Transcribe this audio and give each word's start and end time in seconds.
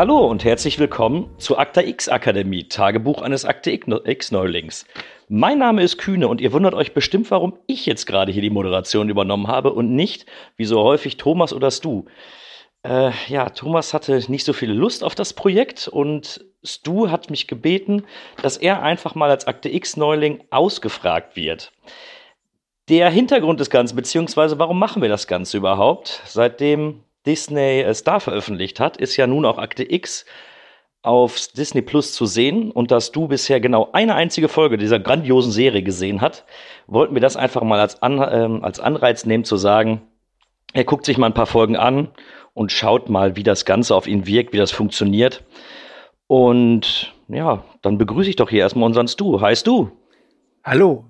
Hallo 0.00 0.26
und 0.26 0.44
herzlich 0.44 0.78
willkommen 0.78 1.28
zur 1.36 1.58
Akta 1.58 1.82
X 1.82 2.08
Akademie, 2.08 2.66
Tagebuch 2.66 3.20
eines 3.20 3.44
Akta 3.44 3.70
X 3.70 4.30
Neulings. 4.32 4.86
Mein 5.28 5.58
Name 5.58 5.82
ist 5.82 5.98
Kühne 5.98 6.26
und 6.26 6.40
ihr 6.40 6.54
wundert 6.54 6.72
euch 6.72 6.94
bestimmt, 6.94 7.30
warum 7.30 7.58
ich 7.66 7.84
jetzt 7.84 8.06
gerade 8.06 8.32
hier 8.32 8.40
die 8.40 8.48
Moderation 8.48 9.10
übernommen 9.10 9.48
habe 9.48 9.74
und 9.74 9.94
nicht, 9.94 10.24
wie 10.56 10.64
so 10.64 10.82
häufig, 10.82 11.18
Thomas 11.18 11.52
oder 11.52 11.70
Stu. 11.70 12.06
Äh, 12.82 13.10
ja, 13.28 13.50
Thomas 13.50 13.92
hatte 13.92 14.18
nicht 14.28 14.46
so 14.46 14.54
viel 14.54 14.72
Lust 14.72 15.04
auf 15.04 15.14
das 15.14 15.34
Projekt 15.34 15.86
und 15.86 16.46
Stu 16.64 17.10
hat 17.10 17.28
mich 17.28 17.46
gebeten, 17.46 18.04
dass 18.40 18.56
er 18.56 18.82
einfach 18.82 19.14
mal 19.14 19.28
als 19.28 19.46
Akte 19.46 19.68
X-Neuling 19.68 20.42
ausgefragt 20.48 21.36
wird. 21.36 21.72
Der 22.88 23.10
Hintergrund 23.10 23.60
des 23.60 23.68
Ganzen, 23.68 23.96
beziehungsweise 23.96 24.58
warum 24.58 24.78
machen 24.78 25.02
wir 25.02 25.10
das 25.10 25.26
Ganze 25.26 25.58
überhaupt? 25.58 26.22
Seitdem 26.24 27.02
Disney 27.26 27.80
äh, 27.80 27.94
Star 27.94 28.20
veröffentlicht 28.20 28.80
hat, 28.80 28.96
ist 28.96 29.16
ja 29.16 29.26
nun 29.26 29.44
auch 29.44 29.58
Akte 29.58 29.90
X 29.90 30.24
auf 31.02 31.38
Disney 31.56 31.82
Plus 31.82 32.12
zu 32.12 32.26
sehen 32.26 32.70
und 32.70 32.90
dass 32.90 33.10
du 33.10 33.28
bisher 33.28 33.60
genau 33.60 33.90
eine 33.92 34.14
einzige 34.14 34.48
Folge 34.48 34.76
dieser 34.76 34.98
grandiosen 34.98 35.50
Serie 35.50 35.82
gesehen 35.82 36.20
hast, 36.20 36.44
wollten 36.86 37.14
wir 37.14 37.22
das 37.22 37.36
einfach 37.36 37.62
mal 37.62 37.80
als, 37.80 38.02
An 38.02 38.20
ähm, 38.30 38.64
als 38.64 38.80
Anreiz 38.80 39.24
nehmen 39.24 39.44
zu 39.44 39.56
sagen, 39.56 40.02
er 40.72 40.84
guckt 40.84 41.04
sich 41.04 41.18
mal 41.18 41.26
ein 41.26 41.34
paar 41.34 41.46
Folgen 41.46 41.76
an 41.76 42.08
und 42.54 42.70
schaut 42.70 43.08
mal, 43.08 43.36
wie 43.36 43.42
das 43.42 43.64
Ganze 43.64 43.94
auf 43.94 44.06
ihn 44.06 44.26
wirkt, 44.26 44.52
wie 44.52 44.58
das 44.58 44.70
funktioniert. 44.70 45.42
Und 46.26 47.14
ja, 47.28 47.64
dann 47.82 47.98
begrüße 47.98 48.30
ich 48.30 48.36
doch 48.36 48.50
hier 48.50 48.60
erstmal 48.60 48.86
unseren 48.86 49.08
Stu. 49.08 49.40
Heißt 49.40 49.66
du? 49.66 49.90
Hallo, 50.62 51.09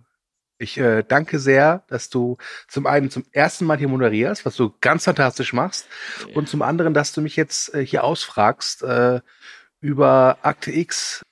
ich 0.61 0.79
äh, 0.79 1.03
danke 1.03 1.39
sehr, 1.39 1.85
dass 1.89 2.11
du 2.11 2.37
zum 2.69 2.87
einen 2.87 3.11
zum 3.11 3.25
ersten 3.33 3.65
Mal 3.65 3.79
hier 3.79 3.89
moderierst, 3.89 4.45
was 4.45 4.57
du 4.57 4.75
ganz 4.81 5.05
fantastisch 5.05 5.53
machst, 5.53 5.89
ja. 6.29 6.37
und 6.37 6.49
zum 6.49 6.63
anderen, 6.63 6.95
dass 6.95 7.13
du 7.13 7.21
mich 7.21 7.37
jetzt 7.37 7.75
äh, 7.75 7.85
hier 7.85 8.05
ausfragst 8.05 8.83
äh, 8.83 9.21
über 9.81 10.39
Akte 10.43 10.71
X, 10.71 11.23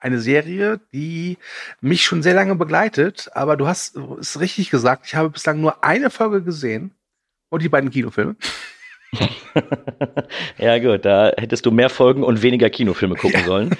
eine 0.00 0.18
Serie, 0.18 0.80
die 0.92 1.38
mich 1.80 2.02
schon 2.02 2.22
sehr 2.22 2.34
lange 2.34 2.56
begleitet. 2.56 3.30
Aber 3.34 3.56
du 3.56 3.68
hast 3.68 3.96
es 4.18 4.40
richtig 4.40 4.70
gesagt, 4.70 5.06
ich 5.06 5.14
habe 5.14 5.30
bislang 5.30 5.60
nur 5.60 5.84
eine 5.84 6.10
Folge 6.10 6.42
gesehen 6.42 6.92
und 7.50 7.62
die 7.62 7.68
beiden 7.68 7.90
Kinofilme. 7.90 8.34
ja 10.58 10.78
gut, 10.78 11.04
da 11.04 11.32
hättest 11.36 11.66
du 11.66 11.70
mehr 11.70 11.90
Folgen 11.90 12.24
und 12.24 12.42
weniger 12.42 12.68
Kinofilme 12.68 13.14
gucken 13.14 13.40
ja. 13.40 13.46
sollen. 13.46 13.76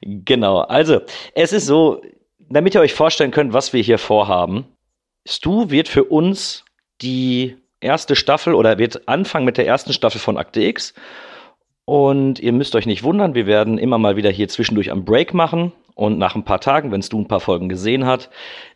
genau, 0.00 0.60
also 0.60 1.02
es 1.34 1.52
ist 1.52 1.66
so, 1.66 2.00
damit 2.48 2.74
ihr 2.74 2.80
euch 2.80 2.94
vorstellen 2.94 3.30
könnt, 3.30 3.52
was 3.52 3.72
wir 3.72 3.82
hier 3.82 3.98
vorhaben, 3.98 4.66
Stu 5.26 5.70
wird 5.70 5.88
für 5.88 6.04
uns 6.04 6.64
die 7.02 7.56
erste 7.80 8.16
Staffel 8.16 8.54
oder 8.54 8.78
wird 8.78 9.08
anfangen 9.08 9.44
mit 9.44 9.58
der 9.58 9.66
ersten 9.66 9.92
Staffel 9.92 10.20
von 10.20 10.36
Akte 10.38 10.62
X. 10.62 10.94
Und 11.84 12.40
ihr 12.40 12.52
müsst 12.52 12.74
euch 12.74 12.86
nicht 12.86 13.04
wundern, 13.04 13.34
wir 13.34 13.46
werden 13.46 13.78
immer 13.78 13.98
mal 13.98 14.16
wieder 14.16 14.30
hier 14.30 14.48
zwischendurch 14.48 14.90
am 14.90 15.04
Break 15.04 15.34
machen 15.34 15.72
und 15.94 16.18
nach 16.18 16.34
ein 16.34 16.44
paar 16.44 16.60
Tagen, 16.60 16.90
wenn 16.90 17.00
Stu 17.00 17.20
ein 17.20 17.28
paar 17.28 17.40
Folgen 17.40 17.68
gesehen 17.68 18.04
hat, 18.04 18.28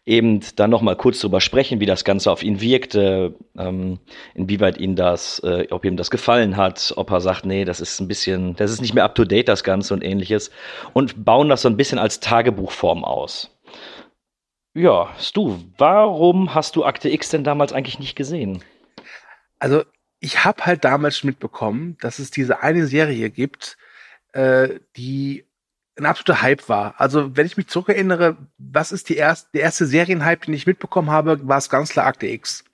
eben 0.07 0.41
dann 0.55 0.71
noch 0.71 0.81
mal 0.81 0.97
kurz 0.97 1.21
drüber 1.21 1.41
sprechen, 1.41 1.81
wie 1.81 1.87
das 1.87 2.05
Ganze 2.05 2.31
auf 2.31 2.43
ihn 2.43 2.61
wirkte, 2.61 3.35
ähm, 3.59 3.99
inwieweit 4.35 4.79
ihn 4.79 4.95
das, 4.97 5.41
äh, 5.41 5.67
ob 5.71 5.85
ihm 5.85 5.97
das 5.97 6.11
gefallen 6.11 6.57
hat, 6.57 6.95
ob 6.97 7.11
er 7.11 7.21
sagt, 7.21 7.45
nee, 7.45 7.65
das 7.65 7.81
ist 7.81 8.01
ein 8.01 8.09
bisschen, 8.09 8.55
das 8.57 8.71
ist 8.71 8.81
nicht 8.81 8.95
mehr 8.95 9.05
up 9.05 9.17
to 9.17 9.25
date 9.25 9.49
das 9.49 9.65
Ganze 9.65 9.93
und 9.93 10.03
ähnliches 10.03 10.51
und 10.95 11.25
bauen 11.25 11.49
das 11.49 11.63
so 11.63 11.69
ein 11.69 11.77
bisschen 11.77 11.99
als 11.99 12.21
Tagebuchform 12.21 13.05
aus. 13.05 13.51
Ja, 14.75 15.13
Stu, 15.19 15.59
warum 15.79 16.55
hast 16.55 16.77
du 16.77 16.85
Akte 16.85 17.09
X 17.09 17.31
denn 17.31 17.43
damals 17.43 17.73
eigentlich 17.73 17.99
nicht 17.99 18.15
gesehen? 18.15 18.63
Also, 19.59 19.85
ich 20.21 20.45
habe 20.45 20.65
halt 20.65 20.85
damals 20.85 21.25
mitbekommen, 21.25 21.97
dass 22.01 22.21
es 22.21 22.31
diese 22.31 22.63
eine 22.63 22.87
Serie 22.87 23.31
gibt, 23.31 23.77
äh, 24.33 24.79
die 24.97 25.45
ein 25.99 26.07
absoluter 26.07 26.41
Hype 26.43 26.69
war. 26.69 26.95
Also, 27.01 27.37
wenn 27.37 27.47
ich 27.47 27.57
mich 27.57 27.67
zurückerinnere, 27.67 28.37
was 28.59 28.93
ist 28.93 29.09
die 29.09 29.17
erste, 29.17 29.51
der 29.55 29.63
erste 29.63 29.87
Serienhype, 29.87 30.47
den 30.47 30.55
ich 30.55 30.67
mitbekommen 30.67 31.11
habe, 31.11 31.49
war 31.49 31.59
es 31.59 31.69
ganz 31.69 31.91
klar 31.91 32.07
Akte 32.07 32.29
X. 32.29 32.65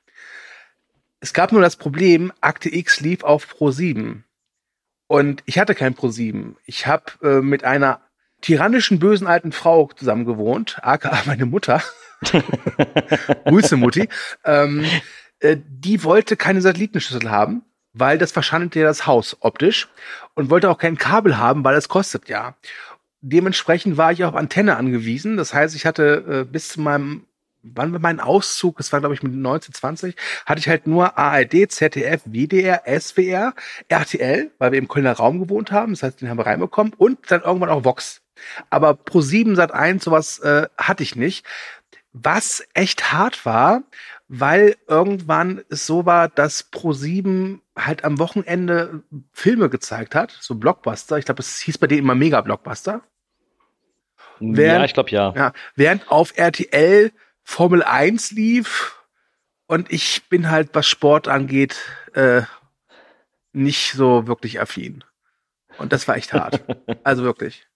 Es 1.21 1.33
gab 1.33 1.51
nur 1.51 1.63
das 1.63 1.77
Problem, 1.77 2.31
Akte 2.43 2.73
X 2.75 3.01
lief 3.01 3.25
auf 3.25 3.49
Pro 3.49 3.71
7. 3.71 4.25
Und 5.07 5.43
ich 5.47 5.59
hatte 5.59 5.75
kein 5.75 5.95
Pro 5.95 6.09
7. 6.09 6.57
Ich 6.67 6.87
habe 6.87 7.05
äh, 7.23 7.41
mit 7.41 7.65
einer 7.65 8.06
tyrannischen, 8.41 8.99
bösen 8.99 9.27
alten 9.27 9.53
Frau 9.53 9.91
zusammen 9.97 10.25
gewohnt, 10.25 10.79
aka 10.83 11.23
meine 11.27 11.47
Mutter. 11.47 11.83
Grüße, 13.45 13.77
Mutti. 13.77 14.09
Ähm, 14.45 14.85
äh, 15.41 15.57
die 15.69 16.03
wollte 16.03 16.37
keine 16.37 16.61
Satellitenschüssel 16.61 17.31
haben, 17.31 17.63
weil 17.93 18.19
das 18.19 18.33
verschandelt 18.33 18.75
ja 18.75 18.85
das 18.85 19.07
Haus 19.07 19.37
optisch 19.41 19.89
und 20.35 20.51
wollte 20.51 20.71
auch 20.71 20.79
kein 20.79 20.97
Kabel 20.97 21.39
haben, 21.39 21.65
weil 21.65 21.75
das 21.75 21.89
kostet 21.89 22.29
ja. 22.29 22.57
Dementsprechend 23.21 23.97
war 23.97 24.13
ich 24.13 24.25
auf 24.25 24.35
Antenne 24.35 24.77
angewiesen. 24.77 25.37
Das 25.37 25.53
heißt, 25.53 25.75
ich 25.75 25.85
hatte 25.85 26.45
äh, 26.45 26.45
bis 26.45 26.69
zu 26.69 26.81
meinem 26.81 27.27
wann 27.75 27.93
war 27.93 28.01
mein 28.01 28.21
Auszug, 28.21 28.77
das 28.77 28.93
war 28.93 29.01
glaube 29.01 29.15
ich 29.15 29.23
mit 29.23 29.33
1920, 29.33 30.15
hatte 30.45 30.61
ich 30.61 30.69
halt 30.69 30.87
nur 30.87 31.19
ARD, 31.19 31.71
ZDF, 31.71 32.23
WDR, 32.25 32.83
SWR, 32.87 33.55
RTL, 33.89 34.51
weil 34.59 34.73
wir 34.73 34.79
im 34.79 34.89
Kölner 34.89 35.15
Raum 35.15 35.41
gewohnt 35.41 35.73
haben, 35.73 35.93
das 35.93 36.03
heißt, 36.03 36.21
den 36.21 36.29
haben 36.29 36.39
wir 36.39 36.47
reinbekommen 36.47 36.93
und 36.97 37.19
dann 37.31 37.43
irgendwann 37.43 37.71
auch 37.71 37.85
Vox. 37.85 38.23
Aber 38.71 38.95
Pro 38.95 39.21
7 39.21 39.57
Sat 39.57 39.73
1 39.73 40.05
sowas 40.05 40.39
äh, 40.39 40.69
hatte 40.79 41.03
ich 41.03 41.17
nicht. 41.17 41.47
Was 42.13 42.67
echt 42.73 43.13
hart 43.13 43.45
war, 43.45 43.83
weil 44.29 44.77
irgendwann 44.89 45.63
es 45.69 45.87
so 45.87 46.07
war, 46.07 46.29
dass 46.29 46.63
Pro 46.63 46.93
7 46.93 47.63
halt 47.77 48.05
am 48.05 48.19
Wochenende 48.19 49.03
Filme 49.33 49.69
gezeigt 49.69 50.15
hat, 50.15 50.37
so 50.41 50.55
Blockbuster. 50.55 51.19
Ich 51.19 51.27
glaube, 51.27 51.41
es 51.41 51.61
hieß 51.61 51.79
bei 51.79 51.87
denen 51.87 52.01
immer 52.01 52.15
Mega 52.15 52.41
Blockbuster. 52.41 53.03
Während, 54.41 54.81
ja, 54.81 54.85
ich 54.85 54.95
glaube 54.95 55.11
ja. 55.11 55.33
ja. 55.35 55.53
Während 55.75 56.11
auf 56.11 56.37
RTL 56.37 57.13
Formel 57.43 57.83
1 57.83 58.33
lief 58.33 58.97
und 59.67 59.93
ich 59.93 60.29
bin 60.29 60.51
halt, 60.51 60.71
was 60.73 60.87
Sport 60.87 61.29
angeht, 61.29 61.77
äh, 62.15 62.43
nicht 63.53 63.93
so 63.93 64.27
wirklich 64.27 64.61
affin. 64.61 65.05
Und 65.79 65.93
das 65.93 66.07
war 66.09 66.17
echt 66.17 66.33
hart. 66.33 66.63
also 67.05 67.23
wirklich. 67.25 67.67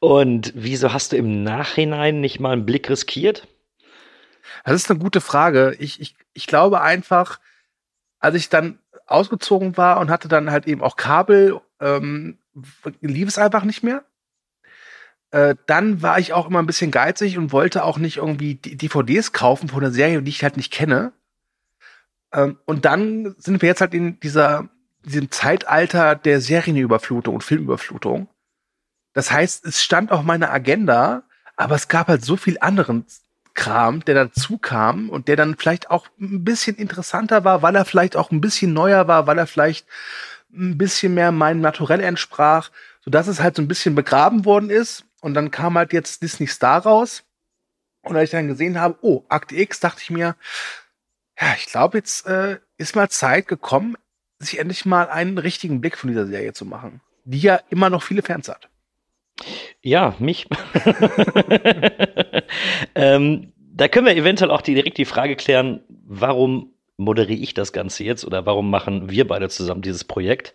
Und 0.00 0.52
wieso 0.54 0.92
hast 0.92 1.12
du 1.12 1.16
im 1.16 1.42
Nachhinein 1.42 2.20
nicht 2.20 2.40
mal 2.40 2.52
einen 2.52 2.66
Blick 2.66 2.88
riskiert? 2.90 3.46
Das 4.64 4.74
ist 4.74 4.90
eine 4.90 4.98
gute 4.98 5.20
Frage. 5.20 5.76
Ich, 5.78 6.00
ich, 6.00 6.16
ich 6.32 6.46
glaube 6.46 6.80
einfach, 6.80 7.40
als 8.18 8.34
ich 8.36 8.48
dann 8.48 8.78
ausgezogen 9.06 9.76
war 9.76 10.00
und 10.00 10.10
hatte 10.10 10.28
dann 10.28 10.50
halt 10.50 10.66
eben 10.66 10.82
auch 10.82 10.96
Kabel, 10.96 11.60
ähm, 11.80 12.38
lief 13.00 13.28
es 13.28 13.38
einfach 13.38 13.64
nicht 13.64 13.82
mehr. 13.82 14.04
Äh, 15.30 15.56
dann 15.66 16.02
war 16.02 16.18
ich 16.18 16.32
auch 16.32 16.48
immer 16.48 16.60
ein 16.60 16.66
bisschen 16.66 16.90
geizig 16.90 17.38
und 17.38 17.52
wollte 17.52 17.84
auch 17.84 17.98
nicht 17.98 18.18
irgendwie 18.18 18.54
DVDs 18.54 19.32
kaufen 19.32 19.68
von 19.68 19.82
einer 19.82 19.92
Serie, 19.92 20.22
die 20.22 20.30
ich 20.30 20.42
halt 20.42 20.56
nicht 20.56 20.72
kenne. 20.72 21.12
Ähm, 22.32 22.58
und 22.64 22.84
dann 22.84 23.34
sind 23.38 23.62
wir 23.62 23.68
jetzt 23.68 23.80
halt 23.80 23.94
in 23.94 24.18
dieser, 24.20 24.68
diesem 25.04 25.30
Zeitalter 25.30 26.14
der 26.14 26.40
Serienüberflutung 26.40 27.34
und 27.34 27.44
Filmüberflutung. 27.44 28.28
Das 29.16 29.30
heißt, 29.30 29.64
es 29.64 29.82
stand 29.82 30.12
auf 30.12 30.24
meiner 30.24 30.52
Agenda, 30.52 31.22
aber 31.56 31.74
es 31.74 31.88
gab 31.88 32.08
halt 32.08 32.22
so 32.22 32.36
viel 32.36 32.58
anderen 32.60 33.06
Kram, 33.54 34.04
der 34.04 34.14
dazu 34.14 34.58
kam 34.58 35.08
und 35.08 35.26
der 35.26 35.36
dann 35.36 35.56
vielleicht 35.56 35.90
auch 35.90 36.06
ein 36.20 36.44
bisschen 36.44 36.76
interessanter 36.76 37.42
war, 37.42 37.62
weil 37.62 37.74
er 37.76 37.86
vielleicht 37.86 38.14
auch 38.14 38.30
ein 38.30 38.42
bisschen 38.42 38.74
neuer 38.74 39.08
war, 39.08 39.26
weil 39.26 39.38
er 39.38 39.46
vielleicht 39.46 39.86
ein 40.52 40.76
bisschen 40.76 41.14
mehr 41.14 41.32
meinem 41.32 41.62
Naturell 41.62 42.00
entsprach, 42.00 42.70
sodass 43.00 43.26
es 43.26 43.40
halt 43.40 43.56
so 43.56 43.62
ein 43.62 43.68
bisschen 43.68 43.94
begraben 43.94 44.44
worden 44.44 44.68
ist. 44.68 45.06
Und 45.22 45.32
dann 45.32 45.50
kam 45.50 45.78
halt 45.78 45.94
jetzt 45.94 46.20
Disney 46.20 46.46
Star 46.46 46.82
raus. 46.82 47.24
Und 48.02 48.16
als 48.16 48.24
ich 48.24 48.32
dann 48.32 48.48
gesehen 48.48 48.78
habe, 48.78 48.98
oh, 49.00 49.24
Akte 49.30 49.56
X, 49.56 49.80
dachte 49.80 50.02
ich 50.02 50.10
mir, 50.10 50.36
ja, 51.40 51.54
ich 51.56 51.64
glaube, 51.64 51.96
jetzt 51.96 52.26
äh, 52.26 52.58
ist 52.76 52.94
mal 52.94 53.08
Zeit 53.08 53.48
gekommen, 53.48 53.96
sich 54.40 54.58
endlich 54.58 54.84
mal 54.84 55.08
einen 55.08 55.38
richtigen 55.38 55.80
Blick 55.80 55.96
von 55.96 56.08
dieser 56.10 56.26
Serie 56.26 56.52
zu 56.52 56.66
machen, 56.66 57.00
die 57.24 57.40
ja 57.40 57.60
immer 57.70 57.88
noch 57.88 58.02
viele 58.02 58.20
Fans 58.20 58.50
hat. 58.50 58.68
Ja, 59.86 60.16
mich. 60.18 60.48
ähm, 62.96 63.52
da 63.56 63.86
können 63.86 64.06
wir 64.06 64.16
eventuell 64.16 64.50
auch 64.50 64.62
direkt 64.62 64.98
die 64.98 65.04
Frage 65.04 65.36
klären, 65.36 65.78
warum 65.88 66.72
moderiere 66.96 67.38
ich 67.38 67.54
das 67.54 67.72
Ganze 67.72 68.02
jetzt 68.02 68.24
oder 68.24 68.46
warum 68.46 68.68
machen 68.68 69.10
wir 69.10 69.28
beide 69.28 69.48
zusammen 69.48 69.82
dieses 69.82 70.02
Projekt? 70.02 70.54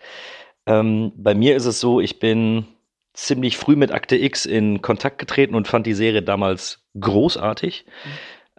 Ähm, 0.66 1.14
bei 1.16 1.34
mir 1.34 1.56
ist 1.56 1.66
es 1.66 1.80
so, 1.80 2.02
ich 2.02 2.20
bin 2.20 2.66
ziemlich 3.14 3.56
früh 3.56 3.78
mit 3.78 3.94
Akte 3.94 4.18
X 4.18 4.46
in 4.46 4.82
Kontakt 4.82 5.18
getreten 5.18 5.56
und 5.56 5.66
fand 5.66 5.86
die 5.86 5.94
Serie 5.94 6.24
damals 6.24 6.86
großartig. 7.00 7.86
Mhm. 7.86 8.10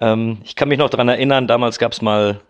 Ähm, 0.01 0.39
ich 0.43 0.57
kann 0.57 0.71
mich 0.71 0.79
noch 0.79 0.89
daran 0.89 1.11
erinnern, 1.11 1.49
damals 1.49 1.79
gab 1.79 1.93
es 1.93 2.01
mal 2.01 2.41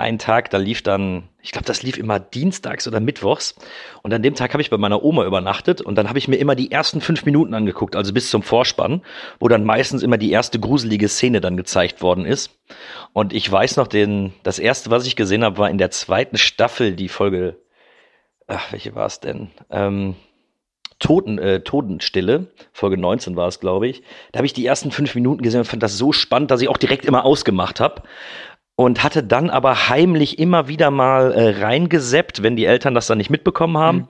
einen 0.00 0.18
Tag, 0.18 0.50
da 0.50 0.58
lief 0.58 0.82
dann, 0.82 1.28
ich 1.42 1.52
glaube, 1.52 1.66
das 1.66 1.82
lief 1.82 1.98
immer 1.98 2.18
dienstags 2.18 2.88
oder 2.88 3.00
mittwochs. 3.00 3.54
Und 4.02 4.12
an 4.12 4.22
dem 4.22 4.34
Tag 4.34 4.52
habe 4.52 4.62
ich 4.62 4.70
bei 4.70 4.78
meiner 4.78 5.02
Oma 5.02 5.24
übernachtet 5.24 5.80
und 5.80 5.96
dann 5.96 6.08
habe 6.08 6.18
ich 6.18 6.28
mir 6.28 6.36
immer 6.36 6.54
die 6.54 6.72
ersten 6.72 7.00
fünf 7.00 7.24
Minuten 7.24 7.54
angeguckt, 7.54 7.96
also 7.96 8.12
bis 8.12 8.30
zum 8.30 8.42
Vorspann, 8.42 9.02
wo 9.38 9.48
dann 9.48 9.64
meistens 9.64 10.02
immer 10.02 10.18
die 10.18 10.32
erste 10.32 10.58
gruselige 10.58 11.08
Szene 11.08 11.40
dann 11.40 11.56
gezeigt 11.56 12.02
worden 12.02 12.24
ist. 12.24 12.58
Und 13.12 13.32
ich 13.32 13.50
weiß 13.50 13.76
noch, 13.76 13.86
den, 13.86 14.32
das 14.42 14.58
erste, 14.58 14.90
was 14.90 15.06
ich 15.06 15.16
gesehen 15.16 15.44
habe, 15.44 15.58
war 15.58 15.70
in 15.70 15.78
der 15.78 15.90
zweiten 15.90 16.38
Staffel 16.38 16.96
die 16.96 17.08
Folge 17.08 17.56
ach, 18.50 18.72
welche 18.72 18.94
war 18.94 19.06
es 19.06 19.20
denn? 19.20 19.50
Ähm, 19.70 20.16
Toten, 20.98 21.38
äh, 21.38 21.60
Totenstille, 21.60 22.48
Folge 22.72 22.98
19 22.98 23.34
war 23.34 23.48
es, 23.48 23.58
glaube 23.58 23.88
ich. 23.88 24.02
Da 24.32 24.38
habe 24.38 24.46
ich 24.46 24.52
die 24.52 24.66
ersten 24.66 24.90
fünf 24.90 25.14
Minuten 25.14 25.42
gesehen 25.42 25.60
und 25.60 25.66
fand 25.66 25.82
das 25.82 25.96
so 25.96 26.12
spannend, 26.12 26.50
dass 26.50 26.60
ich 26.60 26.68
auch 26.68 26.76
direkt 26.76 27.06
immer 27.06 27.24
ausgemacht 27.24 27.80
habe. 27.80 28.02
Und 28.80 29.04
hatte 29.04 29.22
dann 29.22 29.50
aber 29.50 29.90
heimlich 29.90 30.38
immer 30.38 30.66
wieder 30.66 30.90
mal 30.90 31.32
äh, 31.32 31.62
reingeseppt, 31.62 32.42
wenn 32.42 32.56
die 32.56 32.64
Eltern 32.64 32.94
das 32.94 33.06
dann 33.06 33.18
nicht 33.18 33.28
mitbekommen 33.28 33.76
haben. 33.76 33.98
Mhm. 33.98 34.08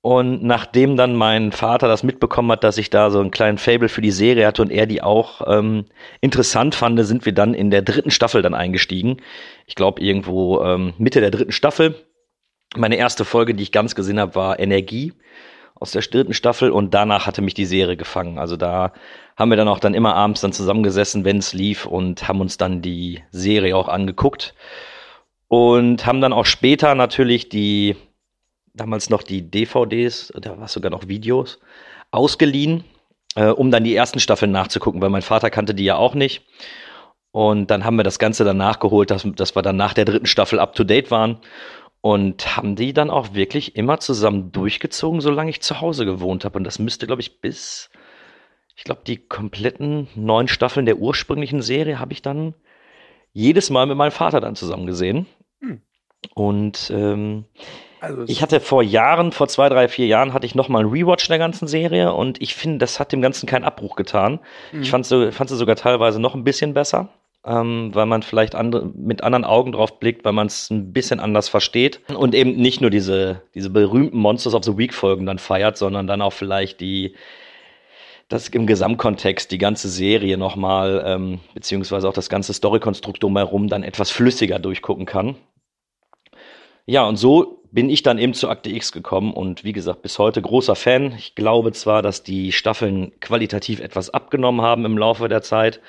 Und 0.00 0.42
nachdem 0.42 0.96
dann 0.96 1.14
mein 1.14 1.52
Vater 1.52 1.86
das 1.86 2.02
mitbekommen 2.02 2.50
hat, 2.50 2.64
dass 2.64 2.78
ich 2.78 2.88
da 2.88 3.10
so 3.10 3.20
einen 3.20 3.30
kleinen 3.30 3.58
Fable 3.58 3.90
für 3.90 4.00
die 4.00 4.10
Serie 4.10 4.46
hatte 4.46 4.62
und 4.62 4.70
er 4.70 4.86
die 4.86 5.02
auch 5.02 5.42
ähm, 5.46 5.84
interessant 6.22 6.74
fand, 6.74 6.98
sind 7.04 7.26
wir 7.26 7.34
dann 7.34 7.52
in 7.52 7.70
der 7.70 7.82
dritten 7.82 8.10
Staffel 8.10 8.40
dann 8.40 8.54
eingestiegen. 8.54 9.18
Ich 9.66 9.74
glaube 9.74 10.00
irgendwo 10.00 10.62
ähm, 10.62 10.94
Mitte 10.96 11.20
der 11.20 11.30
dritten 11.30 11.52
Staffel. 11.52 11.94
Meine 12.74 12.96
erste 12.96 13.26
Folge, 13.26 13.54
die 13.54 13.64
ich 13.64 13.70
ganz 13.70 13.94
gesehen 13.94 14.18
habe, 14.18 14.34
war 14.34 14.58
Energie 14.58 15.12
aus 15.74 15.90
der 15.90 16.00
dritten 16.00 16.32
Staffel 16.32 16.70
und 16.70 16.94
danach 16.94 17.26
hatte 17.26 17.42
mich 17.42 17.52
die 17.52 17.66
Serie 17.66 17.98
gefangen. 17.98 18.38
Also 18.38 18.56
da 18.56 18.94
haben 19.40 19.48
wir 19.48 19.56
dann 19.56 19.68
auch 19.68 19.80
dann 19.80 19.94
immer 19.94 20.14
abends 20.14 20.42
dann 20.42 20.52
zusammengesessen, 20.52 21.24
wenn 21.24 21.38
es 21.38 21.54
lief 21.54 21.86
und 21.86 22.28
haben 22.28 22.42
uns 22.42 22.58
dann 22.58 22.82
die 22.82 23.22
Serie 23.30 23.74
auch 23.74 23.88
angeguckt 23.88 24.54
und 25.48 26.04
haben 26.04 26.20
dann 26.20 26.34
auch 26.34 26.44
später 26.44 26.94
natürlich 26.94 27.48
die 27.48 27.96
damals 28.74 29.08
noch 29.08 29.22
die 29.22 29.50
DVDs, 29.50 30.30
da 30.38 30.58
war 30.58 30.66
es 30.66 30.74
sogar 30.74 30.90
noch 30.90 31.08
Videos 31.08 31.58
ausgeliehen, 32.10 32.84
äh, 33.34 33.46
um 33.46 33.70
dann 33.70 33.82
die 33.82 33.94
ersten 33.94 34.20
Staffeln 34.20 34.52
nachzugucken, 34.52 35.00
weil 35.00 35.08
mein 35.08 35.22
Vater 35.22 35.48
kannte 35.48 35.74
die 35.74 35.84
ja 35.84 35.96
auch 35.96 36.14
nicht. 36.14 36.42
Und 37.32 37.70
dann 37.70 37.86
haben 37.86 37.96
wir 37.96 38.04
das 38.04 38.18
Ganze 38.18 38.44
dann 38.44 38.58
nachgeholt, 38.58 39.10
dass, 39.10 39.26
dass 39.36 39.56
wir 39.56 39.62
dann 39.62 39.76
nach 39.76 39.94
der 39.94 40.04
dritten 40.04 40.26
Staffel 40.26 40.58
up 40.58 40.74
to 40.74 40.84
date 40.84 41.10
waren 41.10 41.38
und 42.02 42.58
haben 42.58 42.76
die 42.76 42.92
dann 42.92 43.08
auch 43.08 43.32
wirklich 43.32 43.74
immer 43.74 44.00
zusammen 44.00 44.52
durchgezogen, 44.52 45.22
solange 45.22 45.48
ich 45.48 45.62
zu 45.62 45.80
Hause 45.80 46.04
gewohnt 46.04 46.44
habe. 46.44 46.58
Und 46.58 46.64
das 46.64 46.78
müsste, 46.78 47.06
glaube 47.06 47.22
ich, 47.22 47.40
bis, 47.40 47.88
ich 48.80 48.84
glaube, 48.84 49.02
die 49.06 49.18
kompletten 49.18 50.08
neun 50.14 50.48
Staffeln 50.48 50.86
der 50.86 50.96
ursprünglichen 50.96 51.60
Serie 51.60 51.98
habe 51.98 52.14
ich 52.14 52.22
dann 52.22 52.54
jedes 53.34 53.68
Mal 53.68 53.84
mit 53.84 53.98
meinem 53.98 54.10
Vater 54.10 54.40
dann 54.40 54.56
zusammen 54.56 54.86
gesehen. 54.86 55.26
Hm. 55.60 55.82
Und 56.34 56.90
ähm, 56.90 57.44
also 58.00 58.24
ich 58.26 58.40
hatte 58.40 58.58
vor 58.58 58.82
Jahren, 58.82 59.32
vor 59.32 59.48
zwei, 59.48 59.68
drei, 59.68 59.86
vier 59.88 60.06
Jahren, 60.06 60.32
hatte 60.32 60.46
ich 60.46 60.54
noch 60.54 60.70
mal 60.70 60.78
einen 60.78 60.88
Rewatch 60.88 61.28
der 61.28 61.36
ganzen 61.36 61.68
Serie 61.68 62.14
und 62.14 62.40
ich 62.40 62.54
finde, 62.54 62.78
das 62.78 62.98
hat 62.98 63.12
dem 63.12 63.20
Ganzen 63.20 63.46
keinen 63.46 63.64
Abbruch 63.64 63.96
getan. 63.96 64.40
Mhm. 64.72 64.80
Ich 64.80 64.90
fand 64.90 65.04
sie, 65.04 65.30
fand 65.30 65.50
sie 65.50 65.58
sogar 65.58 65.76
teilweise 65.76 66.18
noch 66.18 66.34
ein 66.34 66.44
bisschen 66.44 66.72
besser 66.72 67.10
ähm, 67.44 67.90
weil 67.94 68.06
man 68.06 68.22
vielleicht 68.22 68.54
andere, 68.54 68.86
mit 68.94 69.22
anderen 69.22 69.44
Augen 69.44 69.72
drauf 69.72 69.98
blickt, 69.98 70.24
weil 70.24 70.32
man 70.32 70.46
es 70.46 70.70
ein 70.70 70.92
bisschen 70.92 71.20
anders 71.20 71.48
versteht 71.50 72.00
und 72.08 72.34
eben 72.34 72.56
nicht 72.56 72.80
nur 72.80 72.90
diese, 72.90 73.42
diese 73.54 73.70
berühmten 73.70 74.18
Monsters 74.18 74.54
of 74.54 74.64
the 74.64 74.76
Week 74.76 74.92
Folgen 74.92 75.26
dann 75.26 75.38
feiert, 75.38 75.76
sondern 75.76 76.06
dann 76.06 76.22
auch 76.22 76.32
vielleicht 76.32 76.80
die, 76.80 77.14
das 78.30 78.48
im 78.48 78.66
Gesamtkontext 78.66 79.50
die 79.50 79.58
ganze 79.58 79.88
Serie 79.88 80.38
nochmal, 80.38 81.02
ähm, 81.04 81.40
beziehungsweise 81.52 82.08
auch 82.08 82.14
das 82.14 82.28
ganze 82.28 82.54
Storykonstrukt 82.54 83.22
drumherum 83.22 83.68
dann 83.68 83.82
etwas 83.82 84.10
flüssiger 84.10 84.60
durchgucken 84.60 85.04
kann. 85.04 85.34
Ja, 86.86 87.04
und 87.06 87.16
so 87.16 87.60
bin 87.72 87.90
ich 87.90 88.04
dann 88.04 88.18
eben 88.18 88.32
zu 88.32 88.48
Akte 88.48 88.70
X 88.70 88.92
gekommen 88.92 89.32
und 89.32 89.64
wie 89.64 89.72
gesagt, 89.72 90.02
bis 90.02 90.18
heute 90.20 90.40
großer 90.40 90.76
Fan. 90.76 91.12
Ich 91.18 91.34
glaube 91.34 91.72
zwar, 91.72 92.02
dass 92.02 92.22
die 92.22 92.52
Staffeln 92.52 93.18
qualitativ 93.20 93.80
etwas 93.80 94.10
abgenommen 94.10 94.62
haben 94.62 94.84
im 94.84 94.96
Laufe 94.96 95.28
der 95.28 95.42
Zeit, 95.42 95.80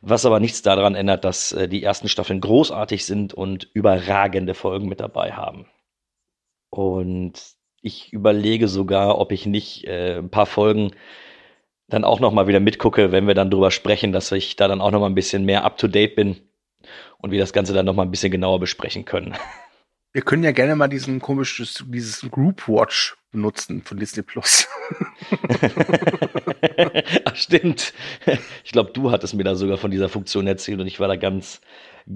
was 0.00 0.24
aber 0.24 0.40
nichts 0.40 0.62
daran 0.62 0.94
ändert, 0.94 1.24
dass 1.24 1.52
äh, 1.52 1.68
die 1.68 1.82
ersten 1.82 2.08
Staffeln 2.08 2.40
großartig 2.40 3.04
sind 3.04 3.34
und 3.34 3.68
überragende 3.74 4.54
Folgen 4.54 4.88
mit 4.88 5.00
dabei 5.00 5.32
haben. 5.32 5.66
Und 6.70 7.34
ich 7.82 8.14
überlege 8.14 8.66
sogar, 8.66 9.18
ob 9.18 9.30
ich 9.30 9.44
nicht 9.44 9.84
äh, 9.84 10.18
ein 10.18 10.30
paar 10.30 10.46
Folgen 10.46 10.92
dann 11.92 12.04
auch 12.04 12.20
noch 12.20 12.32
mal 12.32 12.46
wieder 12.46 12.60
mitgucke, 12.60 13.12
wenn 13.12 13.26
wir 13.26 13.34
dann 13.34 13.50
drüber 13.50 13.70
sprechen, 13.70 14.12
dass 14.12 14.32
ich 14.32 14.56
da 14.56 14.68
dann 14.68 14.80
auch 14.80 14.90
noch 14.90 15.00
mal 15.00 15.06
ein 15.06 15.14
bisschen 15.14 15.44
mehr 15.44 15.64
up 15.64 15.76
to 15.76 15.88
date 15.88 16.16
bin 16.16 16.36
und 17.18 17.30
wir 17.30 17.38
das 17.38 17.52
Ganze 17.52 17.72
dann 17.72 17.86
noch 17.86 17.94
mal 17.94 18.02
ein 18.02 18.10
bisschen 18.10 18.32
genauer 18.32 18.60
besprechen 18.60 19.04
können. 19.04 19.34
Wir 20.14 20.20
können 20.20 20.44
ja 20.44 20.52
gerne 20.52 20.76
mal 20.76 20.88
diesen 20.88 21.20
komisches, 21.20 21.82
dieses 21.88 22.30
Group 22.30 22.68
Watch 22.68 23.16
benutzen 23.30 23.80
von 23.82 23.96
Disney 23.96 24.22
Plus. 24.22 24.68
Ach, 27.24 27.34
stimmt. 27.34 27.94
Ich 28.62 28.72
glaube, 28.72 28.90
du 28.92 29.10
hattest 29.10 29.32
mir 29.32 29.44
da 29.44 29.54
sogar 29.54 29.78
von 29.78 29.90
dieser 29.90 30.10
Funktion 30.10 30.46
erzählt 30.46 30.80
und 30.80 30.86
ich 30.86 31.00
war 31.00 31.08
da 31.08 31.16
ganz, 31.16 31.62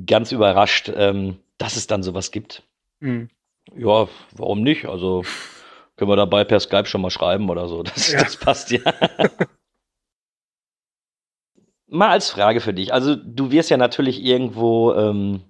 ganz 0.05 0.31
überrascht, 0.31 0.93
ähm, 0.95 1.39
dass 1.57 1.77
es 1.77 1.87
dann 1.87 2.03
sowas 2.03 2.33
gibt. 2.33 2.65
Mhm. 3.01 3.31
Ja, 3.75 4.09
warum 4.33 4.61
nicht? 4.63 4.85
Also 4.85 5.25
können 5.97 6.11
wir 6.11 6.17
dabei 6.17 6.45
per 6.45 6.61
Skype 6.61 6.85
schon 6.85 7.01
mal 7.01 7.09
schreiben 7.09 7.49
oder 7.49 7.67
so. 7.67 7.83
Das, 7.83 8.13
ja. 8.13 8.23
das 8.23 8.37
passt 8.37 8.71
ja. 8.73 8.81
mal 11.89 12.11
als 12.11 12.31
Frage 12.31 12.61
für 12.61 12.75
dich. 12.75 12.93
Also 12.93 13.17
du 13.17 13.51
wirst 13.51 13.71
ja 13.71 13.77
natürlich 13.77 14.23
irgendwo 14.23 14.93
ähm, 14.95 15.43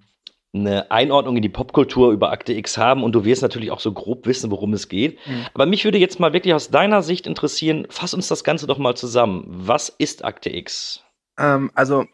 eine 0.53 0.91
Einordnung 0.91 1.35
in 1.35 1.41
die 1.41 1.49
Popkultur 1.49 2.11
über 2.11 2.31
Akte 2.31 2.53
X 2.53 2.77
haben 2.77 3.03
und 3.03 3.13
du 3.13 3.25
wirst 3.25 3.41
natürlich 3.41 3.71
auch 3.71 3.79
so 3.79 3.91
grob 3.91 4.25
wissen, 4.25 4.51
worum 4.51 4.73
es 4.73 4.89
geht. 4.89 5.19
Mhm. 5.27 5.45
Aber 5.53 5.65
mich 5.65 5.83
würde 5.83 5.97
jetzt 5.97 6.19
mal 6.19 6.33
wirklich 6.33 6.53
aus 6.53 6.69
deiner 6.69 7.01
Sicht 7.01 7.27
interessieren, 7.27 7.87
fass 7.89 8.13
uns 8.13 8.27
das 8.27 8.43
Ganze 8.43 8.67
doch 8.67 8.77
mal 8.77 8.95
zusammen. 8.95 9.43
Was 9.47 9.89
ist 9.89 10.23
Akte 10.23 10.49
X? 10.49 11.03
Ähm, 11.37 11.71
also 11.75 12.05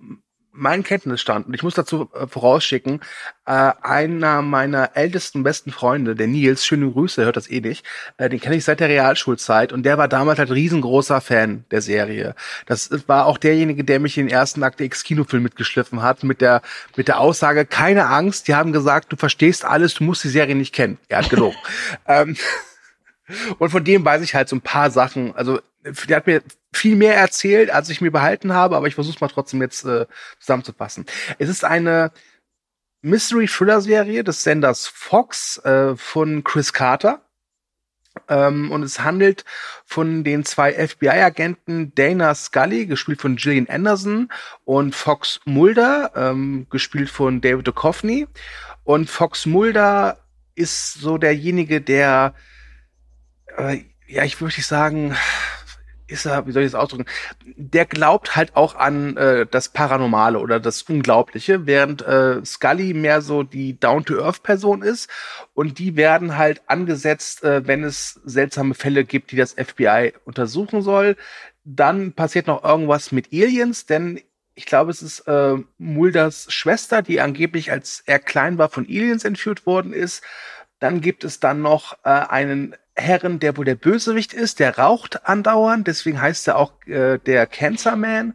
mein 0.54 0.84
Kenntnisstand, 0.84 1.48
und 1.48 1.54
ich 1.54 1.64
muss 1.64 1.74
dazu 1.74 2.10
äh, 2.14 2.28
vorausschicken, 2.28 3.02
äh, 3.46 3.72
einer 3.82 4.42
meiner 4.42 4.92
ältesten 4.96 5.44
besten 5.44 5.72
Freunde, 5.72 6.16
der 6.16 6.28
Nils, 6.28 6.66
schöne 6.66 6.92
Grüße, 6.92 7.26
hört 7.26 7.36
das 7.36 7.50
eh 7.50 7.60
nicht, 7.60 7.86
äh, 8.18 8.30
den 8.30 8.40
kenne 8.40 8.56
ich 8.56 8.64
seit 8.64 8.80
der 8.80 8.90
Realschulzeit 8.90 9.74
und 9.74 9.84
der 9.84 9.98
war 9.98 10.08
damals 10.08 10.40
halt 10.40 10.52
riesengroßer 10.52 11.22
Fan 11.22 11.66
der 11.72 11.82
Serie. 11.82 12.36
Das 12.68 12.90
war 13.08 13.26
auch 13.26 13.38
derjenige, 13.38 13.84
der 13.84 14.00
mich 14.00 14.18
in 14.18 14.28
den 14.28 14.34
ersten 14.34 14.64
Akte 14.64 14.84
X 14.84 15.04
Kinofilm 15.04 15.44
mitgeschliffen 15.44 16.02
hat, 16.04 16.24
mit 16.24 16.40
der, 16.40 16.62
mit 16.96 17.08
der 17.08 17.20
Aussage, 17.20 17.66
keine 17.66 18.08
Angst, 18.08 18.48
die 18.48 18.56
haben 18.56 18.72
gesagt, 18.72 19.12
du 19.12 19.16
verstehst 19.16 19.66
alles, 19.66 19.96
du 19.96 20.04
musst 20.04 20.24
die 20.24 20.30
Serie 20.30 20.56
nicht 20.56 20.74
kennen. 20.74 20.98
Er 21.10 21.20
hat 21.20 21.30
gelogen. 21.30 21.58
ähm, 22.08 22.38
und 23.60 23.70
von 23.70 23.84
dem 23.84 24.04
weiß 24.04 24.22
ich 24.22 24.36
halt 24.36 24.50
so 24.50 24.56
ein 24.56 24.62
paar 24.62 24.92
Sachen. 24.92 25.36
Also, 25.36 25.60
der 26.08 26.18
hat 26.18 26.28
mir 26.28 26.42
viel 26.74 26.96
mehr 26.96 27.16
erzählt, 27.16 27.70
als 27.70 27.90
ich 27.90 28.02
mir 28.02 28.12
behalten 28.12 28.54
habe, 28.54 28.76
aber 28.76 28.88
ich 28.88 28.96
versuche 28.96 29.16
es 29.16 29.22
mal 29.22 29.28
trotzdem 29.28 29.62
jetzt 29.62 29.86
äh, 29.86 30.06
zusammenzufassen. 30.40 31.06
Es 31.38 31.50
ist 31.50 31.64
eine 31.64 32.12
Mystery-Thriller-Serie 33.02 34.24
des 34.24 34.44
Senders 34.44 34.88
Fox 34.88 35.58
äh, 35.66 35.96
von 35.96 36.44
Chris 36.44 36.74
Carter. 36.74 37.22
Ähm, 38.30 38.72
und 38.72 38.84
es 38.84 39.00
handelt 39.00 39.44
von 39.86 40.24
den 40.24 40.46
zwei 40.46 40.74
FBI-Agenten 40.74 41.94
Dana 41.96 42.36
Scully, 42.36 42.86
gespielt 42.86 43.20
von 43.20 43.36
Gillian 43.36 43.68
Anderson, 43.68 44.30
und 44.66 44.96
Fox 44.96 45.42
Mulder, 45.46 46.12
ähm, 46.16 46.68
gespielt 46.70 47.10
von 47.10 47.42
David 47.42 47.68
Duchovny. 47.68 48.28
Und 48.84 49.10
Fox 49.10 49.46
Mulder 49.46 50.20
ist 50.56 50.94
so 50.94 51.18
derjenige, 51.18 51.82
der, 51.82 52.36
äh, 53.58 53.84
ja, 54.08 54.24
ich 54.24 54.40
würde 54.42 54.62
sagen, 54.62 55.16
ist 56.08 56.26
er, 56.26 56.46
wie 56.46 56.52
soll 56.52 56.64
ich 56.64 56.72
das 56.72 56.80
ausdrücken, 56.80 57.06
der 57.46 57.86
glaubt 57.86 58.36
halt 58.36 58.56
auch 58.56 58.76
an 58.76 59.18
äh, 59.18 59.46
das 59.50 59.70
Paranormale 59.70 60.40
oder 60.40 60.60
das 60.60 60.84
Unglaubliche, 60.84 61.66
während 61.66 62.02
äh, 62.02 62.44
Scully 62.46 62.94
mehr 62.94 63.22
so 63.22 63.44
die 63.44 63.80
Down-to-Earth-Person 63.80 64.82
ist 64.82 65.10
und 65.54 65.80
die 65.80 65.96
werden 65.96 66.38
halt 66.38 66.62
angesetzt, 66.68 67.44
äh, 67.44 67.68
wenn 67.68 67.84
es 67.84 68.20
seltsame 68.26 68.74
Fälle 68.76 69.06
gibt, 69.06 69.32
die 69.32 69.38
das 69.38 69.54
FBI 69.54 70.14
untersuchen 70.26 70.82
soll. 70.82 71.16
Dann 71.66 72.14
passiert 72.14 72.48
noch 72.48 72.64
irgendwas 72.64 73.12
mit 73.12 73.28
Aliens, 73.32 73.86
denn 73.86 74.20
ich 74.56 74.66
glaube, 74.66 74.92
es 74.92 75.02
ist 75.02 75.22
äh, 75.22 75.56
Mulders 75.78 76.52
Schwester, 76.54 77.02
die 77.02 77.22
angeblich, 77.22 77.72
als 77.72 78.04
er 78.06 78.20
klein 78.20 78.58
war, 78.58 78.70
von 78.70 78.86
Aliens 78.86 79.24
entführt 79.24 79.66
worden 79.66 79.94
ist. 79.94 80.24
Dann 80.84 81.00
gibt 81.00 81.24
es 81.24 81.40
dann 81.40 81.62
noch 81.62 81.94
äh, 82.04 82.10
einen 82.10 82.76
Herren, 82.94 83.40
der 83.40 83.56
wohl 83.56 83.64
der 83.64 83.76
Bösewicht 83.76 84.34
ist, 84.34 84.60
der 84.60 84.78
raucht 84.78 85.26
andauernd, 85.26 85.88
deswegen 85.88 86.22
heißt 86.22 86.46
er 86.50 86.58
auch 86.58 86.74
äh, 86.88 87.20
der 87.20 87.48
Cancer 87.48 87.96
Man. 87.96 88.34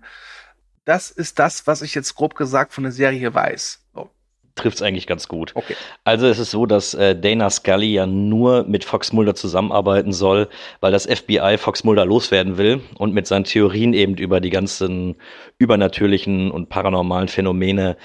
Das 0.87 1.11
ist 1.11 1.39
das, 1.39 1.67
was 1.67 1.83
ich 1.83 1.95
jetzt 1.95 2.15
grob 2.15 2.35
gesagt 2.37 2.73
von 2.73 2.85
der 2.85 2.93
Serie 2.93 3.35
weiß. 3.35 3.85
Oh. 3.95 4.07
Trifft 4.55 4.79
es 4.79 4.83
eigentlich 4.83 5.07
ganz 5.07 5.29
gut. 5.29 5.53
Okay. 5.57 5.77
Also 6.05 6.27
es 6.27 6.39
ist 6.39 6.51
so, 6.51 6.65
dass 6.65 6.95
äh, 6.95 7.15
Dana 7.21 7.51
Scully 7.51 7.93
ja 7.93 8.07
nur 8.07 8.65
mit 8.65 8.83
Fox 8.83 9.13
Mulder 9.13 9.35
zusammenarbeiten 9.35 10.15
soll, 10.15 10.49
weil 10.81 10.91
das 10.91 11.05
FBI 11.05 11.59
Fox 11.59 11.85
Mulder 11.85 12.07
loswerden 12.07 12.57
will 12.57 12.81
und 12.97 13.13
mit 13.13 13.27
seinen 13.27 13.45
Theorien 13.45 13.93
eben 13.93 14.17
über 14.17 14.41
die 14.41 14.49
ganzen 14.49 15.17
übernatürlichen 15.59 16.51
und 16.51 16.71
paranormalen 16.71 17.29
Phänomene, 17.29 17.99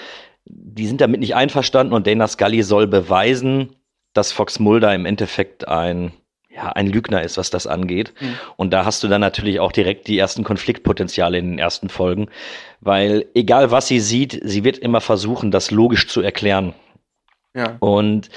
die 0.43 0.85
sind 0.85 0.99
damit 0.99 1.21
nicht 1.21 1.33
einverstanden 1.33 1.93
und 1.93 2.07
Dana 2.07 2.27
Scully 2.27 2.61
soll 2.61 2.87
beweisen, 2.87 3.77
dass 4.13 4.31
Fox 4.31 4.59
Mulder 4.59 4.93
im 4.93 5.05
Endeffekt 5.05 5.67
ein 5.67 6.13
ja, 6.55 6.71
ein 6.71 6.85
Lügner 6.85 7.23
ist, 7.23 7.37
was 7.37 7.49
das 7.49 7.65
angeht. 7.65 8.13
Mhm. 8.19 8.37
Und 8.57 8.71
da 8.71 8.85
hast 8.85 9.03
du 9.03 9.07
dann 9.07 9.21
natürlich 9.21 9.59
auch 9.59 9.71
direkt 9.71 10.07
die 10.07 10.19
ersten 10.19 10.43
Konfliktpotenziale 10.43 11.39
in 11.39 11.51
den 11.51 11.59
ersten 11.59 11.89
Folgen, 11.89 12.27
weil 12.79 13.25
egal 13.33 13.71
was 13.71 13.87
sie 13.87 13.99
sieht, 13.99 14.39
sie 14.43 14.63
wird 14.63 14.77
immer 14.77 15.01
versuchen, 15.01 15.49
das 15.49 15.71
logisch 15.71 16.07
zu 16.07 16.21
erklären. 16.21 16.75
Ja. 17.55 17.77
Und 17.79 18.29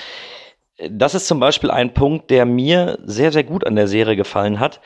Das 0.78 1.14
ist 1.14 1.26
zum 1.26 1.40
Beispiel 1.40 1.71
ein 1.71 1.95
Punkt, 1.95 2.30
der 2.30 2.45
mir 2.45 2.99
sehr, 3.04 3.33
sehr 3.33 3.45
gut 3.45 3.66
an 3.66 3.76
der 3.76 3.88
Serie 3.88 4.16
gefallen 4.16 4.61
hat, 4.61 4.80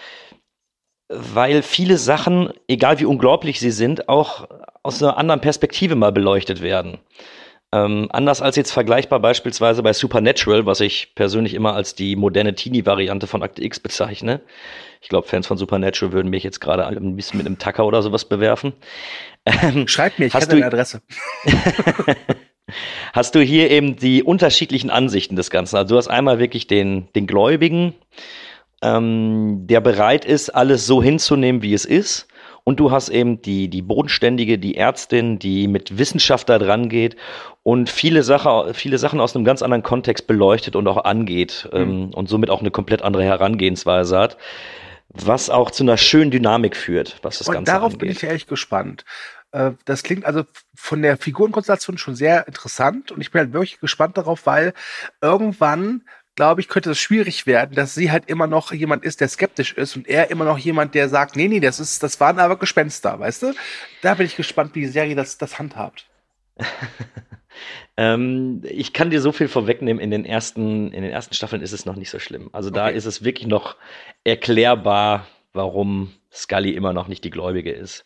weil 1.08 1.62
viele 1.62 1.98
Sachen, 1.98 2.52
egal 2.68 3.00
wie 3.00 3.06
unglaublich 3.06 3.58
sie 3.58 3.72
sind, 3.72 4.08
auch 4.08 4.46
aus 4.84 5.02
einer 5.02 5.16
anderen 5.18 5.40
Perspektive 5.40 5.96
mal 5.96 6.12
beleuchtet 6.12 6.62
werden. 6.62 6.98
Ähm, 7.72 8.08
anders 8.10 8.42
als 8.42 8.56
jetzt 8.56 8.72
vergleichbar 8.72 9.20
beispielsweise 9.20 9.82
bei 9.82 9.92
Supernatural, 9.92 10.66
was 10.66 10.80
ich 10.80 11.14
persönlich 11.14 11.54
immer 11.54 11.74
als 11.74 11.94
die 11.94 12.16
moderne 12.16 12.54
Teenie-Variante 12.54 13.28
von 13.28 13.42
Akte 13.44 13.62
X 13.62 13.78
bezeichne. 13.78 14.40
Ich 15.00 15.08
glaube, 15.08 15.28
Fans 15.28 15.46
von 15.46 15.56
Supernatural 15.56 16.12
würden 16.12 16.30
mich 16.30 16.42
jetzt 16.42 16.60
gerade 16.60 16.86
ein 16.86 17.14
bisschen 17.14 17.38
mit 17.38 17.46
einem 17.46 17.58
Tacker 17.58 17.86
oder 17.86 18.02
sowas 18.02 18.24
bewerfen. 18.24 18.72
Ähm, 19.46 19.86
Schreib 19.86 20.18
mir, 20.18 20.26
ich 20.26 20.34
habe 20.34 20.50
eine 20.50 20.66
Adresse. 20.66 21.00
hast 23.12 23.34
du 23.34 23.40
hier 23.40 23.70
eben 23.70 23.96
die 23.96 24.22
unterschiedlichen 24.22 24.90
Ansichten 24.90 25.36
des 25.36 25.50
Ganzen. 25.50 25.76
Also 25.76 25.94
du 25.94 25.98
hast 25.98 26.08
einmal 26.08 26.38
wirklich 26.38 26.66
den, 26.66 27.08
den 27.14 27.26
Gläubigen, 27.26 27.94
ähm, 28.82 29.66
der 29.66 29.80
bereit 29.80 30.24
ist, 30.24 30.50
alles 30.50 30.86
so 30.86 31.02
hinzunehmen, 31.02 31.62
wie 31.62 31.74
es 31.74 31.84
ist. 31.84 32.26
Und 32.64 32.80
du 32.80 32.90
hast 32.90 33.08
eben 33.08 33.42
die, 33.42 33.68
die 33.68 33.82
Bodenständige, 33.82 34.58
die 34.58 34.76
Ärztin, 34.76 35.38
die 35.38 35.68
mit 35.68 35.98
Wissenschaft 35.98 36.48
da 36.48 36.58
dran 36.58 36.88
geht 36.88 37.16
und 37.62 37.90
viele, 37.90 38.22
Sache, 38.22 38.72
viele 38.74 38.98
Sachen 38.98 39.20
aus 39.20 39.34
einem 39.34 39.44
ganz 39.44 39.62
anderen 39.62 39.82
Kontext 39.82 40.26
beleuchtet 40.26 40.76
und 40.76 40.86
auch 40.88 41.04
angeht 41.04 41.68
mhm. 41.72 41.78
ähm, 41.78 42.10
und 42.14 42.28
somit 42.28 42.50
auch 42.50 42.60
eine 42.60 42.70
komplett 42.70 43.02
andere 43.02 43.24
Herangehensweise 43.24 44.18
hat, 44.18 44.36
was 45.08 45.50
auch 45.50 45.70
zu 45.70 45.82
einer 45.82 45.96
schönen 45.96 46.30
Dynamik 46.30 46.76
führt, 46.76 47.18
was 47.22 47.38
das 47.38 47.48
und 47.48 47.54
Ganze 47.54 47.72
darauf 47.72 47.94
angeht. 47.94 47.98
bin 47.98 48.10
ich 48.10 48.22
echt 48.22 48.48
gespannt. 48.48 49.04
Äh, 49.52 49.72
das 49.84 50.02
klingt 50.02 50.24
also 50.24 50.44
von 50.74 51.02
der 51.02 51.16
Figurenkonstellation 51.16 51.98
schon 51.98 52.14
sehr 52.14 52.46
interessant 52.46 53.10
und 53.10 53.20
ich 53.20 53.30
bin 53.30 53.40
halt 53.40 53.52
wirklich 53.52 53.80
gespannt 53.80 54.16
darauf, 54.16 54.46
weil 54.46 54.72
irgendwann 55.20 56.02
glaube 56.36 56.60
ich, 56.60 56.68
könnte 56.68 56.90
es 56.90 56.98
schwierig 56.98 57.46
werden, 57.46 57.74
dass 57.74 57.94
sie 57.94 58.10
halt 58.10 58.28
immer 58.28 58.46
noch 58.46 58.72
jemand 58.72 59.04
ist, 59.04 59.20
der 59.20 59.28
skeptisch 59.28 59.72
ist 59.74 59.96
und 59.96 60.08
er 60.08 60.30
immer 60.30 60.44
noch 60.44 60.58
jemand, 60.58 60.94
der 60.94 61.08
sagt, 61.08 61.36
nee, 61.36 61.48
nee, 61.48 61.60
das 61.60 61.80
ist, 61.80 62.02
das 62.02 62.20
waren 62.20 62.38
aber 62.38 62.56
Gespenster, 62.56 63.18
weißt 63.18 63.42
du? 63.42 63.54
Da 64.02 64.14
bin 64.14 64.26
ich 64.26 64.36
gespannt, 64.36 64.74
wie 64.74 64.80
die 64.80 64.86
Serie 64.86 65.14
das, 65.14 65.38
das 65.38 65.58
handhabt. 65.58 66.06
ähm, 67.96 68.62
ich 68.64 68.92
kann 68.92 69.10
dir 69.10 69.20
so 69.20 69.32
viel 69.32 69.48
vorwegnehmen, 69.48 70.02
in 70.02 70.10
den 70.10 70.24
ersten, 70.24 70.92
in 70.92 71.02
den 71.02 71.10
ersten 71.10 71.34
Staffeln 71.34 71.62
ist 71.62 71.72
es 71.72 71.86
noch 71.86 71.96
nicht 71.96 72.10
so 72.10 72.18
schlimm. 72.18 72.50
Also 72.52 72.70
da 72.70 72.86
okay. 72.86 72.96
ist 72.96 73.06
es 73.06 73.24
wirklich 73.24 73.46
noch 73.46 73.76
erklärbar, 74.24 75.26
warum 75.52 76.14
Scully 76.32 76.70
immer 76.70 76.92
noch 76.92 77.08
nicht 77.08 77.24
die 77.24 77.30
Gläubige 77.30 77.72
ist. 77.72 78.04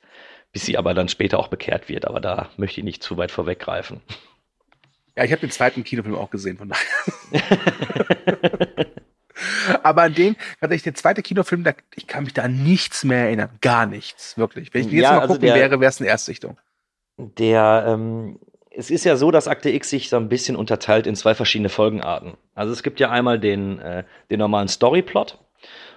Bis 0.53 0.65
sie 0.65 0.79
aber 0.79 0.95
dann 0.95 1.09
später 1.09 1.39
auch 1.39 1.49
bekehrt 1.49 1.89
wird, 1.89 2.07
aber 2.07 2.21
da 2.21 2.49
möchte 2.57 2.81
ich 2.81 2.85
nicht 2.85 3.03
zu 3.03 3.17
weit 3.17 3.33
vorweggreifen. 3.33 4.01
Ja, 5.17 5.25
ich 5.25 5.31
habe 5.31 5.41
den 5.41 5.51
zweiten 5.51 5.85
Kinofilm 5.85 6.17
auch 6.17 6.31
gesehen, 6.31 6.59
von 6.59 6.71
daher. 6.71 6.87
Aber 9.83 10.03
an 10.03 10.15
den, 10.15 10.37
tatsächlich 10.61 10.83
der 10.83 10.95
zweite 10.95 11.23
Kinofilm, 11.23 11.65
da, 11.65 11.73
ich 11.95 12.07
kann 12.07 12.25
mich 12.25 12.35
da 12.35 12.43
an 12.43 12.63
nichts 12.63 13.05
mehr 13.05 13.27
erinnern. 13.27 13.51
Gar 13.61 13.87
nichts, 13.87 14.37
wirklich. 14.37 14.73
Wenn 14.75 14.87
ich 14.87 14.93
jetzt 14.93 15.03
ja, 15.03 15.13
mal 15.13 15.21
also 15.21 15.35
gucken 15.35 15.47
der, 15.47 15.55
wäre, 15.57 15.81
wäre 15.81 15.89
es 15.89 16.01
eine 16.01 16.09
Erstsichtung. 16.09 16.59
Der, 17.17 17.85
ähm, 17.87 18.39
es 18.71 18.91
ist 18.91 19.05
ja 19.05 19.17
so, 19.17 19.31
dass 19.31 19.49
Akte 19.49 19.71
X 19.71 19.91
sich 19.91 20.09
so 20.09 20.17
ein 20.17 20.29
bisschen 20.29 20.57
unterteilt 20.57 21.07
in 21.07 21.15
zwei 21.15 21.35
verschiedene 21.35 21.69
Folgenarten. 21.69 22.35
Also 22.55 22.73
es 22.73 22.83
gibt 22.83 22.99
ja 23.01 23.11
einmal 23.11 23.39
den, 23.39 23.79
äh, 23.79 24.05
den 24.31 24.41
normalen 24.41 24.69
Storyplot, 24.69 25.39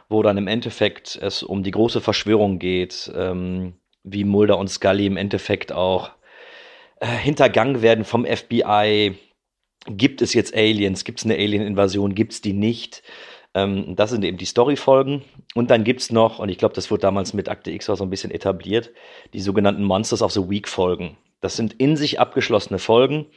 wo 0.10 0.22
dann 0.22 0.38
im 0.38 0.48
Endeffekt 0.48 1.18
es 1.22 1.42
um 1.44 1.64
die 1.64 1.72
große 1.72 2.02
Verschwörung 2.02 2.60
geht, 2.60 3.12
ähm, 3.16 3.74
wie 4.04 4.24
Mulder 4.24 4.58
und 4.58 4.70
Scully 4.70 5.08
im 5.08 5.18
Endeffekt 5.18 5.72
auch 5.72 6.12
äh, 7.00 7.08
hintergangen 7.08 7.82
werden 7.82 8.06
vom 8.06 8.26
FBI. 8.26 9.16
Gibt 9.86 10.22
es 10.22 10.34
jetzt 10.34 10.56
Aliens? 10.56 11.04
Gibt 11.04 11.20
es 11.20 11.26
eine 11.26 11.36
Alien-Invasion? 11.36 12.16
Gibt 12.16 12.34
es 12.34 12.42
die 12.42 12.54
nicht? 12.54 13.04
Ähm, 13.54 13.96
das 13.96 14.12
sind 14.12 14.24
eben 14.24 14.38
die 14.38 14.46
Story-Folgen. 14.46 15.24
Und 15.56 15.72
dann 15.72 15.84
gibt 15.84 16.02
es 16.02 16.12
noch, 16.12 16.40
und 16.40 16.50
ich 16.50 16.58
glaube, 16.58 16.76
das 16.76 16.92
wurde 16.92 17.02
damals 17.02 17.34
mit 17.34 17.50
Akte 17.50 17.72
X 17.72 17.90
auch 17.90 17.98
so 17.98 18.04
ein 18.04 18.10
bisschen 18.10 18.32
etabliert, 18.32 18.92
die 19.34 19.40
sogenannten 19.40 19.84
Monsters 19.84 20.22
of 20.22 20.32
the 20.32 20.50
Week-Folgen. 20.50 21.18
Das 21.40 21.56
sind 21.56 21.74
in 21.74 21.96
sich 21.96 22.20
abgeschlossene 22.20 22.80
Folgen, 22.80 23.28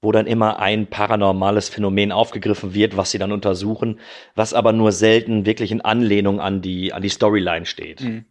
wo 0.00 0.10
dann 0.10 0.26
immer 0.26 0.58
ein 0.58 0.88
paranormales 0.88 1.68
Phänomen 1.68 2.12
aufgegriffen 2.12 2.74
wird, 2.74 2.96
was 2.96 3.12
sie 3.12 3.18
dann 3.18 3.30
untersuchen, 3.30 4.00
was 4.34 4.52
aber 4.52 4.72
nur 4.72 4.90
selten 4.90 5.46
wirklich 5.46 5.70
in 5.70 5.80
Anlehnung 5.80 6.40
an 6.40 6.60
die, 6.60 6.92
an 6.92 7.02
die 7.02 7.08
Storyline 7.08 7.66
steht. 7.66 8.00
Mhm. 8.00 8.24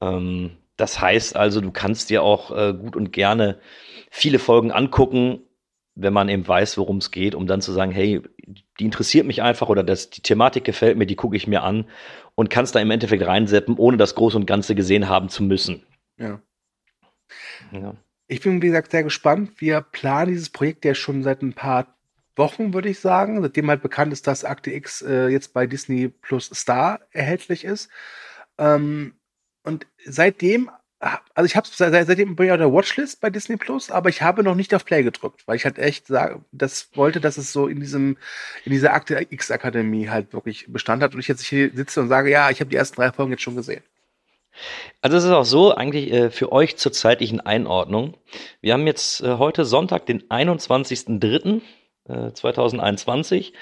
Ähm, 0.00 0.56
das 0.76 1.00
heißt 1.00 1.36
also, 1.36 1.60
du 1.60 1.70
kannst 1.70 2.10
dir 2.10 2.22
auch 2.22 2.50
äh, 2.50 2.74
gut 2.74 2.96
und 2.96 3.12
gerne 3.12 3.58
viele 4.10 4.38
Folgen 4.38 4.72
angucken, 4.72 5.40
wenn 5.94 6.12
man 6.12 6.28
eben 6.28 6.46
weiß, 6.46 6.76
worum 6.78 6.98
es 6.98 7.10
geht, 7.10 7.34
um 7.34 7.46
dann 7.46 7.60
zu 7.60 7.72
sagen, 7.72 7.92
hey, 7.92 8.20
die 8.80 8.84
interessiert 8.84 9.26
mich 9.26 9.42
einfach 9.42 9.68
oder 9.68 9.84
das, 9.84 10.10
die 10.10 10.22
Thematik 10.22 10.64
gefällt 10.64 10.98
mir, 10.98 11.06
die 11.06 11.16
gucke 11.16 11.36
ich 11.36 11.46
mir 11.46 11.62
an 11.62 11.86
und 12.34 12.50
kannst 12.50 12.74
da 12.74 12.80
im 12.80 12.90
Endeffekt 12.90 13.24
reinseppen, 13.24 13.76
ohne 13.76 13.96
das 13.96 14.14
Große 14.16 14.36
und 14.36 14.46
Ganze 14.46 14.74
gesehen 14.74 15.08
haben 15.08 15.28
zu 15.28 15.44
müssen. 15.44 15.84
Ja. 16.18 16.40
ja. 17.70 17.94
Ich 18.26 18.40
bin, 18.40 18.60
wie 18.62 18.66
gesagt, 18.66 18.90
sehr 18.90 19.04
gespannt. 19.04 19.60
Wir 19.60 19.80
planen 19.82 20.32
dieses 20.32 20.50
Projekt 20.50 20.84
ja 20.84 20.94
schon 20.94 21.22
seit 21.22 21.42
ein 21.42 21.52
paar 21.52 21.94
Wochen, 22.36 22.74
würde 22.74 22.88
ich 22.88 22.98
sagen, 22.98 23.40
seitdem 23.40 23.70
halt 23.70 23.82
bekannt 23.82 24.12
ist, 24.12 24.26
dass 24.26 24.44
Akte 24.44 24.72
X 24.72 25.02
äh, 25.02 25.28
jetzt 25.28 25.54
bei 25.54 25.66
Disney 25.66 26.08
Plus 26.08 26.50
Star 26.52 27.00
erhältlich 27.12 27.64
ist. 27.64 27.88
Ähm, 28.58 29.14
seitdem, 30.04 30.70
also 31.00 31.46
ich 31.46 31.56
habe 31.56 31.66
seitdem 31.70 32.36
bin 32.36 32.46
ich 32.46 32.52
auf 32.52 32.58
der 32.58 32.72
Watchlist 32.72 33.20
bei 33.20 33.30
Disney 33.30 33.56
Plus, 33.56 33.90
aber 33.90 34.08
ich 34.08 34.22
habe 34.22 34.42
noch 34.42 34.54
nicht 34.54 34.74
auf 34.74 34.84
Play 34.84 35.02
gedrückt, 35.02 35.42
weil 35.46 35.56
ich 35.56 35.64
halt 35.64 35.78
echt 35.78 36.06
sage, 36.06 36.40
das 36.52 36.88
wollte, 36.94 37.20
dass 37.20 37.36
es 37.36 37.52
so 37.52 37.66
in 37.66 37.80
diesem, 37.80 38.16
in 38.64 38.72
dieser 38.72 38.92
Akte 38.92 39.26
X 39.30 39.50
Akademie 39.50 40.08
halt 40.08 40.32
wirklich 40.32 40.66
Bestand 40.68 41.02
hat 41.02 41.14
und 41.14 41.20
ich 41.20 41.28
jetzt 41.28 41.44
hier 41.44 41.70
sitze 41.74 42.00
und 42.00 42.08
sage, 42.08 42.30
ja, 42.30 42.50
ich 42.50 42.60
habe 42.60 42.70
die 42.70 42.76
ersten 42.76 42.96
drei 42.96 43.12
Folgen 43.12 43.32
jetzt 43.32 43.42
schon 43.42 43.56
gesehen. 43.56 43.82
Also 45.02 45.16
es 45.16 45.24
ist 45.24 45.30
auch 45.30 45.44
so 45.44 45.74
eigentlich 45.74 46.12
äh, 46.12 46.30
für 46.30 46.52
euch 46.52 46.76
zur 46.76 46.92
zeitlichen 46.92 47.40
Einordnung. 47.40 48.16
Wir 48.60 48.72
haben 48.72 48.86
jetzt 48.86 49.20
äh, 49.20 49.36
heute 49.36 49.64
Sonntag, 49.64 50.06
den 50.06 50.22
21.03. 50.28 51.60
Äh, 52.06 52.32
2021 52.32 53.54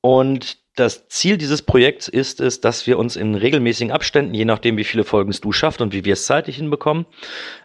und 0.00 0.58
das 0.74 1.08
Ziel 1.08 1.36
dieses 1.36 1.62
Projekts 1.62 2.08
ist 2.08 2.40
es, 2.40 2.60
dass 2.60 2.86
wir 2.86 2.98
uns 2.98 3.16
in 3.16 3.34
regelmäßigen 3.34 3.92
Abständen, 3.92 4.34
je 4.34 4.44
nachdem, 4.44 4.76
wie 4.76 4.84
viele 4.84 5.04
Folgen 5.04 5.30
es 5.30 5.40
du 5.40 5.52
schaffst 5.52 5.80
und 5.80 5.92
wie 5.92 6.04
wir 6.04 6.14
es 6.14 6.26
zeitlich 6.26 6.56
hinbekommen, 6.56 7.06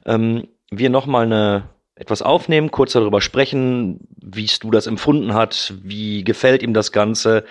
ähm, 0.05 0.47
wir 0.69 0.89
nochmal 0.89 1.25
eine 1.25 1.69
etwas 1.95 2.21
aufnehmen, 2.21 2.71
kurz 2.71 2.93
darüber 2.93 3.19
sprechen, 3.19 4.07
wie 4.21 4.49
du 4.61 4.71
das 4.71 4.87
empfunden 4.87 5.33
hat, 5.33 5.73
wie 5.83 6.23
gefällt 6.23 6.63
ihm 6.63 6.73
das 6.73 6.91
Ganze, 6.91 7.43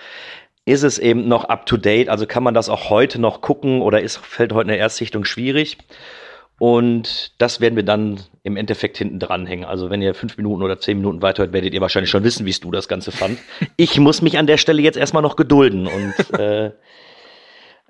ist 0.65 0.83
es 0.83 0.97
eben 0.97 1.27
noch 1.27 1.45
up 1.45 1.65
to 1.65 1.77
date, 1.77 2.09
also 2.09 2.25
kann 2.25 2.43
man 2.43 2.53
das 2.53 2.69
auch 2.69 2.89
heute 2.89 3.19
noch 3.19 3.41
gucken 3.41 3.81
oder 3.81 4.01
ist, 4.01 4.17
fällt 4.17 4.53
heute 4.53 4.69
eine 4.69 4.77
Erstsichtung 4.77 5.25
schwierig. 5.25 5.77
Und 6.59 7.33
das 7.41 7.61
werden 7.61 7.75
wir 7.75 7.83
dann 7.83 8.19
im 8.43 8.57
Endeffekt 8.57 8.97
hinten 8.97 9.19
dranhängen. 9.19 9.65
Also 9.65 9.89
wenn 9.89 10.01
ihr 10.01 10.13
fünf 10.13 10.37
Minuten 10.37 10.61
oder 10.61 10.79
zehn 10.79 10.97
Minuten 10.97 11.21
weiterhört, 11.21 11.53
werdet 11.53 11.73
ihr 11.73 11.81
wahrscheinlich 11.81 12.09
schon 12.09 12.23
wissen, 12.23 12.45
wie 12.45 12.51
du 12.51 12.71
das 12.71 12.87
Ganze 12.87 13.11
fand. 13.11 13.39
Ich 13.77 13.97
muss 13.97 14.21
mich 14.21 14.37
an 14.37 14.47
der 14.47 14.57
Stelle 14.57 14.81
jetzt 14.81 14.97
erstmal 14.97 15.23
noch 15.23 15.37
gedulden 15.37 15.87
und 15.87 16.39
äh, 16.39 16.71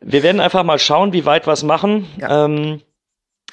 wir 0.02 0.24
werden 0.24 0.40
einfach 0.40 0.64
mal 0.64 0.78
schauen, 0.78 1.14
wie 1.14 1.26
weit 1.26 1.48
wir 1.48 1.54
es 1.54 1.64
machen. 1.64 2.06
Ja. 2.18 2.46
Ähm, 2.46 2.82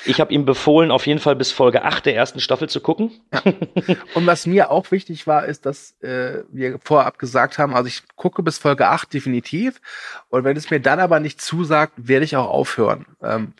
ich 0.04 0.20
habe 0.20 0.32
ihm 0.32 0.44
befohlen, 0.44 0.90
auf 0.90 1.06
jeden 1.06 1.20
Fall 1.20 1.34
bis 1.34 1.50
Folge 1.52 1.82
8 1.82 2.04
der 2.04 2.14
ersten 2.14 2.40
Staffel 2.40 2.68
zu 2.68 2.80
gucken. 2.80 3.12
Ja. 3.32 3.42
Und 4.14 4.26
was 4.26 4.46
mir 4.46 4.70
auch 4.70 4.90
wichtig 4.90 5.26
war, 5.26 5.46
ist, 5.46 5.64
dass 5.64 5.98
äh, 6.02 6.42
wir 6.50 6.78
vorab 6.82 7.18
gesagt 7.18 7.58
haben, 7.58 7.74
also 7.74 7.88
ich 7.88 8.02
gucke 8.16 8.42
bis 8.42 8.58
Folge 8.58 8.88
8 8.88 9.12
definitiv. 9.12 9.80
Und 10.28 10.44
wenn 10.44 10.56
es 10.56 10.70
mir 10.70 10.80
dann 10.80 11.00
aber 11.00 11.20
nicht 11.20 11.40
zusagt, 11.40 11.94
werde 11.96 12.24
ich 12.24 12.36
auch 12.36 12.48
aufhören. 12.48 13.06
Ähm, 13.22 13.54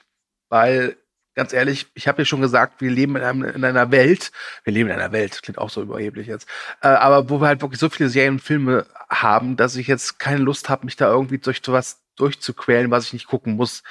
weil 0.49 0.97
ganz 1.37 1.53
ehrlich, 1.53 1.87
ich 1.95 2.09
habe 2.09 2.23
ja 2.23 2.25
schon 2.25 2.41
gesagt, 2.41 2.81
wir 2.81 2.91
leben 2.91 3.15
in, 3.15 3.23
einem, 3.23 3.45
in, 3.45 3.65
einer 3.65 3.93
Welt, 3.93 4.33
wir 4.65 4.73
leben 4.73 4.89
in 4.89 4.97
einer 4.97 5.13
Welt, 5.13 5.41
klingt 5.43 5.59
auch 5.59 5.71
so 5.71 5.83
überheblich 5.83 6.27
jetzt, 6.27 6.49
äh, 6.81 6.89
aber 6.89 7.31
wo 7.31 7.41
wir 7.41 7.47
halt 7.47 7.63
wirklich 7.63 7.79
so 7.79 7.89
viele 7.89 8.09
Serien 8.09 8.35
und 8.35 8.41
Filme 8.41 8.87
haben, 9.09 9.57
dass 9.57 9.77
ich 9.77 9.87
jetzt 9.87 10.19
keine 10.19 10.39
Lust 10.39 10.69
habe, 10.69 10.87
mich 10.87 10.97
da 10.97 11.09
irgendwie 11.09 11.39
durch 11.39 11.61
sowas 11.65 12.01
durchzuquälen, 12.17 12.91
was 12.91 13.07
ich 13.07 13.13
nicht 13.13 13.27
gucken 13.27 13.55
muss. 13.57 13.83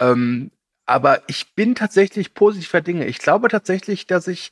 Ähm, 0.00 0.50
aber 0.84 1.22
ich 1.28 1.54
bin 1.54 1.74
tatsächlich 1.74 2.34
positiver 2.34 2.80
Dinge. 2.80 3.06
Ich 3.06 3.18
glaube 3.18 3.48
tatsächlich, 3.48 4.06
dass 4.06 4.26
ich 4.26 4.50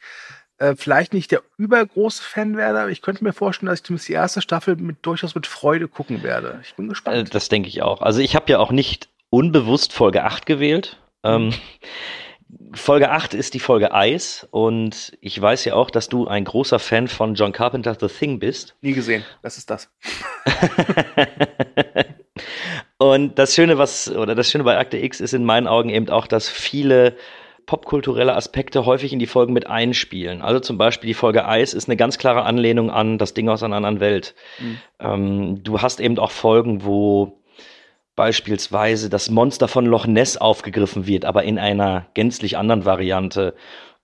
äh, 0.59 0.77
vielleicht 0.77 1.13
nicht 1.13 1.33
der 1.33 1.43
übergroße 1.59 2.23
Fan 2.23 2.57
werde, 2.57 2.81
aber 2.81 2.91
ich 2.91 3.03
könnte 3.03 3.25
mir 3.25 3.33
vorstellen, 3.33 3.69
dass 3.69 3.81
ich 3.81 3.85
zumindest 3.85 4.09
die 4.09 4.13
erste 4.13 4.41
Staffel 4.41 4.77
mit, 4.77 4.99
durchaus 5.03 5.35
mit 5.35 5.47
Freude 5.47 5.89
gucken 5.89 6.23
werde. 6.23 6.61
Ich 6.63 6.75
bin 6.77 6.89
gespannt. 6.89 7.17
Äh, 7.17 7.25
das 7.25 7.49
denke 7.49 7.69
ich 7.69 7.83
auch. 7.83 8.03
Also 8.03 8.21
ich 8.21 8.37
habe 8.37 8.53
ja 8.53 8.59
auch 8.61 8.71
nicht 8.71 9.09
unbewusst 9.31 9.93
Folge 9.93 10.25
8 10.25 10.47
gewählt. 10.47 10.99
Ähm, 11.25 11.53
Folge 12.77 13.11
8 13.11 13.35
ist 13.35 13.55
die 13.55 13.61
Folge 13.61 13.93
Eis 13.93 14.47
und 14.51 15.17
ich 15.21 15.41
weiß 15.41 15.65
ja 15.65 15.75
auch, 15.75 15.91
dass 15.91 16.09
du 16.09 16.29
ein 16.29 16.45
großer 16.45 16.79
Fan 16.79 17.09
von 17.09 17.35
John 17.35 17.53
Carpenter 17.53 17.97
The 17.99 18.09
Thing 18.09 18.39
bist. 18.39 18.77
Nie 18.83 18.93
gesehen, 18.93 19.25
das 19.43 19.59
ist 19.59 19.71
das. 19.71 19.91
und 22.99 23.39
das 23.39 23.55
Schöne, 23.55 23.79
was, 23.79 24.11
oder 24.11 24.35
das 24.35 24.51
Schöne 24.51 24.65
bei 24.65 24.79
Akte 24.79 24.99
X 24.99 25.21
ist 25.21 25.35
in 25.35 25.45
meinen 25.45 25.67
Augen 25.67 25.89
eben 25.89 26.09
auch, 26.11 26.27
dass 26.27 26.49
viele 26.49 27.17
popkulturelle 27.65 28.37
Aspekte 28.37 28.87
häufig 28.87 29.13
in 29.13 29.19
die 29.19 29.27
Folgen 29.27 29.53
mit 29.53 29.67
einspielen. 29.67 30.41
Also 30.41 30.61
zum 30.61 30.79
Beispiel 30.79 31.09
die 31.09 31.15
Folge 31.15 31.47
Eis 31.47 31.75
ist 31.75 31.89
eine 31.89 31.97
ganz 31.97 32.19
klare 32.19 32.45
Anlehnung 32.45 32.91
an 32.91 33.19
das 33.19 33.35
Ding 33.35 33.49
aus 33.49 33.63
einer 33.63 33.77
anderen 33.77 34.01
Welt. 34.01 34.35
Mhm. 34.61 34.79
Ähm, 35.01 35.65
du 35.65 35.83
hast 35.83 36.01
eben 36.01 36.19
auch 36.19 36.31
Folgen, 36.31 36.85
wo 36.85 37.41
beispielsweise 38.17 39.11
das 39.11 39.31
Monster 39.31 39.69
von 39.69 39.87
Loch 39.87 40.07
Ness 40.07 40.37
aufgegriffen 40.37 41.07
wird, 41.07 41.25
aber 41.25 41.45
in 41.45 41.59
einer 41.59 42.07
gänzlich 42.15 42.57
anderen 42.57 42.85
Variante. 42.85 43.55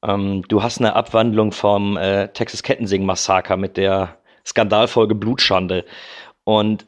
Ähm, 0.02 0.45
du 0.49 0.62
hast 0.62 0.78
eine 0.78 0.95
Abwandlung 0.95 1.52
vom 1.52 1.97
äh, 1.97 2.28
Texas 2.28 2.62
Kettensing 2.62 3.04
Massaker 3.04 3.57
mit 3.57 3.76
der 3.76 4.19
Skandalfolge 4.45 5.14
Blutschande. 5.14 5.85
Und 6.45 6.87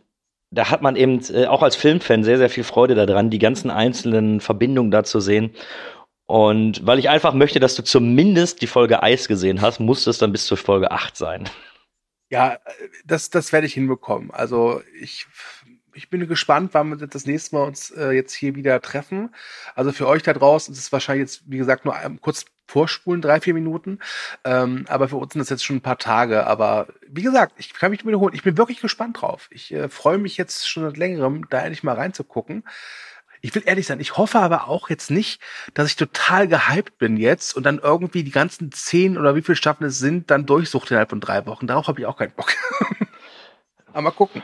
da 0.51 0.71
hat 0.71 0.83
man 0.83 0.97
eben 0.97 1.21
äh, 1.33 1.47
auch 1.47 1.63
als 1.63 1.77
Filmfan 1.77 2.25
sehr, 2.25 2.39
sehr 2.39 2.51
viel 2.51 2.65
Freude 2.65 2.95
daran, 2.95 3.31
die 3.31 3.39
ganzen 3.39 3.71
einzelnen 3.71 4.41
Verbindungen 4.41 4.91
da 4.91 5.03
zu 5.03 5.21
sehen. 5.21 5.53
Und 6.27 6.87
weil 6.87 6.99
ich 6.99 7.11
einfach 7.11 7.35
möchte, 7.35 7.61
dass 7.61 7.75
du 7.75 7.83
zumindest 7.83 8.63
die 8.63 8.67
Folge 8.67 9.03
Eis 9.03 9.29
gesehen 9.29 9.61
hast, 9.61 9.81
muss 9.81 10.07
es 10.07 10.19
dann 10.19 10.33
bis 10.33 10.47
zur 10.47 10.57
Folge 10.57 10.91
8 10.91 11.17
sein. 11.17 11.49
Ja, 12.31 12.59
das, 13.05 13.31
das 13.31 13.53
werde 13.53 13.67
ich 13.67 13.75
hinbekommen. 13.75 14.31
Also 14.31 14.81
ich, 15.01 15.27
ich 15.95 16.11
bin 16.11 16.27
gespannt, 16.29 16.71
wann 16.73 16.91
wir 16.91 17.07
das 17.07 17.27
nächste 17.27 17.57
Mal 17.57 17.65
uns 17.65 17.91
äh, 17.91 18.11
jetzt 18.11 18.35
hier 18.35 18.55
wieder 18.55 18.81
treffen. 18.81 19.35
Also 19.75 19.93
für 19.93 20.07
euch 20.07 20.23
da 20.23 20.33
draußen 20.33 20.73
ist 20.73 20.81
es 20.81 20.93
wahrscheinlich 20.93 21.31
jetzt, 21.31 21.43
wie 21.47 21.59
gesagt, 21.59 21.85
nur 21.85 21.95
ein, 21.95 22.21
kurz 22.21 22.45
vorspulen, 22.67 23.21
drei, 23.21 23.41
vier 23.41 23.55
Minuten. 23.55 23.99
Ähm, 24.45 24.85
aber 24.89 25.09
für 25.09 25.17
uns 25.17 25.33
sind 25.33 25.41
das 25.41 25.51
jetzt 25.51 25.65
schon 25.65 25.77
ein 25.77 25.83
paar 25.83 25.99
Tage. 25.99 26.47
Aber 26.47 26.89
wie 27.07 27.23
gesagt, 27.23 27.55
ich 27.59 27.73
kann 27.75 27.91
mich 27.91 28.07
wiederholen. 28.07 28.35
Ich 28.35 28.43
bin 28.43 28.57
wirklich 28.57 28.81
gespannt 28.81 29.21
drauf. 29.21 29.49
Ich 29.51 29.73
äh, 29.73 29.89
freue 29.89 30.19
mich 30.19 30.37
jetzt 30.37 30.69
schon 30.69 30.85
seit 30.85 30.97
längerem, 30.97 31.47
da 31.51 31.61
endlich 31.61 31.83
mal 31.83 31.95
reinzugucken. 31.95 32.65
Ich 33.43 33.55
will 33.55 33.63
ehrlich 33.67 33.87
sein, 33.87 34.01
ich 34.01 34.17
hoffe 34.17 34.39
aber 34.39 34.69
auch 34.69 34.89
jetzt 34.89 35.11
nicht, 35.11 35.39
dass 35.75 35.89
ich 35.89 35.97
total 35.97 36.49
gehypt 36.49 36.97
bin 36.97 37.19
jetzt 37.19 37.55
und 37.55 37.65
dann 37.65 37.79
irgendwie 37.79 38.25
die 38.25 38.31
ganzen 38.31 38.73
zehn 38.73 39.19
oder 39.19 39.35
wie 39.35 39.43
viele 39.43 39.57
Staffeln 39.57 39.91
es 39.91 39.99
sind, 39.99 40.31
dann 40.31 40.47
durchsucht 40.47 40.91
innerhalb 40.91 41.11
von 41.11 41.21
drei 41.21 41.45
Wochen. 41.45 41.67
Darauf 41.67 41.87
habe 41.87 42.01
ich 42.01 42.07
auch 42.07 42.17
keinen 42.17 42.33
Bock. 42.33 42.55
aber 43.95 44.03
mal 44.03 44.11
gucken. 44.11 44.43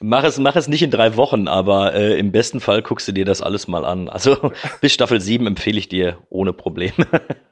Mach 0.00 0.24
es, 0.24 0.38
mach 0.38 0.56
es 0.56 0.68
nicht 0.68 0.82
in 0.82 0.90
drei 0.90 1.16
Wochen, 1.16 1.46
aber 1.46 1.94
äh, 1.94 2.18
im 2.18 2.32
besten 2.32 2.60
Fall 2.60 2.82
guckst 2.82 3.06
du 3.08 3.12
dir 3.12 3.24
das 3.24 3.42
alles 3.42 3.68
mal 3.68 3.84
an. 3.84 4.08
Also 4.08 4.52
bis 4.80 4.92
Staffel 4.92 5.20
7 5.20 5.46
empfehle 5.46 5.78
ich 5.78 5.88
dir 5.88 6.18
ohne 6.28 6.52
Probleme. 6.52 7.06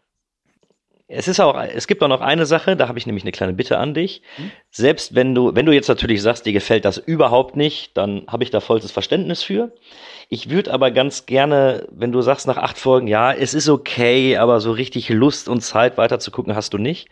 Es 1.10 1.26
ist 1.26 1.40
auch, 1.40 1.58
es 1.58 1.86
gibt 1.86 2.02
auch 2.02 2.08
noch 2.08 2.20
eine 2.20 2.44
Sache, 2.44 2.76
da 2.76 2.86
habe 2.86 2.98
ich 2.98 3.06
nämlich 3.06 3.24
eine 3.24 3.32
kleine 3.32 3.54
Bitte 3.54 3.78
an 3.78 3.94
dich. 3.94 4.20
Mhm. 4.36 4.50
Selbst 4.70 5.14
wenn 5.14 5.34
du, 5.34 5.54
wenn 5.54 5.64
du 5.64 5.72
jetzt 5.72 5.88
natürlich 5.88 6.20
sagst, 6.20 6.44
dir 6.44 6.52
gefällt 6.52 6.84
das 6.84 6.98
überhaupt 6.98 7.56
nicht, 7.56 7.96
dann 7.96 8.26
habe 8.28 8.44
ich 8.44 8.50
da 8.50 8.60
vollstes 8.60 8.92
Verständnis 8.92 9.42
für. 9.42 9.72
Ich 10.28 10.50
würde 10.50 10.70
aber 10.70 10.90
ganz 10.90 11.24
gerne, 11.24 11.86
wenn 11.90 12.12
du 12.12 12.20
sagst 12.20 12.46
nach 12.46 12.58
acht 12.58 12.76
Folgen, 12.76 13.06
ja, 13.06 13.32
es 13.32 13.54
ist 13.54 13.70
okay, 13.70 14.36
aber 14.36 14.60
so 14.60 14.70
richtig 14.70 15.08
Lust 15.08 15.48
und 15.48 15.62
Zeit 15.62 15.96
weiter 15.96 16.18
zu 16.18 16.30
gucken 16.30 16.54
hast 16.54 16.74
du 16.74 16.78
nicht, 16.78 17.08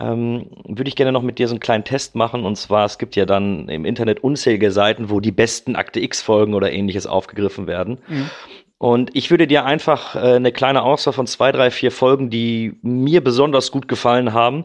ähm, 0.00 0.46
würde 0.66 0.88
ich 0.88 0.96
gerne 0.96 1.12
noch 1.12 1.22
mit 1.22 1.38
dir 1.38 1.46
so 1.46 1.52
einen 1.52 1.60
kleinen 1.60 1.84
Test 1.84 2.14
machen. 2.14 2.44
Und 2.44 2.56
zwar, 2.56 2.86
es 2.86 2.98
gibt 2.98 3.16
ja 3.16 3.26
dann 3.26 3.68
im 3.68 3.84
Internet 3.84 4.24
unzählige 4.24 4.72
Seiten, 4.72 5.10
wo 5.10 5.20
die 5.20 5.32
besten 5.32 5.76
Akte 5.76 6.00
X-Folgen 6.00 6.54
oder 6.54 6.72
ähnliches 6.72 7.06
aufgegriffen 7.06 7.66
werden. 7.66 7.98
Mhm. 8.08 8.30
Und 8.78 9.10
ich 9.14 9.30
würde 9.30 9.46
dir 9.46 9.66
einfach 9.66 10.16
äh, 10.16 10.36
eine 10.36 10.52
kleine 10.52 10.82
Auswahl 10.82 11.12
von 11.12 11.26
zwei, 11.26 11.52
drei, 11.52 11.70
vier 11.70 11.92
Folgen, 11.92 12.30
die 12.30 12.78
mir 12.80 13.22
besonders 13.22 13.70
gut 13.70 13.88
gefallen 13.88 14.32
haben, 14.32 14.64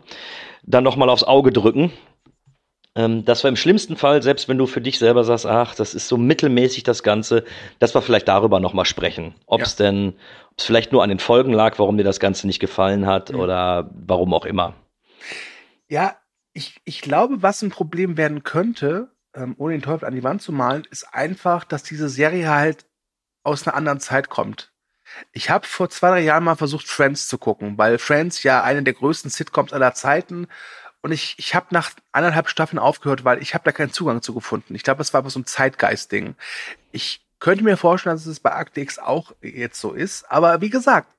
dann 0.63 0.85
nochmal 0.85 1.09
aufs 1.09 1.25
Auge 1.25 1.51
drücken. 1.51 1.91
Ähm, 2.97 3.25
dass 3.25 3.43
wir 3.43 3.49
im 3.49 3.57
schlimmsten 3.57 3.97
Fall, 3.97 4.23
selbst 4.23 4.47
wenn 4.47 4.57
du 4.57 4.67
für 4.67 4.79
dich 4.79 4.99
selber 4.99 5.25
sagst, 5.25 5.45
ach, 5.45 5.75
das 5.75 5.93
ist 5.93 6.07
so 6.07 6.15
mittelmäßig 6.15 6.83
das 6.83 7.03
Ganze, 7.03 7.43
dass 7.79 7.93
wir 7.93 8.01
vielleicht 8.01 8.29
darüber 8.29 8.61
nochmal 8.61 8.85
sprechen. 8.85 9.35
Ob 9.47 9.61
es 9.63 9.77
ja. 9.77 9.87
denn, 9.87 10.13
ob 10.51 10.59
es 10.59 10.65
vielleicht 10.65 10.93
nur 10.93 11.03
an 11.03 11.09
den 11.09 11.19
Folgen 11.19 11.51
lag, 11.51 11.77
warum 11.77 11.97
dir 11.97 12.05
das 12.05 12.21
Ganze 12.21 12.47
nicht 12.47 12.61
gefallen 12.61 13.05
hat 13.05 13.33
mhm. 13.33 13.39
oder 13.41 13.89
warum 14.07 14.33
auch 14.33 14.45
immer. 14.45 14.75
Ja, 15.87 16.17
ich, 16.53 16.81
ich 16.85 17.01
glaube, 17.01 17.41
was 17.41 17.61
ein 17.61 17.69
Problem 17.69 18.17
werden 18.17 18.43
könnte, 18.43 19.11
ähm, 19.33 19.55
ohne 19.57 19.73
den 19.73 19.81
Teufel 19.81 20.05
an 20.05 20.15
die 20.15 20.23
Wand 20.23 20.41
zu 20.41 20.51
malen, 20.51 20.87
ist 20.89 21.13
einfach, 21.13 21.63
dass 21.63 21.83
diese 21.83 22.09
Serie 22.09 22.49
halt 22.49 22.85
aus 23.43 23.67
einer 23.67 23.75
anderen 23.75 23.99
Zeit 23.99 24.29
kommt. 24.29 24.71
Ich 25.33 25.49
habe 25.49 25.67
vor 25.67 25.89
zwei, 25.89 26.09
drei 26.09 26.21
Jahren 26.21 26.43
mal 26.43 26.55
versucht, 26.55 26.87
Friends 26.87 27.27
zu 27.27 27.37
gucken, 27.37 27.77
weil 27.77 27.99
Friends 27.99 28.41
ja 28.43 28.63
eine 28.63 28.83
der 28.83 28.93
größten 28.93 29.29
Sitcoms 29.29 29.71
aller 29.71 29.93
Zeiten 29.93 30.47
und 31.05 31.11
ich, 31.11 31.35
ich 31.37 31.53
habe 31.53 31.67
nach 31.69 31.91
anderthalb 32.13 32.49
Staffeln 32.49 32.79
aufgehört, 32.79 33.23
weil 33.23 33.39
ich 33.39 33.53
habe 33.53 33.63
da 33.63 33.71
keinen 33.71 33.93
Zugang 33.93 34.23
zu 34.23 34.33
gefunden. 34.33 34.73
Ich 34.73 34.81
glaube, 34.81 35.03
es 35.03 35.13
war 35.13 35.19
aber 35.19 35.29
so 35.29 35.39
ein 35.39 35.45
Zeitgeist-Ding. 35.45 36.35
Ich 36.91 37.23
könnte 37.39 37.63
mir 37.63 37.77
vorstellen, 37.77 38.15
dass 38.15 38.25
es 38.25 38.39
bei 38.39 38.53
Akte 38.53 38.83
auch 39.03 39.33
jetzt 39.41 39.79
so 39.79 39.91
ist. 39.91 40.23
Aber 40.31 40.61
wie 40.61 40.71
gesagt, 40.71 41.14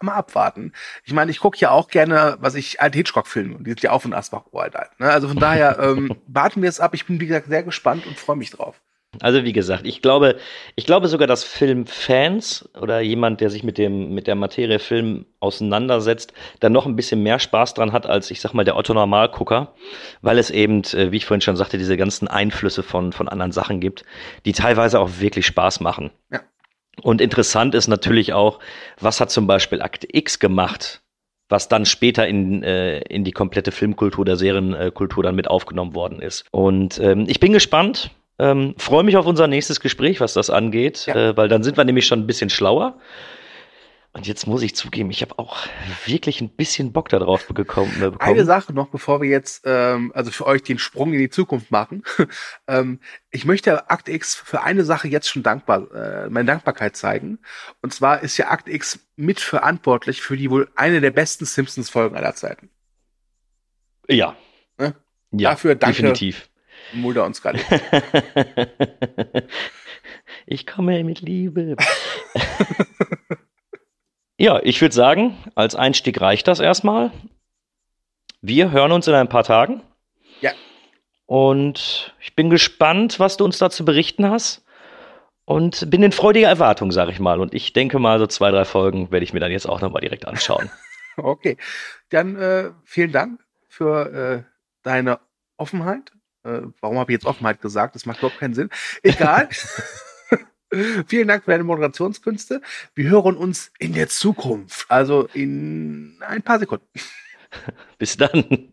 mal 0.00 0.14
abwarten. 0.14 0.72
Ich 1.04 1.12
meine, 1.12 1.30
ich 1.30 1.40
gucke 1.40 1.58
ja 1.58 1.70
auch 1.70 1.88
gerne, 1.88 2.36
was 2.40 2.54
ich, 2.54 2.80
alte 2.80 2.98
Hitchcock-Filme, 2.98 3.58
die 3.60 3.70
sind 3.70 3.82
ja 3.82 3.92
auch 3.92 4.02
von 4.02 4.12
Asbach 4.12 4.44
uralt. 4.52 4.74
Ne? 4.98 5.10
Also 5.10 5.28
von 5.28 5.36
daher 5.40 5.78
ähm, 5.78 6.16
warten 6.26 6.62
wir 6.62 6.68
es 6.68 6.80
ab. 6.80 6.94
Ich 6.94 7.06
bin, 7.06 7.20
wie 7.20 7.26
gesagt, 7.26 7.46
sehr 7.48 7.62
gespannt 7.62 8.06
und 8.06 8.18
freue 8.18 8.36
mich 8.36 8.50
drauf. 8.50 8.80
Also 9.20 9.42
wie 9.42 9.52
gesagt, 9.52 9.86
ich 9.86 10.02
glaube, 10.02 10.36
ich 10.76 10.86
glaube 10.86 11.08
sogar, 11.08 11.26
dass 11.26 11.42
Filmfans 11.42 12.68
oder 12.80 13.00
jemand, 13.00 13.40
der 13.40 13.50
sich 13.50 13.64
mit 13.64 13.76
dem 13.76 14.14
mit 14.14 14.28
der 14.28 14.36
Materie 14.36 14.78
Film 14.78 15.26
auseinandersetzt, 15.40 16.32
dann 16.60 16.72
noch 16.72 16.86
ein 16.86 16.94
bisschen 16.94 17.20
mehr 17.24 17.40
Spaß 17.40 17.74
dran 17.74 17.90
hat 17.92 18.06
als 18.06 18.30
ich 18.30 18.40
sag 18.40 18.54
mal 18.54 18.64
der 18.64 18.76
Otto 18.76 18.94
Normalgucker, 18.94 19.74
weil 20.22 20.38
es 20.38 20.50
eben, 20.50 20.84
äh, 20.94 21.10
wie 21.10 21.16
ich 21.16 21.26
vorhin 21.26 21.40
schon 21.40 21.56
sagte, 21.56 21.76
diese 21.76 21.96
ganzen 21.96 22.28
Einflüsse 22.28 22.84
von 22.84 23.12
von 23.12 23.28
anderen 23.28 23.50
Sachen 23.50 23.80
gibt, 23.80 24.04
die 24.44 24.52
teilweise 24.52 25.00
auch 25.00 25.10
wirklich 25.18 25.44
Spaß 25.44 25.80
machen. 25.80 26.12
Ja. 26.30 26.40
Und 27.02 27.20
interessant 27.20 27.74
ist 27.74 27.88
natürlich 27.88 28.32
auch, 28.32 28.58
was 28.98 29.20
hat 29.20 29.30
zum 29.30 29.46
Beispiel 29.46 29.82
Akt 29.82 30.06
X 30.10 30.38
gemacht, 30.38 31.02
was 31.48 31.68
dann 31.68 31.86
später 31.86 32.26
in, 32.26 32.62
äh, 32.62 33.00
in 33.00 33.24
die 33.24 33.32
komplette 33.32 33.72
Filmkultur 33.72 34.24
der 34.24 34.36
Serienkultur 34.36 35.22
dann 35.22 35.34
mit 35.34 35.48
aufgenommen 35.48 35.94
worden 35.94 36.20
ist. 36.20 36.46
Und 36.50 36.98
ähm, 36.98 37.26
ich 37.28 37.40
bin 37.40 37.52
gespannt. 37.52 38.10
Ähm, 38.38 38.74
Freue 38.78 39.04
mich 39.04 39.18
auf 39.18 39.26
unser 39.26 39.48
nächstes 39.48 39.80
Gespräch, 39.80 40.20
was 40.20 40.32
das 40.32 40.48
angeht, 40.48 41.04
ja. 41.06 41.30
äh, 41.30 41.36
weil 41.36 41.48
dann 41.48 41.62
sind 41.62 41.76
wir 41.76 41.84
nämlich 41.84 42.06
schon 42.06 42.20
ein 42.20 42.26
bisschen 42.26 42.48
schlauer. 42.48 42.98
Und 44.12 44.26
jetzt 44.26 44.48
muss 44.48 44.62
ich 44.62 44.74
zugeben, 44.74 45.10
ich 45.10 45.22
habe 45.22 45.38
auch 45.38 45.68
wirklich 46.04 46.40
ein 46.40 46.48
bisschen 46.48 46.92
Bock 46.92 47.08
darauf 47.10 47.46
bekommen, 47.46 47.92
äh, 47.98 48.10
bekommen. 48.10 48.18
Eine 48.18 48.44
Sache 48.44 48.72
noch, 48.72 48.88
bevor 48.88 49.22
wir 49.22 49.28
jetzt 49.28 49.62
ähm, 49.64 50.10
also 50.16 50.32
für 50.32 50.46
euch 50.46 50.64
den 50.64 50.80
Sprung 50.80 51.12
in 51.12 51.20
die 51.20 51.30
Zukunft 51.30 51.70
machen. 51.70 52.02
ähm, 52.66 52.98
ich 53.30 53.44
möchte 53.44 53.88
Akt 53.88 54.08
X 54.08 54.34
für 54.34 54.62
eine 54.62 54.82
Sache 54.82 55.06
jetzt 55.06 55.28
schon 55.28 55.44
dankbar, 55.44 55.92
äh, 55.94 56.28
meine 56.28 56.46
Dankbarkeit 56.46 56.96
zeigen. 56.96 57.38
Und 57.82 57.94
zwar 57.94 58.20
ist 58.22 58.36
ja 58.36 58.48
Akt 58.48 58.68
X 58.68 58.98
mitverantwortlich 59.14 60.22
für 60.22 60.36
die 60.36 60.50
wohl 60.50 60.68
eine 60.74 61.00
der 61.00 61.12
besten 61.12 61.44
Simpsons-Folgen 61.44 62.16
aller 62.16 62.34
Zeiten. 62.34 62.68
Ja. 64.08 64.36
Ne? 64.76 64.96
Ja, 65.30 65.50
Dafür 65.50 65.76
danke. 65.76 65.98
Definitiv. 65.98 66.50
Mulder 66.92 67.24
und 67.26 67.36
Scully. 67.36 67.60
ich 70.46 70.66
komme 70.66 71.04
mit 71.04 71.20
Liebe. 71.20 71.76
ja, 74.40 74.58
ich 74.62 74.80
würde 74.80 74.94
sagen, 74.94 75.36
als 75.54 75.74
Einstieg 75.74 76.20
reicht 76.20 76.48
das 76.48 76.60
erstmal. 76.60 77.12
Wir 78.40 78.70
hören 78.70 78.90
uns 78.92 79.06
in 79.06 79.14
ein 79.14 79.28
paar 79.28 79.44
Tagen. 79.44 79.82
Ja. 80.40 80.52
Und 81.26 82.14
ich 82.20 82.34
bin 82.34 82.48
gespannt, 82.48 83.20
was 83.20 83.36
du 83.36 83.44
uns 83.44 83.58
dazu 83.58 83.84
berichten 83.84 84.30
hast. 84.30 84.64
Und 85.44 85.90
bin 85.90 86.02
in 86.02 86.12
freudiger 86.12 86.48
Erwartung, 86.48 86.90
sag 86.90 87.10
ich 87.10 87.20
mal. 87.20 87.40
Und 87.40 87.52
ich 87.52 87.72
denke 87.72 87.98
mal, 87.98 88.18
so 88.18 88.26
zwei, 88.26 88.50
drei 88.50 88.64
Folgen 88.64 89.10
werde 89.10 89.24
ich 89.24 89.32
mir 89.32 89.40
dann 89.40 89.52
jetzt 89.52 89.68
auch 89.68 89.80
nochmal 89.80 90.00
direkt 90.00 90.26
anschauen. 90.26 90.70
okay. 91.16 91.56
Dann 92.08 92.36
äh, 92.36 92.70
vielen 92.84 93.12
Dank 93.12 93.40
für 93.68 94.46
äh, 94.46 94.50
deine 94.82 95.18
Offenheit 95.56 96.12
äh, 96.44 96.62
warum 96.80 96.98
habe 96.98 97.12
ich 97.12 97.16
jetzt 97.16 97.26
Offenheit 97.26 97.60
gesagt? 97.60 97.94
Das 97.94 98.06
macht 98.06 98.18
überhaupt 98.18 98.38
keinen 98.38 98.54
Sinn. 98.54 98.70
Egal. 99.02 99.48
Vielen 101.06 101.28
Dank 101.28 101.44
für 101.44 101.50
deine 101.50 101.64
Moderationskünste. 101.64 102.60
Wir 102.94 103.10
hören 103.10 103.36
uns 103.36 103.72
in 103.78 103.92
der 103.92 104.08
Zukunft, 104.08 104.86
also 104.88 105.28
in 105.34 106.16
ein 106.20 106.42
paar 106.42 106.58
Sekunden. 106.58 106.86
Bis 107.98 108.16
dann. 108.16 108.72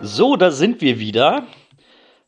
So, 0.00 0.36
da 0.36 0.50
sind 0.50 0.80
wir 0.80 0.98
wieder. 0.98 1.46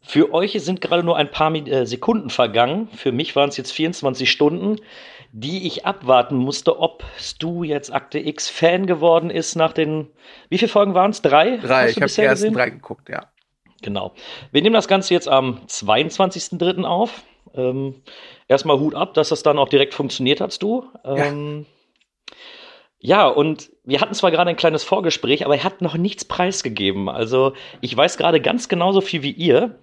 Für 0.02 0.34
euch 0.34 0.52
sind 0.62 0.82
gerade 0.82 1.02
nur 1.02 1.16
ein 1.16 1.30
paar 1.30 1.54
äh, 1.54 1.86
Sekunden 1.86 2.28
vergangen. 2.28 2.88
Für 2.94 3.10
mich 3.10 3.34
waren 3.36 3.48
es 3.48 3.56
jetzt 3.56 3.72
24 3.72 4.30
Stunden 4.30 4.76
die 5.36 5.66
ich 5.66 5.84
abwarten 5.84 6.36
musste, 6.36 6.78
ob 6.78 7.02
Stu 7.18 7.64
jetzt 7.64 7.92
Akte 7.92 8.20
X 8.20 8.48
Fan 8.48 8.86
geworden 8.86 9.30
ist 9.30 9.56
nach 9.56 9.72
den, 9.72 10.08
wie 10.48 10.58
viele 10.58 10.68
Folgen 10.68 10.94
waren 10.94 11.10
es? 11.10 11.22
Drei? 11.22 11.56
Drei, 11.56 11.90
ich 11.90 11.96
habe 11.96 12.06
die 12.06 12.20
ersten 12.20 12.44
gesehen? 12.46 12.54
drei 12.54 12.70
geguckt, 12.70 13.08
ja. 13.08 13.26
Genau. 13.82 14.12
Wir 14.52 14.62
nehmen 14.62 14.74
das 14.74 14.86
Ganze 14.86 15.12
jetzt 15.12 15.28
am 15.28 15.58
22.03. 15.66 16.84
auf. 16.84 17.24
Ähm, 17.52 18.02
erstmal 18.46 18.78
Hut 18.78 18.94
ab, 18.94 19.14
dass 19.14 19.30
das 19.30 19.42
dann 19.42 19.58
auch 19.58 19.68
direkt 19.68 19.92
funktioniert 19.92 20.40
hat, 20.40 20.52
Stu. 20.52 20.84
Ähm, 21.04 21.66
ja. 21.66 22.36
Ja, 23.06 23.26
und 23.26 23.70
wir 23.82 24.00
hatten 24.00 24.14
zwar 24.14 24.30
gerade 24.30 24.48
ein 24.48 24.56
kleines 24.56 24.82
Vorgespräch, 24.82 25.44
aber 25.44 25.56
er 25.56 25.64
hat 25.64 25.82
noch 25.82 25.96
nichts 25.96 26.24
preisgegeben. 26.24 27.10
Also 27.10 27.52
ich 27.82 27.94
weiß 27.94 28.16
gerade 28.16 28.40
ganz 28.40 28.68
genauso 28.68 29.02
viel 29.02 29.22
wie 29.22 29.32
ihr. 29.32 29.78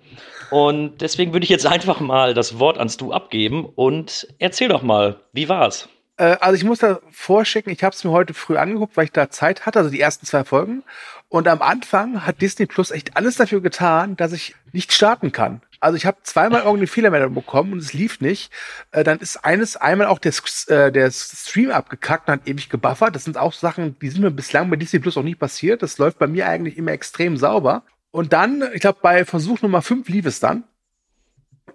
Und 0.52 1.00
deswegen 1.00 1.32
würde 1.32 1.46
ich 1.46 1.50
jetzt 1.50 1.66
einfach 1.66 2.02
mal 2.02 2.34
das 2.34 2.60
Wort 2.60 2.78
ans 2.78 2.98
Du 2.98 3.14
abgeben 3.14 3.66
und 3.66 4.28
erzähl 4.38 4.68
doch 4.68 4.84
mal, 4.84 5.22
wie 5.32 5.48
war's? 5.48 5.88
Äh, 6.18 6.38
also 6.42 6.56
ich 6.56 6.66
muss 6.66 6.80
da 6.80 7.00
vorschicken, 7.10 7.72
ich 7.72 7.84
habe 7.84 7.96
es 7.96 8.04
mir 8.04 8.12
heute 8.12 8.34
früh 8.34 8.58
angeguckt, 8.58 8.98
weil 8.98 9.06
ich 9.06 9.14
da 9.14 9.30
Zeit 9.30 9.66
hatte, 9.66 9.80
also 9.80 9.90
die 9.90 10.02
ersten 10.02 10.26
zwei 10.26 10.44
Folgen. 10.44 10.84
Und 11.30 11.48
am 11.48 11.62
Anfang 11.62 12.26
hat 12.26 12.42
Disney 12.42 12.66
Plus 12.66 12.92
echt 12.92 13.16
alles 13.16 13.38
dafür 13.38 13.62
getan, 13.62 14.18
dass 14.18 14.34
ich 14.34 14.54
nicht 14.74 14.92
starten 14.92 15.32
kann. 15.32 15.62
Also 15.80 15.96
ich 15.96 16.06
habe 16.06 16.18
zweimal 16.24 16.60
irgendeine 16.60 16.88
Fehlermeldung 16.88 17.34
bekommen 17.34 17.72
und 17.72 17.80
es 17.80 17.94
lief 17.94 18.20
nicht. 18.20 18.52
Äh, 18.92 19.06
dann 19.06 19.20
ist 19.20 19.38
eines 19.46 19.78
einmal 19.78 20.08
auch 20.08 20.20
der, 20.20 20.34
äh, 20.68 20.92
der 20.92 21.10
Stream 21.12 21.72
abgekackt 21.72 22.28
und 22.28 22.34
hat 22.34 22.48
ewig 22.48 22.70
gebuffert. 22.70 23.16
Das 23.16 23.24
sind 23.24 23.38
auch 23.38 23.54
Sachen, 23.54 23.98
die 24.00 24.10
sind 24.10 24.22
mir 24.22 24.32
bislang 24.32 24.70
bei 24.70 24.76
Disney 24.76 25.00
Plus 25.00 25.16
auch 25.16 25.24
nicht 25.24 25.40
passiert. 25.40 25.82
Das 25.82 25.98
läuft 25.98 26.20
bei 26.20 26.28
mir 26.28 26.46
eigentlich 26.48 26.78
immer 26.78 26.92
extrem 26.92 27.38
sauber. 27.38 27.84
Und 28.12 28.34
dann, 28.34 28.63
ich 28.74 28.82
glaube, 28.82 29.00
bei 29.02 29.26
Versuch 29.26 29.62
Nummer 29.62 29.82
5 29.82 30.08
lief 30.10 30.26
es 30.26 30.39
dann. 30.39 30.65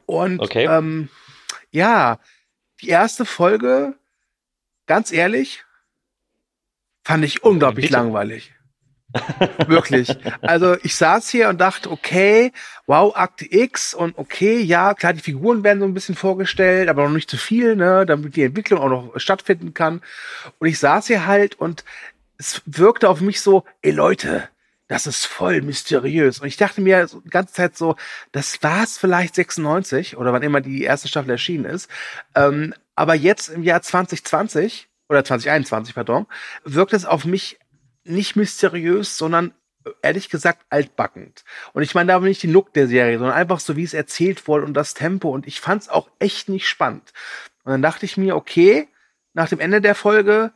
Und 0.05 0.41
okay. 0.41 0.67
ähm, 0.67 1.09
ja, 1.71 2.19
die 2.81 2.89
erste 2.89 3.25
Folge, 3.25 3.95
ganz 4.87 5.13
ehrlich, 5.13 5.65
fand 7.05 7.25
ich 7.25 7.43
unglaublich 7.43 7.87
Bitte. 7.87 7.99
langweilig. 7.99 8.53
Wirklich. 9.67 10.15
Also 10.43 10.77
ich 10.83 10.95
saß 10.97 11.29
hier 11.31 11.49
und 11.49 11.61
dachte, 11.61 11.91
okay, 11.91 12.53
wow, 12.87 13.15
Akte 13.17 13.47
X 13.51 13.95
und 13.95 14.19
okay, 14.19 14.61
ja, 14.61 14.95
klar, 14.95 15.13
die 15.13 15.21
Figuren 15.21 15.65
werden 15.65 15.81
so 15.81 15.87
ein 15.87 15.95
bisschen 15.95 16.17
vorgestellt, 16.17 16.89
aber 16.89 17.05
noch 17.05 17.15
nicht 17.15 17.31
zu 17.31 17.37
viel, 17.37 17.77
ne, 17.77 18.05
damit 18.05 18.37
die 18.37 18.43
Entwicklung 18.43 18.81
auch 18.81 18.89
noch 18.89 19.19
stattfinden 19.19 19.75
kann. 19.75 20.03
Und 20.59 20.69
ich 20.69 20.79
saß 20.79 21.07
hier 21.07 21.27
halt 21.27 21.55
und 21.55 21.85
es 22.37 22.61
wirkte 22.67 23.09
auf 23.09 23.21
mich 23.21 23.41
so, 23.41 23.65
ey 23.81 23.93
Leute, 23.93 24.49
das 24.89 25.07
ist 25.07 25.27
voll 25.27 25.63
mysteriös. 25.63 26.41
Und 26.41 26.47
ich 26.47 26.57
dachte 26.57 26.81
mir 26.81 27.07
die 27.07 27.31
ganze 27.31 27.55
Zeit 27.55 27.77
so, 27.77 27.97
das 28.33 28.63
war's 28.63 28.99
vielleicht 28.99 29.35
96 29.35 30.17
oder 30.17 30.33
wann 30.33 30.43
immer 30.43 30.61
die 30.61 30.83
erste 30.83 31.09
Staffel 31.09 31.31
erschienen 31.31 31.65
ist. 31.65 31.91
Ähm, 32.35 32.75
aber 32.95 33.15
jetzt 33.15 33.49
im 33.49 33.63
Jahr 33.63 33.83
2020 33.83 34.89
oder 35.09 35.25
2021, 35.25 35.95
pardon, 35.95 36.27
wirkt 36.65 36.93
es 36.93 37.05
auf 37.05 37.25
mich 37.25 37.59
nicht 38.05 38.37
mysteriös, 38.37 39.19
sondern 39.19 39.53
ehrlich 40.03 40.29
gesagt 40.31 40.65
altbackend. 40.71 41.45
Und 41.73 41.83
ich 41.83 41.95
meine 41.95 42.09
da 42.09 42.17
aber 42.17 42.27
nicht 42.27 42.43
den 42.43 42.53
Look 42.53 42.73
der 42.73 42.89
Serie, 42.89 43.19
sondern 43.19 43.37
einfach 43.37 43.61
so, 43.61 43.77
wie 43.77 43.85
es 43.85 43.95
erzählt 43.95 44.47
wurde 44.49 44.65
und 44.65 44.75
das 44.75 44.95
Tempo. 44.95 45.31
Und 45.31 45.47
ich 45.47 45.61
fand 45.61 45.83
es 45.83 45.89
auch 45.89 46.09
echt 46.19 46.49
nicht 46.49 46.69
spannend. 46.69 47.13
Und 47.65 47.73
dann 47.73 47.83
dachte 47.83 48.05
ich 48.05 48.17
mir, 48.17 48.37
okay, 48.37 48.89
nach 49.33 49.49
dem 49.49 49.61
Ende 49.61 49.81
der 49.81 49.95
Folge 49.95 50.53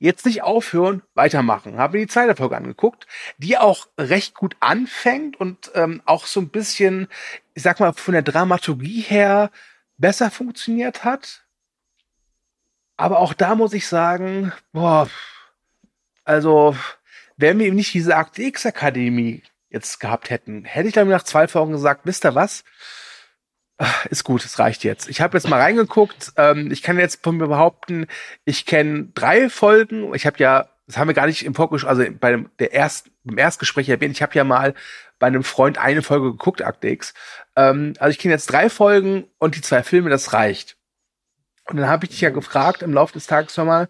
jetzt 0.00 0.26
nicht 0.26 0.42
aufhören, 0.42 1.02
weitermachen. 1.14 1.76
Habe 1.76 1.98
mir 1.98 2.06
die 2.06 2.12
zweite 2.12 2.34
Folge 2.34 2.56
angeguckt, 2.56 3.06
die 3.38 3.58
auch 3.58 3.86
recht 3.96 4.34
gut 4.34 4.56
anfängt 4.58 5.38
und 5.38 5.70
ähm, 5.74 6.02
auch 6.06 6.26
so 6.26 6.40
ein 6.40 6.48
bisschen, 6.48 7.06
ich 7.54 7.62
sag 7.62 7.78
mal, 7.78 7.92
von 7.92 8.14
der 8.14 8.22
Dramaturgie 8.22 9.02
her 9.02 9.50
besser 9.98 10.30
funktioniert 10.30 11.04
hat. 11.04 11.44
Aber 12.96 13.20
auch 13.20 13.34
da 13.34 13.54
muss 13.54 13.74
ich 13.74 13.86
sagen, 13.86 14.52
boah, 14.72 15.08
also, 16.24 16.76
wenn 17.36 17.58
wir 17.58 17.66
eben 17.66 17.76
nicht 17.76 17.94
diese 17.94 18.16
Akte 18.16 18.42
X 18.42 18.66
Akademie 18.66 19.42
jetzt 19.68 20.00
gehabt 20.00 20.30
hätten, 20.30 20.64
hätte 20.64 20.88
ich 20.88 20.94
dann 20.94 21.08
nach 21.08 21.24
zwei 21.24 21.46
Folgen 21.46 21.72
gesagt, 21.72 22.02
wisst 22.04 22.24
ihr 22.24 22.34
was? 22.34 22.64
Ist 24.10 24.24
gut, 24.24 24.44
es 24.44 24.58
reicht 24.58 24.84
jetzt. 24.84 25.08
Ich 25.08 25.20
habe 25.20 25.36
jetzt 25.36 25.48
mal 25.48 25.60
reingeguckt. 25.60 26.32
Ähm, 26.36 26.70
ich 26.70 26.82
kann 26.82 26.98
jetzt 26.98 27.22
von 27.22 27.36
mir 27.36 27.48
behaupten, 27.48 28.06
ich 28.44 28.66
kenne 28.66 29.08
drei 29.14 29.48
Folgen. 29.48 30.14
Ich 30.14 30.26
habe 30.26 30.36
ja, 30.38 30.68
das 30.86 30.98
haben 30.98 31.08
wir 31.08 31.14
gar 31.14 31.26
nicht 31.26 31.44
im 31.44 31.54
Vorgespräch, 31.54 31.88
also 31.88 32.04
bei 32.18 32.32
dem, 32.32 32.50
der 32.58 32.72
erst, 32.72 33.10
beim 33.24 33.38
Erstgespräch 33.38 33.88
erwähnt, 33.88 34.14
ich 34.14 34.22
habe 34.22 34.34
ja 34.34 34.44
mal 34.44 34.74
bei 35.18 35.28
einem 35.28 35.44
Freund 35.44 35.78
eine 35.78 36.02
Folge 36.02 36.32
geguckt, 36.32 36.62
Akte 36.62 36.88
X. 36.88 37.14
Ähm, 37.56 37.94
also 37.98 38.10
ich 38.10 38.18
kenne 38.18 38.34
jetzt 38.34 38.52
drei 38.52 38.68
Folgen 38.68 39.24
und 39.38 39.56
die 39.56 39.62
zwei 39.62 39.82
Filme, 39.82 40.10
das 40.10 40.32
reicht. 40.32 40.76
Und 41.64 41.76
dann 41.76 41.88
habe 41.88 42.04
ich 42.04 42.10
dich 42.10 42.20
ja 42.20 42.30
gefragt 42.30 42.82
im 42.82 42.92
Laufe 42.92 43.12
des 43.12 43.26
Tages 43.26 43.56
nochmal, 43.56 43.88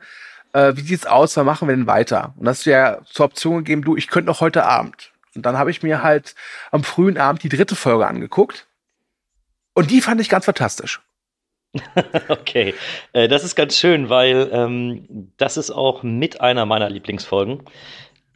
äh, 0.52 0.72
wie 0.76 0.82
sieht's 0.82 1.06
aus, 1.06 1.36
was 1.36 1.44
machen 1.44 1.68
wir 1.68 1.74
denn 1.74 1.86
weiter? 1.86 2.34
Und 2.36 2.46
hast 2.48 2.66
du 2.66 2.70
ja 2.70 3.00
zur 3.06 3.26
Option 3.26 3.58
gegeben, 3.58 3.82
du, 3.82 3.96
ich 3.96 4.08
könnte 4.08 4.26
noch 4.26 4.40
heute 4.40 4.64
Abend. 4.64 5.12
Und 5.34 5.46
dann 5.46 5.56
habe 5.56 5.70
ich 5.70 5.82
mir 5.82 6.02
halt 6.02 6.34
am 6.70 6.84
frühen 6.84 7.18
Abend 7.18 7.42
die 7.42 7.48
dritte 7.48 7.76
Folge 7.76 8.06
angeguckt. 8.06 8.66
Und 9.80 9.90
die 9.90 10.02
fand 10.02 10.20
ich 10.20 10.28
ganz 10.28 10.44
fantastisch. 10.44 11.00
okay, 12.28 12.74
äh, 13.14 13.28
das 13.28 13.44
ist 13.44 13.56
ganz 13.56 13.78
schön, 13.78 14.10
weil 14.10 14.50
ähm, 14.52 15.32
das 15.38 15.56
ist 15.56 15.70
auch 15.70 16.02
mit 16.02 16.42
einer 16.42 16.66
meiner 16.66 16.90
Lieblingsfolgen. 16.90 17.62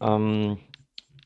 Ähm, 0.00 0.56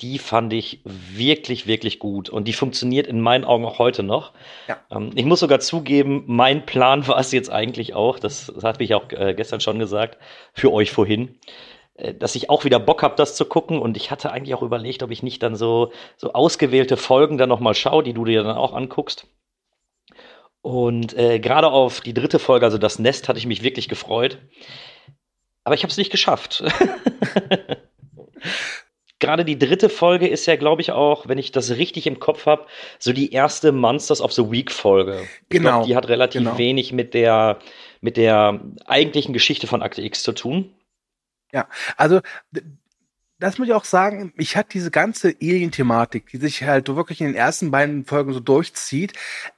die 0.00 0.18
fand 0.18 0.52
ich 0.52 0.80
wirklich, 0.84 1.68
wirklich 1.68 2.00
gut. 2.00 2.30
Und 2.30 2.48
die 2.48 2.52
funktioniert 2.52 3.06
in 3.06 3.20
meinen 3.20 3.44
Augen 3.44 3.64
auch 3.64 3.78
heute 3.78 4.02
noch. 4.02 4.32
Ja. 4.66 4.78
Ähm, 4.90 5.12
ich 5.14 5.24
muss 5.24 5.38
sogar 5.38 5.60
zugeben, 5.60 6.24
mein 6.26 6.66
Plan 6.66 7.06
war 7.06 7.20
es 7.20 7.30
jetzt 7.30 7.48
eigentlich 7.48 7.94
auch, 7.94 8.18
das, 8.18 8.50
das 8.52 8.64
habe 8.64 8.82
ich 8.82 8.96
auch 8.96 9.12
äh, 9.12 9.34
gestern 9.34 9.60
schon 9.60 9.78
gesagt, 9.78 10.18
für 10.52 10.72
euch 10.72 10.90
vorhin, 10.90 11.38
äh, 11.94 12.12
dass 12.12 12.34
ich 12.34 12.50
auch 12.50 12.64
wieder 12.64 12.80
Bock 12.80 13.04
habe, 13.04 13.14
das 13.14 13.36
zu 13.36 13.44
gucken. 13.44 13.78
Und 13.78 13.96
ich 13.96 14.10
hatte 14.10 14.32
eigentlich 14.32 14.56
auch 14.56 14.62
überlegt, 14.62 15.04
ob 15.04 15.12
ich 15.12 15.22
nicht 15.22 15.44
dann 15.44 15.54
so, 15.54 15.92
so 16.16 16.32
ausgewählte 16.32 16.96
Folgen 16.96 17.38
dann 17.38 17.48
nochmal 17.48 17.76
schaue, 17.76 18.02
die 18.02 18.14
du 18.14 18.24
dir 18.24 18.42
dann 18.42 18.56
auch 18.56 18.74
anguckst. 18.74 19.28
Und 20.68 21.16
äh, 21.16 21.38
gerade 21.38 21.68
auf 21.68 22.02
die 22.02 22.12
dritte 22.12 22.38
Folge, 22.38 22.66
also 22.66 22.76
das 22.76 22.98
Nest, 22.98 23.30
hatte 23.30 23.38
ich 23.38 23.46
mich 23.46 23.62
wirklich 23.62 23.88
gefreut. 23.88 24.36
Aber 25.64 25.74
ich 25.74 25.82
habe 25.82 25.90
es 25.90 25.96
nicht 25.96 26.10
geschafft. 26.10 26.62
gerade 29.18 29.46
die 29.46 29.58
dritte 29.58 29.88
Folge 29.88 30.28
ist 30.28 30.44
ja, 30.44 30.56
glaube 30.56 30.82
ich, 30.82 30.92
auch, 30.92 31.26
wenn 31.26 31.38
ich 31.38 31.52
das 31.52 31.70
richtig 31.70 32.06
im 32.06 32.20
Kopf 32.20 32.44
habe, 32.44 32.66
so 32.98 33.14
die 33.14 33.32
erste 33.32 33.72
Monsters 33.72 34.20
of 34.20 34.34
the 34.34 34.50
Week 34.50 34.70
Folge. 34.70 35.26
Genau. 35.48 35.70
Glaub, 35.70 35.86
die 35.86 35.96
hat 35.96 36.08
relativ 36.10 36.42
genau. 36.42 36.58
wenig 36.58 36.92
mit 36.92 37.14
der, 37.14 37.60
mit 38.02 38.18
der 38.18 38.60
eigentlichen 38.84 39.32
Geschichte 39.32 39.66
von 39.66 39.80
Akte 39.80 40.02
X 40.02 40.22
zu 40.22 40.32
tun. 40.32 40.74
Ja, 41.50 41.66
also 41.96 42.20
das 43.38 43.58
muss 43.58 43.68
ich 43.68 43.74
auch 43.74 43.84
sagen, 43.84 44.32
mich 44.36 44.56
hat 44.56 44.74
diese 44.74 44.90
ganze 44.90 45.34
Alien-Thematik, 45.40 46.26
die 46.26 46.38
sich 46.38 46.64
halt 46.64 46.88
wirklich 46.88 47.20
in 47.20 47.28
den 47.28 47.36
ersten 47.36 47.70
beiden 47.70 48.04
Folgen 48.04 48.32
so 48.32 48.40
durchzieht, 48.40 49.12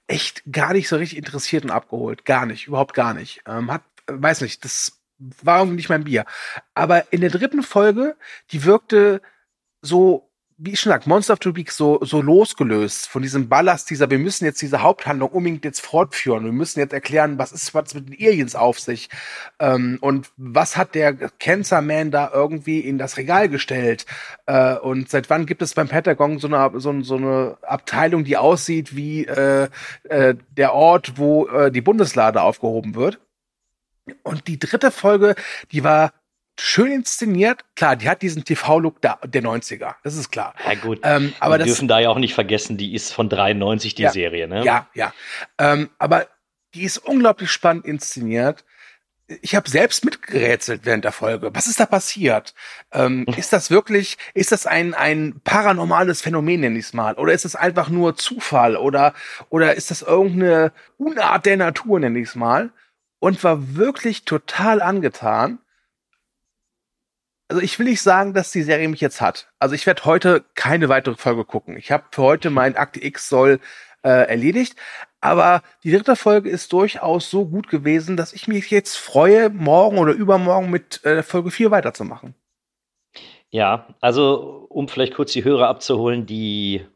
echt 0.06 0.42
gar 0.50 0.72
nicht 0.72 0.88
so 0.88 0.96
richtig 0.96 1.18
interessiert 1.18 1.64
und 1.64 1.70
abgeholt. 1.70 2.24
Gar 2.24 2.46
nicht, 2.46 2.66
überhaupt 2.66 2.94
gar 2.94 3.14
nicht. 3.14 3.42
Ähm, 3.46 3.72
hat, 3.72 3.82
weiß 4.06 4.42
nicht, 4.42 4.64
das 4.64 5.00
war 5.18 5.60
irgendwie 5.60 5.76
nicht 5.76 5.88
mein 5.88 6.04
Bier. 6.04 6.24
Aber 6.74 7.12
in 7.12 7.20
der 7.20 7.30
dritten 7.30 7.62
Folge, 7.62 8.16
die 8.52 8.64
wirkte 8.64 9.22
so, 9.82 10.29
wie 10.62 10.72
ich 10.72 10.80
schon 10.80 10.92
sag, 10.92 11.06
Monster 11.06 11.32
of 11.32 11.38
the 11.42 11.56
Week 11.56 11.72
so, 11.72 11.98
so 12.02 12.20
losgelöst 12.20 13.08
von 13.08 13.22
diesem 13.22 13.48
Ballast 13.48 13.88
dieser, 13.88 14.10
wir 14.10 14.18
müssen 14.18 14.44
jetzt 14.44 14.60
diese 14.60 14.82
Haupthandlung 14.82 15.30
unbedingt 15.30 15.64
jetzt 15.64 15.80
fortführen. 15.80 16.44
Wir 16.44 16.52
müssen 16.52 16.80
jetzt 16.80 16.92
erklären, 16.92 17.38
was 17.38 17.52
ist 17.52 17.72
was 17.72 17.94
mit 17.94 18.10
den 18.10 18.26
Aliens 18.26 18.54
auf 18.54 18.78
sich. 18.78 19.08
Ähm, 19.58 19.96
und 20.02 20.30
was 20.36 20.76
hat 20.76 20.94
der 20.94 21.14
Cancer 21.14 21.80
Man 21.80 22.10
da 22.10 22.30
irgendwie 22.34 22.80
in 22.80 22.98
das 22.98 23.16
Regal 23.16 23.48
gestellt? 23.48 24.04
Äh, 24.44 24.74
und 24.74 25.08
seit 25.08 25.30
wann 25.30 25.46
gibt 25.46 25.62
es 25.62 25.72
beim 25.72 25.88
Pentagon 25.88 26.38
so 26.38 26.46
eine, 26.46 26.78
so, 26.78 27.00
so 27.00 27.16
eine 27.16 27.56
Abteilung, 27.62 28.24
die 28.24 28.36
aussieht 28.36 28.94
wie 28.94 29.24
äh, 29.24 29.68
äh, 30.10 30.34
der 30.58 30.74
Ort, 30.74 31.14
wo 31.16 31.46
äh, 31.46 31.72
die 31.72 31.80
Bundeslade 31.80 32.42
aufgehoben 32.42 32.94
wird? 32.94 33.18
Und 34.24 34.46
die 34.46 34.58
dritte 34.58 34.90
Folge, 34.90 35.36
die 35.72 35.84
war 35.84 36.12
schön 36.60 36.92
inszeniert. 36.92 37.64
Klar, 37.74 37.96
die 37.96 38.08
hat 38.08 38.22
diesen 38.22 38.44
TV-Look 38.44 39.00
der, 39.00 39.18
der 39.24 39.42
90er, 39.42 39.94
das 40.02 40.16
ist 40.16 40.30
klar. 40.30 40.54
Ja 40.66 40.74
gut, 40.74 41.00
ähm, 41.02 41.32
aber 41.40 41.54
wir 41.54 41.58
das, 41.58 41.68
dürfen 41.68 41.88
da 41.88 41.98
ja 41.98 42.10
auch 42.10 42.18
nicht 42.18 42.34
vergessen, 42.34 42.76
die 42.76 42.94
ist 42.94 43.12
von 43.12 43.28
93, 43.28 43.94
die 43.94 44.02
ja, 44.02 44.12
Serie, 44.12 44.46
ne? 44.46 44.64
Ja, 44.64 44.88
ja. 44.94 45.12
Ähm, 45.58 45.90
aber 45.98 46.26
die 46.74 46.82
ist 46.82 46.98
unglaublich 46.98 47.50
spannend 47.50 47.84
inszeniert. 47.84 48.64
Ich 49.42 49.54
habe 49.54 49.70
selbst 49.70 50.04
mitgerätselt 50.04 50.84
während 50.84 51.04
der 51.04 51.12
Folge. 51.12 51.50
Was 51.54 51.66
ist 51.66 51.78
da 51.78 51.86
passiert? 51.86 52.54
Ähm, 52.92 53.26
ist 53.36 53.52
das 53.52 53.70
wirklich, 53.70 54.18
ist 54.34 54.52
das 54.52 54.66
ein, 54.66 54.92
ein 54.94 55.40
paranormales 55.44 56.20
Phänomen, 56.20 56.60
nenn 56.60 56.76
ich 56.76 56.86
es 56.86 56.92
mal? 56.92 57.14
Oder 57.14 57.32
ist 57.32 57.44
es 57.44 57.56
einfach 57.56 57.88
nur 57.88 58.16
Zufall? 58.16 58.76
Oder, 58.76 59.14
oder 59.48 59.74
ist 59.74 59.90
das 59.90 60.02
irgendeine 60.02 60.72
Unart 60.98 61.46
der 61.46 61.56
Natur, 61.56 62.00
nenn 62.00 62.16
ich 62.16 62.28
es 62.28 62.34
mal? 62.34 62.70
Und 63.18 63.42
war 63.44 63.76
wirklich 63.76 64.24
total 64.24 64.82
angetan 64.82 65.58
also 67.50 67.60
ich 67.60 67.76
will 67.80 67.86
nicht 67.86 68.00
sagen, 68.00 68.32
dass 68.32 68.52
die 68.52 68.62
Serie 68.62 68.88
mich 68.88 69.00
jetzt 69.00 69.20
hat. 69.20 69.48
Also 69.58 69.74
ich 69.74 69.84
werde 69.84 70.04
heute 70.04 70.44
keine 70.54 70.88
weitere 70.88 71.16
Folge 71.16 71.44
gucken. 71.44 71.76
Ich 71.76 71.90
habe 71.90 72.04
für 72.12 72.22
heute 72.22 72.48
mein 72.48 72.76
Akte 72.76 73.04
X 73.04 73.28
soll 73.28 73.58
äh, 74.02 74.28
erledigt. 74.28 74.76
Aber 75.20 75.62
die 75.82 75.90
dritte 75.90 76.14
Folge 76.14 76.48
ist 76.48 76.72
durchaus 76.72 77.28
so 77.28 77.46
gut 77.46 77.68
gewesen, 77.68 78.16
dass 78.16 78.32
ich 78.32 78.46
mich 78.46 78.70
jetzt 78.70 78.96
freue, 78.96 79.50
morgen 79.50 79.98
oder 79.98 80.12
übermorgen 80.12 80.70
mit 80.70 81.04
äh, 81.04 81.24
Folge 81.24 81.50
4 81.50 81.72
weiterzumachen. 81.72 82.36
Ja, 83.50 83.96
also 84.00 84.66
um 84.68 84.86
vielleicht 84.86 85.14
kurz 85.14 85.32
die 85.32 85.42
Hörer 85.42 85.66
abzuholen, 85.66 86.26
die 86.26 86.86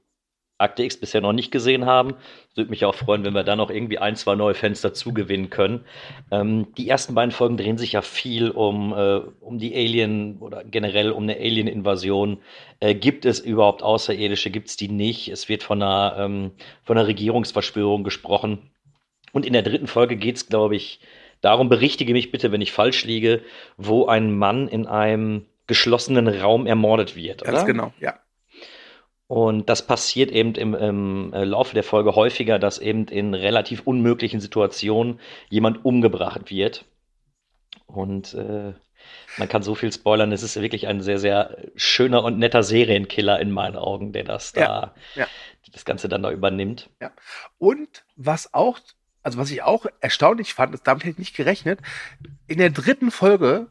Akte 0.58 0.84
X 0.84 0.96
bisher 0.96 1.20
noch 1.20 1.32
nicht 1.32 1.50
gesehen 1.50 1.84
haben. 1.84 2.14
Würde 2.54 2.70
mich 2.70 2.84
auch 2.84 2.94
freuen, 2.94 3.24
wenn 3.24 3.34
wir 3.34 3.42
da 3.42 3.56
noch 3.56 3.70
irgendwie 3.70 3.98
ein, 3.98 4.14
zwei 4.14 4.36
neue 4.36 4.54
Fans 4.54 4.80
dazu 4.80 5.12
gewinnen 5.12 5.50
können. 5.50 5.84
Ähm, 6.30 6.68
die 6.78 6.88
ersten 6.88 7.14
beiden 7.14 7.32
Folgen 7.32 7.56
drehen 7.56 7.76
sich 7.76 7.92
ja 7.92 8.02
viel 8.02 8.50
um, 8.50 8.92
äh, 8.92 9.20
um 9.40 9.58
die 9.58 9.74
Alien 9.74 10.38
oder 10.38 10.62
generell 10.62 11.10
um 11.10 11.24
eine 11.24 11.36
Alien-Invasion. 11.36 12.38
Äh, 12.78 12.94
gibt 12.94 13.24
es 13.24 13.40
überhaupt 13.40 13.82
Außerirdische? 13.82 14.50
Gibt 14.50 14.68
es 14.68 14.76
die 14.76 14.88
nicht? 14.88 15.28
Es 15.28 15.48
wird 15.48 15.64
von 15.64 15.82
einer, 15.82 16.16
ähm, 16.18 16.52
von 16.84 16.96
einer 16.96 17.08
Regierungsverschwörung 17.08 18.04
gesprochen. 18.04 18.70
Und 19.32 19.44
in 19.44 19.52
der 19.52 19.62
dritten 19.62 19.88
Folge 19.88 20.16
geht 20.16 20.36
es, 20.36 20.48
glaube 20.48 20.76
ich, 20.76 21.00
darum, 21.40 21.68
berichtige 21.68 22.12
mich 22.12 22.30
bitte, 22.30 22.52
wenn 22.52 22.60
ich 22.60 22.72
falsch 22.72 23.04
liege, 23.04 23.42
wo 23.76 24.06
ein 24.06 24.36
Mann 24.36 24.68
in 24.68 24.86
einem 24.86 25.46
geschlossenen 25.66 26.28
Raum 26.28 26.66
ermordet 26.66 27.16
wird. 27.16 27.42
Ganz 27.42 27.58
oder? 27.58 27.66
genau, 27.66 27.92
ja. 27.98 28.14
Und 29.26 29.70
das 29.70 29.87
passiert 29.87 30.30
eben 30.30 30.54
im, 30.54 30.74
im, 30.74 31.32
äh, 31.32 31.44
Laufe 31.44 31.74
der 31.74 31.82
Folge 31.82 32.14
häufiger, 32.14 32.58
dass 32.58 32.78
eben 32.78 33.08
in 33.08 33.32
relativ 33.32 33.82
unmöglichen 33.84 34.40
Situationen 34.40 35.18
jemand 35.48 35.84
umgebracht 35.84 36.50
wird. 36.50 36.84
Und 37.87 38.34
äh, 38.34 38.74
man 39.38 39.48
kann 39.48 39.62
so 39.62 39.74
viel 39.74 39.92
spoilern. 39.92 40.32
Es 40.32 40.42
ist 40.42 40.60
wirklich 40.60 40.87
ein 40.87 41.00
sehr, 41.00 41.18
sehr 41.18 41.56
schöner 41.74 42.22
und 42.22 42.38
netter 42.38 42.62
Serienkiller 42.62 43.40
in 43.40 43.50
meinen 43.50 43.76
Augen, 43.76 44.12
der 44.12 44.24
das 44.24 44.52
da, 44.52 44.60
ja, 44.60 44.94
ja. 45.22 45.26
das 45.72 45.87
Ganze 45.87 46.08
dann 46.08 46.22
da 46.22 46.30
übernimmt. 46.30 46.90
Ja. 47.00 47.10
Und 47.58 48.04
was 48.16 48.52
auch, 48.52 48.78
also 49.22 49.38
was 49.38 49.50
ich 49.50 49.62
auch 49.62 49.87
erstaunlich 50.00 50.52
fand, 50.52 50.74
ist, 50.74 50.87
damit 50.87 51.04
hätte 51.04 51.12
ich 51.12 51.18
nicht 51.18 51.37
gerechnet, 51.37 51.80
in 52.46 52.58
der 52.58 52.70
dritten 52.70 53.10
Folge 53.10 53.68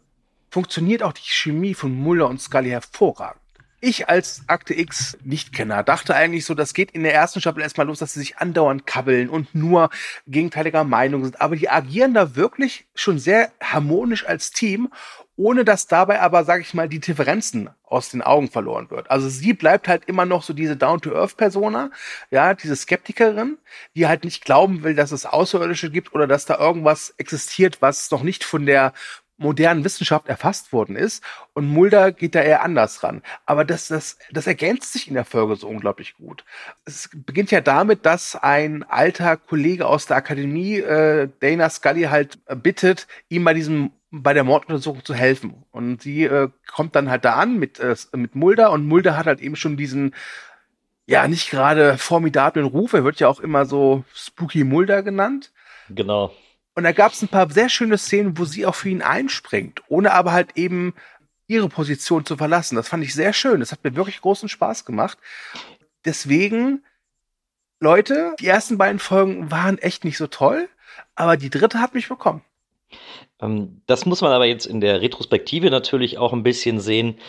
funktioniert 0.50 1.04
auch 1.04 1.14
die 1.14 1.22
Chemie 1.24 1.76
von 1.76 1.94
Muller 1.94 2.28
und 2.28 2.42
Scully 2.42 2.70
hervorragend 2.70 3.43
ich 3.84 4.08
als 4.08 4.44
Akte 4.48 4.74
X 4.74 5.18
Nicht-Kenner 5.24 5.84
dachte 5.84 6.16
eigentlich 6.16 6.46
so, 6.46 6.54
das 6.54 6.74
geht 6.74 6.92
in 6.92 7.04
der 7.04 7.14
ersten 7.14 7.42
Staffel 7.42 7.62
erstmal 7.62 7.88
los, 7.88 8.00
dass 8.00 8.14
sie 8.14 8.22
sich 8.22 8.38
andauernd 8.38 8.88
kabbeln 8.88 9.30
und 9.30 9.54
nur 9.54 9.90
gegenteiliger 10.26 10.84
Meinung 10.84 11.24
sind. 11.24 11.42
Aber 11.42 11.56
die 11.56 11.70
agieren 11.70 12.14
da 12.14 12.36
wirklich 12.36 12.88
schon 12.96 13.20
sehr 13.20 13.52
harmonisch 13.62 14.26
als 14.26 14.52
Team, 14.52 14.90
ohne 15.36 15.66
dass 15.66 15.88
dabei 15.88 16.22
aber, 16.22 16.46
sag 16.46 16.62
ich 16.62 16.74
mal, 16.74 16.88
die 16.88 17.00
Differenzen 17.00 17.70
aus 17.84 18.10
den 18.10 18.22
Augen 18.22 18.50
verloren 18.50 18.90
wird. 18.90 19.10
Also 19.12 19.30
sie 19.30 19.54
bleibt 19.54 19.88
halt 19.88 20.06
immer 20.06 20.26
noch 20.26 20.44
so 20.44 20.54
diese 20.54 20.78
Down-to-Earth-Persona, 20.78 21.92
ja, 22.32 22.54
diese 22.54 22.76
Skeptikerin, 22.76 23.58
die 23.96 24.08
halt 24.08 24.24
nicht 24.24 24.46
glauben 24.46 24.84
will, 24.84 24.96
dass 24.96 25.12
es 25.12 25.26
Außerirdische 25.26 25.90
gibt 25.90 26.14
oder 26.14 26.28
dass 26.28 26.46
da 26.46 26.58
irgendwas 26.58 27.14
existiert, 27.18 27.82
was 27.82 28.10
noch 28.12 28.24
nicht 28.24 28.44
von 28.44 28.66
der 28.66 28.94
modernen 29.44 29.84
Wissenschaft 29.84 30.28
erfasst 30.28 30.74
worden 30.74 30.96
ist. 30.96 31.24
Und 31.54 31.68
Mulder 31.68 32.12
geht 32.12 32.34
da 32.34 32.42
eher 32.42 32.64
anders 32.64 33.04
ran. 33.04 33.22
Aber 33.46 33.66
das, 33.66 33.90
das, 33.90 34.18
das 34.32 34.48
ergänzt 34.48 34.94
sich 34.94 35.08
in 35.08 35.14
der 35.14 35.26
Folge 35.26 35.56
so 35.56 35.68
unglaublich 35.68 36.16
gut. 36.16 36.44
Es 36.86 37.10
beginnt 37.14 37.52
ja 37.52 37.62
damit, 37.62 38.06
dass 38.06 38.36
ein 38.36 38.84
alter 38.84 39.38
Kollege 39.38 39.86
aus 39.86 40.08
der 40.08 40.18
Akademie, 40.18 40.78
äh, 40.78 41.30
Dana 41.40 41.70
Scully, 41.70 42.04
halt 42.04 42.40
bittet, 42.64 43.08
ihm 43.30 43.44
bei 43.44 43.54
diesem 43.54 43.92
bei 44.16 44.36
der 44.36 44.44
Morduntersuchung 44.44 45.04
zu 45.04 45.16
helfen. 45.16 45.64
Und 45.72 46.04
sie 46.04 46.26
äh, 46.26 46.50
kommt 46.72 46.96
dann 46.96 47.10
halt 47.10 47.26
da 47.26 47.34
an 47.34 47.58
mit, 47.58 47.80
äh, 47.80 47.96
mit 48.16 48.36
Mulder 48.36 48.72
und 48.72 48.88
Mulder 48.88 49.18
hat 49.18 49.26
halt 49.26 49.42
eben 49.42 49.56
schon 49.56 49.76
diesen 49.76 50.14
ja, 51.06 51.28
nicht 51.28 51.50
gerade 51.50 51.98
formidablen 51.98 52.66
Ruf. 52.66 52.94
Er 52.94 53.04
wird 53.04 53.20
ja 53.20 53.28
auch 53.28 53.40
immer 53.40 53.66
so 53.66 54.04
Spooky 54.14 54.64
Mulder 54.64 55.04
genannt. 55.04 55.52
Genau. 55.90 56.32
Und 56.76 56.84
da 56.84 56.92
gab 56.92 57.14
es 57.14 57.22
ein 57.22 57.28
paar 57.28 57.50
sehr 57.50 57.70
schöne 57.70 57.98
Szenen, 57.98 58.38
wo 58.38 58.46
sie 58.46 58.66
auch 58.66 58.76
für 58.76 58.90
ihn 58.90 59.02
einspringt, 59.02 59.82
ohne 59.88 60.14
aber 60.14 60.32
halt 60.32 60.58
eben 60.58 60.94
ihre 61.48 61.70
Position 61.70 62.26
zu 62.26 62.36
verlassen. 62.36 62.76
Das 62.76 62.88
fand 62.88 63.04
ich 63.04 63.14
sehr 63.14 63.34
schön. 63.34 63.60
Das 63.60 63.72
hat 63.72 63.84
mir 63.84 63.96
wirklich 63.96 64.22
großen 64.22 64.50
Spaß 64.50 64.86
gemacht. 64.86 65.18
Deswegen, 66.06 66.84
Leute, 67.80 68.36
die 68.40 68.48
ersten 68.48 68.78
beiden 68.78 69.00
Folgen 69.00 69.52
waren 69.52 69.78
echt 69.78 70.04
nicht 70.04 70.18
so 70.18 70.28
toll, 70.28 70.68
aber 71.16 71.38
die 71.38 71.50
dritte 71.50 71.80
hat 71.80 71.94
mich 71.94 72.10
bekommen. 72.10 72.42
Ähm, 73.40 73.82
das 73.86 74.06
muss 74.06 74.22
man 74.22 74.32
aber 74.32 74.46
jetzt 74.46 74.66
in 74.66 74.82
der 74.82 75.02
Retrospektive 75.02 75.70
natürlich 75.70 76.18
auch 76.18 76.34
ein 76.34 76.44
bisschen 76.44 76.80
sehen 76.80 77.20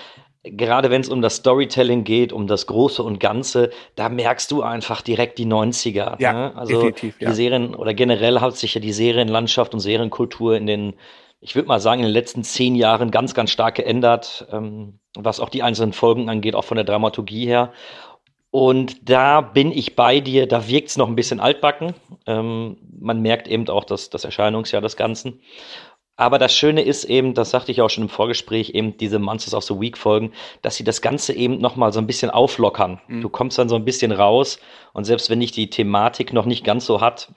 gerade 0.44 0.90
wenn 0.90 1.00
es 1.00 1.08
um 1.08 1.22
das 1.22 1.36
Storytelling 1.36 2.04
geht, 2.04 2.32
um 2.32 2.46
das 2.46 2.66
Große 2.66 3.02
und 3.02 3.18
Ganze, 3.18 3.70
da 3.96 4.08
merkst 4.08 4.50
du 4.50 4.62
einfach 4.62 5.00
direkt 5.00 5.38
die 5.38 5.46
90er. 5.46 6.20
Ja, 6.20 6.32
ne? 6.32 6.52
Also 6.54 6.74
definitiv, 6.74 7.20
ja. 7.20 7.30
die 7.30 7.34
Serien 7.34 7.74
oder 7.74 7.94
generell 7.94 8.40
hat 8.40 8.56
sich 8.56 8.74
ja 8.74 8.80
die 8.80 8.92
Serienlandschaft 8.92 9.72
und 9.74 9.80
Serienkultur 9.80 10.56
in 10.56 10.66
den, 10.66 10.94
ich 11.40 11.54
würde 11.54 11.68
mal 11.68 11.80
sagen, 11.80 12.00
in 12.00 12.06
den 12.06 12.12
letzten 12.12 12.44
zehn 12.44 12.74
Jahren 12.74 13.10
ganz, 13.10 13.34
ganz 13.34 13.50
stark 13.50 13.76
geändert, 13.76 14.46
ähm, 14.52 14.98
was 15.16 15.40
auch 15.40 15.48
die 15.48 15.62
einzelnen 15.62 15.92
Folgen 15.92 16.28
angeht, 16.28 16.54
auch 16.54 16.64
von 16.64 16.76
der 16.76 16.84
Dramaturgie 16.84 17.46
her. 17.46 17.72
Und 18.50 19.10
da 19.10 19.40
bin 19.40 19.72
ich 19.72 19.96
bei 19.96 20.20
dir, 20.20 20.46
da 20.46 20.68
wirkt 20.68 20.88
es 20.90 20.96
noch 20.96 21.08
ein 21.08 21.16
bisschen 21.16 21.40
altbacken. 21.40 21.94
Ähm, 22.26 22.76
man 23.00 23.20
merkt 23.20 23.48
eben 23.48 23.68
auch 23.68 23.82
das, 23.82 24.10
das 24.10 24.24
Erscheinungsjahr 24.24 24.80
des 24.80 24.96
Ganzen. 24.96 25.40
Aber 26.16 26.38
das 26.38 26.54
Schöne 26.54 26.82
ist 26.82 27.04
eben, 27.04 27.34
das 27.34 27.50
sagte 27.50 27.72
ich 27.72 27.80
auch 27.80 27.90
schon 27.90 28.04
im 28.04 28.08
Vorgespräch, 28.08 28.70
eben 28.70 28.96
diese 28.96 29.18
Monsters 29.18 29.54
of 29.54 29.64
the 29.64 29.80
Week 29.80 29.98
Folgen, 29.98 30.32
dass 30.62 30.76
sie 30.76 30.84
das 30.84 31.02
Ganze 31.02 31.32
eben 31.32 31.58
nochmal 31.58 31.92
so 31.92 31.98
ein 31.98 32.06
bisschen 32.06 32.30
auflockern. 32.30 33.00
Mhm. 33.08 33.20
Du 33.20 33.28
kommst 33.28 33.58
dann 33.58 33.68
so 33.68 33.74
ein 33.74 33.84
bisschen 33.84 34.12
raus 34.12 34.60
und 34.92 35.04
selbst 35.04 35.28
wenn 35.28 35.40
dich 35.40 35.50
die 35.50 35.70
Thematik 35.70 36.32
noch 36.32 36.46
nicht 36.46 36.64
ganz 36.64 36.86
so 36.86 37.00
hat, 37.00 37.32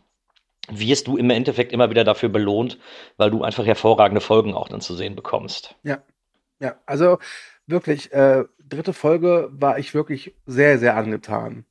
wirst 0.69 1.07
du 1.07 1.17
im 1.17 1.29
Endeffekt 1.29 1.71
immer 1.71 1.89
wieder 1.89 2.03
dafür 2.03 2.29
belohnt, 2.29 2.77
weil 3.15 3.31
du 3.31 3.41
einfach 3.41 3.65
hervorragende 3.65 4.21
Folgen 4.21 4.53
auch 4.53 4.67
dann 4.67 4.81
zu 4.81 4.93
sehen 4.93 5.15
bekommst. 5.15 5.75
Ja, 5.83 6.03
ja, 6.59 6.75
also 6.85 7.19
wirklich, 7.67 8.11
äh, 8.11 8.43
dritte 8.59 8.93
Folge 8.93 9.49
war 9.51 9.79
ich 9.79 9.93
wirklich 9.93 10.35
sehr, 10.45 10.77
sehr 10.77 10.97
angetan. 10.97 11.65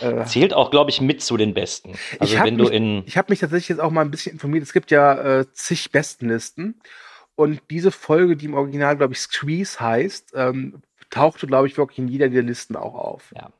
Äh, 0.00 0.24
Zählt 0.24 0.54
auch, 0.54 0.70
glaube 0.70 0.90
ich, 0.90 1.00
mit 1.00 1.22
zu 1.22 1.36
den 1.36 1.54
Besten. 1.54 1.94
Also 2.18 2.38
wenn 2.38 2.56
mich, 2.56 2.70
in. 2.70 3.02
Ich 3.06 3.16
habe 3.16 3.32
mich 3.32 3.40
tatsächlich 3.40 3.70
jetzt 3.70 3.80
auch 3.80 3.90
mal 3.90 4.02
ein 4.02 4.10
bisschen 4.10 4.32
informiert. 4.32 4.62
Es 4.62 4.72
gibt 4.72 4.90
ja 4.90 5.40
äh, 5.40 5.52
zig 5.52 5.90
Bestenlisten. 5.90 6.80
Und 7.34 7.60
diese 7.70 7.90
Folge, 7.90 8.36
die 8.36 8.46
im 8.46 8.54
Original, 8.54 8.96
glaube 8.96 9.14
ich, 9.14 9.20
Squeeze 9.20 9.80
heißt, 9.80 10.32
ähm, 10.36 10.82
tauchte, 11.10 11.46
glaube 11.46 11.66
ich, 11.66 11.76
wirklich 11.76 11.98
in 11.98 12.08
jeder 12.08 12.28
der 12.28 12.42
Listen 12.42 12.76
auch 12.76 12.94
auf. 12.94 13.32
Ja. 13.34 13.50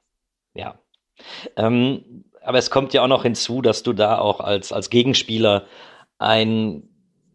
Ja. 0.54 0.78
Ähm, 1.56 2.24
aber 2.42 2.58
es 2.58 2.70
kommt 2.70 2.92
ja 2.92 3.02
auch 3.02 3.08
noch 3.08 3.22
hinzu, 3.22 3.62
dass 3.62 3.82
du 3.82 3.92
da 3.92 4.18
auch 4.18 4.40
als, 4.40 4.72
als 4.72 4.90
Gegenspieler 4.90 5.66
einen 6.18 6.88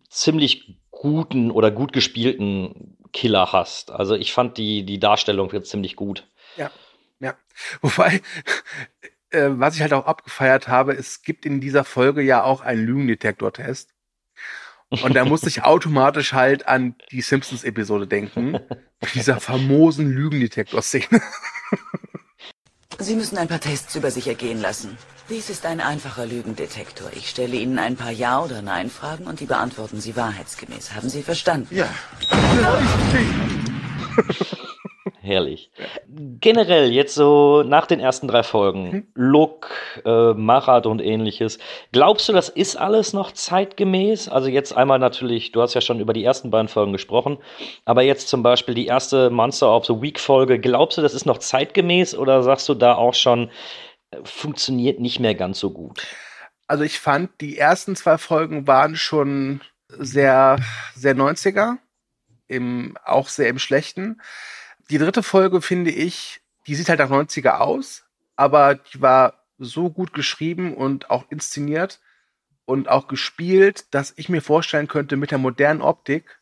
ziemlich 0.10 0.80
guten 0.92 1.52
oder 1.52 1.72
gut 1.72 1.94
gespielten 1.94 2.98
Killer 3.14 3.52
hast. 3.52 3.92
Also 3.92 4.16
ich 4.16 4.34
fand 4.34 4.58
die, 4.58 4.84
die 4.84 5.00
Darstellung 5.00 5.52
jetzt 5.52 5.70
ziemlich 5.70 5.96
gut. 5.96 6.28
Ja. 6.56 6.72
Ja. 7.20 7.36
Wobei, 7.82 8.22
äh, 9.30 9.50
was 9.50 9.76
ich 9.76 9.82
halt 9.82 9.94
auch 9.94 10.06
abgefeiert 10.06 10.68
habe, 10.68 10.94
es 10.94 11.22
gibt 11.22 11.46
in 11.46 11.62
dieser 11.62 11.84
Folge 11.84 12.22
ja 12.22 12.44
auch 12.44 12.62
einen 12.62 12.86
Lügendetektor-Test. 12.86 13.94
Und 14.90 15.16
da 15.16 15.26
musste 15.26 15.50
ich 15.50 15.64
automatisch 15.64 16.34
halt 16.34 16.68
an 16.68 16.96
die 17.12 17.22
Simpsons-Episode 17.22 18.08
denken. 18.08 18.52
Mit 18.52 19.16
dieser 19.16 19.40
famosen 19.40 20.12
Lügendetektor-Szene. 20.12 21.22
Sie 23.00 23.16
müssen 23.16 23.38
ein 23.38 23.48
paar 23.48 23.60
Tests 23.60 23.96
über 23.96 24.10
sich 24.10 24.28
ergehen 24.28 24.60
lassen. 24.60 24.98
Dies 25.30 25.52
ist 25.52 25.66
ein 25.68 25.82
einfacher 25.82 26.26
Lügendetektor. 26.26 27.12
Ich 27.14 27.30
stelle 27.30 27.58
Ihnen 27.58 27.78
ein 27.78 27.96
paar 27.96 28.12
Ja- 28.12 28.42
oder 28.42 28.62
Nein-Fragen 28.62 29.28
und 29.28 29.40
die 29.40 29.46
beantworten 29.46 30.02
Sie 30.02 30.16
wahrheitsgemäß. 30.16 30.96
Haben 30.96 31.10
Sie 31.10 31.22
verstanden? 31.22 31.76
Ja. 31.76 31.90
Herrlich. 35.28 35.70
Generell 36.08 36.92
jetzt 36.92 37.14
so 37.14 37.62
nach 37.62 37.86
den 37.86 38.00
ersten 38.00 38.30
drei 38.30 38.44
Folgen, 38.44 38.90
mhm. 38.90 39.08
Look, 39.14 39.70
äh, 40.06 40.34
Machart 40.34 40.86
und 40.86 41.02
ähnliches. 41.02 41.60
Glaubst 41.92 42.30
du, 42.30 42.34
das 42.34 42.48
ist 42.48 42.78
alles 42.78 43.12
noch 43.12 43.34
zeitgemäß? 43.34 44.30
Also 44.30 44.48
jetzt 44.48 44.76
einmal 44.76 45.00
natürlich, 45.00 45.52
du 45.52 45.62
hast 45.62 45.74
ja 45.74 45.82
schon 45.82 46.00
über 46.00 46.14
die 46.14 46.24
ersten 46.24 46.50
beiden 46.50 46.70
Folgen 46.70 46.94
gesprochen, 46.94 47.38
aber 47.84 48.04
jetzt 48.04 48.30
zum 48.30 48.42
Beispiel 48.42 48.74
die 48.74 48.88
erste 48.88 49.30
Monster 49.30 49.76
of 49.76 49.86
the 49.86 50.02
Week 50.02 50.18
Folge. 50.18 50.60
Glaubst 50.60 50.98
du, 50.98 51.02
das 51.02 51.14
ist 51.14 51.26
noch 51.26 51.40
zeitgemäß 51.40 52.16
oder 52.16 52.42
sagst 52.42 52.70
du 52.70 52.74
da 52.74 52.96
auch 52.96 53.14
schon, 53.14 53.50
äh, 54.12 54.18
funktioniert 54.24 55.02
nicht 55.02 55.20
mehr 55.20 55.36
ganz 55.36 55.60
so 55.60 55.72
gut? 55.72 56.02
Also 56.68 56.86
ich 56.86 57.00
fand, 57.00 57.42
die 57.42 57.58
ersten 57.58 57.98
zwei 57.98 58.18
Folgen 58.18 58.66
waren 58.66 58.96
schon 58.96 59.60
sehr, 59.90 60.58
sehr 60.96 61.16
90er, 61.16 61.78
im, 62.48 62.98
auch 63.04 63.28
sehr 63.28 63.50
im 63.50 63.60
Schlechten 63.60 64.22
die 64.90 64.98
dritte 64.98 65.24
Folge 65.24 65.62
finde 65.62 65.92
ich, 65.92 66.42
die 66.66 66.76
sieht 66.76 66.90
halt 66.90 67.00
nach 67.00 67.10
90er 67.10 67.60
aus, 67.60 68.06
aber 68.36 68.76
die 68.76 69.02
war 69.02 69.46
so 69.58 69.90
gut 69.90 70.14
geschrieben 70.14 70.76
und 70.76 71.10
auch 71.10 71.26
inszeniert 71.30 72.00
und 72.66 72.90
auch 72.90 73.08
gespielt, 73.08 73.86
dass 73.92 74.14
ich 74.18 74.30
mir 74.30 74.42
vorstellen 74.42 74.88
könnte, 74.88 75.18
mit 75.18 75.32
der 75.32 75.38
modernen 75.38 75.82
Optik 75.82 76.40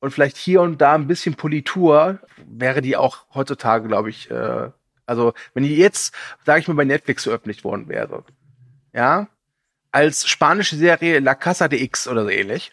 und 0.00 0.12
vielleicht 0.12 0.36
hier 0.36 0.62
und 0.62 0.80
da 0.80 0.94
ein 0.94 1.08
bisschen 1.08 1.34
Politur 1.34 2.20
wäre 2.46 2.80
die 2.80 2.96
auch 2.96 3.26
heutzutage, 3.34 3.88
glaube 3.88 4.10
ich, 4.10 4.30
äh, 4.30 4.70
also 5.06 5.34
wenn 5.54 5.64
die 5.64 5.76
jetzt, 5.76 6.14
sage 6.44 6.60
ich 6.60 6.68
mal, 6.68 6.74
bei 6.74 6.84
Netflix 6.84 7.24
veröffentlicht 7.24 7.64
worden 7.64 7.88
wäre, 7.88 8.24
ja, 8.92 9.28
als 9.90 10.28
spanische 10.28 10.76
Serie 10.76 11.18
La 11.18 11.34
Casa 11.34 11.66
de 11.66 11.82
X 11.82 12.06
oder 12.08 12.24
so 12.24 12.30
ähnlich, 12.30 12.70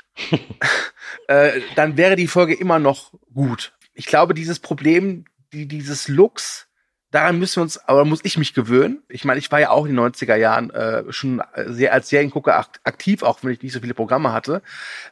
äh, 1.27 1.61
dann 1.75 1.97
wäre 1.97 2.15
die 2.15 2.27
Folge 2.27 2.53
immer 2.53 2.77
noch 2.77 3.13
gut 3.33 3.73
ich 3.95 4.05
glaube, 4.05 4.33
dieses 4.33 4.59
Problem, 4.59 5.25
die, 5.51 5.67
dieses 5.67 6.07
Looks, 6.07 6.67
daran 7.11 7.39
müssen 7.39 7.57
wir 7.57 7.63
uns, 7.63 7.77
aber 7.77 8.05
muss 8.05 8.19
ich 8.23 8.37
mich 8.37 8.53
gewöhnen. 8.53 9.01
Ich 9.07 9.23
meine, 9.23 9.39
ich 9.39 9.51
war 9.51 9.59
ja 9.59 9.69
auch 9.69 9.85
in 9.85 9.95
den 9.95 10.05
90er 10.05 10.35
Jahren 10.35 10.69
äh, 10.71 11.11
schon 11.11 11.41
sehr 11.65 11.93
als 11.93 12.09
Seriengucker 12.09 12.67
aktiv, 12.83 13.23
auch 13.23 13.39
wenn 13.41 13.51
ich 13.51 13.63
nicht 13.63 13.73
so 13.73 13.79
viele 13.79 13.93
Programme 13.93 14.33
hatte. 14.33 14.61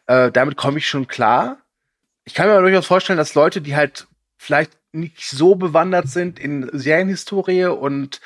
Äh, 0.06 0.32
damit 0.32 0.58
komme 0.58 0.78
ich 0.78 0.88
schon 0.88 1.08
klar. 1.08 1.58
Ich 2.26 2.34
kann 2.34 2.48
mir 2.48 2.60
durchaus 2.62 2.86
vorstellen, 2.86 3.17
dass 3.17 3.36
Leute, 3.36 3.62
die 3.62 3.76
halt 3.76 4.08
vielleicht 4.38 4.72
nicht 4.91 5.22
so 5.22 5.56
bewandert 5.56 6.10
sind 6.10 6.39
in 6.39 6.69
Serienhistorie 6.74 7.65
und 7.65 8.19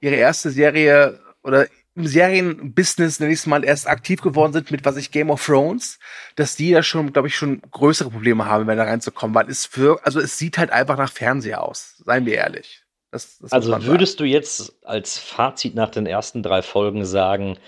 ihre 0.00 0.16
erste 0.16 0.50
Serie 0.50 1.20
oder 1.42 1.66
im 1.94 2.06
Serienbusiness, 2.06 3.20
nenne 3.20 3.32
ich 3.32 3.40
es 3.40 3.46
mal, 3.46 3.64
erst 3.64 3.86
aktiv 3.86 4.22
geworden 4.22 4.52
sind 4.52 4.70
mit, 4.70 4.84
was 4.84 4.96
ich, 4.96 5.10
Game 5.10 5.30
of 5.30 5.44
Thrones, 5.44 5.98
dass 6.36 6.56
die 6.56 6.70
ja 6.70 6.82
schon, 6.82 7.12
glaube 7.12 7.28
ich, 7.28 7.36
schon 7.36 7.60
größere 7.70 8.10
Probleme 8.10 8.46
haben, 8.46 8.66
wenn 8.66 8.78
da 8.78 8.84
reinzukommen, 8.84 9.34
weil 9.34 9.50
es 9.50 9.66
für, 9.66 10.00
also 10.04 10.20
es 10.20 10.38
sieht 10.38 10.58
halt 10.58 10.70
einfach 10.70 10.96
nach 10.96 11.12
Fernseher 11.12 11.62
aus, 11.62 12.02
seien 12.04 12.24
wir 12.24 12.34
ehrlich. 12.34 12.82
Das, 13.10 13.38
das 13.38 13.52
also 13.52 13.84
würdest 13.84 14.20
du 14.20 14.24
jetzt 14.24 14.72
als 14.84 15.18
Fazit 15.18 15.74
nach 15.74 15.90
den 15.90 16.06
ersten 16.06 16.42
drei 16.42 16.62
Folgen 16.62 17.04
sagen, 17.04 17.58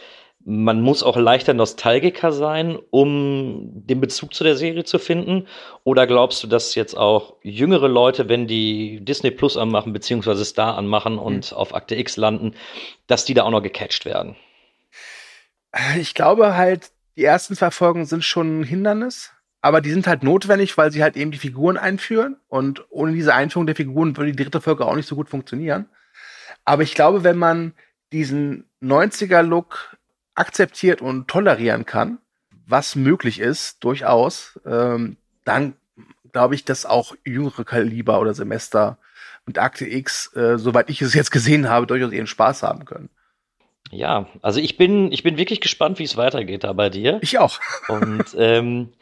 man 0.45 0.83
muss 0.83 1.03
auch 1.03 1.17
leichter 1.17 1.55
Nostalgiker 1.55 2.31
sein, 2.31 2.79
um 2.91 3.71
den 3.87 4.01
Bezug 4.01 4.35
zu 4.35 4.45
der 4.45 4.57
Serie 4.57 4.85
zu 4.85 4.99
finden? 4.99 5.47
Oder 5.85 6.07
glaubst 6.07 6.43
du, 6.43 6.47
dass 6.47 6.75
jetzt 6.75 6.97
auch 6.97 7.37
jüngere 7.43 7.89
Leute, 7.89 8.29
wenn 8.29 8.47
die 8.47 9.03
Disney 9.03 9.31
Plus 9.31 9.57
anmachen, 9.57 9.93
beziehungsweise 9.93 10.45
Star 10.45 10.77
anmachen 10.77 11.19
und 11.19 11.51
mhm. 11.51 11.57
auf 11.57 11.75
Akte 11.75 11.95
X 11.97 12.17
landen, 12.17 12.55
dass 13.07 13.25
die 13.25 13.35
da 13.35 13.45
auch 13.45 13.51
noch 13.51 13.63
gecatcht 13.63 14.05
werden? 14.05 14.37
Ich 15.99 16.15
glaube 16.15 16.57
halt, 16.57 16.91
die 17.17 17.25
ersten 17.25 17.57
zwei 17.57 17.71
Folgen 17.71 18.05
sind 18.05 18.23
schon 18.23 18.61
ein 18.61 18.65
Hindernis, 18.65 19.33
aber 19.63 19.81
die 19.81 19.91
sind 19.91 20.07
halt 20.07 20.23
notwendig, 20.23 20.77
weil 20.77 20.93
sie 20.93 21.03
halt 21.03 21.17
eben 21.17 21.31
die 21.31 21.39
Figuren 21.39 21.79
einführen. 21.79 22.37
Und 22.49 22.85
ohne 22.91 23.13
diese 23.13 23.35
Einführung 23.35 23.67
der 23.67 23.77
Figuren 23.77 24.17
würde 24.17 24.33
die 24.33 24.45
dritte 24.45 24.61
Folge 24.61 24.85
auch 24.85 24.95
nicht 24.95 25.09
so 25.09 25.17
gut 25.17 25.31
funktionieren. 25.31 25.89
Aber 26.67 26.83
ich 26.83 26.95
glaube, 26.95 27.25
wenn 27.25 27.39
man 27.39 27.73
diesen 28.13 28.69
90er-Look 28.83 29.97
akzeptiert 30.35 31.01
und 31.01 31.29
tolerieren 31.29 31.87
kann, 31.87 32.19
was 32.67 32.97
möglich 32.97 33.41
ist, 33.41 33.85
durchaus, 33.85 34.59
ähm, 34.67 35.17
dann 35.45 35.75
glaube 36.33 36.55
ich, 36.55 36.65
dass 36.65 36.87
auch 36.87 37.15
jüngere 37.25 37.65
Kaliber 37.65 38.21
oder 38.21 38.35
Semester 38.35 38.99
und 39.47 39.59
Akte 39.59 39.87
X, 39.87 40.35
äh, 40.35 40.59
soweit 40.59 40.91
ich 40.91 41.03
es 41.03 41.15
jetzt 41.15 41.31
gesehen 41.31 41.69
habe, 41.69 41.87
durchaus 41.87 42.13
ihren 42.13 42.27
Spaß 42.27 42.63
haben 42.63 42.85
können. 42.85 43.11
Ja, 43.91 44.27
also 44.43 44.61
ich 44.61 44.77
bin, 44.77 45.13
ich 45.13 45.23
bin 45.23 45.37
wirklich 45.37 45.61
gespannt, 45.61 45.99
wie 45.99 46.05
es 46.05 46.17
weitergeht 46.17 46.65
da 46.65 46.73
bei 46.73 46.91
dir. 46.91 47.19
Ich 47.23 47.39
auch. 47.39 47.61
Und 47.89 48.25
ähm, 48.39 48.93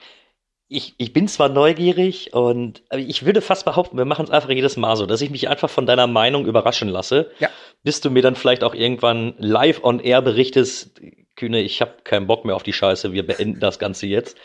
ich, 0.68 0.94
ich 0.98 1.12
bin 1.12 1.28
zwar 1.28 1.48
neugierig 1.48 2.32
und 2.32 2.82
ich 2.96 3.24
würde 3.24 3.40
fast 3.40 3.64
behaupten, 3.64 3.96
wir 3.96 4.04
machen 4.04 4.24
es 4.24 4.30
einfach 4.30 4.50
jedes 4.50 4.76
Mal 4.76 4.96
so, 4.96 5.06
dass 5.06 5.20
ich 5.20 5.30
mich 5.30 5.48
einfach 5.48 5.70
von 5.70 5.86
deiner 5.86 6.06
Meinung 6.06 6.46
überraschen 6.46 6.88
lasse, 6.88 7.30
ja. 7.38 7.48
bis 7.82 8.00
du 8.00 8.10
mir 8.10 8.22
dann 8.22 8.36
vielleicht 8.36 8.64
auch 8.64 8.74
irgendwann 8.74 9.34
live 9.38 9.84
on 9.84 10.00
air 10.00 10.22
berichtest, 10.22 11.00
Kühne, 11.36 11.60
ich 11.60 11.80
habe 11.80 11.96
keinen 12.04 12.26
Bock 12.26 12.44
mehr 12.44 12.56
auf 12.56 12.62
die 12.62 12.72
Scheiße, 12.72 13.12
wir 13.12 13.26
beenden 13.26 13.60
das 13.60 13.78
Ganze 13.78 14.06
jetzt. 14.06 14.36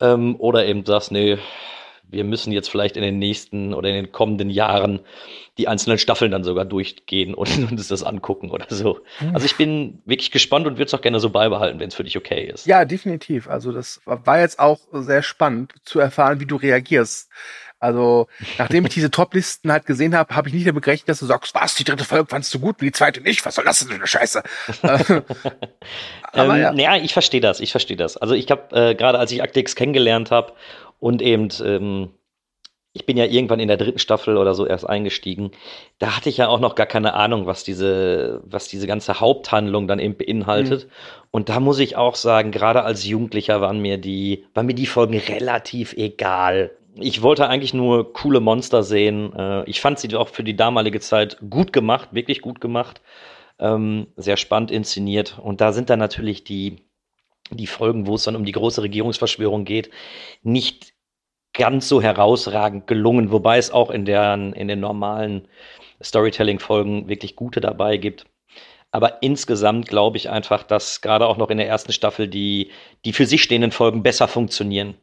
Ähm, 0.00 0.36
oder 0.38 0.66
eben 0.66 0.84
sagst, 0.84 1.10
nee, 1.10 1.38
wir 2.10 2.24
müssen 2.24 2.52
jetzt 2.52 2.70
vielleicht 2.70 2.96
in 2.96 3.02
den 3.02 3.18
nächsten 3.18 3.74
oder 3.74 3.88
in 3.90 3.94
den 3.94 4.12
kommenden 4.12 4.50
Jahren 4.50 5.00
die 5.58 5.68
einzelnen 5.68 5.98
Staffeln 5.98 6.30
dann 6.30 6.44
sogar 6.44 6.64
durchgehen 6.64 7.34
und 7.34 7.48
uns 7.70 7.88
das 7.88 8.02
angucken 8.02 8.50
oder 8.50 8.66
so. 8.68 9.00
Hm. 9.18 9.34
Also 9.34 9.46
ich 9.46 9.56
bin 9.56 10.02
wirklich 10.04 10.30
gespannt 10.30 10.66
und 10.66 10.74
würde 10.74 10.84
es 10.84 10.94
auch 10.94 11.00
gerne 11.00 11.20
so 11.20 11.30
beibehalten, 11.30 11.80
wenn 11.80 11.88
es 11.88 11.94
für 11.94 12.04
dich 12.04 12.16
okay 12.16 12.50
ist. 12.52 12.66
Ja, 12.66 12.84
definitiv. 12.84 13.48
Also 13.48 13.72
das 13.72 14.00
war 14.04 14.40
jetzt 14.40 14.58
auch 14.58 14.80
sehr 14.92 15.22
spannend 15.22 15.74
zu 15.84 16.00
erfahren, 16.00 16.40
wie 16.40 16.46
du 16.46 16.56
reagierst. 16.56 17.30
Also, 17.80 18.26
nachdem 18.58 18.86
ich 18.86 18.94
diese 18.94 19.10
Top-Listen 19.10 19.70
halt 19.70 19.86
gesehen 19.86 20.16
habe, 20.16 20.34
habe 20.34 20.48
ich 20.48 20.54
nicht 20.54 20.66
damit 20.66 20.82
gerechnet, 20.82 21.08
dass 21.08 21.20
du 21.20 21.26
sagst, 21.26 21.54
was, 21.54 21.76
die 21.76 21.84
dritte 21.84 22.04
Folge 22.04 22.26
fandst 22.28 22.52
du 22.52 22.58
gut, 22.58 22.80
wie 22.80 22.86
die 22.86 22.92
zweite 22.92 23.20
nicht, 23.20 23.44
was 23.46 23.54
soll 23.54 23.64
das 23.64 23.78
denn 23.78 23.88
für 23.88 23.94
eine 23.94 24.06
Scheiße? 24.06 24.42
Aber 26.32 26.56
ähm, 26.56 26.60
ja. 26.60 26.72
ja, 26.74 26.96
ich 26.96 27.12
verstehe 27.12 27.40
das, 27.40 27.60
ich 27.60 27.70
verstehe 27.70 27.96
das. 27.96 28.16
Also 28.16 28.34
ich 28.34 28.50
habe, 28.50 28.74
äh, 28.74 28.94
gerade 28.96 29.18
als 29.18 29.30
ich 29.30 29.42
Actix 29.42 29.76
kennengelernt 29.76 30.32
habe 30.32 30.54
und 30.98 31.22
eben, 31.22 31.48
ähm, 31.64 32.10
ich 32.94 33.06
bin 33.06 33.16
ja 33.16 33.26
irgendwann 33.26 33.60
in 33.60 33.68
der 33.68 33.76
dritten 33.76 34.00
Staffel 34.00 34.36
oder 34.36 34.54
so 34.54 34.66
erst 34.66 34.88
eingestiegen, 34.88 35.52
da 36.00 36.16
hatte 36.16 36.30
ich 36.30 36.38
ja 36.38 36.48
auch 36.48 36.58
noch 36.58 36.74
gar 36.74 36.86
keine 36.86 37.14
Ahnung, 37.14 37.46
was 37.46 37.62
diese, 37.62 38.42
was 38.44 38.66
diese 38.66 38.88
ganze 38.88 39.20
Haupthandlung 39.20 39.86
dann 39.86 40.00
eben 40.00 40.16
beinhaltet. 40.16 40.86
Mhm. 40.86 40.90
Und 41.30 41.48
da 41.48 41.60
muss 41.60 41.78
ich 41.78 41.94
auch 41.96 42.16
sagen, 42.16 42.50
gerade 42.50 42.82
als 42.82 43.06
Jugendlicher 43.06 43.60
waren 43.60 43.78
mir 43.78 43.98
die, 43.98 44.46
waren 44.54 44.66
mir 44.66 44.74
die 44.74 44.86
Folgen 44.86 45.16
relativ 45.16 45.92
egal 45.92 46.72
ich 47.00 47.22
wollte 47.22 47.48
eigentlich 47.48 47.74
nur 47.74 48.12
coole 48.12 48.40
Monster 48.40 48.82
sehen. 48.82 49.32
Äh, 49.34 49.64
ich 49.68 49.80
fand 49.80 49.98
sie 49.98 50.14
auch 50.16 50.28
für 50.28 50.44
die 50.44 50.56
damalige 50.56 51.00
Zeit 51.00 51.38
gut 51.48 51.72
gemacht, 51.72 52.10
wirklich 52.12 52.40
gut 52.40 52.60
gemacht. 52.60 53.00
Ähm, 53.58 54.08
sehr 54.16 54.36
spannend 54.36 54.70
inszeniert. 54.70 55.38
Und 55.38 55.60
da 55.60 55.72
sind 55.72 55.90
dann 55.90 55.98
natürlich 55.98 56.44
die, 56.44 56.84
die 57.50 57.66
Folgen, 57.66 58.06
wo 58.06 58.14
es 58.14 58.24
dann 58.24 58.36
um 58.36 58.44
die 58.44 58.52
große 58.52 58.82
Regierungsverschwörung 58.82 59.64
geht, 59.64 59.90
nicht 60.42 60.94
ganz 61.54 61.88
so 61.88 62.00
herausragend 62.00 62.86
gelungen, 62.86 63.32
wobei 63.32 63.58
es 63.58 63.70
auch 63.70 63.90
in, 63.90 64.04
der, 64.04 64.34
in 64.34 64.68
den 64.68 64.80
normalen 64.80 65.48
Storytelling-Folgen 66.02 67.08
wirklich 67.08 67.34
gute 67.34 67.60
dabei 67.60 67.96
gibt. 67.96 68.26
Aber 68.90 69.22
insgesamt 69.22 69.88
glaube 69.88 70.16
ich 70.16 70.30
einfach, 70.30 70.62
dass 70.62 71.00
gerade 71.00 71.26
auch 71.26 71.36
noch 71.36 71.50
in 71.50 71.58
der 71.58 71.68
ersten 71.68 71.92
Staffel 71.92 72.28
die, 72.28 72.70
die 73.04 73.12
für 73.12 73.26
sich 73.26 73.42
stehenden 73.42 73.72
Folgen 73.72 74.02
besser 74.02 74.28
funktionieren. 74.28 74.94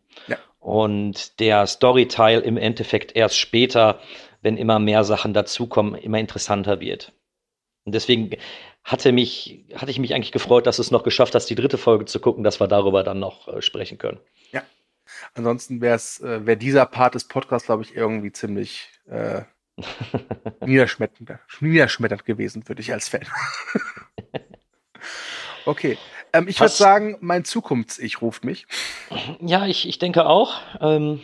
Und 0.66 1.40
der 1.40 1.68
Storyteil 1.68 2.40
im 2.40 2.58
Endeffekt 2.58 3.16
erst 3.16 3.38
später, 3.38 4.00
wenn 4.42 4.58
immer 4.58 4.80
mehr 4.80 5.04
Sachen 5.04 5.32
dazukommen, 5.32 5.94
immer 5.94 6.18
interessanter 6.18 6.80
wird. 6.80 7.14
Und 7.84 7.94
deswegen 7.94 8.32
hatte 8.84 9.12
mich, 9.12 9.64
hatte 9.76 9.92
ich 9.92 10.00
mich 10.00 10.16
eigentlich 10.16 10.32
gefreut, 10.32 10.66
dass 10.66 10.78
du 10.78 10.82
es 10.82 10.90
noch 10.90 11.04
geschafft 11.04 11.36
hast, 11.36 11.46
die 11.52 11.56
dritte 11.56 11.78
Folge 11.78 12.06
zu 12.06 12.20
gucken, 12.20 12.44
dass 12.44 12.60
wir 12.60 12.68
darüber 12.68 13.04
dann 13.04 13.20
noch 13.20 13.48
äh, 13.48 13.62
sprechen 13.62 14.00
können. 14.00 14.20
Ja. 14.52 14.64
Ansonsten 15.36 15.82
wäre 15.82 15.98
es, 15.98 16.20
äh, 16.22 16.48
wäre 16.48 16.58
dieser 16.58 16.88
Part 16.88 17.14
des 17.14 17.28
Podcasts, 17.28 17.68
glaube 17.68 17.84
ich, 17.84 17.96
irgendwie 17.96 18.32
ziemlich 18.32 18.90
äh, 19.08 19.44
niederschmetternd, 20.66 21.42
niederschmetternd 21.60 22.26
gewesen 22.26 22.64
für 22.64 22.74
dich 22.74 22.92
als 22.92 23.08
Fan. 23.08 23.28
okay. 25.68 26.00
Ähm, 26.36 26.48
ich 26.48 26.60
würde 26.60 26.74
sagen, 26.74 27.18
mein 27.22 27.46
Zukunfts-Ich 27.46 28.22
ruft 28.22 28.44
mich. 28.44 28.68
Ja, 29.40 29.66
ich, 29.66 29.88
ich 29.88 30.00
denke 30.00 30.26
auch. 30.26 30.56
Ähm, 30.82 31.22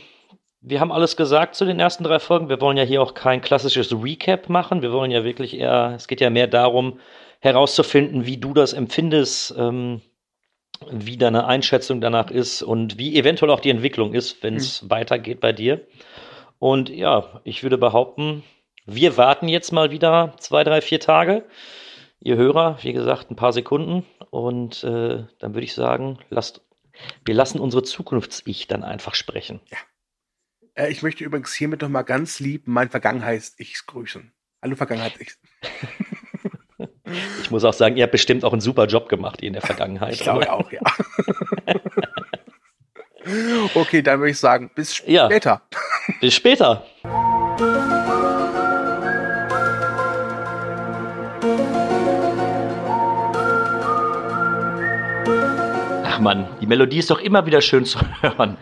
wir 0.61 0.79
haben 0.79 0.91
alles 0.91 1.17
gesagt 1.17 1.55
zu 1.55 1.65
den 1.65 1.79
ersten 1.79 2.03
drei 2.03 2.19
Folgen. 2.19 2.49
Wir 2.49 2.61
wollen 2.61 2.77
ja 2.77 2.83
hier 2.83 3.01
auch 3.01 3.13
kein 3.13 3.41
klassisches 3.41 3.91
Recap 3.91 4.47
machen. 4.47 4.81
Wir 4.81 4.91
wollen 4.91 5.11
ja 5.11 5.23
wirklich 5.23 5.57
eher, 5.57 5.93
es 5.95 6.07
geht 6.07 6.21
ja 6.21 6.29
mehr 6.29 6.47
darum, 6.47 6.99
herauszufinden, 7.39 8.25
wie 8.25 8.37
du 8.37 8.53
das 8.53 8.73
empfindest, 8.73 9.55
ähm, 9.57 10.01
wie 10.89 11.17
deine 11.17 11.45
Einschätzung 11.45 11.99
danach 11.99 12.29
ist 12.29 12.61
und 12.61 12.97
wie 12.97 13.17
eventuell 13.17 13.51
auch 13.51 13.59
die 13.59 13.71
Entwicklung 13.71 14.13
ist, 14.13 14.43
wenn 14.43 14.55
es 14.55 14.83
mhm. 14.83 14.91
weitergeht 14.91 15.41
bei 15.41 15.51
dir. 15.51 15.81
Und 16.59 16.89
ja, 16.89 17.41
ich 17.43 17.63
würde 17.63 17.77
behaupten, 17.77 18.43
wir 18.85 19.17
warten 19.17 19.47
jetzt 19.47 19.71
mal 19.71 19.91
wieder 19.91 20.35
zwei, 20.37 20.63
drei, 20.63 20.81
vier 20.81 20.99
Tage 20.99 21.43
ihr 22.21 22.37
Hörer, 22.37 22.77
wie 22.81 22.93
gesagt, 22.93 23.31
ein 23.31 23.35
paar 23.35 23.51
Sekunden. 23.51 24.05
Und 24.31 24.83
äh, 24.85 25.25
dann 25.39 25.53
würde 25.53 25.65
ich 25.65 25.75
sagen, 25.75 26.17
lasst, 26.29 26.61
wir 27.25 27.35
lassen 27.35 27.59
unsere 27.59 27.83
Zukunfts-Ich 27.83 28.67
dann 28.67 28.83
einfach 28.83 29.13
sprechen. 29.13 29.59
Ja. 29.69 29.77
Äh, 30.73 30.89
ich 30.89 31.03
möchte 31.03 31.23
übrigens 31.23 31.53
hiermit 31.53 31.81
noch 31.81 31.89
mal 31.89 32.03
ganz 32.03 32.39
lieb 32.39 32.63
mein 32.65 32.89
Vergangenheits-Ich 32.89 33.85
grüßen. 33.85 34.31
Hallo 34.61 34.77
Vergangenheits-Ich. 34.77 35.33
ich 37.43 37.51
muss 37.51 37.65
auch 37.65 37.73
sagen, 37.73 37.97
ihr 37.97 38.03
habt 38.03 38.13
bestimmt 38.13 38.45
auch 38.45 38.53
einen 38.53 38.61
super 38.61 38.87
Job 38.87 39.09
gemacht 39.09 39.41
in 39.41 39.51
der 39.51 39.61
Vergangenheit. 39.61 40.13
Ich 40.13 40.21
glaube 40.21 40.49
auch, 40.49 40.71
ja. 40.71 40.79
okay, 43.75 44.01
dann 44.01 44.19
würde 44.19 44.31
ich 44.31 44.39
sagen, 44.39 44.71
bis 44.73 44.95
später. 44.95 45.29
Ja, 45.29 45.61
bis 46.21 46.33
später. 46.33 46.85
Mann, 56.21 56.47
die 56.61 56.67
Melodie 56.67 56.99
ist 56.99 57.09
doch 57.09 57.19
immer 57.19 57.45
wieder 57.45 57.61
schön 57.61 57.85
zu 57.85 57.99
hören. 58.21 58.57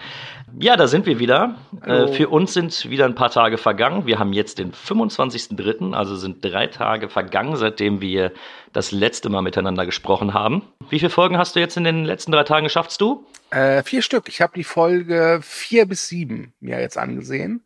Ja, 0.57 0.76
da 0.76 0.88
sind 0.88 1.05
wir 1.05 1.20
wieder. 1.20 1.55
Äh, 1.86 2.07
für 2.07 2.30
uns 2.30 2.53
sind 2.53 2.89
wieder 2.89 3.05
ein 3.05 3.16
paar 3.16 3.30
Tage 3.30 3.57
vergangen. 3.57 4.05
Wir 4.07 4.18
haben 4.18 4.34
jetzt 4.34 4.57
den 4.57 4.72
25.03., 4.72 5.93
also 5.93 6.16
sind 6.16 6.43
drei 6.43 6.68
Tage 6.68 7.10
vergangen, 7.10 7.55
seitdem 7.55 8.01
wir 8.01 8.32
das 8.74 8.91
letzte 8.91 9.30
Mal 9.30 9.41
miteinander 9.41 9.86
gesprochen 9.86 10.34
haben. 10.34 10.64
Wie 10.89 10.99
viele 10.99 11.12
Folgen 11.12 11.38
hast 11.38 11.55
du 11.55 11.60
jetzt 11.60 11.78
in 11.78 11.84
den 11.84 12.03
letzten 12.03 12.32
drei 12.32 12.43
Tagen 12.43 12.70
schaffst 12.70 12.99
du? 13.01 13.26
Äh, 13.51 13.84
vier 13.84 14.01
Stück. 14.01 14.28
Ich 14.28 14.41
habe 14.41 14.53
die 14.55 14.64
Folge 14.64 15.39
vier 15.43 15.86
bis 15.86 16.07
sieben 16.07 16.53
mir 16.60 16.80
jetzt 16.80 16.97
angesehen. 16.97 17.64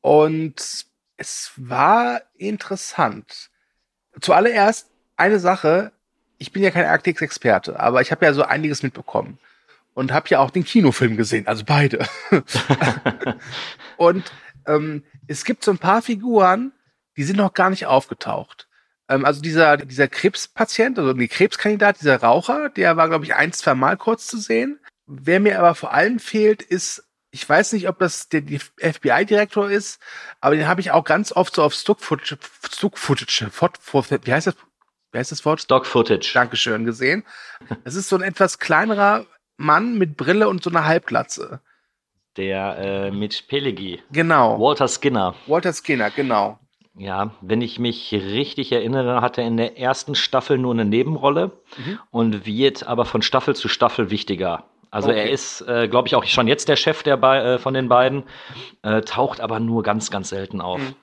Und 0.00 0.86
es 1.16 1.52
war 1.56 2.22
interessant. 2.36 3.50
Zuallererst 4.20 4.90
eine 5.16 5.38
Sache, 5.38 5.92
ich 6.38 6.52
bin 6.52 6.62
ja 6.62 6.70
kein 6.70 6.84
Arctics-Experte, 6.84 7.78
aber 7.80 8.00
ich 8.00 8.10
habe 8.10 8.24
ja 8.24 8.32
so 8.32 8.42
einiges 8.42 8.82
mitbekommen 8.82 9.38
und 9.94 10.12
habe 10.12 10.28
ja 10.28 10.40
auch 10.40 10.50
den 10.50 10.64
Kinofilm 10.64 11.16
gesehen, 11.16 11.46
also 11.46 11.64
beide. 11.64 12.06
und 13.96 14.30
ähm, 14.66 15.04
es 15.26 15.44
gibt 15.44 15.64
so 15.64 15.70
ein 15.70 15.78
paar 15.78 16.02
Figuren, 16.02 16.72
die 17.16 17.24
sind 17.24 17.36
noch 17.36 17.54
gar 17.54 17.70
nicht 17.70 17.86
aufgetaucht. 17.86 18.68
Ähm, 19.08 19.24
also 19.24 19.40
dieser, 19.40 19.78
dieser 19.78 20.08
Krebspatient, 20.08 20.98
also 20.98 21.12
die 21.12 21.28
Krebskandidat, 21.28 22.00
dieser 22.00 22.20
Raucher, 22.20 22.68
der 22.68 22.96
war, 22.96 23.08
glaube 23.08 23.24
ich, 23.24 23.34
ein, 23.34 23.52
zwei 23.52 23.74
Mal 23.74 23.96
kurz 23.96 24.26
zu 24.26 24.38
sehen. 24.38 24.78
Wer 25.06 25.40
mir 25.40 25.58
aber 25.58 25.74
vor 25.74 25.92
allem 25.92 26.18
fehlt, 26.18 26.62
ist 26.62 27.04
ich 27.36 27.46
weiß 27.46 27.74
nicht, 27.74 27.86
ob 27.88 27.98
das 27.98 28.28
der, 28.30 28.42
FBI-Direktor 28.42 29.70
ist, 29.70 30.00
aber 30.40 30.56
den 30.56 30.66
habe 30.66 30.80
ich 30.80 30.90
auch 30.90 31.04
ganz 31.04 31.32
oft 31.32 31.54
so 31.54 31.62
auf 31.62 31.74
Stock-Footage, 31.74 32.38
Stock-Footage, 32.72 34.20
wie 34.24 34.32
heißt 34.32 34.46
das? 34.46 34.56
Wie 35.16 35.18
heißt 35.20 35.32
das 35.32 35.46
Wort? 35.46 35.62
Stock-Footage. 35.62 36.32
Dankeschön, 36.34 36.84
gesehen. 36.84 37.24
Es 37.84 37.94
ist 37.94 38.10
so 38.10 38.16
ein 38.16 38.22
etwas 38.22 38.58
kleinerer 38.58 39.24
Mann 39.56 39.96
mit 39.96 40.18
Brille 40.18 40.46
und 40.46 40.62
so 40.62 40.68
einer 40.68 40.84
Halbglatze. 40.84 41.60
Der 42.36 42.76
äh, 42.76 43.10
mit 43.10 43.48
Pelegi. 43.48 44.02
Genau. 44.12 44.60
Walter 44.60 44.88
Skinner. 44.88 45.34
Walter 45.46 45.72
Skinner, 45.72 46.10
genau. 46.10 46.58
Ja, 46.98 47.30
wenn 47.40 47.62
ich 47.62 47.78
mich 47.78 48.12
richtig 48.12 48.72
erinnere, 48.72 49.22
hat 49.22 49.38
er 49.38 49.46
in 49.46 49.56
der 49.56 49.78
ersten 49.78 50.14
Staffel 50.14 50.58
nur 50.58 50.74
eine 50.74 50.84
Nebenrolle 50.84 51.62
mhm. 51.78 51.98
und 52.10 52.44
wird 52.44 52.86
aber 52.86 53.06
von 53.06 53.22
Staffel 53.22 53.56
zu 53.56 53.68
Staffel 53.68 54.10
wichtiger. 54.10 54.64
Also 54.90 55.08
okay. 55.08 55.20
er 55.20 55.30
ist, 55.30 55.62
äh, 55.62 55.88
glaube 55.88 56.08
ich, 56.08 56.14
auch 56.14 56.24
schon 56.24 56.46
jetzt 56.46 56.68
der 56.68 56.76
Chef 56.76 57.02
der 57.02 57.22
äh, 57.22 57.58
von 57.58 57.72
den 57.72 57.88
beiden, 57.88 58.24
äh, 58.82 59.00
taucht 59.00 59.40
aber 59.40 59.60
nur 59.60 59.82
ganz, 59.82 60.10
ganz 60.10 60.28
selten 60.28 60.60
auf. 60.60 60.80
Mhm. 60.80 60.94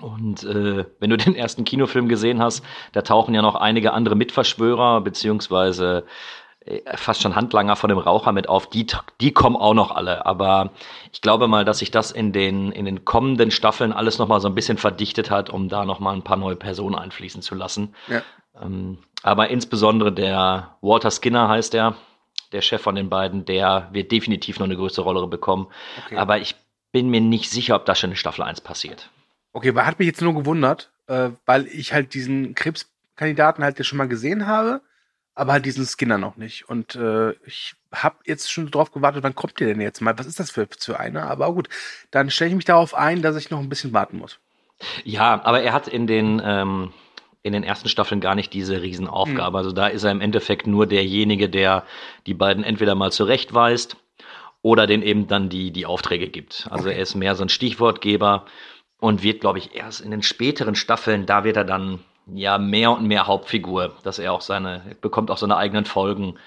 Und 0.00 0.44
äh, 0.44 0.84
wenn 0.98 1.10
du 1.10 1.16
den 1.16 1.34
ersten 1.34 1.64
Kinofilm 1.64 2.08
gesehen 2.08 2.42
hast, 2.42 2.64
da 2.92 3.02
tauchen 3.02 3.34
ja 3.34 3.42
noch 3.42 3.54
einige 3.54 3.92
andere 3.92 4.16
Mitverschwörer, 4.16 5.00
beziehungsweise 5.00 6.04
äh, 6.66 6.96
fast 6.96 7.22
schon 7.22 7.36
Handlanger 7.36 7.76
von 7.76 7.88
dem 7.88 7.98
Raucher 7.98 8.32
mit 8.32 8.48
auf. 8.48 8.68
Die, 8.68 8.86
die 9.20 9.32
kommen 9.32 9.56
auch 9.56 9.74
noch 9.74 9.90
alle. 9.90 10.26
Aber 10.26 10.70
ich 11.12 11.20
glaube 11.20 11.48
mal, 11.48 11.64
dass 11.64 11.78
sich 11.78 11.90
das 11.90 12.10
in 12.10 12.32
den, 12.32 12.72
in 12.72 12.84
den 12.84 13.04
kommenden 13.04 13.50
Staffeln 13.50 13.92
alles 13.92 14.18
nochmal 14.18 14.40
so 14.40 14.48
ein 14.48 14.54
bisschen 14.54 14.78
verdichtet 14.78 15.30
hat, 15.30 15.50
um 15.50 15.68
da 15.68 15.84
nochmal 15.84 16.14
ein 16.14 16.22
paar 16.22 16.36
neue 16.36 16.56
Personen 16.56 16.94
einfließen 16.94 17.42
zu 17.42 17.54
lassen. 17.54 17.94
Ja. 18.08 18.22
Ähm, 18.60 18.98
aber 19.22 19.48
insbesondere 19.48 20.12
der 20.12 20.76
Walter 20.80 21.10
Skinner 21.10 21.48
heißt 21.48 21.74
er, 21.74 21.96
der 22.52 22.60
Chef 22.60 22.80
von 22.80 22.94
den 22.94 23.08
beiden, 23.08 23.44
der 23.44 23.88
wird 23.92 24.12
definitiv 24.12 24.58
noch 24.58 24.66
eine 24.66 24.76
größere 24.76 25.04
Rolle 25.04 25.26
bekommen. 25.26 25.66
Okay. 26.04 26.16
Aber 26.16 26.38
ich 26.38 26.54
bin 26.92 27.08
mir 27.08 27.20
nicht 27.20 27.50
sicher, 27.50 27.74
ob 27.74 27.86
das 27.86 27.98
schon 27.98 28.10
in 28.10 28.16
Staffel 28.16 28.42
1 28.42 28.60
passiert. 28.60 29.10
Okay, 29.56 29.74
weil 29.74 29.86
hat 29.86 29.98
mich 29.98 30.04
jetzt 30.04 30.20
nur 30.20 30.34
gewundert, 30.34 30.90
äh, 31.06 31.30
weil 31.46 31.66
ich 31.68 31.94
halt 31.94 32.12
diesen 32.12 32.54
Krebskandidaten 32.54 33.64
halt 33.64 33.78
ja 33.78 33.84
schon 33.84 33.96
mal 33.96 34.06
gesehen 34.06 34.46
habe, 34.46 34.82
aber 35.34 35.54
halt 35.54 35.64
diesen 35.64 35.86
Skinner 35.86 36.18
noch 36.18 36.36
nicht. 36.36 36.68
Und 36.68 36.94
äh, 36.94 37.30
ich 37.46 37.74
habe 37.90 38.16
jetzt 38.26 38.52
schon 38.52 38.70
drauf 38.70 38.92
gewartet, 38.92 39.22
wann 39.22 39.34
kommt 39.34 39.58
der 39.58 39.68
denn 39.68 39.80
jetzt 39.80 40.02
mal? 40.02 40.18
Was 40.18 40.26
ist 40.26 40.38
das 40.38 40.50
für, 40.50 40.68
für 40.78 41.00
einer? 41.00 41.22
Aber 41.22 41.54
gut, 41.54 41.70
dann 42.10 42.28
stelle 42.28 42.50
ich 42.50 42.56
mich 42.56 42.66
darauf 42.66 42.92
ein, 42.92 43.22
dass 43.22 43.34
ich 43.34 43.48
noch 43.48 43.60
ein 43.60 43.70
bisschen 43.70 43.94
warten 43.94 44.18
muss. 44.18 44.38
Ja, 45.04 45.42
aber 45.42 45.62
er 45.62 45.72
hat 45.72 45.88
in 45.88 46.06
den 46.06 46.42
ähm, 46.44 46.92
in 47.42 47.54
den 47.54 47.64
ersten 47.64 47.88
Staffeln 47.88 48.20
gar 48.20 48.34
nicht 48.34 48.52
diese 48.52 48.82
Riesenaufgabe. 48.82 49.52
Mhm. 49.52 49.56
Also 49.56 49.72
da 49.72 49.86
ist 49.86 50.04
er 50.04 50.10
im 50.10 50.20
Endeffekt 50.20 50.66
nur 50.66 50.86
derjenige, 50.86 51.48
der 51.48 51.84
die 52.26 52.34
beiden 52.34 52.62
entweder 52.62 52.94
mal 52.94 53.10
zurechtweist 53.10 53.96
oder 54.60 54.86
den 54.86 55.00
eben 55.00 55.28
dann 55.28 55.48
die, 55.48 55.70
die 55.70 55.86
Aufträge 55.86 56.28
gibt. 56.28 56.68
Also 56.70 56.88
okay. 56.88 56.96
er 56.96 57.02
ist 57.02 57.14
mehr 57.14 57.34
so 57.34 57.42
ein 57.42 57.48
Stichwortgeber 57.48 58.44
und 58.98 59.22
wird, 59.22 59.40
glaube 59.40 59.58
ich, 59.58 59.74
erst 59.74 60.00
in 60.00 60.10
den 60.10 60.22
späteren 60.22 60.74
Staffeln, 60.74 61.26
da 61.26 61.44
wird 61.44 61.56
er 61.56 61.64
dann 61.64 62.00
ja 62.26 62.58
mehr 62.58 62.90
und 62.92 63.06
mehr 63.06 63.26
Hauptfigur, 63.26 63.96
dass 64.02 64.18
er 64.18 64.32
auch 64.32 64.40
seine, 64.40 64.96
bekommt 65.00 65.30
auch 65.30 65.38
seine 65.38 65.56
eigenen 65.56 65.84
Folgen 65.84 66.38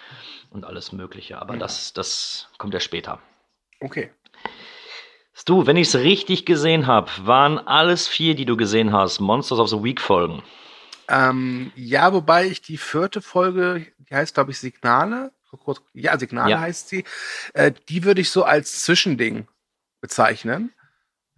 und 0.50 0.66
alles 0.66 0.91
Mögliche. 0.91 1.41
Aber 1.41 1.54
ja. 1.54 1.60
das, 1.60 1.93
das 1.93 2.50
kommt 2.58 2.74
ja 2.74 2.80
später. 2.80 3.20
Okay. 3.80 4.12
Du, 5.45 5.66
wenn 5.66 5.78
ich 5.78 5.88
es 5.88 5.95
richtig 5.95 6.45
gesehen 6.45 6.86
habe, 6.86 7.10
waren 7.24 7.58
alles 7.58 8.08
vier, 8.08 8.36
die 8.36 8.45
du 8.45 8.58
gesehen 8.58 8.91
hast, 8.93 9.20
Monsters 9.20 9.58
of 9.58 9.70
the 9.70 9.82
Week 9.82 10.02
Folgen. 10.02 10.43
Ähm, 11.08 11.72
ja, 11.76 12.14
wobei 12.14 12.45
ich 12.45 12.62
die 12.62 12.78
vierte 12.78 13.22
Folge, 13.22 13.88
die 13.97 14.14
heißt, 14.16 14.36
glaube 14.36 14.52
ich, 14.52 14.60
Signale. 14.60 15.32
Ja, 15.93 16.20
Signale 16.20 16.52
ja. 16.52 16.60
heißt 16.60 16.89
sie. 16.89 17.04
Äh, 17.54 17.72
die 17.88 18.04
würde 18.04 18.22
ich 18.22 18.30
so 18.30 18.43
als 18.43 18.84
Zwischending 18.84 19.47
bezeichnen. 20.02 20.72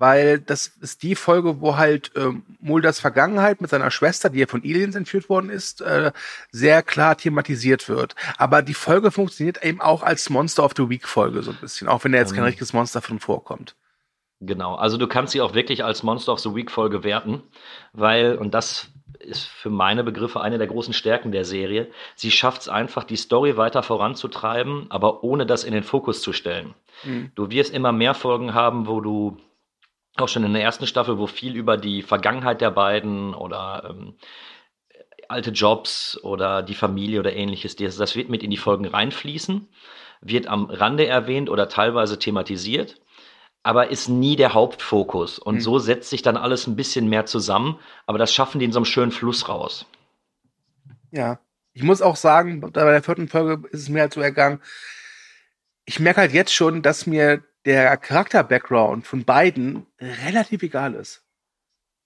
Weil 0.01 0.39
das 0.39 0.65
ist 0.81 1.03
die 1.03 1.13
Folge, 1.13 1.61
wo 1.61 1.77
halt 1.77 2.15
äh, 2.15 2.31
Mulders 2.59 2.99
Vergangenheit 2.99 3.61
mit 3.61 3.69
seiner 3.69 3.91
Schwester, 3.91 4.31
die 4.31 4.39
ja 4.39 4.47
von 4.47 4.61
Aliens 4.61 4.95
entführt 4.95 5.29
worden 5.29 5.51
ist, 5.51 5.81
äh, 5.81 6.11
sehr 6.49 6.81
klar 6.81 7.15
thematisiert 7.15 7.87
wird. 7.87 8.15
Aber 8.39 8.63
die 8.63 8.73
Folge 8.73 9.11
funktioniert 9.11 9.63
eben 9.63 9.79
auch 9.79 10.01
als 10.01 10.31
Monster 10.31 10.65
of 10.65 10.71
the 10.75 10.89
Week 10.89 11.07
Folge 11.07 11.43
so 11.43 11.51
ein 11.51 11.57
bisschen, 11.61 11.87
auch 11.87 12.03
wenn 12.03 12.13
da 12.13 12.17
jetzt 12.17 12.31
kein 12.31 12.39
mhm. 12.39 12.47
richtiges 12.47 12.73
Monster 12.73 13.03
von 13.03 13.19
vorkommt. 13.19 13.75
Genau, 14.39 14.73
also 14.73 14.97
du 14.97 15.05
kannst 15.05 15.33
sie 15.33 15.41
auch 15.41 15.53
wirklich 15.53 15.83
als 15.83 16.01
Monster 16.01 16.33
of 16.33 16.39
the 16.39 16.55
Week 16.55 16.71
Folge 16.71 17.03
werten, 17.03 17.43
weil, 17.93 18.37
und 18.37 18.55
das 18.55 18.87
ist 19.19 19.43
für 19.43 19.69
meine 19.69 20.03
Begriffe 20.03 20.41
eine 20.41 20.57
der 20.57 20.65
großen 20.65 20.95
Stärken 20.95 21.31
der 21.31 21.45
Serie. 21.45 21.91
Sie 22.15 22.31
schafft 22.31 22.61
es 22.61 22.69
einfach, 22.69 23.03
die 23.03 23.17
Story 23.17 23.55
weiter 23.55 23.83
voranzutreiben, 23.83 24.87
aber 24.89 25.23
ohne 25.23 25.45
das 25.45 25.63
in 25.63 25.73
den 25.73 25.83
Fokus 25.83 26.23
zu 26.23 26.33
stellen. 26.33 26.73
Mhm. 27.03 27.31
Du 27.35 27.51
wirst 27.51 27.71
immer 27.71 27.91
mehr 27.91 28.15
Folgen 28.15 28.55
haben, 28.55 28.87
wo 28.87 28.99
du 28.99 29.37
auch 30.18 30.28
schon 30.28 30.43
in 30.43 30.53
der 30.53 30.64
ersten 30.64 30.88
Staffel, 30.88 31.18
wo 31.18 31.28
viel 31.28 31.55
über 31.55 31.78
die 31.78 32.01
Vergangenheit 32.01 32.62
der 32.62 32.72
beiden 32.72 33.34
oder 33.34 33.88
ähm, 33.89 34.16
alte 35.30 35.51
Jobs 35.51 36.20
oder 36.24 36.62
die 36.62 36.76
Familie 36.76 37.20
oder 37.20 37.34
ähnliches, 37.34 37.76
das 37.76 38.16
wird 38.16 38.30
mit 38.30 38.43
in 38.43 38.51
die 38.51 38.57
Folgen 38.57 38.86
reinfließen, 38.86 39.68
wird 40.22 40.47
am 40.47 40.66
Rande 40.66 41.07
erwähnt 41.07 41.49
oder 41.49 41.70
teilweise 41.70 42.20
thematisiert 42.20 43.01
aber 43.64 43.89
ist 43.89 44.07
nie 44.07 44.36
der 44.36 44.53
Hauptfokus. 44.53 45.39
Und 45.39 45.55
mhm. 45.55 45.62
so 45.62 45.80
setzt 45.80 46.09
sich 46.09 46.22
dann 46.22 46.38
alles 46.38 46.68
ein 46.68 46.76
bisschen 46.76 47.07
mehr 47.07 47.26
zusammen, 47.26 47.80
aber 48.05 48.18
das 48.18 48.34
schaffen 48.34 48.59
die 48.59 48.66
in 48.66 48.72
so 48.72 48.80
einem 48.80 48.86
schönen 48.86 49.12
Fluss 49.12 49.47
raus. 49.49 49.86
Ja, 51.12 51.39
ich 51.74 51.84
muss 51.84 52.01
auch 52.01 52.16
sagen, 52.16 52.62
bei 52.62 52.70
der 52.70 53.03
vierten 53.03 53.28
Folge 53.28 53.68
ist 53.70 53.82
es 53.82 53.89
mir 53.89 54.01
halt 54.01 54.14
so 54.14 54.22
ergangen, 54.22 54.62
ich 55.86 55.99
merke 55.99 56.22
halt 56.22 56.34
jetzt 56.34 56.53
schon, 56.53 56.82
dass 56.82 57.05
mir 57.05 57.43
der 57.66 57.95
Charakter-Background 57.97 59.05
von 59.05 59.26
beiden 59.26 59.86
relativ 59.99 60.64
egal 60.64 60.95
ist. 60.95 61.24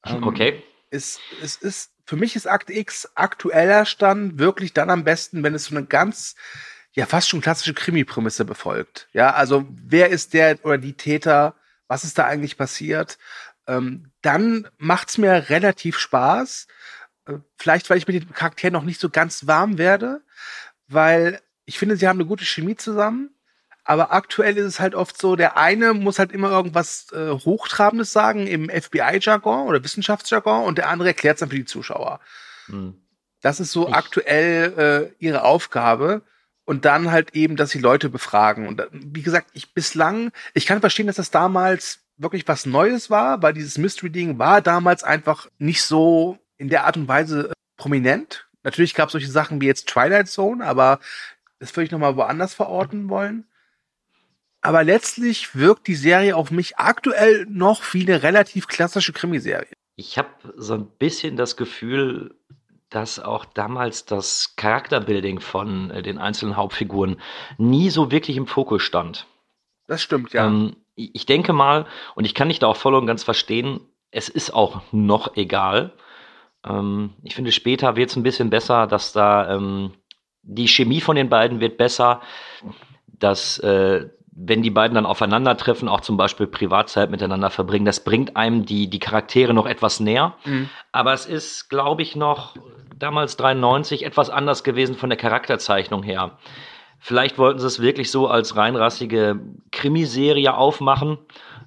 Ähm, 0.05 0.23
okay. 0.23 0.63
Es, 0.91 1.19
es 1.41 1.55
ist, 1.55 1.91
für 2.05 2.15
mich 2.15 2.35
ist 2.35 2.47
Akt 2.47 2.69
X 2.69 3.09
aktueller 3.15 3.85
Stand 3.85 4.37
wirklich 4.39 4.73
dann 4.73 4.89
am 4.89 5.03
besten, 5.03 5.43
wenn 5.43 5.55
es 5.55 5.65
so 5.65 5.75
eine 5.75 5.85
ganz 5.85 6.35
ja 6.93 7.05
fast 7.05 7.29
schon 7.29 7.41
klassische 7.41 7.73
Krimi-Prämisse 7.73 8.45
befolgt. 8.45 9.09
Ja, 9.11 9.33
also 9.33 9.65
wer 9.69 10.09
ist 10.09 10.33
der 10.33 10.63
oder 10.63 10.77
die 10.77 10.93
Täter? 10.93 11.55
Was 11.87 12.03
ist 12.03 12.17
da 12.17 12.25
eigentlich 12.25 12.57
passiert? 12.57 13.17
Ähm, 13.67 14.11
dann 14.21 14.67
macht's 14.77 15.17
mir 15.17 15.49
relativ 15.49 15.97
Spaß. 15.97 16.67
Äh, 17.27 17.33
vielleicht, 17.57 17.89
weil 17.89 17.97
ich 17.97 18.07
mit 18.07 18.15
den 18.15 18.33
Charakteren 18.33 18.73
noch 18.73 18.83
nicht 18.83 18.99
so 18.99 19.09
ganz 19.09 19.45
warm 19.45 19.77
werde, 19.77 20.21
weil 20.87 21.41
ich 21.65 21.77
finde, 21.77 21.97
sie 21.97 22.07
haben 22.07 22.19
eine 22.19 22.27
gute 22.27 22.45
Chemie 22.45 22.75
zusammen. 22.75 23.34
Aber 23.85 24.11
aktuell 24.11 24.57
ist 24.57 24.65
es 24.65 24.79
halt 24.79 24.95
oft 24.95 25.17
so, 25.17 25.35
der 25.35 25.57
eine 25.57 25.93
muss 25.93 26.17
halt 26.17 26.31
immer 26.31 26.49
irgendwas 26.49 27.07
äh, 27.13 27.29
Hochtrabendes 27.29 28.11
sagen 28.11 28.47
im 28.47 28.67
FBI-Jargon 28.69 29.67
oder 29.67 29.83
Wissenschaftsjargon 29.83 30.65
und 30.65 30.79
der 30.79 30.89
andere 30.89 31.09
erklärt 31.09 31.35
es 31.35 31.41
dann 31.41 31.49
für 31.49 31.55
die 31.55 31.65
Zuschauer. 31.65 32.19
Hm. 32.65 32.99
Das 33.41 33.59
ist 33.59 33.71
so 33.71 33.87
ich 33.87 33.93
aktuell 33.93 35.13
äh, 35.19 35.23
ihre 35.23 35.43
Aufgabe 35.43 36.23
und 36.65 36.83
dann 36.85 37.11
halt 37.11 37.35
eben, 37.35 37.55
dass 37.57 37.69
sie 37.69 37.79
Leute 37.79 38.09
befragen. 38.09 38.67
Und 38.67 38.81
wie 38.91 39.21
gesagt, 39.21 39.51
ich 39.53 39.75
bislang, 39.75 40.31
ich 40.55 40.65
kann 40.65 40.79
verstehen, 40.79 41.05
dass 41.05 41.17
das 41.17 41.29
damals 41.29 41.99
wirklich 42.17 42.47
was 42.47 42.65
Neues 42.65 43.11
war, 43.11 43.43
weil 43.43 43.53
dieses 43.53 43.77
Mystery-Ding 43.77 44.39
war 44.39 44.61
damals 44.61 45.03
einfach 45.03 45.47
nicht 45.59 45.83
so 45.83 46.39
in 46.57 46.69
der 46.69 46.85
Art 46.85 46.97
und 46.97 47.07
Weise 47.07 47.49
äh, 47.49 47.53
prominent. 47.77 48.47
Natürlich 48.63 48.95
gab 48.95 49.09
es 49.09 49.11
solche 49.11 49.29
Sachen 49.29 49.61
wie 49.61 49.67
jetzt 49.67 49.87
Twilight 49.87 50.27
Zone, 50.27 50.65
aber 50.65 50.99
das 51.59 51.75
würde 51.75 51.85
ich 51.85 51.91
nochmal 51.91 52.15
woanders 52.15 52.55
verorten 52.55 53.09
wollen. 53.09 53.45
Aber 54.65 54.83
letztlich 54.83 55.55
wirkt 55.55 55.85
die 55.85 55.95
Serie 55.95 56.35
auf 56.35 56.49
mich 56.49 56.77
aktuell 56.77 57.45
noch 57.47 57.83
wie 57.93 58.01
eine 58.01 58.23
relativ 58.23 58.67
klassische 58.67 59.13
Krimiserie. 59.13 59.67
Ich 59.95 60.17
habe 60.17 60.29
so 60.55 60.73
ein 60.73 60.87
bisschen 60.87 61.37
das 61.37 61.55
Gefühl, 61.55 62.33
dass 62.89 63.19
auch 63.19 63.45
damals 63.45 64.05
das 64.05 64.55
Charakterbuilding 64.55 65.39
von 65.39 65.91
äh, 65.91 66.01
den 66.01 66.17
einzelnen 66.17 66.57
Hauptfiguren 66.57 67.21
nie 67.59 67.91
so 67.91 68.09
wirklich 68.09 68.37
im 68.37 68.47
Fokus 68.47 68.81
stand. 68.81 69.27
Das 69.85 70.01
stimmt, 70.01 70.33
ja. 70.33 70.47
Ähm, 70.47 70.77
ich 70.95 71.27
denke 71.27 71.53
mal, 71.53 71.85
und 72.15 72.25
ich 72.25 72.33
kann 72.33 72.49
dich 72.49 72.57
da 72.57 72.67
auch 72.67 72.77
voll 72.77 72.95
und 72.95 73.05
ganz 73.05 73.23
verstehen, 73.23 73.81
es 74.09 74.29
ist 74.29 74.51
auch 74.51 74.81
noch 74.91 75.35
egal. 75.37 75.93
Ähm, 76.65 77.13
ich 77.21 77.35
finde, 77.35 77.51
später 77.51 77.95
wird 77.95 78.09
es 78.09 78.15
ein 78.15 78.23
bisschen 78.23 78.49
besser, 78.49 78.87
dass 78.87 79.13
da 79.13 79.53
ähm, 79.53 79.93
die 80.41 80.67
Chemie 80.67 81.01
von 81.01 81.15
den 81.15 81.29
beiden 81.29 81.59
wird 81.59 81.77
besser, 81.77 82.21
dass 83.07 83.59
äh, 83.59 84.09
wenn 84.35 84.61
die 84.61 84.69
beiden 84.69 84.95
dann 84.95 85.05
aufeinandertreffen, 85.05 85.87
auch 85.87 86.01
zum 86.01 86.17
Beispiel 86.17 86.45
Privatzeit 86.45 87.09
miteinander 87.09 87.49
verbringen, 87.49 87.85
das 87.85 88.03
bringt 88.03 88.35
einem 88.35 88.65
die, 88.65 88.89
die 88.89 88.99
Charaktere 88.99 89.53
noch 89.53 89.65
etwas 89.65 90.01
näher. 90.01 90.35
Mhm. 90.43 90.69
Aber 90.91 91.13
es 91.13 91.25
ist, 91.25 91.69
glaube 91.69 92.01
ich, 92.01 92.17
noch 92.17 92.55
damals 92.97 93.37
93 93.37 94.05
etwas 94.05 94.29
anders 94.29 94.65
gewesen 94.65 94.95
von 94.95 95.09
der 95.09 95.17
Charakterzeichnung 95.17 96.03
her. 96.03 96.37
Vielleicht 96.99 97.37
wollten 97.37 97.59
sie 97.59 97.67
es 97.67 97.81
wirklich 97.81 98.11
so 98.11 98.27
als 98.27 98.57
reinrassige 98.57 99.39
Krimiserie 99.71 100.53
aufmachen. 100.53 101.17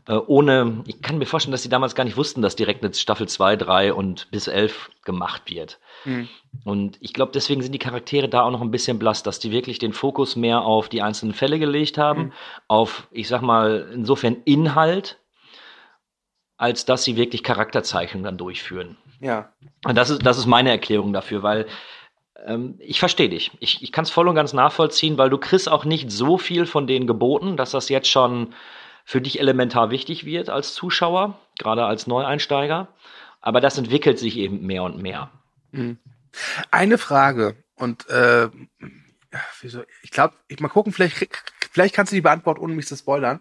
Äh, 0.07 0.15
ohne, 0.27 0.83
ich 0.87 1.01
kann 1.01 1.19
mir 1.19 1.27
vorstellen, 1.27 1.53
dass 1.53 1.63
sie 1.63 1.69
damals 1.69 1.95
gar 1.95 2.05
nicht 2.05 2.17
wussten, 2.17 2.43
dass 2.43 2.57
direkt 2.57 2.85
eine 2.85 2.93
Staffel 2.93 3.29
2, 3.29 3.57
3 3.57 3.93
und 3.95 4.31
bis 4.31 4.47
11 4.47 4.91
gemacht 5.05 5.43
wird. 5.47 5.79
Mhm. 6.05 6.29
Und 6.65 6.99
ich 7.01 7.13
glaube, 7.13 7.33
deswegen 7.33 7.63
sind 7.63 7.73
die 7.73 7.79
Charaktere 7.79 8.29
da 8.29 8.43
auch 8.43 8.51
noch 8.51 8.61
ein 8.61 8.71
bisschen 8.71 8.99
blass, 8.99 9.23
dass 9.23 9.39
die 9.39 9.53
wirklich 9.53 9.79
den 9.79 9.93
Fokus 9.93 10.37
mehr 10.37 10.63
auf 10.63 10.89
die 10.89 11.03
einzelnen 11.03 11.35
Fälle 11.35 11.59
gelegt 11.59 11.99
haben, 11.99 12.25
mhm. 12.25 12.33
auf, 12.67 13.09
ich 13.11 13.29
sag 13.29 13.43
mal, 13.43 13.89
insofern 13.95 14.37
Inhalt, 14.45 15.19
als 16.57 16.85
dass 16.85 17.05
sie 17.05 17.17
wirklich 17.17 17.43
Charakterzeichnungen 17.43 18.25
dann 18.25 18.37
durchführen. 18.37 18.97
Ja. 19.21 19.53
Und 19.85 19.97
das 19.97 20.11
ist, 20.11 20.27
das 20.27 20.39
ist 20.39 20.47
meine 20.47 20.71
Erklärung 20.71 21.13
dafür, 21.13 21.43
weil 21.43 21.67
ähm, 22.45 22.77
ich 22.81 22.99
verstehe 22.99 23.29
dich. 23.29 23.53
Ich, 23.61 23.83
ich 23.83 23.93
kann 23.93 24.05
es 24.05 24.11
voll 24.11 24.29
und 24.29 24.35
ganz 24.35 24.53
nachvollziehen, 24.53 25.19
weil 25.19 25.31
du 25.31 25.39
kriegst 25.39 25.71
auch 25.71 25.85
nicht 25.85 26.11
so 26.11 26.39
viel 26.39 26.67
von 26.67 26.87
denen 26.87 27.07
geboten, 27.07 27.57
dass 27.57 27.71
das 27.71 27.89
jetzt 27.89 28.09
schon 28.09 28.55
für 29.05 29.21
dich 29.21 29.41
elementar 29.41 29.91
wichtig 29.91 30.25
wird 30.25 30.51
als 30.51 30.75
Zuschauer, 30.75 31.39
gerade 31.59 31.87
als 31.87 32.07
Neueinsteiger. 32.07 32.89
Aber 33.41 33.61
das 33.61 33.79
entwickelt 33.79 34.19
sich 34.19 34.37
eben 34.37 34.67
mehr 34.67 34.83
und 34.83 35.01
mehr. 35.01 35.31
Mhm. 35.73 35.99
Eine 36.71 36.99
Frage 36.99 37.57
und 37.75 38.09
äh, 38.09 38.49
wieso? 39.61 39.83
ich 40.03 40.11
glaube, 40.11 40.35
ich 40.49 40.61
mal 40.61 40.69
gucken, 40.69 40.93
vielleicht, 40.93 41.29
vielleicht 41.71 41.95
kannst 41.95 42.13
du 42.13 42.17
die 42.17 42.23
beantworten, 42.23 42.61
ohne 42.61 42.75
mich 42.75 42.87
zu 42.87 42.97
spoilern. 42.97 43.41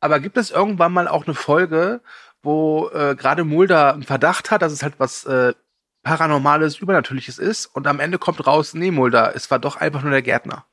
Aber 0.00 0.20
gibt 0.20 0.36
es 0.36 0.50
irgendwann 0.50 0.92
mal 0.92 1.08
auch 1.08 1.26
eine 1.26 1.34
Folge, 1.34 2.00
wo 2.42 2.88
äh, 2.90 3.14
gerade 3.16 3.44
Mulder 3.44 3.94
einen 3.94 4.02
Verdacht 4.02 4.50
hat, 4.50 4.62
dass 4.62 4.72
es 4.72 4.82
halt 4.82 4.94
was 4.98 5.24
äh, 5.24 5.54
Paranormales, 6.02 6.78
Übernatürliches 6.78 7.38
ist 7.38 7.66
und 7.66 7.88
am 7.88 7.98
Ende 7.98 8.18
kommt 8.18 8.46
raus, 8.46 8.74
nee, 8.74 8.92
Mulder, 8.92 9.34
es 9.34 9.50
war 9.50 9.58
doch 9.58 9.76
einfach 9.76 10.02
nur 10.02 10.12
der 10.12 10.22
Gärtner. 10.22 10.64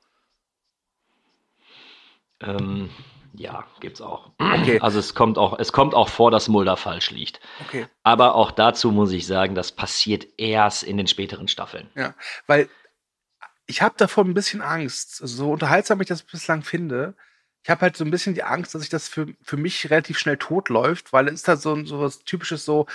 Ähm, 2.40 2.90
ja, 3.36 3.66
gibt's 3.80 4.02
auch. 4.02 4.32
Okay. 4.38 4.80
Also 4.80 5.00
es 5.00 5.16
kommt 5.16 5.38
auch, 5.38 5.58
es 5.58 5.72
kommt 5.72 5.96
auch 5.96 6.10
vor, 6.10 6.30
dass 6.30 6.48
Mulder 6.48 6.78
falsch 6.78 7.10
liegt. 7.10 7.40
Okay. 7.66 7.88
Aber 8.04 8.36
auch 8.36 8.52
dazu 8.52 8.92
muss 8.92 9.12
ich 9.12 9.26
sagen, 9.26 9.56
das 9.56 9.72
passiert 9.72 10.28
erst 10.38 10.84
in 10.84 10.98
den 10.98 11.08
späteren 11.08 11.48
Staffeln. 11.48 11.90
Ja, 11.96 12.14
weil 12.46 12.70
ich 13.66 13.82
habe 13.82 13.96
davor 13.98 14.24
ein 14.24 14.34
bisschen 14.34 14.62
Angst. 14.62 15.18
so 15.18 15.52
unterhaltsam 15.52 16.00
ich 16.02 16.08
das 16.08 16.22
bislang 16.22 16.62
finde, 16.62 17.16
ich 17.64 17.70
habe 17.70 17.82
halt 17.82 17.96
so 17.96 18.04
ein 18.04 18.12
bisschen 18.12 18.36
die 18.36 18.44
Angst, 18.44 18.76
dass 18.76 18.82
sich 18.82 18.90
das 18.90 19.08
für, 19.08 19.28
für 19.42 19.58
mich 19.58 19.90
relativ 19.90 20.20
schnell 20.20 20.38
tot 20.38 20.70
läuft, 20.70 21.14
weil 21.14 21.28
es 21.28 21.36
ist 21.36 21.48
halt 21.48 21.62
so, 21.62 21.84
so 21.86 22.02
was 22.02 22.24
typisches 22.26 22.66
so, 22.66 22.88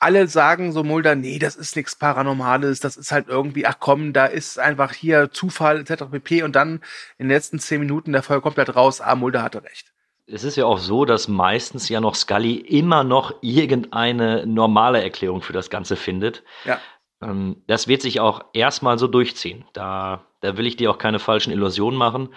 alle 0.00 0.26
sagen 0.26 0.72
so 0.72 0.82
Mulder, 0.82 1.14
nee, 1.14 1.38
das 1.38 1.56
ist 1.56 1.76
nichts 1.76 1.94
Paranormales, 1.94 2.80
das 2.80 2.96
ist 2.96 3.12
halt 3.12 3.28
irgendwie, 3.28 3.66
ach 3.66 3.76
komm, 3.78 4.12
da 4.12 4.26
ist 4.26 4.58
einfach 4.58 4.92
hier 4.92 5.30
Zufall 5.30 5.80
etc. 5.80 6.04
pp. 6.10 6.42
Und 6.42 6.56
dann 6.56 6.80
in 7.18 7.26
den 7.26 7.28
letzten 7.28 7.58
zehn 7.58 7.80
Minuten 7.80 8.12
der 8.12 8.22
Folge 8.22 8.42
kommt 8.42 8.58
halt 8.58 8.74
raus, 8.74 9.00
ah, 9.00 9.14
Mulder 9.14 9.42
hatte 9.42 9.62
recht. 9.62 9.92
Es 10.26 10.42
ist 10.42 10.56
ja 10.56 10.64
auch 10.64 10.78
so, 10.78 11.04
dass 11.04 11.28
meistens 11.28 11.88
ja 11.88 12.00
noch 12.00 12.14
Scully 12.14 12.54
immer 12.54 13.04
noch 13.04 13.34
irgendeine 13.42 14.46
normale 14.46 15.02
Erklärung 15.02 15.42
für 15.42 15.52
das 15.52 15.70
Ganze 15.70 15.96
findet. 15.96 16.44
Ja. 16.64 16.78
Ähm, 17.20 17.62
das 17.66 17.86
wird 17.86 18.00
sich 18.00 18.20
auch 18.20 18.44
erstmal 18.54 18.98
so 18.98 19.06
durchziehen. 19.06 19.64
Da, 19.74 20.24
da 20.40 20.56
will 20.56 20.66
ich 20.66 20.76
dir 20.76 20.90
auch 20.90 20.98
keine 20.98 21.18
falschen 21.18 21.52
Illusionen 21.52 21.98
machen. 21.98 22.30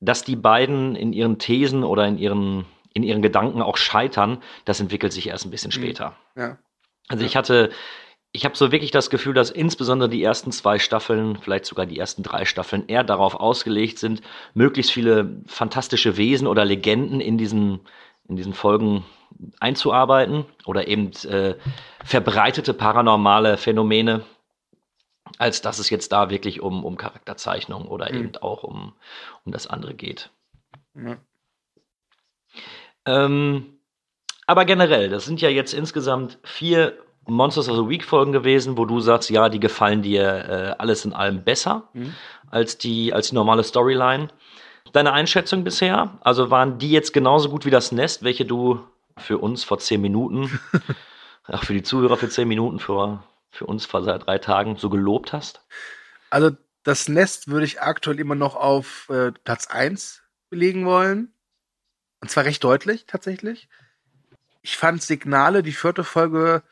Dass 0.00 0.24
die 0.24 0.36
beiden 0.36 0.94
in 0.94 1.12
ihren 1.12 1.38
Thesen 1.38 1.84
oder 1.84 2.06
in 2.06 2.18
ihren, 2.18 2.66
in 2.92 3.02
ihren 3.02 3.22
Gedanken 3.22 3.62
auch 3.62 3.76
scheitern, 3.76 4.42
das 4.64 4.80
entwickelt 4.80 5.12
sich 5.12 5.28
erst 5.28 5.46
ein 5.46 5.50
bisschen 5.50 5.70
mhm. 5.70 5.82
später. 5.82 6.16
Ja. 6.36 6.58
Also 7.08 7.24
ich 7.24 7.36
hatte, 7.36 7.70
ich 8.32 8.44
habe 8.44 8.56
so 8.56 8.70
wirklich 8.70 8.90
das 8.90 9.10
Gefühl, 9.10 9.34
dass 9.34 9.50
insbesondere 9.50 10.08
die 10.08 10.22
ersten 10.22 10.52
zwei 10.52 10.78
Staffeln, 10.78 11.38
vielleicht 11.38 11.64
sogar 11.64 11.86
die 11.86 11.98
ersten 11.98 12.22
drei 12.22 12.44
Staffeln, 12.44 12.86
eher 12.88 13.04
darauf 13.04 13.34
ausgelegt 13.34 13.98
sind, 13.98 14.20
möglichst 14.54 14.92
viele 14.92 15.40
fantastische 15.46 16.16
Wesen 16.16 16.46
oder 16.46 16.64
Legenden 16.64 17.20
in 17.20 17.38
diesen, 17.38 17.80
in 18.28 18.36
diesen 18.36 18.52
Folgen 18.52 19.04
einzuarbeiten 19.60 20.44
oder 20.66 20.88
eben 20.88 21.12
äh, 21.24 21.54
verbreitete 22.04 22.74
paranormale 22.74 23.56
Phänomene, 23.56 24.24
als 25.38 25.62
dass 25.62 25.78
es 25.78 25.90
jetzt 25.90 26.12
da 26.12 26.30
wirklich 26.30 26.60
um, 26.60 26.84
um 26.84 26.96
Charakterzeichnung 26.96 27.86
oder 27.86 28.12
mhm. 28.12 28.18
eben 28.18 28.36
auch 28.36 28.62
um, 28.62 28.94
um 29.44 29.52
das 29.52 29.66
andere 29.66 29.94
geht. 29.94 30.30
Mhm. 30.94 31.18
Ähm, 33.06 33.77
aber 34.48 34.64
generell, 34.64 35.10
das 35.10 35.26
sind 35.26 35.42
ja 35.42 35.50
jetzt 35.50 35.74
insgesamt 35.74 36.38
vier 36.42 36.96
Monsters 37.26 37.68
of 37.68 37.76
the 37.76 37.86
Week 37.86 38.02
Folgen 38.02 38.32
gewesen, 38.32 38.78
wo 38.78 38.86
du 38.86 38.98
sagst, 39.00 39.28
ja, 39.28 39.50
die 39.50 39.60
gefallen 39.60 40.00
dir 40.00 40.22
äh, 40.22 40.74
alles 40.78 41.04
in 41.04 41.12
allem 41.12 41.44
besser 41.44 41.90
mhm. 41.92 42.14
als 42.50 42.78
die 42.78 43.12
als 43.12 43.28
die 43.28 43.34
normale 43.34 43.62
Storyline. 43.62 44.28
Deine 44.94 45.12
Einschätzung 45.12 45.64
bisher? 45.64 46.18
Also 46.22 46.50
waren 46.50 46.78
die 46.78 46.90
jetzt 46.90 47.12
genauso 47.12 47.50
gut 47.50 47.66
wie 47.66 47.70
das 47.70 47.92
Nest, 47.92 48.22
welche 48.22 48.46
du 48.46 48.80
für 49.18 49.36
uns 49.36 49.64
vor 49.64 49.78
zehn 49.80 50.00
Minuten, 50.00 50.58
auch 51.46 51.64
für 51.64 51.74
die 51.74 51.82
Zuhörer 51.82 52.16
für 52.16 52.30
zehn 52.30 52.48
Minuten, 52.48 52.78
für, 52.78 53.22
für 53.50 53.66
uns 53.66 53.84
vor 53.84 54.02
seit 54.02 54.26
drei 54.26 54.38
Tagen 54.38 54.76
so 54.76 54.88
gelobt 54.88 55.34
hast? 55.34 55.60
Also 56.30 56.52
das 56.84 57.06
Nest 57.06 57.48
würde 57.48 57.66
ich 57.66 57.82
aktuell 57.82 58.18
immer 58.18 58.34
noch 58.34 58.56
auf 58.56 59.10
äh, 59.10 59.30
Platz 59.44 59.66
eins 59.66 60.22
belegen 60.48 60.86
wollen. 60.86 61.34
Und 62.22 62.30
zwar 62.30 62.46
recht 62.46 62.64
deutlich 62.64 63.04
tatsächlich. 63.04 63.68
Ich 64.62 64.76
fand 64.76 65.02
Signale, 65.02 65.62
die 65.62 65.72
vierte 65.72 66.04
Folge, 66.04 66.62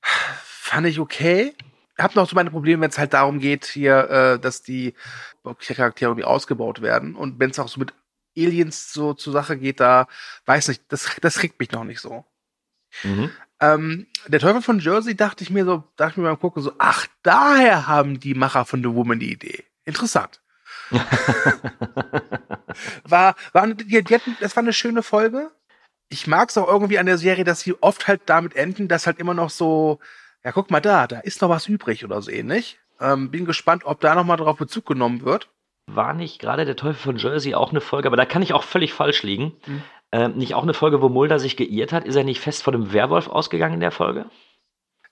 fand 0.00 0.86
ich 0.86 1.00
okay. 1.00 1.54
Hab 1.98 2.14
noch 2.14 2.28
so 2.28 2.36
meine 2.36 2.50
Probleme, 2.50 2.82
wenn 2.82 2.90
es 2.90 2.98
halt 2.98 3.12
darum 3.12 3.40
geht, 3.40 3.64
hier, 3.66 4.08
äh, 4.10 4.38
dass 4.38 4.62
die 4.62 4.94
Charaktere 5.58 6.10
irgendwie 6.10 6.24
ausgebaut 6.24 6.80
werden. 6.80 7.16
Und 7.16 7.40
wenn 7.40 7.50
es 7.50 7.58
auch 7.58 7.68
so 7.68 7.80
mit 7.80 7.92
Aliens 8.36 8.92
so 8.92 9.14
zur 9.14 9.32
Sache 9.32 9.56
geht, 9.56 9.80
da 9.80 10.06
weiß 10.46 10.68
nicht, 10.68 10.82
das, 10.88 11.16
das 11.20 11.42
regt 11.42 11.58
mich 11.58 11.72
noch 11.72 11.84
nicht 11.84 12.00
so. 12.00 12.24
Mhm. 13.02 13.30
Ähm, 13.60 14.06
der 14.28 14.38
Teufel 14.38 14.62
von 14.62 14.78
Jersey 14.78 15.16
dachte 15.16 15.42
ich 15.42 15.50
mir 15.50 15.64
so, 15.64 15.82
dachte 15.96 16.12
ich 16.12 16.18
mir 16.18 16.24
beim 16.24 16.38
Gucken 16.38 16.62
so, 16.62 16.72
ach, 16.78 17.08
daher 17.22 17.88
haben 17.88 18.20
die 18.20 18.34
Macher 18.34 18.64
von 18.64 18.80
The 18.82 18.94
Woman 18.94 19.18
die 19.18 19.32
Idee. 19.32 19.64
Interessant. 19.84 20.40
war, 23.04 23.34
war, 23.52 23.66
die, 23.66 24.04
die 24.04 24.14
hatten, 24.14 24.36
das 24.40 24.54
war 24.54 24.62
eine 24.62 24.72
schöne 24.72 25.02
Folge 25.02 25.50
ich 26.08 26.26
mag 26.26 26.48
es 26.48 26.58
auch 26.58 26.68
irgendwie 26.68 26.98
an 26.98 27.06
der 27.06 27.18
Serie, 27.18 27.44
dass 27.44 27.60
sie 27.60 27.74
oft 27.80 28.08
halt 28.08 28.22
damit 28.26 28.56
enden, 28.56 28.88
dass 28.88 29.06
halt 29.06 29.18
immer 29.18 29.34
noch 29.34 29.50
so, 29.50 29.98
ja, 30.44 30.52
guck 30.52 30.70
mal 30.70 30.80
da, 30.80 31.06
da 31.06 31.20
ist 31.20 31.42
noch 31.42 31.50
was 31.50 31.68
übrig 31.68 32.04
oder 32.04 32.20
so 32.22 32.30
ähnlich. 32.30 32.78
Ähm, 33.00 33.30
bin 33.30 33.44
gespannt, 33.44 33.84
ob 33.84 34.00
da 34.00 34.14
nochmal 34.14 34.38
drauf 34.38 34.56
Bezug 34.56 34.86
genommen 34.86 35.22
wird. 35.22 35.48
War 35.86 36.14
nicht 36.14 36.40
gerade 36.40 36.64
der 36.64 36.76
Teufel 36.76 37.00
von 37.00 37.16
Jersey 37.16 37.54
auch 37.54 37.70
eine 37.70 37.80
Folge, 37.80 38.08
aber 38.08 38.16
da 38.16 38.24
kann 38.24 38.42
ich 38.42 38.52
auch 38.52 38.64
völlig 38.64 38.92
falsch 38.92 39.22
liegen. 39.22 39.56
Mhm. 39.66 39.82
Ähm, 40.10 40.36
nicht 40.36 40.54
auch 40.54 40.62
eine 40.62 40.74
Folge, 40.74 41.02
wo 41.02 41.08
Mulder 41.08 41.38
sich 41.38 41.56
geirrt 41.56 41.92
hat? 41.92 42.04
Ist 42.04 42.16
er 42.16 42.24
nicht 42.24 42.40
fest 42.40 42.62
vor 42.62 42.72
dem 42.72 42.92
Werwolf 42.92 43.28
ausgegangen 43.28 43.74
in 43.74 43.80
der 43.80 43.90
Folge? 43.90 44.26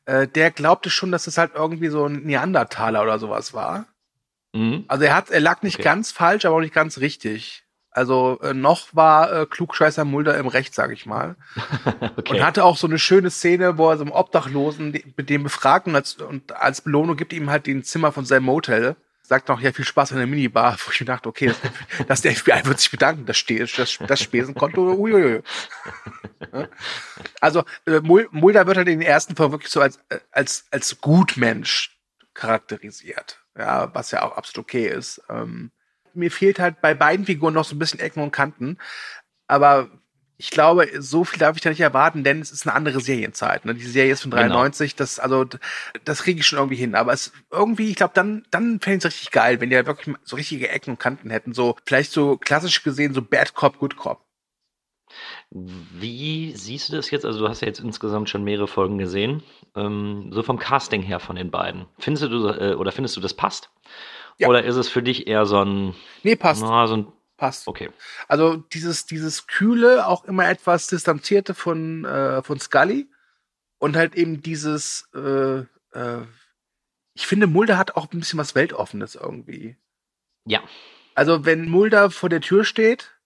Äh, 0.07 0.27
der 0.27 0.51
glaubte 0.51 0.89
schon, 0.89 1.13
dass 1.13 1.27
es 1.27 1.37
halt 1.37 1.53
irgendwie 1.55 1.89
so 1.89 2.07
ein 2.07 2.23
Neandertaler 2.23 3.03
oder 3.03 3.19
sowas 3.19 3.53
war. 3.53 3.87
Mhm. 4.55 4.85
Also 4.89 5.05
er 5.05 5.15
hat, 5.15 5.31
er 5.31 5.41
lag 5.41 5.63
nicht 5.63 5.77
okay. 5.77 5.85
ganz 5.85 6.13
falsch, 6.13 6.45
aber 6.47 6.57
auch 6.57 6.61
nicht 6.61 6.75
ganz 6.75 6.99
richtig. 6.99 7.66
Also 7.97 8.39
äh, 8.43 8.53
noch 8.53 8.89
war 8.95 9.33
äh, 9.33 9.47
Klugscheißer 9.47 10.05
Mulder 10.05 10.37
im 10.37 10.49
Recht, 10.49 10.75
sag 10.75 10.93
ich 10.93 11.07
mal. 11.07 11.35
okay. 12.19 12.35
Und 12.35 12.45
hatte 12.45 12.63
auch 12.63 12.77
so 12.77 12.87
eine 12.87 12.99
schöne 12.99 13.31
Szene, 13.31 13.79
wo 13.79 13.89
er 13.89 13.97
so 13.97 14.03
einem 14.03 14.13
Obdachlosen 14.13 14.91
mit 15.17 15.31
dem 15.31 15.45
befragt 15.45 15.87
und 15.87 15.95
als, 15.95 16.17
und 16.17 16.53
als 16.53 16.83
Belohnung 16.83 17.17
gibt 17.17 17.33
ihm 17.33 17.49
halt 17.49 17.67
den 17.67 17.85
Zimmer 17.85 18.13
von 18.13 18.27
seinem 18.27 18.45
Motel. 18.45 18.97
Sagt 19.23 19.49
noch, 19.49 19.63
ja, 19.63 19.73
viel 19.73 19.87
Spaß 19.87 20.11
in 20.11 20.19
der 20.19 20.27
Minibar, 20.27 20.77
wo 20.85 20.91
ich 20.93 21.01
mir 21.01 21.07
dachte, 21.07 21.27
okay, 21.27 21.47
das, 21.47 22.07
das 22.07 22.21
der 22.21 22.37
FBI 22.37 22.67
wird 22.67 22.81
sich 22.81 22.91
bedanken, 22.91 23.25
das, 23.25 23.43
das, 23.47 23.99
das 24.07 24.21
Spesenkonto, 24.21 24.93
uiuiui. 24.93 25.43
Also 27.41 27.65
äh, 27.87 28.01
Mulder 28.01 28.67
wird 28.67 28.77
halt 28.77 28.89
in 28.89 29.01
den 29.01 29.09
ersten 29.09 29.37
Folgen 29.37 29.53
wirklich 29.53 29.73
so 29.73 29.81
als, 29.81 29.99
äh, 30.11 30.19
als, 30.33 30.67
als 30.71 31.01
Gutmensch 31.01 31.99
charakterisiert. 32.35 33.41
Ja, 33.57 33.95
was 33.95 34.11
ja 34.11 34.21
auch 34.23 34.37
absolut 34.37 34.67
okay 34.67 34.87
ist. 34.87 35.23
Ähm, 35.31 35.71
mir 36.17 36.31
fehlt 36.31 36.59
halt 36.59 36.81
bei 36.81 36.95
beiden 36.95 37.27
Figuren 37.27 37.55
noch 37.55 37.65
so 37.65 37.75
ein 37.75 37.79
bisschen 37.79 38.01
Ecken 38.01 38.23
und 38.23 38.33
Kanten. 38.33 38.79
Aber 39.47 39.89
ich 40.39 40.51
glaube, 40.51 40.89
so 40.99 41.25
viel 41.25 41.39
darf 41.39 41.57
ich 41.57 41.63
da 41.63 41.71
nicht 41.71 41.81
erwarten, 41.81 42.23
denn 42.23 42.41
es 42.41 42.51
ist 42.51 42.67
eine 42.67 42.75
andere 42.75 43.01
Serienzeit. 43.01 43.65
Ne? 43.65 43.75
Die 43.75 43.87
Serie 43.87 44.13
ist 44.13 44.23
von 44.23 44.31
93, 44.31 44.93
genau. 44.93 44.99
das, 44.99 45.19
also, 45.19 45.47
das 46.05 46.23
kriege 46.23 46.41
ich 46.41 46.47
schon 46.47 46.59
irgendwie 46.59 46.77
hin. 46.77 46.95
Aber 46.95 47.13
es 47.13 47.33
irgendwie, 47.51 47.91
ich 47.91 47.97
glaube, 47.97 48.13
dann, 48.15 48.45
dann 48.51 48.81
fände 48.81 48.99
ich 48.99 49.05
es 49.05 49.13
richtig 49.13 49.31
geil, 49.31 49.61
wenn 49.61 49.71
die 49.71 49.77
halt 49.77 49.87
wirklich 49.87 50.15
so 50.25 50.37
richtige 50.37 50.69
Ecken 50.69 50.91
und 50.91 50.99
Kanten 50.99 51.31
hätten. 51.31 51.55
So, 51.55 51.77
vielleicht 51.87 52.13
so 52.13 52.37
klassisch 52.37 52.83
gesehen, 52.83 53.15
so 53.15 53.23
Bad 53.23 53.55
Cop, 53.55 53.79
Good 53.79 53.97
Cop. 53.97 54.27
Wie 55.51 56.53
siehst 56.55 56.91
du 56.91 56.97
das 56.97 57.11
jetzt? 57.11 57.25
Also, 57.25 57.39
du 57.39 57.49
hast 57.49 57.63
ja 57.63 57.69
jetzt 57.69 57.81
insgesamt 57.81 58.29
schon 58.29 58.45
mehrere 58.45 58.69
Folgen 58.69 58.99
gesehen. 58.99 59.43
Ähm, 59.75 60.31
so 60.33 60.43
vom 60.43 60.59
Casting 60.59 61.03
her 61.03 61.21
von 61.21 61.37
den 61.37 61.51
beiden. 61.51 61.87
Findest 61.99 62.25
du, 62.25 62.49
äh, 62.49 62.75
oder 62.75 62.93
findest 62.93 63.17
du, 63.17 63.21
das 63.21 63.33
passt? 63.33 63.71
Ja. 64.39 64.49
Oder 64.49 64.65
ist 64.65 64.77
es 64.77 64.89
für 64.89 65.03
dich 65.03 65.27
eher 65.27 65.47
so 65.47 65.63
ein. 65.65 65.95
Nee, 66.23 66.37
passt. 66.37 66.63
Na, 66.63 66.87
so 66.87 66.97
ein, 66.97 67.13
passt. 67.37 67.67
Okay. 67.67 67.91
Also 68.29 68.57
dieses, 68.57 69.07
dieses 69.07 69.47
kühle, 69.47 70.07
auch 70.07 70.25
immer 70.25 70.49
etwas 70.49 70.87
distanzierte 70.89 71.55
von, 71.55 72.05
äh, 72.05 72.43
von 72.43 72.61
Scully. 72.61 73.09
Und 73.79 73.97
halt 73.97 74.15
eben 74.15 74.43
dieses, 74.43 75.09
äh, 75.15 75.59
äh, 75.59 76.23
ich 77.15 77.27
finde, 77.27 77.47
Mulder 77.47 77.79
hat 77.79 77.97
auch 77.97 78.11
ein 78.13 78.21
bisschen 78.21 78.39
was 78.39 78.55
Weltoffenes 78.55 79.15
irgendwie. 79.15 79.77
Ja. 80.47 80.63
Also, 81.15 81.45
wenn 81.45 81.69
Mulder 81.69 82.11
vor 82.11 82.29
der 82.29 82.41
Tür 82.41 82.65
steht, 82.65 83.17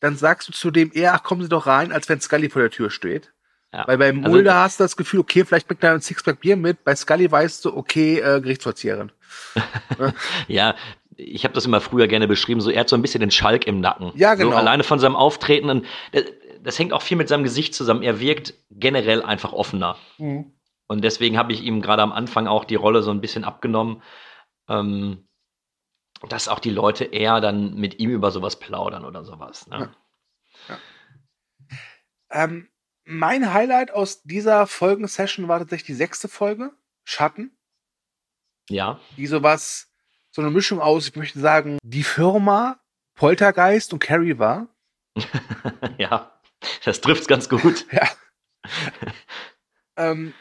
dann 0.00 0.16
sagst 0.16 0.48
du 0.48 0.52
zu 0.52 0.70
dem 0.70 0.90
eher, 0.92 1.14
ach, 1.14 1.22
kommen 1.22 1.42
Sie 1.42 1.48
doch 1.48 1.66
rein, 1.66 1.92
als 1.92 2.08
wenn 2.08 2.20
Scully 2.20 2.50
vor 2.50 2.62
der 2.62 2.70
Tür 2.70 2.90
steht. 2.90 3.32
Ja. 3.72 3.86
Weil 3.86 3.98
bei 3.98 4.08
also 4.08 4.20
Mulder 4.20 4.54
also, 4.54 4.64
hast 4.64 4.80
du 4.80 4.84
das 4.84 4.96
Gefühl, 4.96 5.20
okay, 5.20 5.44
vielleicht 5.44 5.66
bringt 5.66 5.82
er 5.82 5.92
ein 5.92 6.02
Sixpack 6.02 6.40
Bier 6.40 6.56
mit. 6.56 6.84
Bei 6.84 6.94
Scully 6.94 7.30
weißt 7.30 7.64
du, 7.64 7.74
okay, 7.74 8.18
äh, 8.18 8.40
Gerichtsvollzieherin. 8.40 9.12
ja, 10.48 10.74
ich 11.16 11.44
habe 11.44 11.54
das 11.54 11.66
immer 11.66 11.80
früher 11.80 12.08
gerne 12.08 12.28
beschrieben, 12.28 12.60
so 12.60 12.70
er 12.70 12.80
hat 12.80 12.88
so 12.88 12.96
ein 12.96 13.02
bisschen 13.02 13.20
den 13.20 13.30
Schalk 13.30 13.66
im 13.66 13.80
Nacken. 13.80 14.12
Ja, 14.14 14.34
genau. 14.34 14.50
So 14.50 14.56
alleine 14.56 14.84
von 14.84 14.98
seinem 14.98 15.16
Auftreten. 15.16 15.70
Und 15.70 15.86
das, 16.12 16.24
das 16.62 16.78
hängt 16.78 16.92
auch 16.92 17.02
viel 17.02 17.16
mit 17.16 17.28
seinem 17.28 17.44
Gesicht 17.44 17.74
zusammen. 17.74 18.02
Er 18.02 18.20
wirkt 18.20 18.54
generell 18.70 19.22
einfach 19.22 19.52
offener. 19.52 19.96
Mhm. 20.18 20.52
Und 20.86 21.02
deswegen 21.04 21.38
habe 21.38 21.52
ich 21.52 21.62
ihm 21.62 21.80
gerade 21.80 22.02
am 22.02 22.12
Anfang 22.12 22.46
auch 22.46 22.64
die 22.64 22.74
Rolle 22.74 23.02
so 23.02 23.10
ein 23.10 23.20
bisschen 23.20 23.44
abgenommen, 23.44 24.02
ähm, 24.68 25.26
dass 26.28 26.48
auch 26.48 26.58
die 26.58 26.70
Leute 26.70 27.04
eher 27.04 27.40
dann 27.40 27.74
mit 27.74 27.98
ihm 27.98 28.10
über 28.10 28.30
sowas 28.30 28.58
plaudern 28.58 29.04
oder 29.04 29.24
sowas. 29.24 29.66
Ne? 29.68 29.90
Ja. 30.68 30.78
Ja. 32.28 32.44
Ähm, 32.44 32.68
mein 33.04 33.52
Highlight 33.52 33.92
aus 33.92 34.22
dieser 34.22 34.66
Folgensession 34.66 35.48
war 35.48 35.58
tatsächlich 35.58 35.86
die 35.86 35.94
sechste 35.94 36.28
Folge, 36.28 36.72
Schatten. 37.04 37.56
Ja. 38.68 39.00
Die 39.16 39.26
sowas, 39.26 39.88
so 40.30 40.42
eine 40.42 40.50
Mischung 40.50 40.80
aus, 40.80 41.08
ich 41.08 41.16
möchte 41.16 41.40
sagen, 41.40 41.78
die 41.82 42.04
Firma, 42.04 42.80
Poltergeist 43.14 43.92
und 43.92 43.98
Carrie 43.98 44.38
war. 44.38 44.68
ja, 45.98 46.32
das 46.84 47.00
trifft's 47.00 47.26
ganz 47.26 47.48
gut. 47.48 47.86
ja. 47.92 48.08
ähm, 49.96 50.32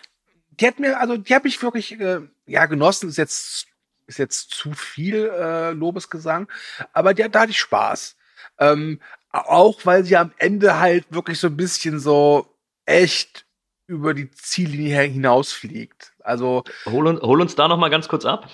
die 0.49 0.67
hat 0.67 0.79
mir, 0.79 0.99
also 0.99 1.17
die 1.17 1.35
habe 1.35 1.47
ich 1.47 1.61
wirklich 1.61 1.99
äh, 1.99 2.21
ja 2.45 2.65
genossen. 2.67 3.09
Ist 3.09 3.17
jetzt 3.17 3.67
ist 4.07 4.19
jetzt 4.19 4.51
zu 4.51 4.73
viel 4.73 5.29
äh, 5.29 5.71
Lobesgesang, 5.71 6.49
aber 6.93 7.13
die, 7.13 7.27
da 7.29 7.41
hatte 7.41 7.51
ich 7.51 7.59
Spaß. 7.59 8.17
Ähm, 8.59 8.99
auch 9.31 9.85
weil 9.85 10.03
sie 10.03 10.17
am 10.17 10.33
Ende 10.37 10.79
halt 10.79 11.05
wirklich 11.11 11.39
so 11.39 11.47
ein 11.47 11.55
bisschen 11.55 11.99
so 11.99 12.57
echt 12.85 13.45
über 13.87 14.13
die 14.13 14.29
Ziellinie 14.31 15.01
hinausfliegt. 15.01 16.10
Also 16.23 16.63
hol 16.85 17.07
uns, 17.07 17.21
hol 17.21 17.41
uns 17.41 17.55
da 17.55 17.67
noch 17.67 17.77
mal 17.77 17.89
ganz 17.89 18.07
kurz 18.07 18.25
ab. 18.25 18.47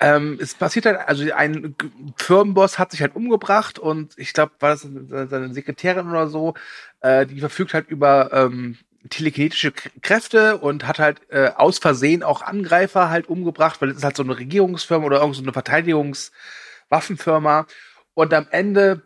Ähm, 0.00 0.38
es 0.40 0.54
passiert 0.54 0.86
halt, 0.86 0.98
also 1.06 1.30
ein 1.32 1.74
Firmenboss 2.16 2.78
hat 2.78 2.90
sich 2.90 3.00
halt 3.00 3.16
umgebracht 3.16 3.78
und 3.78 4.14
ich 4.16 4.32
glaube, 4.32 4.52
war 4.60 4.70
das 4.70 4.82
seine 4.82 5.52
Sekretärin 5.52 6.08
oder 6.08 6.28
so, 6.28 6.54
äh, 7.00 7.26
die 7.26 7.40
verfügt 7.40 7.74
halt 7.74 7.88
über 7.88 8.32
ähm, 8.32 8.78
telekinetische 9.10 9.72
Kräfte 9.72 10.58
und 10.58 10.86
hat 10.86 10.98
halt 10.98 11.20
äh, 11.30 11.50
aus 11.56 11.78
Versehen 11.78 12.22
auch 12.22 12.42
Angreifer 12.42 13.10
halt 13.10 13.28
umgebracht, 13.28 13.80
weil 13.80 13.90
es 13.90 13.98
ist 13.98 14.04
halt 14.04 14.16
so 14.16 14.22
eine 14.22 14.38
Regierungsfirma 14.38 15.04
oder 15.04 15.20
irgend 15.20 15.36
so 15.36 15.42
eine 15.42 15.52
Verteidigungswaffenfirma. 15.52 17.66
Und 18.14 18.34
am 18.34 18.46
Ende 18.50 19.02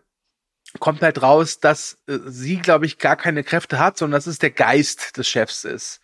kommt 0.80 1.02
halt 1.02 1.22
raus, 1.22 1.60
dass 1.60 1.98
äh, 2.06 2.18
sie, 2.26 2.58
glaube 2.58 2.86
ich, 2.86 2.98
gar 2.98 3.16
keine 3.16 3.44
Kräfte 3.44 3.78
hat, 3.78 3.96
sondern 3.96 4.18
dass 4.18 4.26
es 4.26 4.38
der 4.38 4.50
Geist 4.50 5.16
des 5.16 5.28
Chefs 5.28 5.64
ist, 5.64 6.00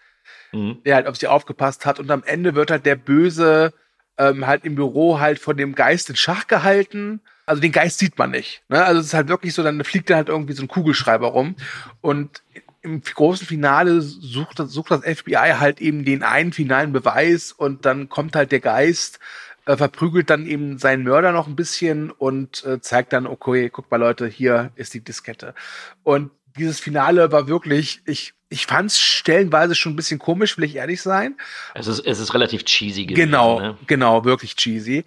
mhm. 0.53 0.79
der 0.85 0.97
halt 0.97 1.07
auf 1.07 1.17
sie 1.17 1.27
aufgepasst 1.27 1.87
hat. 1.87 1.99
Und 1.99 2.11
am 2.11 2.23
Ende 2.25 2.55
wird 2.55 2.71
halt 2.71 2.87
der 2.87 2.97
Böse 2.97 3.73
ähm, 4.19 4.47
halt 4.47 4.65
im 4.65 4.75
Büro 4.75 5.21
halt 5.21 5.39
von 5.39 5.57
dem 5.57 5.75
Geist 5.75 6.11
in 6.11 6.17
Schach 6.17 6.47
gehalten. 6.47 7.21
Also 7.47 7.61
den 7.61 7.73
Geist 7.73 7.99
sieht 7.99 8.19
man 8.19 8.31
nicht. 8.31 8.63
Ne? 8.69 8.85
Also 8.85 9.01
es 9.01 9.09
ist 9.09 9.15
halt 9.15 9.29
wirklich 9.29 9.55
so, 9.55 9.63
dann 9.63 9.83
fliegt 9.85 10.11
da 10.11 10.17
halt 10.17 10.29
irgendwie 10.29 10.53
so 10.53 10.63
ein 10.63 10.69
Kugelschreiber 10.69 11.29
rum. 11.29 11.57
Und 12.01 12.43
im 12.83 13.01
großen 13.01 13.47
Finale 13.47 14.01
sucht, 14.01 14.59
sucht 14.59 14.91
das 14.91 15.05
FBI 15.05 15.55
halt 15.59 15.81
eben 15.81 16.05
den 16.05 16.23
einen 16.23 16.53
finalen 16.53 16.93
Beweis 16.93 17.53
und 17.53 17.87
dann 17.87 18.09
kommt 18.09 18.35
halt 18.35 18.51
der 18.51 18.61
Geist, 18.61 19.21
äh, 19.67 19.77
verprügelt 19.77 20.31
dann 20.31 20.47
eben 20.47 20.79
seinen 20.79 21.05
Mörder 21.05 21.31
noch 21.31 21.47
ein 21.47 21.55
bisschen 21.55 22.11
und 22.11 22.65
äh, 22.65 22.81
zeigt 22.81 23.13
dann, 23.13 23.29
okay, 23.29 23.71
guck 23.71 23.91
mal 23.91 23.99
Leute, 23.99 24.27
hier 24.27 24.73
ist 24.75 24.95
die 24.95 25.05
Diskette. 25.05 25.55
Und 26.03 26.33
dieses 26.57 26.81
Finale 26.81 27.31
war 27.31 27.47
wirklich, 27.47 28.03
ich, 28.05 28.35
ich 28.53 28.67
fand 28.67 28.91
es 28.91 29.01
stellenweise 29.01 29.75
schon 29.75 29.95
ein 29.95 29.97
bisschen 29.97 30.19
komisch, 30.19 30.57
will 30.57 30.65
ich 30.65 30.77
ehrlich 30.77 31.03
sein. 31.03 31.37
Es 31.75 31.87
ist, 31.87 32.01
es 32.07 32.19
ist 32.19 32.35
relativ 32.35 32.65
cheesy 32.65 33.07
gewesen. 33.07 33.31
Genau, 33.31 33.61
ne? 33.61 33.79
genau, 33.87 34.25
wirklich 34.25 34.57
cheesy. 34.57 35.05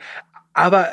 Aber 0.54 0.90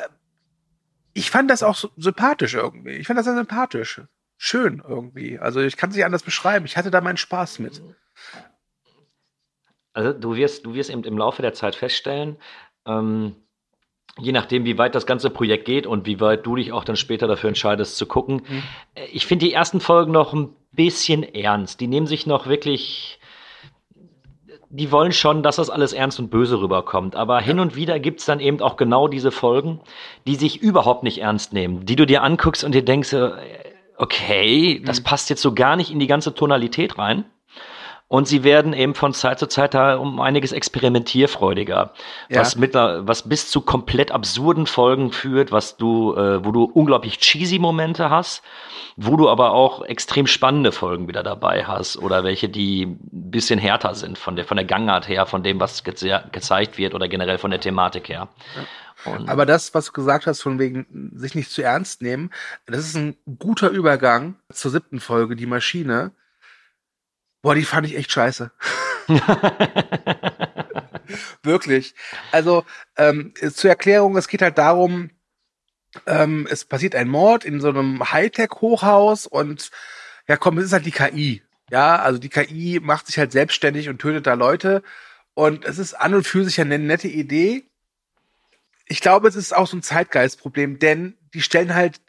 ich 1.13 1.31
fand 1.31 1.49
das 1.49 1.63
auch 1.63 1.75
so 1.75 1.89
sympathisch 1.97 2.53
irgendwie. 2.53 2.91
Ich 2.91 3.07
fand 3.07 3.17
das 3.17 3.25
sehr 3.25 3.35
sympathisch 3.35 4.01
schön 4.37 4.83
irgendwie. 4.85 5.39
Also 5.39 5.61
ich 5.61 5.77
kann 5.77 5.89
es 5.89 5.95
nicht 5.95 6.05
anders 6.05 6.23
beschreiben. 6.23 6.65
Ich 6.65 6.75
hatte 6.75 6.91
da 6.91 7.01
meinen 7.01 7.17
Spaß 7.17 7.59
mit. 7.59 7.81
Also 9.93 10.11
du 10.11 10.35
wirst, 10.35 10.65
du 10.65 10.73
wirst 10.73 10.89
eben 10.89 11.03
im 11.03 11.17
Laufe 11.17 11.41
der 11.41 11.53
Zeit 11.53 11.75
feststellen, 11.75 12.37
ähm, 12.85 13.35
je 14.19 14.31
nachdem, 14.31 14.65
wie 14.65 14.77
weit 14.77 14.95
das 14.95 15.05
ganze 15.05 15.29
Projekt 15.29 15.65
geht 15.65 15.87
und 15.87 16.05
wie 16.05 16.19
weit 16.19 16.45
du 16.45 16.55
dich 16.55 16.71
auch 16.71 16.83
dann 16.83 16.95
später 16.95 17.27
dafür 17.27 17.49
entscheidest 17.49 17.97
zu 17.97 18.05
gucken. 18.05 18.43
Mhm. 18.47 18.63
Ich 19.11 19.25
finde 19.25 19.45
die 19.45 19.53
ersten 19.53 19.79
Folgen 19.79 20.11
noch 20.11 20.33
ein 20.33 20.49
bisschen 20.71 21.23
ernst. 21.23 21.79
Die 21.79 21.87
nehmen 21.87 22.07
sich 22.07 22.27
noch 22.27 22.47
wirklich 22.47 23.19
die 24.75 24.91
wollen 24.91 25.11
schon, 25.11 25.43
dass 25.43 25.57
das 25.57 25.69
alles 25.69 25.93
ernst 25.93 26.19
und 26.19 26.31
böse 26.31 26.59
rüberkommt. 26.59 27.15
Aber 27.15 27.39
hin 27.39 27.59
und 27.59 27.75
wieder 27.75 27.99
gibt's 27.99 28.25
dann 28.25 28.39
eben 28.39 28.59
auch 28.59 28.75
genau 28.75 29.07
diese 29.07 29.29
Folgen, 29.29 29.79
die 30.25 30.35
sich 30.35 30.63
überhaupt 30.63 31.03
nicht 31.03 31.19
ernst 31.19 31.53
nehmen, 31.53 31.85
die 31.85 31.95
du 31.95 32.07
dir 32.07 32.23
anguckst 32.23 32.63
und 32.63 32.73
dir 32.73 32.83
denkst, 32.83 33.13
äh, 33.13 33.33
okay, 33.97 34.81
das 34.83 34.99
mhm. 34.99 35.03
passt 35.03 35.29
jetzt 35.29 35.43
so 35.43 35.53
gar 35.53 35.75
nicht 35.75 35.91
in 35.91 35.99
die 35.99 36.07
ganze 36.07 36.33
Tonalität 36.33 36.97
rein. 36.97 37.23
Und 38.13 38.27
sie 38.27 38.43
werden 38.43 38.73
eben 38.73 38.93
von 38.93 39.11
Zeit 39.15 39.39
zu 39.39 39.47
Zeit 39.47 39.73
da 39.73 39.95
um 39.95 40.21
einiges 40.21 40.51
experimentierfreudiger, 40.51 41.93
ja. 42.29 42.39
was 42.39 42.55
mit, 42.55 42.75
was 42.75 43.27
bis 43.27 43.49
zu 43.49 43.61
komplett 43.61 44.11
absurden 44.11 44.67
Folgen 44.67 45.11
führt, 45.11 45.51
was 45.51 45.77
du, 45.77 46.13
äh, 46.13 46.45
wo 46.45 46.51
du 46.51 46.65
unglaublich 46.65 47.17
cheesy 47.17 47.57
Momente 47.57 48.11
hast, 48.11 48.43
wo 48.97 49.17
du 49.17 49.29
aber 49.29 49.53
auch 49.53 49.83
extrem 49.83 50.27
spannende 50.27 50.71
Folgen 50.71 51.07
wieder 51.07 51.23
dabei 51.23 51.65
hast 51.65 51.97
oder 51.97 52.23
welche, 52.23 52.49
die 52.49 52.83
ein 52.83 53.31
bisschen 53.31 53.57
härter 53.57 53.95
sind 53.95 54.19
von 54.19 54.35
der, 54.35 54.45
von 54.45 54.57
der 54.57 54.67
Gangart 54.67 55.07
her, 55.07 55.25
von 55.25 55.41
dem, 55.41 55.59
was 55.59 55.83
ge 55.83 55.95
gezeigt 56.31 56.77
wird 56.77 56.93
oder 56.93 57.07
generell 57.07 57.39
von 57.39 57.49
der 57.49 57.61
Thematik 57.61 58.09
her. 58.09 58.27
Ja. 58.55 59.11
Und 59.11 59.27
Aber 59.27 59.47
das, 59.47 59.73
was 59.73 59.87
du 59.87 59.91
gesagt 59.91 60.27
hast, 60.27 60.43
von 60.43 60.59
wegen 60.59 61.11
sich 61.15 61.33
nicht 61.33 61.49
zu 61.49 61.63
ernst 61.63 62.03
nehmen, 62.03 62.29
das 62.67 62.85
ist 62.85 62.95
ein 62.95 63.17
guter 63.39 63.71
Übergang 63.71 64.35
zur 64.51 64.69
siebten 64.69 64.99
Folge, 64.99 65.35
die 65.35 65.47
Maschine. 65.47 66.11
Boah, 67.43 67.53
die 67.53 67.65
fand 67.65 67.85
ich 67.85 67.95
echt 67.95 68.11
scheiße. 68.11 68.51
Wirklich. 71.43 71.93
Also 72.31 72.65
ähm, 72.97 73.35
zur 73.53 73.69
Erklärung, 73.69 74.17
es 74.17 74.27
geht 74.27 74.41
halt 74.41 74.57
darum, 74.57 75.11
ähm, 76.07 76.47
es 76.49 76.65
passiert 76.65 76.95
ein 76.95 77.07
Mord 77.07 77.45
in 77.45 77.61
so 77.61 77.69
einem 77.69 78.11
Hightech-Hochhaus 78.11 79.27
und 79.27 79.69
ja 80.27 80.37
komm, 80.37 80.57
es 80.57 80.65
ist 80.65 80.73
halt 80.73 80.87
die 80.87 80.91
KI. 80.91 81.43
Ja, 81.69 81.97
also 81.97 82.17
die 82.17 82.29
KI 82.29 82.79
macht 82.81 83.05
sich 83.05 83.19
halt 83.19 83.31
selbstständig 83.31 83.89
und 83.89 83.99
tötet 83.99 84.25
da 84.25 84.33
Leute. 84.33 84.81
Und 85.35 85.65
es 85.65 85.77
ist 85.77 85.93
an 85.93 86.15
und 86.15 86.25
für 86.25 86.43
sich 86.43 86.59
eine 86.59 86.79
nette 86.79 87.07
Idee 87.07 87.63
ich 88.85 89.01
glaube, 89.01 89.27
es 89.27 89.35
ist 89.35 89.55
auch 89.55 89.67
so 89.67 89.77
ein 89.77 89.83
Zeitgeistproblem, 89.83 90.79
denn 90.79 91.17
die 91.33 91.41
stellen 91.41 91.73
halt, 91.73 92.01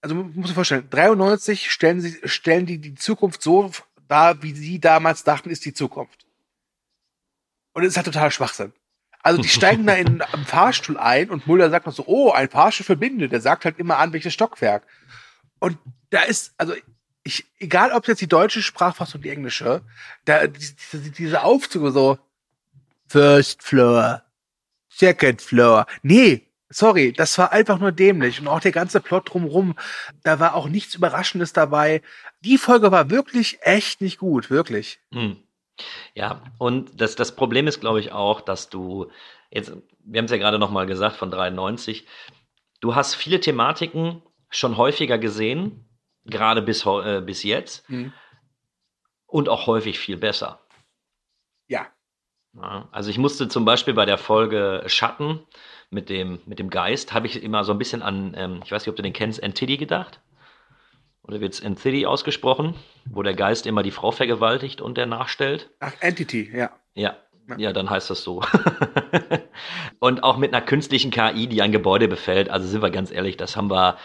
also 0.00 0.14
muss 0.14 0.34
man 0.34 0.54
vorstellen, 0.54 0.88
93 0.90 1.70
stellen 1.70 2.00
sie, 2.00 2.18
stellen 2.24 2.66
die 2.66 2.78
die 2.78 2.94
Zukunft 2.94 3.42
so 3.42 3.70
dar, 4.08 4.42
wie 4.42 4.52
sie 4.52 4.80
damals 4.80 5.24
dachten, 5.24 5.50
ist 5.50 5.64
die 5.64 5.74
Zukunft. 5.74 6.26
Und 7.72 7.82
es 7.82 7.90
ist 7.90 7.96
halt 7.96 8.06
total 8.06 8.30
Schwachsinn. 8.30 8.72
Also 9.22 9.42
die 9.42 9.48
steigen 9.48 9.86
da 9.86 9.94
in 9.94 10.22
einem 10.22 10.44
Fahrstuhl 10.46 10.96
ein 10.96 11.30
und 11.30 11.46
Mulder 11.48 11.68
sagt 11.68 11.86
noch 11.86 11.92
so, 11.92 12.04
oh, 12.06 12.30
ein 12.30 12.48
Fahrstuhl 12.48 12.86
verbindet. 12.86 13.32
Der 13.32 13.40
sagt 13.40 13.64
halt 13.64 13.78
immer 13.78 13.98
an, 13.98 14.12
welches 14.12 14.32
Stockwerk. 14.32 14.86
Und 15.58 15.78
da 16.10 16.22
ist, 16.22 16.54
also 16.58 16.74
ich, 17.24 17.44
egal 17.58 17.92
ob 17.92 18.06
jetzt 18.06 18.20
die 18.20 18.28
deutsche 18.28 18.62
Sprachfassung 18.62 19.20
die 19.22 19.30
englische, 19.30 19.82
da 20.24 20.46
diese, 20.46 21.10
diese 21.10 21.42
Aufzüge 21.42 21.90
so 21.90 22.18
First 23.08 23.62
Floor, 23.62 24.22
Second 24.88 25.42
Floor. 25.42 25.86
Nee, 26.02 26.46
sorry, 26.68 27.12
das 27.12 27.36
war 27.38 27.52
einfach 27.52 27.78
nur 27.78 27.92
dämlich. 27.92 28.40
Und 28.40 28.48
auch 28.48 28.60
der 28.60 28.72
ganze 28.72 29.00
Plot 29.00 29.32
drumrum, 29.32 29.76
da 30.22 30.38
war 30.38 30.54
auch 30.54 30.68
nichts 30.68 30.94
Überraschendes 30.94 31.52
dabei. 31.52 32.02
Die 32.40 32.58
Folge 32.58 32.92
war 32.92 33.10
wirklich 33.10 33.58
echt 33.62 34.00
nicht 34.00 34.18
gut, 34.18 34.50
wirklich. 34.50 35.00
Hm. 35.12 35.36
Ja, 36.14 36.42
und 36.58 37.00
das, 37.00 37.16
das 37.16 37.34
Problem 37.34 37.66
ist, 37.66 37.80
glaube 37.80 38.00
ich, 38.00 38.12
auch, 38.12 38.40
dass 38.40 38.70
du 38.70 39.10
jetzt, 39.50 39.72
wir 40.04 40.18
haben 40.18 40.26
es 40.26 40.30
ja 40.30 40.38
gerade 40.38 40.58
nochmal 40.58 40.86
gesagt 40.86 41.16
von 41.16 41.30
93, 41.30 42.06
du 42.80 42.94
hast 42.94 43.14
viele 43.14 43.40
Thematiken 43.40 44.22
schon 44.48 44.76
häufiger 44.76 45.18
gesehen, 45.18 45.88
gerade 46.24 46.62
bis, 46.62 46.86
äh, 46.86 47.22
bis 47.24 47.42
jetzt, 47.42 47.86
hm. 47.88 48.12
und 49.26 49.48
auch 49.48 49.66
häufig 49.66 49.98
viel 49.98 50.16
besser. 50.16 50.60
Ja. 51.68 51.86
Ja, 52.54 52.88
also 52.90 53.10
ich 53.10 53.18
musste 53.18 53.48
zum 53.48 53.64
Beispiel 53.64 53.92
bei 53.92 54.06
der 54.06 54.18
Folge 54.18 54.82
Schatten 54.86 55.40
mit 55.90 56.08
dem, 56.08 56.40
mit 56.46 56.58
dem 56.58 56.70
Geist, 56.70 57.12
habe 57.12 57.26
ich 57.26 57.42
immer 57.42 57.64
so 57.64 57.72
ein 57.72 57.78
bisschen 57.78 58.02
an, 58.02 58.34
ähm, 58.36 58.60
ich 58.64 58.72
weiß 58.72 58.82
nicht, 58.82 58.88
ob 58.88 58.96
du 58.96 59.02
den 59.02 59.12
kennst, 59.12 59.42
Entity 59.42 59.76
gedacht. 59.76 60.20
Oder 61.26 61.40
wird 61.40 61.54
es 61.54 61.60
Entity 61.60 62.06
ausgesprochen, 62.06 62.74
wo 63.06 63.22
der 63.22 63.34
Geist 63.34 63.66
immer 63.66 63.82
die 63.82 63.90
Frau 63.90 64.12
vergewaltigt 64.12 64.80
und 64.80 64.96
der 64.96 65.06
nachstellt? 65.06 65.70
Ach, 65.80 65.92
Entity, 66.00 66.50
ja. 66.54 66.70
Ja, 66.94 67.16
Ja, 67.58 67.72
dann 67.72 67.90
heißt 67.90 68.10
das 68.10 68.22
so. 68.22 68.42
und 69.98 70.22
auch 70.22 70.36
mit 70.36 70.54
einer 70.54 70.64
künstlichen 70.64 71.10
KI, 71.10 71.46
die 71.46 71.62
ein 71.62 71.72
Gebäude 71.72 72.08
befällt. 72.08 72.48
Also 72.48 72.66
sind 72.68 72.82
wir 72.82 72.90
ganz 72.90 73.10
ehrlich, 73.10 73.36
das 73.36 73.56
haben 73.56 73.70
wir. 73.70 73.98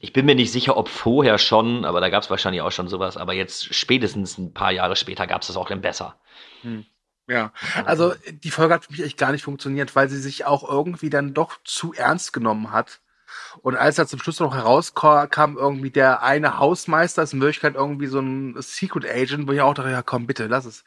Ich 0.00 0.12
bin 0.12 0.26
mir 0.26 0.34
nicht 0.34 0.50
sicher, 0.50 0.76
ob 0.76 0.88
vorher 0.88 1.38
schon, 1.38 1.84
aber 1.84 2.00
da 2.00 2.08
gab 2.10 2.22
es 2.24 2.30
wahrscheinlich 2.30 2.62
auch 2.62 2.72
schon 2.72 2.88
sowas. 2.88 3.16
Aber 3.16 3.34
jetzt 3.34 3.74
spätestens 3.74 4.36
ein 4.36 4.52
paar 4.52 4.72
Jahre 4.72 4.96
später 4.96 5.26
gab 5.26 5.42
es 5.42 5.48
das 5.48 5.56
auch 5.56 5.68
dann 5.68 5.80
besser. 5.80 6.18
Hm. 6.62 6.84
Ja, 7.28 7.52
also 7.84 8.14
die 8.30 8.50
Folge 8.50 8.74
hat 8.74 8.84
für 8.84 8.92
mich 8.92 9.02
echt 9.02 9.18
gar 9.18 9.32
nicht 9.32 9.42
funktioniert, 9.42 9.96
weil 9.96 10.08
sie 10.08 10.18
sich 10.18 10.44
auch 10.44 10.68
irgendwie 10.68 11.10
dann 11.10 11.34
doch 11.34 11.58
zu 11.64 11.92
ernst 11.92 12.32
genommen 12.32 12.70
hat. 12.70 13.00
Und 13.62 13.76
als 13.76 13.98
er 13.98 14.06
zum 14.06 14.20
Schluss 14.20 14.40
noch 14.40 14.54
herauskam, 14.54 15.56
irgendwie 15.56 15.90
der 15.90 16.22
eine 16.22 16.58
Hausmeister 16.58 17.22
ist 17.22 17.32
in 17.32 17.40
Wirklichkeit 17.40 17.74
irgendwie 17.74 18.06
so 18.06 18.20
ein 18.20 18.54
Secret 18.60 19.06
Agent, 19.06 19.48
wo 19.48 19.52
ich 19.52 19.60
auch 19.60 19.74
dachte, 19.74 19.90
ja 19.90 20.02
komm, 20.02 20.26
bitte, 20.26 20.46
lass 20.46 20.64
es. 20.64 20.84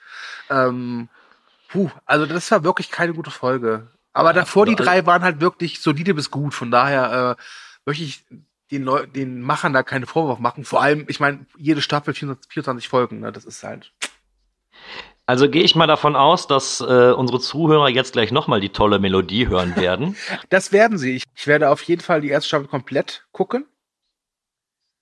Ähm, 0.49 1.09
puh, 1.67 1.89
also 2.05 2.25
das 2.25 2.49
war 2.51 2.63
wirklich 2.63 2.91
keine 2.91 3.13
gute 3.13 3.31
Folge. 3.31 3.87
Aber 4.13 4.33
davor 4.33 4.65
die 4.65 4.75
drei 4.75 5.05
waren 5.05 5.23
halt 5.23 5.39
wirklich 5.39 5.81
solide 5.81 6.13
bis 6.13 6.31
gut. 6.31 6.53
Von 6.53 6.71
daher 6.71 7.37
äh, 7.37 7.41
möchte 7.85 8.03
ich 8.03 8.25
den, 8.71 8.83
Leu 8.83 9.05
den 9.05 9.41
Machern 9.41 9.73
da 9.73 9.83
keine 9.83 10.05
Vorwurf 10.05 10.39
machen. 10.39 10.63
Vor 10.63 10.81
allem, 10.81 11.05
ich 11.07 11.19
meine, 11.19 11.45
jede 11.57 11.81
Staffel 11.81 12.13
24 12.13 12.87
Folgen, 12.87 13.19
ne? 13.19 13.31
das 13.31 13.45
ist 13.45 13.63
halt. 13.63 13.91
Also 15.29 15.47
gehe 15.47 15.61
ich 15.61 15.75
mal 15.75 15.85
davon 15.85 16.15
aus, 16.15 16.47
dass 16.47 16.81
äh, 16.81 17.11
unsere 17.11 17.39
Zuhörer 17.39 17.87
jetzt 17.87 18.13
gleich 18.13 18.31
nochmal 18.31 18.61
die 18.61 18.69
tolle 18.69 18.97
Melodie 18.97 19.47
hören 19.47 19.75
werden. 19.75 20.17
das 20.49 20.71
werden 20.71 20.97
sie. 20.97 21.17
Ich, 21.17 21.23
ich, 21.35 21.45
werde 21.45 21.69
auf 21.69 21.83
jeden 21.83 22.01
Fall 22.01 22.21
die 22.21 22.29
erste 22.29 22.47
Staffel 22.47 22.67
komplett 22.67 23.27
gucken. 23.31 23.67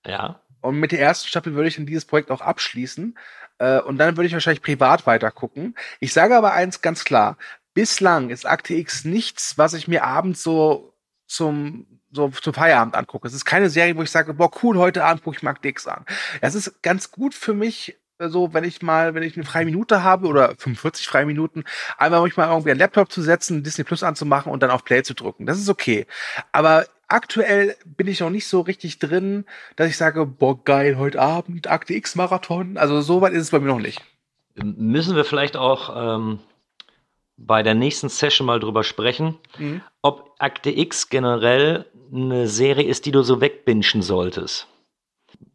Ja. 0.04 0.42
Und 0.60 0.80
mit 0.80 0.92
der 0.92 1.00
ersten 1.00 1.28
Staffel 1.28 1.54
würde 1.54 1.68
ich 1.68 1.76
dann 1.76 1.86
dieses 1.86 2.04
Projekt 2.04 2.30
auch 2.30 2.42
abschließen. 2.42 3.16
Äh, 3.56 3.80
und 3.80 3.96
dann 3.96 4.18
würde 4.18 4.26
ich 4.26 4.34
wahrscheinlich 4.34 4.60
privat 4.60 5.06
weiter 5.06 5.30
gucken. 5.30 5.74
Ich 5.98 6.12
sage 6.12 6.36
aber 6.36 6.52
eins 6.52 6.82
ganz 6.82 7.06
klar. 7.06 7.38
Bislang 7.72 8.28
ist 8.28 8.44
Akte 8.44 8.74
X 8.74 9.06
nichts, 9.06 9.56
was 9.56 9.72
ich 9.72 9.88
mir 9.88 10.04
abends 10.04 10.42
so 10.42 10.92
zum 11.26 11.86
so 12.10 12.28
zum 12.28 12.52
Feierabend 12.52 12.96
angucke. 12.96 13.26
Es 13.26 13.32
ist 13.32 13.46
keine 13.46 13.70
Serie, 13.70 13.96
wo 13.96 14.02
ich 14.02 14.10
sage, 14.10 14.34
boah, 14.34 14.50
cool, 14.62 14.76
heute 14.76 15.04
Abend 15.04 15.24
gucke 15.24 15.38
ich 15.38 15.42
Mark 15.42 15.62
Dix 15.62 15.86
an. 15.86 16.04
Es 16.42 16.54
ist 16.54 16.82
ganz 16.82 17.12
gut 17.12 17.34
für 17.34 17.54
mich, 17.54 17.96
so, 18.18 18.52
wenn 18.52 18.64
ich 18.64 18.82
mal, 18.82 19.14
wenn 19.14 19.22
ich 19.22 19.36
eine 19.36 19.44
freie 19.44 19.64
Minute 19.64 20.02
habe 20.02 20.26
oder 20.26 20.54
45 20.58 21.06
freie 21.06 21.26
Minuten, 21.26 21.64
einmal 21.96 22.22
mich 22.22 22.36
mal 22.36 22.48
irgendwie 22.48 22.70
einen 22.70 22.80
Laptop 22.80 23.12
zu 23.12 23.22
setzen, 23.22 23.62
Disney 23.62 23.84
Plus 23.84 24.02
anzumachen 24.02 24.50
und 24.50 24.62
dann 24.62 24.70
auf 24.70 24.84
Play 24.84 25.02
zu 25.02 25.14
drücken. 25.14 25.46
Das 25.46 25.58
ist 25.58 25.68
okay. 25.68 26.06
Aber 26.50 26.86
aktuell 27.06 27.76
bin 27.84 28.08
ich 28.08 28.20
noch 28.20 28.30
nicht 28.30 28.48
so 28.48 28.60
richtig 28.60 28.98
drin, 28.98 29.44
dass 29.76 29.88
ich 29.88 29.96
sage, 29.96 30.26
boah, 30.26 30.62
geil, 30.62 30.98
heute 30.98 31.20
Abend, 31.20 31.70
Akte 31.70 31.94
X 31.94 32.16
Marathon. 32.16 32.76
Also 32.76 33.00
so 33.00 33.20
weit 33.20 33.32
ist 33.32 33.42
es 33.42 33.50
bei 33.50 33.60
mir 33.60 33.68
noch 33.68 33.80
nicht. 33.80 34.02
Müssen 34.56 35.14
wir 35.14 35.24
vielleicht 35.24 35.56
auch 35.56 36.16
ähm, 36.16 36.40
bei 37.36 37.62
der 37.62 37.74
nächsten 37.74 38.08
Session 38.08 38.46
mal 38.46 38.58
drüber 38.58 38.82
sprechen, 38.82 39.38
mhm. 39.58 39.80
ob 40.02 40.34
Akte 40.38 40.70
X 40.70 41.08
generell 41.08 41.86
eine 42.12 42.48
Serie 42.48 42.88
ist, 42.88 43.06
die 43.06 43.12
du 43.12 43.22
so 43.22 43.40
wegbingen 43.40 44.02
solltest. 44.02 44.66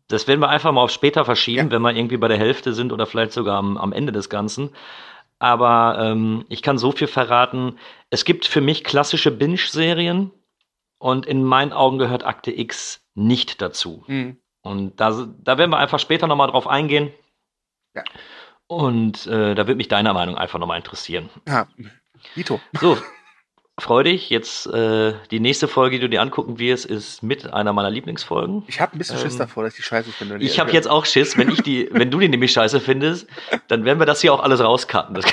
Das 0.08 0.28
werden 0.28 0.42
wir 0.42 0.50
einfach 0.50 0.72
mal 0.72 0.82
auf 0.82 0.92
später 0.92 1.26
verschieben, 1.26 1.68
ja. 1.68 1.72
wenn 1.72 1.82
wir 1.82 1.96
irgendwie 1.96 2.18
bei 2.18 2.28
der 2.28 2.38
Hälfte 2.38 2.74
sind 2.74 2.92
oder 2.92 3.06
vielleicht 3.06 3.32
sogar 3.32 3.58
am, 3.58 3.78
am 3.78 3.94
Ende 3.94 4.12
des 4.12 4.30
Ganzen. 4.30 4.72
Aber 5.40 5.98
ähm, 6.00 6.46
ich 6.50 6.62
kann 6.62 6.78
so 6.78 6.92
viel 6.92 7.08
verraten. 7.08 7.78
Es 8.10 8.26
gibt 8.26 8.46
für 8.46 8.62
mich 8.62 8.84
klassische 8.84 9.32
Binge-Serien 9.32 10.32
und 11.00 11.26
in 11.26 11.44
meinen 11.44 11.74
Augen 11.74 11.98
gehört 11.98 12.24
Akte 12.24 12.58
X 12.58 13.06
nicht 13.16 13.62
dazu. 13.62 14.04
Mhm. 14.08 14.38
Und 14.62 15.00
da, 15.00 15.28
da 15.38 15.58
werden 15.58 15.72
wir 15.72 15.78
einfach 15.78 16.00
später 16.00 16.28
nochmal 16.28 16.48
drauf 16.48 16.68
eingehen. 16.68 17.12
Ja. 17.94 18.04
Und 18.68 19.28
äh, 19.28 19.56
da 19.56 19.68
würde 19.68 19.76
mich 19.76 19.90
deine 19.90 20.14
Meinung 20.14 20.38
einfach 20.38 20.60
nochmal 20.60 20.78
interessieren. 20.78 21.30
Ja, 21.48 21.68
Vito. 22.36 22.62
So, 22.80 22.98
freu 23.80 24.04
dich. 24.04 24.30
Jetzt 24.30 24.68
äh, 24.68 25.14
die 25.32 25.40
nächste 25.40 25.68
Folge, 25.68 25.98
die 25.98 26.02
du 26.02 26.10
dir 26.10 26.22
angucken 26.22 26.60
wirst, 26.60 26.86
ist 26.86 27.24
mit 27.24 27.52
einer 27.54 27.74
meiner 27.74 27.90
Lieblingsfolgen. 27.90 28.64
Ich 28.68 28.80
habe 28.80 28.96
ein 28.96 28.98
bisschen 28.98 29.18
Schiss 29.18 29.34
ähm, 29.34 29.40
davor, 29.40 29.64
dass 29.64 29.74
ich 29.74 29.78
die 29.78 29.84
scheiße 29.84 30.12
finde. 30.12 30.38
Ich 30.38 30.60
habe 30.60 30.72
jetzt 30.72 30.88
auch 30.88 31.06
Schiss, 31.06 31.38
wenn 31.38 31.50
ich 31.50 31.62
die, 31.62 31.90
wenn 31.92 32.12
du 32.12 32.20
die 32.20 32.30
nämlich 32.30 32.52
scheiße 32.52 32.80
findest, 32.80 33.28
dann 33.68 33.86
werden 33.86 34.00
wir 34.00 34.06
das 34.06 34.22
hier 34.22 34.34
auch 34.34 34.44
alles 34.44 34.62
rauscutten. 34.62 35.18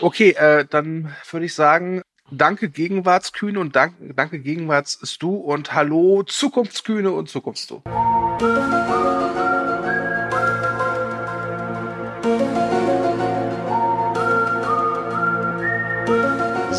okay, 0.00 0.30
äh, 0.30 0.64
dann 0.68 1.14
würde 1.30 1.46
ich 1.46 1.54
sagen, 1.54 2.02
danke 2.30 2.68
Gegenwartskühne 2.68 3.58
und 3.58 3.74
danke, 3.76 4.14
danke 4.14 4.38
Gegenwartsstu 4.38 5.36
und 5.36 5.74
hallo 5.74 6.22
Zukunftskühne 6.22 7.10
und 7.10 7.28
Zukunftsstu. 7.28 7.82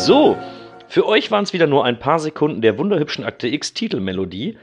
So, 0.06 0.36
für 0.86 1.04
euch 1.04 1.32
waren 1.32 1.42
es 1.42 1.52
wieder 1.52 1.66
nur 1.66 1.84
ein 1.84 1.98
paar 1.98 2.20
Sekunden 2.20 2.60
der 2.60 2.78
wunderhübschen 2.78 3.24
Akte 3.24 3.48
X 3.48 3.74
Titelmelodie. 3.74 4.56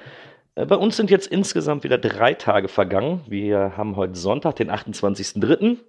Äh, 0.56 0.66
bei 0.66 0.78
uns 0.78 0.96
sind 0.96 1.10
jetzt 1.12 1.28
insgesamt 1.28 1.84
wieder 1.84 1.98
drei 1.98 2.34
Tage 2.34 2.70
vergangen. 2.70 3.20
Wir 3.28 3.76
haben 3.76 3.98
heute 3.98 4.16
Sonntag, 4.16 4.56
den 4.56 4.72
28.03. 4.72 5.80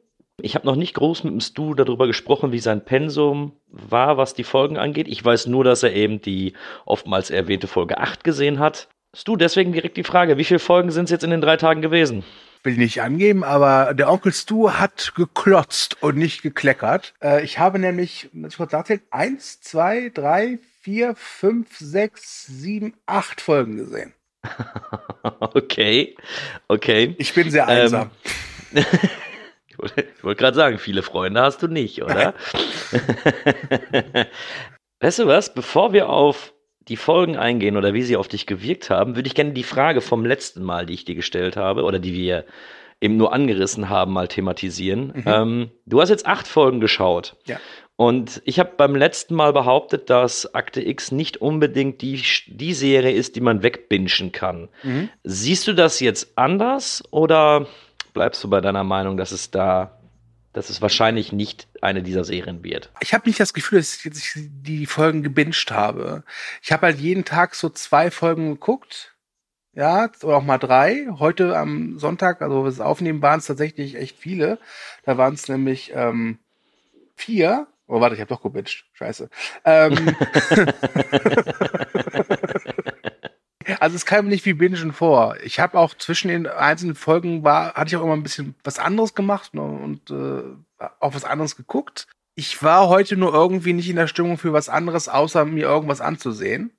Ich 0.42 0.56
habe 0.56 0.66
noch 0.66 0.74
nicht 0.74 0.94
groß 0.94 1.22
mit 1.22 1.34
dem 1.34 1.40
Stu 1.40 1.74
darüber 1.74 2.08
gesprochen, 2.08 2.50
wie 2.50 2.58
sein 2.58 2.84
Pensum 2.84 3.52
war, 3.68 4.16
was 4.16 4.34
die 4.34 4.42
Folgen 4.42 4.76
angeht. 4.76 5.06
Ich 5.06 5.24
weiß 5.24 5.46
nur, 5.46 5.62
dass 5.62 5.84
er 5.84 5.94
eben 5.94 6.20
die 6.20 6.54
oftmals 6.84 7.30
erwähnte 7.30 7.68
Folge 7.68 7.98
8 7.98 8.24
gesehen 8.24 8.58
hat. 8.58 8.88
Stu, 9.14 9.36
deswegen 9.36 9.72
direkt 9.72 9.96
die 9.96 10.04
Frage, 10.04 10.36
wie 10.38 10.44
viele 10.44 10.60
Folgen 10.60 10.90
sind 10.90 11.04
es 11.04 11.10
jetzt 11.10 11.24
in 11.24 11.30
den 11.30 11.40
drei 11.40 11.56
Tagen 11.56 11.82
gewesen? 11.82 12.24
will 12.64 12.76
nicht 12.76 13.02
angeben, 13.02 13.44
aber 13.44 13.94
der 13.94 14.10
Onkel 14.10 14.32
Stu 14.32 14.70
hat 14.70 15.12
geklotzt 15.14 16.02
und 16.02 16.16
nicht 16.16 16.42
gekleckert. 16.42 17.14
Äh, 17.22 17.44
ich 17.44 17.58
habe 17.58 17.78
nämlich, 17.78 18.30
ich 18.32 18.56
kurz 18.56 18.72
nachzählen, 18.72 19.02
eins, 19.10 19.60
zwei, 19.60 20.10
drei, 20.12 20.58
vier, 20.80 21.14
fünf, 21.14 21.78
sechs, 21.78 22.46
sieben, 22.46 22.94
acht 23.06 23.40
Folgen 23.40 23.76
gesehen. 23.76 24.14
okay, 25.40 26.16
okay. 26.68 27.14
Ich 27.18 27.34
bin 27.34 27.50
sehr 27.50 27.68
einsam. 27.68 28.10
Ähm, 28.74 28.84
ich 29.66 29.78
wollte 29.78 30.06
wollt 30.22 30.38
gerade 30.38 30.56
sagen, 30.56 30.78
viele 30.78 31.02
Freunde 31.02 31.40
hast 31.42 31.62
du 31.62 31.68
nicht, 31.68 32.02
oder? 32.02 32.34
weißt 35.00 35.20
du 35.20 35.26
was? 35.26 35.54
Bevor 35.54 35.92
wir 35.92 36.08
auf 36.08 36.54
die 36.88 36.96
Folgen 36.96 37.36
eingehen 37.36 37.76
oder 37.76 37.94
wie 37.94 38.02
sie 38.02 38.16
auf 38.16 38.28
dich 38.28 38.46
gewirkt 38.46 38.90
haben, 38.90 39.16
würde 39.16 39.26
ich 39.26 39.34
gerne 39.34 39.52
die 39.52 39.62
Frage 39.62 40.00
vom 40.00 40.24
letzten 40.24 40.62
Mal, 40.62 40.86
die 40.86 40.94
ich 40.94 41.04
dir 41.04 41.14
gestellt 41.14 41.56
habe 41.56 41.84
oder 41.84 41.98
die 41.98 42.14
wir 42.14 42.44
eben 43.00 43.16
nur 43.16 43.32
angerissen 43.32 43.88
haben, 43.88 44.12
mal 44.12 44.28
thematisieren. 44.28 45.12
Mhm. 45.14 45.22
Ähm, 45.26 45.70
du 45.86 46.00
hast 46.00 46.10
jetzt 46.10 46.26
acht 46.26 46.46
Folgen 46.46 46.80
geschaut. 46.80 47.36
Ja. 47.46 47.58
Und 47.96 48.42
ich 48.44 48.58
habe 48.58 48.72
beim 48.76 48.96
letzten 48.96 49.34
Mal 49.34 49.52
behauptet, 49.52 50.10
dass 50.10 50.54
Akte 50.54 50.82
X 50.86 51.12
nicht 51.12 51.36
unbedingt 51.36 52.02
die, 52.02 52.20
die 52.46 52.74
Serie 52.74 53.12
ist, 53.12 53.36
die 53.36 53.40
man 53.40 53.62
wegbingen 53.62 54.32
kann. 54.32 54.68
Mhm. 54.82 55.10
Siehst 55.22 55.66
du 55.68 55.74
das 55.74 56.00
jetzt 56.00 56.36
anders 56.36 57.04
oder 57.10 57.66
bleibst 58.12 58.42
du 58.42 58.50
bei 58.50 58.60
deiner 58.60 58.84
Meinung, 58.84 59.16
dass 59.16 59.32
es 59.32 59.50
da 59.50 59.98
dass 60.54 60.70
es 60.70 60.80
wahrscheinlich 60.80 61.32
nicht 61.32 61.66
eine 61.84 62.02
dieser 62.02 62.24
Serien 62.24 62.64
wird. 62.64 62.90
Ich 63.00 63.14
habe 63.14 63.28
nicht 63.28 63.38
das 63.38 63.54
Gefühl, 63.54 63.78
dass 63.78 64.04
ich 64.04 64.32
die 64.36 64.86
Folgen 64.86 65.22
gebinged 65.22 65.70
habe. 65.70 66.24
Ich 66.62 66.72
habe 66.72 66.86
halt 66.86 66.98
jeden 66.98 67.24
Tag 67.24 67.54
so 67.54 67.68
zwei 67.68 68.10
Folgen 68.10 68.50
geguckt. 68.54 69.14
Ja, 69.74 70.08
oder 70.22 70.36
auch 70.36 70.44
mal 70.44 70.58
drei. 70.58 71.06
Heute 71.18 71.56
am 71.56 71.98
Sonntag, 71.98 72.42
also 72.42 72.62
wir 72.64 72.68
es 72.68 72.80
aufnehmen, 72.80 73.22
waren 73.22 73.40
es 73.40 73.46
tatsächlich 73.46 73.96
echt 73.96 74.16
viele. 74.16 74.58
Da 75.04 75.18
waren 75.18 75.34
es 75.34 75.48
nämlich 75.48 75.92
ähm, 75.94 76.38
vier. 77.16 77.66
Oh, 77.86 78.00
warte, 78.00 78.14
ich 78.14 78.20
habe 78.20 78.28
doch 78.28 78.42
gebinged. 78.42 78.84
Scheiße. 78.94 79.28
Ähm, 79.64 80.16
Also 83.80 83.96
es 83.96 84.06
kam 84.06 84.28
nicht 84.28 84.44
wie 84.44 84.54
Bingen 84.54 84.92
vor. 84.92 85.36
Ich 85.42 85.60
habe 85.60 85.78
auch 85.78 85.94
zwischen 85.94 86.28
den 86.28 86.46
einzelnen 86.46 86.94
Folgen 86.94 87.44
war, 87.44 87.74
hatte 87.74 87.88
ich 87.88 87.96
auch 87.96 88.04
immer 88.04 88.16
ein 88.16 88.22
bisschen 88.22 88.54
was 88.64 88.78
anderes 88.78 89.14
gemacht 89.14 89.54
ne, 89.54 89.62
und 89.62 90.10
äh, 90.10 90.42
auch 91.00 91.14
was 91.14 91.24
anderes 91.24 91.56
geguckt. 91.56 92.06
Ich 92.34 92.62
war 92.62 92.88
heute 92.88 93.16
nur 93.16 93.32
irgendwie 93.32 93.72
nicht 93.72 93.88
in 93.88 93.96
der 93.96 94.08
Stimmung 94.08 94.38
für 94.38 94.52
was 94.52 94.68
anderes, 94.68 95.08
außer 95.08 95.44
mir 95.44 95.66
irgendwas 95.66 96.00
anzusehen. 96.00 96.72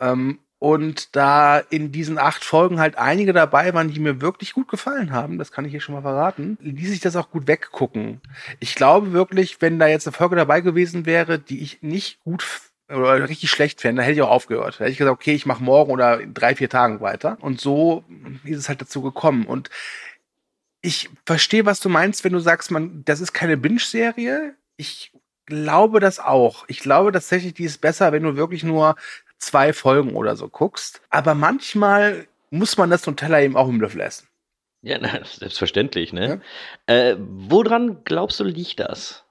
Ähm, 0.00 0.40
und 0.60 1.14
da 1.14 1.58
in 1.58 1.92
diesen 1.92 2.18
acht 2.18 2.44
Folgen 2.44 2.80
halt 2.80 2.98
einige 2.98 3.32
dabei 3.32 3.72
waren, 3.74 3.92
die 3.92 4.00
mir 4.00 4.20
wirklich 4.20 4.54
gut 4.54 4.68
gefallen 4.68 5.12
haben, 5.12 5.38
das 5.38 5.52
kann 5.52 5.64
ich 5.64 5.70
hier 5.70 5.80
schon 5.80 5.94
mal 5.94 6.02
verraten, 6.02 6.58
ließ 6.60 6.90
ich 6.90 7.00
das 7.00 7.14
auch 7.14 7.30
gut 7.30 7.46
weggucken. 7.46 8.20
Ich 8.58 8.74
glaube 8.74 9.12
wirklich, 9.12 9.60
wenn 9.60 9.78
da 9.78 9.86
jetzt 9.86 10.08
eine 10.08 10.16
Folge 10.16 10.34
dabei 10.34 10.60
gewesen 10.60 11.06
wäre, 11.06 11.38
die 11.38 11.60
ich 11.60 11.82
nicht 11.82 12.20
gut 12.24 12.42
oder 12.88 13.28
richtig 13.28 13.50
schlecht 13.50 13.80
fände, 13.80 14.00
dann 14.00 14.06
hätte 14.06 14.16
ich 14.16 14.22
auch 14.22 14.30
aufgehört. 14.30 14.74
Da 14.74 14.80
hätte 14.80 14.92
ich 14.92 14.98
gesagt, 14.98 15.14
okay, 15.20 15.34
ich 15.34 15.46
mache 15.46 15.62
morgen 15.62 15.92
oder 15.92 16.20
in 16.20 16.34
drei, 16.34 16.54
vier 16.54 16.70
Tagen 16.70 17.00
weiter. 17.00 17.36
Und 17.40 17.60
so 17.60 18.04
ist 18.44 18.58
es 18.58 18.68
halt 18.68 18.80
dazu 18.80 19.02
gekommen. 19.02 19.46
Und 19.46 19.68
ich 20.80 21.10
verstehe, 21.26 21.66
was 21.66 21.80
du 21.80 21.88
meinst, 21.88 22.24
wenn 22.24 22.32
du 22.32 22.38
sagst, 22.38 22.70
man, 22.70 23.04
das 23.04 23.20
ist 23.20 23.32
keine 23.32 23.56
Binge-Serie. 23.56 24.54
Ich 24.76 25.12
glaube 25.46 26.00
das 26.00 26.18
auch. 26.18 26.64
Ich 26.68 26.80
glaube 26.80 27.12
tatsächlich, 27.12 27.54
die 27.54 27.64
ist 27.64 27.80
besser, 27.80 28.12
wenn 28.12 28.22
du 28.22 28.36
wirklich 28.36 28.64
nur 28.64 28.96
zwei 29.38 29.72
Folgen 29.72 30.14
oder 30.14 30.36
so 30.36 30.48
guckst. 30.48 31.02
Aber 31.10 31.34
manchmal 31.34 32.26
muss 32.50 32.76
man 32.76 32.90
das 32.90 33.06
Nutella 33.06 33.40
eben 33.42 33.56
auch 33.56 33.68
im 33.68 33.80
Löffel 33.80 34.00
essen. 34.00 34.28
Ja, 34.82 34.98
na, 35.00 35.24
selbstverständlich, 35.24 36.12
ne? 36.12 36.40
Ja? 36.88 36.94
Äh, 36.94 37.16
woran 37.18 38.04
glaubst 38.04 38.40
du, 38.40 38.44
liegt 38.44 38.80
das? 38.80 39.24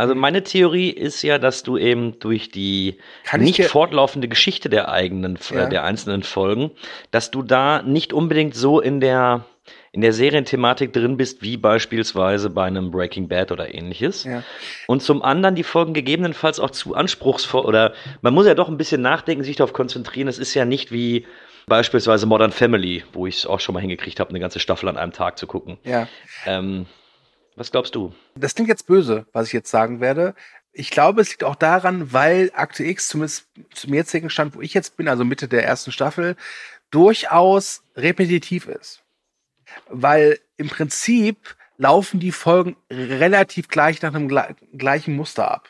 Also 0.00 0.14
meine 0.14 0.42
Theorie 0.42 0.88
ist 0.88 1.20
ja, 1.20 1.36
dass 1.36 1.62
du 1.62 1.76
eben 1.76 2.18
durch 2.20 2.50
die 2.50 2.96
nicht 3.36 3.62
fortlaufende 3.64 4.28
Geschichte 4.28 4.70
der 4.70 4.88
eigenen, 4.88 5.36
äh, 5.50 5.54
ja. 5.54 5.66
der 5.66 5.84
einzelnen 5.84 6.22
Folgen, 6.22 6.70
dass 7.10 7.30
du 7.30 7.42
da 7.42 7.82
nicht 7.82 8.14
unbedingt 8.14 8.54
so 8.54 8.80
in 8.80 9.00
der 9.00 9.44
in 9.92 10.00
der 10.00 10.14
Serienthematik 10.14 10.94
drin 10.94 11.18
bist, 11.18 11.42
wie 11.42 11.58
beispielsweise 11.58 12.48
bei 12.48 12.64
einem 12.64 12.90
Breaking 12.90 13.28
Bad 13.28 13.52
oder 13.52 13.74
ähnliches. 13.74 14.24
Ja. 14.24 14.42
Und 14.86 15.02
zum 15.02 15.22
anderen 15.22 15.54
die 15.54 15.64
Folgen 15.64 15.92
gegebenenfalls 15.92 16.60
auch 16.60 16.70
zu 16.70 16.94
anspruchsvoll 16.94 17.66
oder 17.66 17.92
man 18.22 18.32
muss 18.32 18.46
ja 18.46 18.54
doch 18.54 18.68
ein 18.70 18.78
bisschen 18.78 19.02
nachdenken, 19.02 19.44
sich 19.44 19.56
darauf 19.56 19.74
konzentrieren. 19.74 20.28
Es 20.28 20.38
ist 20.38 20.54
ja 20.54 20.64
nicht 20.64 20.92
wie 20.92 21.26
beispielsweise 21.66 22.24
Modern 22.24 22.52
Family, 22.52 23.04
wo 23.12 23.26
ich 23.26 23.36
es 23.36 23.46
auch 23.46 23.60
schon 23.60 23.74
mal 23.74 23.80
hingekriegt 23.80 24.18
habe, 24.18 24.30
eine 24.30 24.40
ganze 24.40 24.60
Staffel 24.60 24.88
an 24.88 24.96
einem 24.96 25.12
Tag 25.12 25.36
zu 25.36 25.46
gucken. 25.46 25.76
Ja. 25.84 26.08
Ähm, 26.46 26.86
was 27.60 27.70
glaubst 27.70 27.94
du? 27.94 28.14
Das 28.34 28.54
klingt 28.54 28.70
jetzt 28.70 28.86
böse, 28.86 29.26
was 29.34 29.48
ich 29.48 29.52
jetzt 29.52 29.70
sagen 29.70 30.00
werde. 30.00 30.34
Ich 30.72 30.90
glaube, 30.90 31.20
es 31.20 31.28
liegt 31.28 31.44
auch 31.44 31.56
daran, 31.56 32.10
weil 32.10 32.50
Akte 32.54 32.84
X, 32.84 33.08
zumindest 33.08 33.48
zum 33.74 33.92
jetzigen 33.92 34.30
Stand, 34.30 34.54
wo 34.54 34.62
ich 34.62 34.72
jetzt 34.72 34.96
bin, 34.96 35.08
also 35.08 35.26
Mitte 35.26 35.46
der 35.46 35.66
ersten 35.66 35.92
Staffel, 35.92 36.36
durchaus 36.90 37.82
repetitiv 37.96 38.66
ist. 38.66 39.02
Weil 39.90 40.40
im 40.56 40.70
Prinzip 40.70 41.54
laufen 41.76 42.18
die 42.18 42.32
Folgen 42.32 42.76
relativ 42.90 43.68
gleich 43.68 44.00
nach 44.00 44.14
einem 44.14 44.28
gleichen 44.72 45.14
Muster 45.14 45.50
ab. 45.50 45.68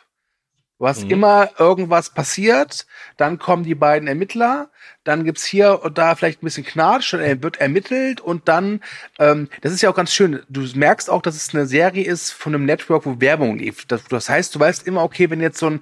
Du 0.79 0.87
hast 0.87 1.07
mhm. 1.07 1.11
immer 1.11 1.51
irgendwas 1.59 2.11
passiert, 2.11 2.87
dann 3.17 3.41
kommen 3.41 3.65
die 3.65 3.75
beiden 3.75 4.07
Ermittler, 4.07 4.71
dann 5.05 5.25
gibt's 5.25 5.45
hier 5.45 5.81
und 5.83 5.99
da 5.99 6.15
vielleicht 6.15 6.43
ein 6.43 6.47
bisschen 6.47 6.65
Knatsch, 6.65 7.15
dann 7.15 7.43
wird 7.43 7.59
ermittelt 7.59 8.21
und 8.21 8.49
dann, 8.49 8.81
ähm, 9.19 9.49
das 9.63 9.73
ist 9.73 9.83
ja 9.83 9.91
auch 9.91 9.95
ganz 9.95 10.13
schön, 10.13 10.41
du 10.49 10.67
merkst 10.75 11.09
auch, 11.09 11.23
dass 11.23 11.37
es 11.37 11.55
eine 11.55 11.67
Serie 11.67 12.05
ist 12.05 12.33
von 12.33 12.55
einem 12.55 12.65
Network, 12.65 13.07
wo 13.07 13.21
Werbung 13.21 13.59
lief. 13.59 13.87
Das, 13.87 14.05
das 14.05 14.29
heißt, 14.29 14.55
du 14.55 14.61
weißt 14.61 14.87
immer, 14.87 15.03
okay, 15.03 15.31
wenn 15.31 15.41
jetzt 15.41 15.59
so 15.59 15.67
ein 15.67 15.81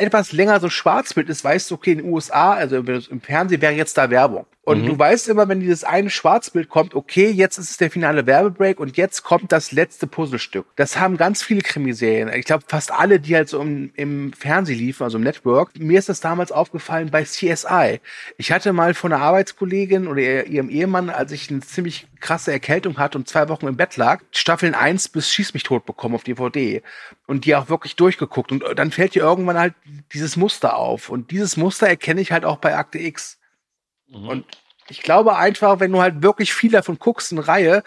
etwas 0.00 0.32
länger 0.32 0.60
so 0.60 0.68
ein 0.68 0.70
Schwarzbild 0.70 1.28
ist, 1.28 1.44
weißt 1.44 1.70
du, 1.70 1.74
okay, 1.74 1.92
in 1.92 1.98
den 1.98 2.12
USA, 2.12 2.54
also 2.54 2.76
im 2.76 3.20
Fernsehen 3.20 3.60
wäre 3.60 3.74
jetzt 3.74 3.98
da 3.98 4.08
Werbung. 4.08 4.46
Und 4.62 4.82
mhm. 4.82 4.86
du 4.86 4.98
weißt 4.98 5.28
immer, 5.28 5.48
wenn 5.48 5.60
dieses 5.60 5.84
eine 5.84 6.10
Schwarzbild 6.10 6.68
kommt, 6.68 6.94
okay, 6.94 7.30
jetzt 7.30 7.58
ist 7.58 7.70
es 7.70 7.76
der 7.78 7.90
finale 7.90 8.26
Werbebreak 8.26 8.78
und 8.78 8.96
jetzt 8.96 9.22
kommt 9.22 9.52
das 9.52 9.72
letzte 9.72 10.06
Puzzlestück. 10.06 10.66
Das 10.76 10.98
haben 10.98 11.16
ganz 11.16 11.42
viele 11.42 11.62
Krimiserien. 11.62 12.30
Ich 12.32 12.44
glaube, 12.44 12.64
fast 12.68 12.92
alle, 12.92 13.20
die 13.20 13.34
halt 13.34 13.48
so 13.48 13.60
im, 13.60 13.90
im 13.96 14.32
Fernsehen 14.32 14.78
liefen, 14.78 15.02
also 15.02 15.18
im 15.18 15.24
Network. 15.24 15.70
Mir 15.78 15.98
ist 15.98 16.08
das 16.08 16.20
damals 16.20 16.52
aufgefallen 16.52 17.10
bei 17.10 17.24
CSI. 17.24 18.00
Ich 18.36 18.52
hatte 18.52 18.59
mal 18.66 18.94
von 18.94 19.12
einer 19.12 19.22
Arbeitskollegin 19.22 20.06
oder 20.06 20.46
ihrem 20.46 20.70
Ehemann, 20.70 21.10
als 21.10 21.32
ich 21.32 21.50
eine 21.50 21.60
ziemlich 21.60 22.06
krasse 22.20 22.52
Erkältung 22.52 22.98
hatte 22.98 23.18
und 23.18 23.28
zwei 23.28 23.48
Wochen 23.48 23.66
im 23.66 23.76
Bett 23.76 23.96
lag, 23.96 24.22
Staffeln 24.30 24.74
1 24.74 25.08
bis 25.08 25.30
Schieß 25.30 25.54
mich 25.54 25.62
tot 25.62 25.86
bekommen 25.86 26.14
auf 26.14 26.24
DVD. 26.24 26.82
Und 27.26 27.44
die 27.44 27.54
auch 27.56 27.68
wirklich 27.68 27.96
durchgeguckt. 27.96 28.52
Und 28.52 28.64
dann 28.76 28.90
fällt 28.90 29.14
dir 29.14 29.22
irgendwann 29.22 29.58
halt 29.58 29.74
dieses 30.12 30.36
Muster 30.36 30.76
auf. 30.76 31.08
Und 31.08 31.30
dieses 31.30 31.56
Muster 31.56 31.88
erkenne 31.88 32.20
ich 32.20 32.32
halt 32.32 32.44
auch 32.44 32.58
bei 32.58 32.76
Akte 32.76 32.98
X. 32.98 33.38
Mhm. 34.08 34.28
Und 34.28 34.44
ich 34.88 35.02
glaube 35.02 35.36
einfach, 35.36 35.80
wenn 35.80 35.92
du 35.92 36.00
halt 36.00 36.22
wirklich 36.22 36.52
viel 36.52 36.72
davon 36.72 36.98
guckst 36.98 37.32
in 37.32 37.38
Reihe, 37.38 37.82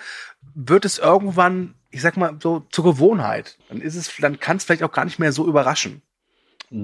wird 0.56 0.86
es 0.86 0.98
irgendwann, 0.98 1.76
ich 1.92 2.02
sag 2.02 2.18
mal, 2.18 2.38
so 2.42 2.66
zur 2.72 2.86
Gewohnheit. 2.86 3.58
Dann 3.70 3.82
ist 3.82 3.96
es, 3.96 4.16
dann 4.18 4.40
kann 4.40 4.58
es 4.58 4.64
vielleicht 4.64 4.84
auch 4.84 4.92
gar 4.92 5.06
nicht 5.06 5.20
mehr 5.20 5.32
so 5.32 5.46
überraschen. 5.46 6.02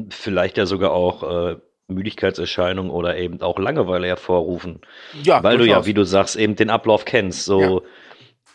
Vielleicht 0.10 0.58
ja 0.58 0.66
sogar 0.66 0.92
auch 0.92 1.24
äh, 1.24 1.58
Müdigkeitserscheinungen 1.90 2.92
oder 2.92 3.18
eben 3.18 3.42
auch 3.42 3.60
Langeweile 3.60 4.08
hervorrufen. 4.08 4.82
Ja, 5.24 5.44
weil 5.44 5.58
du 5.58 5.66
ja, 5.66 5.86
wie 5.86 5.94
du 5.94 6.04
sagst, 6.04 6.36
eben 6.36 6.56
den 6.56 6.70
Ablauf 6.70 7.06
kennst. 7.06 7.46
So 7.46 7.62
ja. 7.62 7.86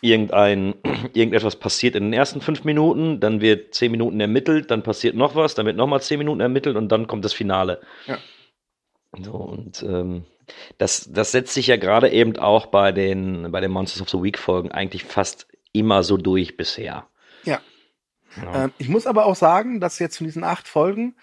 irgendein, 0.01 0.75
irgendetwas 1.13 1.57
passiert 1.57 1.95
in 1.95 2.05
den 2.05 2.13
ersten 2.13 2.41
fünf 2.41 2.63
Minuten, 2.63 3.19
dann 3.19 3.41
wird 3.41 3.73
zehn 3.75 3.91
Minuten 3.91 4.19
ermittelt, 4.19 4.71
dann 4.71 4.83
passiert 4.83 5.15
noch 5.15 5.35
was, 5.35 5.55
dann 5.55 5.65
wird 5.65 5.77
nochmal 5.77 6.01
zehn 6.01 6.17
Minuten 6.17 6.41
ermittelt 6.41 6.75
und 6.75 6.89
dann 6.89 7.07
kommt 7.07 7.25
das 7.25 7.33
Finale. 7.33 7.81
Ja. 8.07 8.17
So, 9.21 9.31
und 9.31 9.83
ähm, 9.83 10.25
das, 10.77 11.09
das 11.11 11.31
setzt 11.31 11.53
sich 11.53 11.67
ja 11.67 11.77
gerade 11.77 12.09
eben 12.09 12.37
auch 12.37 12.67
bei 12.67 12.91
den, 12.91 13.51
bei 13.51 13.61
den 13.61 13.71
Monsters 13.71 14.01
of 14.01 14.09
the 14.09 14.21
Week 14.21 14.37
Folgen 14.37 14.71
eigentlich 14.71 15.03
fast 15.03 15.47
immer 15.71 16.03
so 16.03 16.17
durch 16.17 16.57
bisher. 16.57 17.07
Ja. 17.43 17.61
ja. 18.41 18.65
Äh, 18.65 18.69
ich 18.77 18.89
muss 18.89 19.07
aber 19.07 19.25
auch 19.25 19.35
sagen, 19.35 19.79
dass 19.79 19.99
jetzt 19.99 20.17
von 20.17 20.25
diesen 20.25 20.43
acht 20.43 20.67
Folgen, 20.67 21.15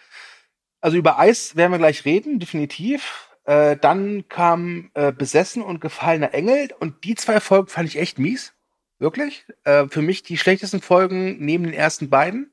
also 0.83 0.97
über 0.99 1.19
Eis 1.19 1.57
werden 1.57 1.73
wir 1.73 1.79
gleich 1.79 2.05
reden, 2.05 2.39
definitiv. 2.39 3.31
Äh, 3.45 3.77
dann 3.77 4.29
kam 4.29 4.91
äh, 4.95 5.13
Besessen 5.13 5.63
und 5.63 5.81
Gefallener 5.81 6.35
Engel 6.35 6.69
und 6.81 7.05
die 7.05 7.15
zwei 7.15 7.41
Folgen 7.41 7.69
fand 7.69 7.89
ich 7.89 7.99
echt 7.99 8.19
mies. 8.19 8.53
Wirklich. 8.99 9.45
Äh, 9.65 9.87
für 9.89 10.03
mich 10.03 10.23
die 10.23 10.37
schlechtesten 10.37 10.81
Folgen 10.81 11.45
neben 11.45 11.65
den 11.65 11.73
ersten 11.73 12.11
beiden. 12.11 12.53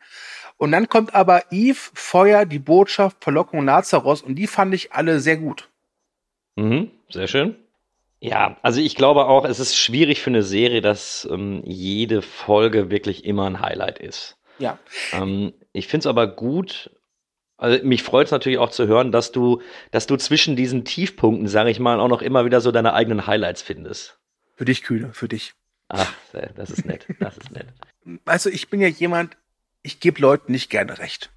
Und 0.57 0.71
dann 0.71 0.89
kommt 0.89 1.13
aber 1.15 1.51
Eve, 1.51 1.77
Feuer, 1.93 2.45
die 2.45 2.59
Botschaft, 2.59 3.17
Verlockung 3.23 3.65
Nazaros 3.65 4.21
und 4.21 4.35
die 4.35 4.47
fand 4.47 4.73
ich 4.73 4.93
alle 4.93 5.19
sehr 5.19 5.37
gut. 5.37 5.69
Mhm, 6.55 6.91
sehr 7.09 7.27
schön. 7.27 7.55
Ja, 8.19 8.57
also 8.61 8.81
ich 8.81 8.95
glaube 8.95 9.25
auch, 9.25 9.45
es 9.45 9.59
ist 9.59 9.77
schwierig 9.77 10.21
für 10.21 10.29
eine 10.29 10.43
Serie, 10.43 10.81
dass 10.81 11.27
ähm, 11.31 11.61
jede 11.65 12.21
Folge 12.21 12.89
wirklich 12.89 13.23
immer 13.25 13.45
ein 13.45 13.61
Highlight 13.61 13.99
ist. 13.99 14.37
Ja. 14.57 14.77
Ähm, 15.13 15.53
ich 15.71 15.87
finde 15.87 16.01
es 16.01 16.07
aber 16.07 16.27
gut, 16.27 16.91
also 17.59 17.85
mich 17.85 18.03
freut 18.03 18.27
es 18.27 18.31
natürlich 18.31 18.57
auch 18.57 18.71
zu 18.71 18.87
hören, 18.87 19.11
dass 19.11 19.31
du, 19.31 19.61
dass 19.91 20.07
du 20.07 20.15
zwischen 20.15 20.55
diesen 20.55 20.85
Tiefpunkten, 20.85 21.47
sage 21.47 21.69
ich 21.69 21.79
mal, 21.79 21.99
auch 21.99 22.07
noch 22.07 22.21
immer 22.21 22.45
wieder 22.45 22.61
so 22.61 22.71
deine 22.71 22.93
eigenen 22.93 23.27
Highlights 23.27 23.61
findest. 23.61 24.17
Für 24.55 24.65
dich, 24.65 24.81
Kühne, 24.81 25.13
für 25.13 25.27
dich. 25.27 25.53
Ach, 25.89 26.13
das 26.55 26.69
ist 26.69 26.85
nett, 26.85 27.05
das 27.19 27.37
ist 27.37 27.51
nett. 27.51 27.67
Also 28.25 28.49
ich 28.49 28.69
bin 28.69 28.81
ja 28.81 28.87
jemand, 28.87 29.37
ich 29.83 29.99
gebe 29.99 30.19
Leuten 30.19 30.51
nicht 30.51 30.71
gerne 30.71 30.97
recht. 30.97 31.29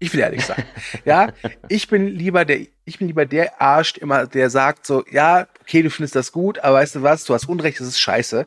Ich 0.00 0.12
will 0.12 0.20
ehrlich 0.20 0.44
sein. 0.44 0.64
ja, 1.06 1.32
ich 1.68 1.88
bin 1.88 2.08
lieber 2.08 2.44
der, 2.44 2.60
ich 2.84 2.98
bin 2.98 3.06
lieber 3.06 3.24
der 3.24 3.62
Arsch, 3.62 3.96
immer, 3.96 4.26
der 4.26 4.50
sagt 4.50 4.84
so, 4.84 5.04
ja, 5.10 5.46
okay, 5.62 5.82
du 5.82 5.88
findest 5.88 6.16
das 6.16 6.32
gut, 6.32 6.58
aber 6.58 6.76
weißt 6.76 6.96
du 6.96 7.02
was, 7.02 7.24
du 7.24 7.32
hast 7.32 7.48
Unrecht, 7.48 7.80
das 7.80 7.86
ist 7.86 8.00
scheiße. 8.00 8.44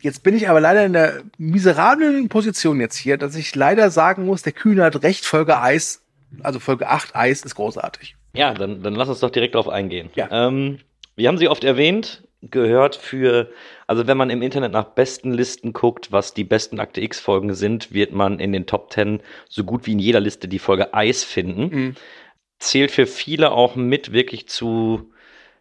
Jetzt 0.00 0.22
bin 0.22 0.36
ich 0.36 0.48
aber 0.48 0.60
leider 0.60 0.84
in 0.84 0.92
der 0.92 1.22
miserablen 1.38 2.28
Position 2.28 2.78
jetzt 2.78 2.96
hier, 2.96 3.16
dass 3.16 3.34
ich 3.34 3.54
leider 3.56 3.90
sagen 3.90 4.26
muss, 4.26 4.42
der 4.42 4.52
Kühne 4.52 4.84
hat 4.84 5.02
recht, 5.02 5.24
Folge 5.24 5.60
Eis, 5.60 6.02
also 6.42 6.58
Folge 6.58 6.88
8 6.88 7.14
Eis 7.16 7.42
ist 7.42 7.54
großartig. 7.54 8.16
Ja, 8.34 8.54
dann, 8.54 8.82
dann 8.82 8.94
lass 8.94 9.08
uns 9.08 9.20
doch 9.20 9.30
direkt 9.30 9.54
darauf 9.54 9.68
eingehen. 9.68 10.10
Ja. 10.14 10.28
Ähm, 10.30 10.80
wir 11.16 11.28
haben 11.28 11.38
sie 11.38 11.48
oft 11.48 11.64
erwähnt, 11.64 12.22
gehört 12.42 12.96
für, 12.96 13.50
also 13.86 14.06
wenn 14.06 14.16
man 14.16 14.30
im 14.30 14.42
Internet 14.42 14.72
nach 14.72 14.84
besten 14.84 15.32
Listen 15.32 15.72
guckt, 15.72 16.12
was 16.12 16.34
die 16.34 16.44
besten 16.44 16.78
Akte 16.78 17.00
X-Folgen 17.00 17.54
sind, 17.54 17.92
wird 17.92 18.12
man 18.12 18.38
in 18.38 18.52
den 18.52 18.66
Top 18.66 18.92
10 18.92 19.20
so 19.48 19.64
gut 19.64 19.86
wie 19.86 19.92
in 19.92 19.98
jeder 19.98 20.20
Liste 20.20 20.46
die 20.46 20.60
Folge 20.60 20.94
Eis 20.94 21.24
finden. 21.24 21.74
Mhm. 21.74 21.94
Zählt 22.60 22.90
für 22.90 23.06
viele 23.06 23.52
auch 23.52 23.76
mit 23.76 24.12
wirklich 24.12 24.48
zu, 24.48 25.10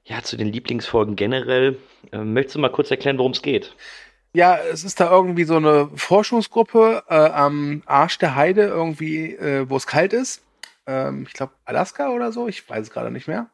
ja, 0.05 0.21
zu 0.21 0.37
den 0.37 0.51
Lieblingsfolgen 0.51 1.15
generell. 1.15 1.77
Äh, 2.11 2.19
möchtest 2.19 2.55
du 2.55 2.59
mal 2.59 2.69
kurz 2.69 2.91
erklären, 2.91 3.17
worum 3.17 3.31
es 3.31 3.41
geht? 3.41 3.75
Ja, 4.33 4.57
es 4.57 4.83
ist 4.83 4.99
da 4.99 5.09
irgendwie 5.09 5.45
so 5.45 5.55
eine 5.55 5.89
Forschungsgruppe 5.95 7.03
äh, 7.09 7.15
am 7.15 7.81
Arsch 7.85 8.19
der 8.19 8.35
Heide, 8.35 8.63
irgendwie, 8.63 9.33
äh, 9.33 9.67
wo 9.67 9.77
es 9.77 9.87
kalt 9.87 10.13
ist. 10.13 10.43
Ähm, 10.87 11.25
ich 11.27 11.33
glaube 11.33 11.53
Alaska 11.65 12.09
oder 12.09 12.31
so, 12.31 12.47
ich 12.47 12.67
weiß 12.67 12.87
es 12.87 12.91
gerade 12.91 13.11
nicht 13.11 13.27
mehr. 13.27 13.49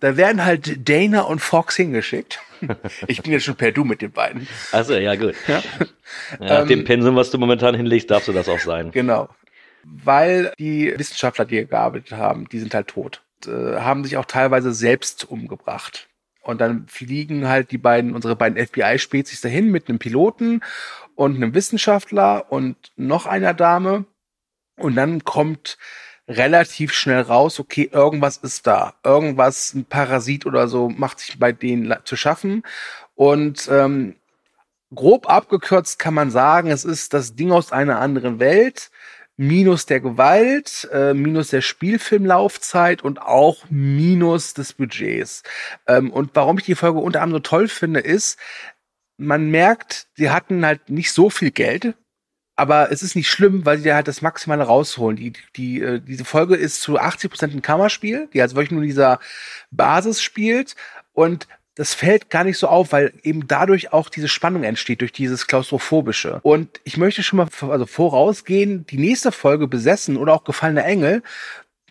Da 0.00 0.16
werden 0.16 0.44
halt 0.44 0.88
Dana 0.88 1.22
und 1.22 1.38
Fox 1.38 1.76
hingeschickt. 1.76 2.40
Ich 3.06 3.22
bin 3.22 3.32
jetzt 3.32 3.44
schon 3.44 3.56
per 3.56 3.70
Du 3.70 3.84
mit 3.84 4.00
den 4.00 4.10
beiden. 4.10 4.48
Also 4.72 4.94
ja, 4.94 5.14
gut. 5.14 5.34
Ja. 5.46 5.62
Ja, 6.40 6.62
ähm, 6.62 6.68
dem 6.68 6.84
Pensum, 6.84 7.14
was 7.14 7.30
du 7.30 7.36
momentan 7.36 7.74
hinlegst, 7.74 8.10
darfst 8.10 8.28
du 8.28 8.32
das 8.32 8.48
auch 8.48 8.58
sein. 8.58 8.90
Genau. 8.92 9.28
Weil 9.84 10.52
die 10.58 10.94
Wissenschaftler, 10.96 11.44
die 11.44 11.56
hier 11.56 11.66
gearbeitet 11.66 12.12
haben, 12.12 12.48
die 12.48 12.58
sind 12.58 12.74
halt 12.74 12.88
tot. 12.88 13.22
Äh, 13.46 13.76
haben 13.76 14.04
sich 14.04 14.16
auch 14.16 14.24
teilweise 14.24 14.72
selbst 14.72 15.30
umgebracht. 15.30 16.08
Und 16.40 16.60
dann 16.60 16.86
fliegen 16.88 17.48
halt 17.48 17.72
die 17.72 17.78
beiden, 17.78 18.14
unsere 18.14 18.36
beiden 18.36 18.64
FBI-Spezies 18.64 19.40
dahin 19.42 19.70
mit 19.70 19.88
einem 19.88 19.98
Piloten 19.98 20.62
und 21.14 21.36
einem 21.36 21.54
Wissenschaftler 21.54 22.50
und 22.50 22.76
noch 22.96 23.26
einer 23.26 23.52
Dame. 23.52 24.06
Und 24.76 24.94
dann 24.94 25.24
kommt 25.24 25.76
relativ 26.28 26.92
schnell 26.92 27.20
raus, 27.22 27.60
okay, 27.60 27.88
irgendwas 27.92 28.36
ist 28.38 28.66
da. 28.66 28.94
Irgendwas, 29.04 29.74
ein 29.74 29.84
Parasit 29.84 30.46
oder 30.46 30.68
so, 30.68 30.88
macht 30.88 31.20
sich 31.20 31.38
bei 31.38 31.52
denen 31.52 31.94
zu 32.04 32.16
schaffen. 32.16 32.62
Und 33.14 33.68
ähm, 33.70 34.16
grob 34.94 35.28
abgekürzt 35.28 35.98
kann 35.98 36.14
man 36.14 36.30
sagen, 36.30 36.70
es 36.70 36.84
ist 36.84 37.14
das 37.14 37.36
Ding 37.36 37.52
aus 37.52 37.72
einer 37.72 38.00
anderen 38.00 38.40
Welt, 38.40 38.90
minus 39.36 39.86
der 39.86 40.00
Gewalt, 40.00 40.88
äh, 40.92 41.14
minus 41.14 41.50
der 41.50 41.60
Spielfilmlaufzeit 41.60 43.02
und 43.02 43.20
auch 43.20 43.64
minus 43.68 44.54
des 44.54 44.72
Budgets. 44.72 45.42
Ähm, 45.86 46.10
und 46.10 46.30
warum 46.34 46.58
ich 46.58 46.64
die 46.64 46.74
Folge 46.74 46.98
unter 46.98 47.22
anderem 47.22 47.42
so 47.42 47.50
toll 47.50 47.68
finde, 47.68 48.00
ist, 48.00 48.38
man 49.18 49.50
merkt, 49.50 50.08
sie 50.14 50.30
hatten 50.30 50.64
halt 50.64 50.90
nicht 50.90 51.12
so 51.12 51.30
viel 51.30 51.50
Geld 51.50 51.94
aber 52.56 52.90
es 52.90 53.02
ist 53.02 53.14
nicht 53.14 53.28
schlimm, 53.28 53.66
weil 53.66 53.78
sie 53.78 53.92
halt 53.92 54.08
das 54.08 54.22
Maximale 54.22 54.64
rausholen. 54.64 55.16
Die, 55.16 55.34
die, 55.56 55.80
äh, 55.82 56.00
diese 56.00 56.24
Folge 56.24 56.56
ist 56.56 56.80
zu 56.80 56.98
80 56.98 57.30
Prozent 57.30 57.54
ein 57.54 57.62
Kammerspiel, 57.62 58.28
die 58.32 58.40
also 58.40 58.56
wirklich 58.56 58.72
nur 58.72 58.82
dieser 58.82 59.20
Basis 59.70 60.22
spielt. 60.22 60.74
Und 61.12 61.46
das 61.74 61.92
fällt 61.92 62.30
gar 62.30 62.44
nicht 62.44 62.56
so 62.56 62.68
auf, 62.68 62.92
weil 62.92 63.12
eben 63.22 63.46
dadurch 63.46 63.92
auch 63.92 64.08
diese 64.08 64.28
Spannung 64.28 64.64
entsteht, 64.64 65.02
durch 65.02 65.12
dieses 65.12 65.46
Klaustrophobische. 65.46 66.40
Und 66.42 66.80
ich 66.84 66.96
möchte 66.96 67.22
schon 67.22 67.36
mal 67.36 67.48
also 67.70 67.84
vorausgehen, 67.84 68.86
die 68.86 68.98
nächste 68.98 69.30
Folge 69.30 69.68
Besessen 69.68 70.16
oder 70.16 70.32
auch 70.32 70.44
Gefallene 70.44 70.82
Engel, 70.82 71.22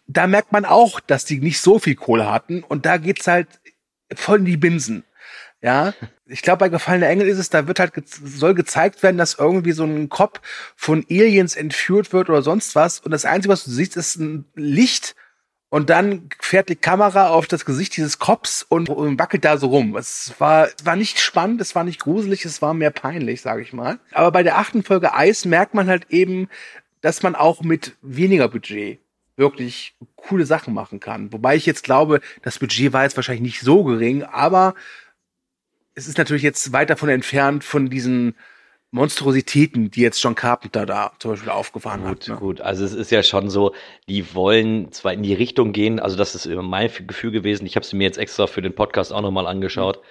da 0.08 0.26
merkt 0.26 0.52
man 0.52 0.66
auch, 0.66 1.00
dass 1.00 1.26
die 1.26 1.40
nicht 1.40 1.60
so 1.62 1.78
viel 1.78 1.96
Kohle 1.96 2.32
hatten 2.32 2.64
und 2.64 2.88
da 2.88 2.98
geht's 2.98 3.28
halt 3.28 3.48
voll 4.16 4.40
in 4.40 4.46
die 4.46 4.58
Binsen. 4.58 5.04
Ja, 5.62 5.94
ich 6.26 6.42
glaube, 6.42 6.60
bei 6.60 6.70
Gefallene 6.70 7.08
Engel 7.08 7.28
ist 7.28 7.40
es, 7.40 7.50
da 7.50 7.68
wird 7.68 7.80
halt, 7.80 7.94
ge 7.94 8.04
soll 8.06 8.54
gezeigt 8.54 9.02
werden, 9.04 9.18
dass 9.18 9.36
irgendwie 9.40 9.72
so 9.72 9.84
ein 9.84 10.10
Kopf 10.10 10.42
von 10.76 11.06
Aliens 11.10 11.56
entführt 11.56 12.14
wird 12.14 12.30
oder 12.30 12.42
sonst 12.42 12.76
was. 12.76 13.00
Und 13.00 13.12
das 13.12 13.26
Einzige, 13.26 13.54
was 13.54 13.66
du 13.66 13.72
siehst, 13.72 13.98
ist 13.98 14.18
ein 14.18 14.46
Licht 14.56 15.16
und 15.70 15.90
dann 15.90 16.30
fährt 16.40 16.70
die 16.70 16.76
Kamera 16.76 17.30
auf 17.30 17.48
das 17.48 17.66
Gesicht 17.66 17.98
dieses 17.98 18.20
Cops 18.20 18.64
und, 18.64 18.88
wackelt 18.88 19.44
da 19.44 19.58
so 19.58 19.68
rum. 19.68 19.98
Es 19.98 20.34
war, 20.40 20.70
war 20.84 20.96
nicht 20.96 21.20
spannend, 21.20 21.60
es 21.60 21.76
war 21.76 21.84
nicht 21.84 22.00
gruselig, 22.00 22.46
es 22.46 22.62
war 22.62 22.74
mehr 22.74 22.92
peinlich, 22.92 23.42
sage 23.42 23.62
ich 23.62 23.74
mal. 23.74 24.00
Aber 24.12 24.32
bei 24.32 24.44
der 24.44 24.58
achten 24.58 24.84
Folge 24.84 25.14
Eis 25.14 25.46
merkt 25.46 25.74
man 25.74 25.88
halt 25.88 26.12
eben, 26.12 26.48
dass 27.02 27.24
man 27.24 27.36
auch 27.36 27.62
mit 27.62 27.98
weniger 28.02 28.48
Budget 28.48 29.00
wirklich 29.36 29.96
coole 30.16 30.46
Sachen 30.46 30.74
machen 30.74 31.00
kann. 31.00 31.34
Wobei 31.34 31.56
ich 31.56 31.66
jetzt 31.66 31.84
glaube, 31.84 32.22
das 32.42 32.58
Budget 32.58 32.94
war 32.94 33.04
jetzt 33.04 33.18
wahrscheinlich 33.18 33.42
nicht 33.42 33.62
so 33.62 33.84
gering, 33.84 34.24
aber 34.24 34.76
es 35.96 36.08
ist 36.08 36.18
natürlich 36.18 36.44
jetzt 36.44 36.74
weit 36.74 36.90
davon 36.90 37.10
entfernt 37.10 37.64
von 37.64 37.90
diesen 37.90 38.36
Monstrositäten, 38.92 39.92
die 39.92 40.02
jetzt 40.02 40.22
John 40.22 40.36
Carpenter 40.36 40.86
da 40.86 41.12
zum 41.20 41.32
Beispiel 41.32 41.50
aufgefahren 41.50 42.02
gut, 42.02 42.10
hat. 42.10 42.28
Ne? 42.28 42.36
Gut, 42.36 42.62
also 42.62 42.86
es 42.86 42.94
ist 42.94 43.12
ja 43.12 43.24
schon 43.24 43.50
so, 43.50 43.74
die 44.08 44.34
wollen 44.36 44.92
zwar 44.92 45.14
in 45.14 45.24
die 45.24 45.34
Richtung 45.34 45.74
gehen, 45.74 46.00
also 46.00 46.16
das 46.16 46.36
ist 46.36 46.46
immer 46.46 46.62
mein 46.62 46.90
Gefühl 47.08 47.32
gewesen, 47.32 47.66
ich 47.66 47.76
habe 47.76 47.86
es 47.86 47.94
mir 47.94 48.04
jetzt 48.04 48.18
extra 48.18 48.48
für 48.48 48.62
den 48.62 48.76
Podcast 48.76 49.12
auch 49.12 49.22
nochmal 49.22 49.48
angeschaut. 49.48 50.02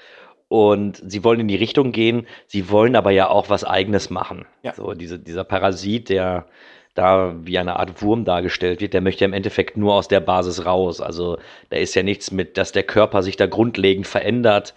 Und 0.49 1.03
sie 1.05 1.25
wollen 1.25 1.41
in 1.41 1.49
die 1.49 1.57
Richtung 1.57 1.91
gehen, 1.91 2.27
sie 2.47 2.69
wollen 2.69 2.97
aber 2.97 3.11
ja 3.11 3.29
auch 3.29 3.49
was 3.49 3.65
Eigenes 3.65 4.11
machen. 4.11 4.45
Ja. 4.63 4.75
So, 4.75 4.93
diese, 4.93 5.19
dieser 5.19 5.43
Parasit, 5.43 6.11
der 6.11 6.47
da 6.95 7.35
wie 7.43 7.59
eine 7.59 7.77
Art 7.77 8.03
Wurm 8.03 8.25
dargestellt 8.25 8.81
wird, 8.81 8.93
der 8.93 9.01
möchte 9.01 9.25
ja 9.25 9.27
im 9.27 9.33
Endeffekt 9.33 9.77
nur 9.77 9.95
aus 9.95 10.07
der 10.07 10.21
Basis 10.21 10.65
raus. 10.65 11.01
Also 11.01 11.39
da 11.71 11.79
ist 11.79 11.95
ja 11.95 12.03
nichts 12.03 12.31
mit, 12.31 12.57
dass 12.59 12.73
der 12.73 12.85
Körper 12.85 13.23
sich 13.23 13.37
da 13.37 13.47
grundlegend 13.47 14.07
verändert 14.07 14.75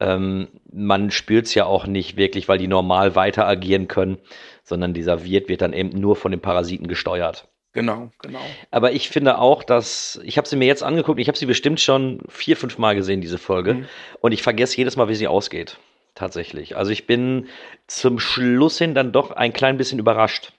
ähm, 0.00 0.48
man 0.70 1.10
spürt 1.10 1.46
es 1.46 1.54
ja 1.54 1.64
auch 1.64 1.86
nicht 1.86 2.16
wirklich, 2.16 2.48
weil 2.48 2.58
die 2.58 2.68
normal 2.68 3.14
weiter 3.14 3.46
agieren 3.46 3.88
können, 3.88 4.18
sondern 4.62 4.94
dieser 4.94 5.24
Wirt 5.24 5.48
wird 5.48 5.62
dann 5.62 5.72
eben 5.72 5.98
nur 5.98 6.16
von 6.16 6.30
den 6.30 6.40
Parasiten 6.40 6.88
gesteuert. 6.88 7.48
Genau, 7.72 8.10
genau. 8.22 8.40
Aber 8.70 8.92
ich 8.92 9.10
finde 9.10 9.38
auch, 9.38 9.62
dass 9.62 10.18
ich 10.24 10.38
habe 10.38 10.48
sie 10.48 10.56
mir 10.56 10.66
jetzt 10.66 10.82
angeguckt, 10.82 11.20
ich 11.20 11.28
habe 11.28 11.36
sie 11.36 11.44
bestimmt 11.44 11.78
schon 11.78 12.20
vier, 12.28 12.56
fünf 12.56 12.78
Mal 12.78 12.94
gesehen, 12.94 13.20
diese 13.20 13.36
Folge, 13.36 13.74
mhm. 13.74 13.86
und 14.20 14.32
ich 14.32 14.42
vergesse 14.42 14.78
jedes 14.78 14.96
Mal, 14.96 15.08
wie 15.08 15.14
sie 15.14 15.28
ausgeht. 15.28 15.78
Tatsächlich. 16.14 16.78
Also 16.78 16.90
ich 16.90 17.06
bin 17.06 17.48
zum 17.86 18.18
Schluss 18.18 18.78
hin 18.78 18.94
dann 18.94 19.12
doch 19.12 19.30
ein 19.32 19.52
klein 19.52 19.76
bisschen 19.76 19.98
überrascht. 19.98 20.54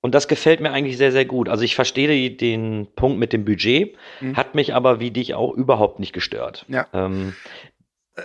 Und 0.00 0.14
das 0.14 0.26
gefällt 0.26 0.60
mir 0.60 0.72
eigentlich 0.72 0.96
sehr, 0.96 1.12
sehr 1.12 1.24
gut. 1.24 1.48
Also 1.48 1.62
ich 1.62 1.76
verstehe 1.76 2.30
den 2.32 2.88
Punkt 2.96 3.18
mit 3.18 3.32
dem 3.32 3.44
Budget, 3.44 3.96
mhm. 4.20 4.36
hat 4.36 4.56
mich 4.56 4.74
aber 4.74 4.98
wie 4.98 5.12
dich 5.12 5.34
auch 5.34 5.52
überhaupt 5.54 6.00
nicht 6.00 6.12
gestört. 6.12 6.64
Ja. 6.68 6.88
Ähm, 6.92 7.34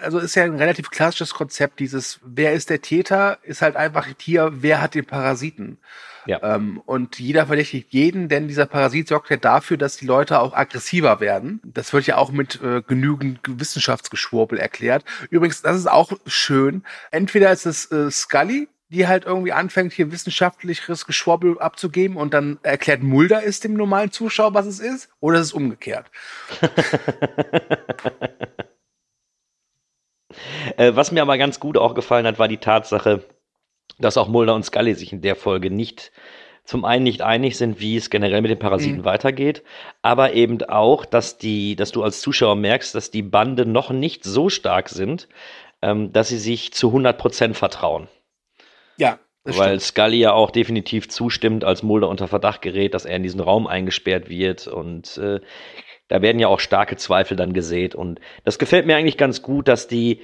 also 0.02 0.20
ist 0.20 0.36
ja 0.36 0.44
ein 0.44 0.58
relativ 0.58 0.90
klassisches 0.90 1.34
Konzept, 1.34 1.80
dieses, 1.80 2.20
wer 2.24 2.54
ist 2.54 2.70
der 2.70 2.82
Täter, 2.82 3.40
ist 3.44 3.62
halt 3.62 3.76
einfach 3.76 4.08
hier, 4.20 4.52
wer 4.54 4.82
hat 4.82 4.96
den 4.96 5.06
Parasiten. 5.06 5.78
Ja. 6.26 6.56
Ähm, 6.56 6.82
und 6.86 7.20
jeder 7.20 7.48
verdächtigt 7.48 7.92
jeden, 7.92 8.30
denn 8.30 8.48
dieser 8.48 8.68
Parasit 8.68 9.08
sorgt 9.08 9.30
ja 9.30 9.38
dafür, 9.38 9.78
dass 9.78 9.98
die 9.98 10.06
Leute 10.06 10.40
auch 10.40 10.54
aggressiver 10.54 11.20
werden. 11.20 11.62
Das 11.64 11.94
wird 11.94 12.06
ja 12.06 12.18
auch 12.18 12.32
mit 12.32 12.62
äh, 12.62 12.82
genügend 12.86 13.40
Wissenschaftsgeschwurbel 13.48 14.60
erklärt. 14.60 15.04
Übrigens, 15.30 15.62
das 15.62 15.78
ist 15.78 15.90
auch 15.90 16.12
schön. 16.28 16.84
Entweder 17.10 17.52
ist 17.52 17.66
es 17.66 17.92
äh, 17.92 18.12
Scully, 18.12 18.68
die 18.90 19.08
halt 19.08 19.26
irgendwie 19.26 19.54
anfängt, 19.54 19.94
hier 19.94 20.12
wissenschaftliches 20.12 21.06
Geschwurbel 21.06 21.58
abzugeben 21.60 22.18
und 22.18 22.34
dann 22.34 22.60
erklärt 22.62 23.02
Mulder 23.02 23.42
ist 23.42 23.64
dem 23.64 23.74
normalen 23.74 24.12
Zuschauer, 24.12 24.54
was 24.54 24.66
es 24.66 24.80
ist, 24.80 25.10
oder 25.22 25.40
ist 25.40 25.48
es 25.48 25.54
umgekehrt. 25.54 26.12
Äh, 30.82 30.96
was 30.96 31.12
mir 31.12 31.22
aber 31.22 31.38
ganz 31.38 31.60
gut 31.60 31.78
auch 31.78 31.94
gefallen 31.94 32.26
hat, 32.26 32.40
war 32.40 32.48
die 32.48 32.58
Tatsache, 32.58 33.24
dass 34.00 34.18
auch 34.18 34.28
Mulder 34.28 34.56
und 34.56 34.64
Scully 34.64 34.96
sich 34.96 35.14
in 35.14 35.22
der 35.22 35.36
Folge 35.36 35.70
nicht 35.70 36.12
zum 36.64 36.86
einen 36.86 37.04
nicht 37.04 37.22
einig 37.22 37.56
sind, 37.58 37.80
wie 37.80 37.98
es 37.98 38.10
generell 38.10 38.42
mit 38.42 38.50
den 38.50 38.58
Parasiten 38.58 39.00
mhm. 39.00 39.06
weitergeht, 39.06 39.64
aber 40.02 40.34
eben 40.34 40.64
auch, 40.64 41.06
dass 41.06 41.38
die, 41.38 41.76
dass 41.76 41.92
du 41.92 42.02
als 42.02 42.22
Zuschauer 42.22 42.56
merkst, 42.56 42.96
dass 42.96 43.12
die 43.12 43.22
Bande 43.22 43.68
noch 43.68 43.92
nicht 43.92 44.24
so 44.24 44.50
stark 44.50 44.90
sind, 44.90 45.28
ähm, 45.84 46.14
dass 46.14 46.30
sie 46.30 46.40
sich 46.40 46.74
zu 46.74 46.88
100 46.88 47.18
Prozent 47.18 47.58
vertrauen. 47.58 48.08
Ja. 48.98 49.20
Weil 49.44 49.80
stimmt. 49.80 49.82
Scully 49.82 50.18
ja 50.18 50.34
auch 50.34 50.50
definitiv 50.50 51.10
zustimmt, 51.10 51.64
als 51.64 51.84
Mulder 51.84 52.10
unter 52.10 52.28
Verdacht 52.28 52.62
gerät, 52.62 52.94
dass 52.96 53.06
er 53.06 53.16
in 53.18 53.24
diesen 53.24 53.40
Raum 53.40 53.68
eingesperrt 53.68 54.30
wird 54.30 54.68
und 54.68 55.18
äh, 55.18 55.42
da 56.08 56.22
werden 56.22 56.40
ja 56.40 56.48
auch 56.48 56.60
starke 56.60 56.98
Zweifel 56.98 57.38
dann 57.38 57.54
gesät. 57.54 57.96
Und 57.96 58.20
das 58.44 58.60
gefällt 58.60 58.86
mir 58.86 58.98
eigentlich 58.98 59.18
ganz 59.18 59.42
gut, 59.42 59.70
dass 59.70 59.88
die, 59.88 60.20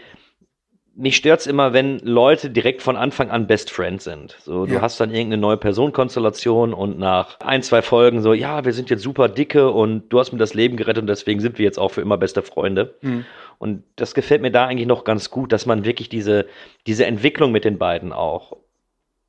mich 0.97 1.15
stört's 1.15 1.45
immer, 1.45 1.73
wenn 1.73 1.99
Leute 1.99 2.49
direkt 2.49 2.81
von 2.81 2.97
Anfang 2.97 3.29
an 3.29 3.45
Best 3.45 3.69
Friends 3.69 4.03
sind. 4.03 4.35
So, 4.41 4.65
du 4.65 4.73
ja. 4.73 4.81
hast 4.81 4.99
dann 4.99 5.11
irgendeine 5.11 5.39
neue 5.39 5.57
Personenkonstellation 5.57 6.73
und 6.73 6.97
nach 6.97 7.39
ein, 7.39 7.61
zwei 7.61 7.83
Folgen 7.83 8.21
so, 8.21 8.33
ja, 8.33 8.65
wir 8.65 8.73
sind 8.73 8.89
jetzt 8.89 9.03
super 9.03 9.29
dicke 9.29 9.69
und 9.69 10.09
du 10.09 10.19
hast 10.19 10.31
mir 10.31 10.39
das 10.39 10.55
Leben 10.55 10.75
gerettet 10.75 11.01
und 11.01 11.07
deswegen 11.07 11.39
sind 11.39 11.59
wir 11.59 11.65
jetzt 11.65 11.77
auch 11.77 11.89
für 11.89 12.01
immer 12.01 12.17
beste 12.17 12.41
Freunde. 12.41 12.95
Mhm. 13.01 13.25
Und 13.59 13.83
das 13.95 14.15
gefällt 14.15 14.41
mir 14.41 14.51
da 14.51 14.65
eigentlich 14.65 14.87
noch 14.87 15.03
ganz 15.03 15.29
gut, 15.29 15.51
dass 15.51 15.67
man 15.67 15.85
wirklich 15.85 16.09
diese, 16.09 16.47
diese 16.87 17.05
Entwicklung 17.05 17.51
mit 17.51 17.63
den 17.63 17.77
beiden 17.77 18.11
auch 18.11 18.57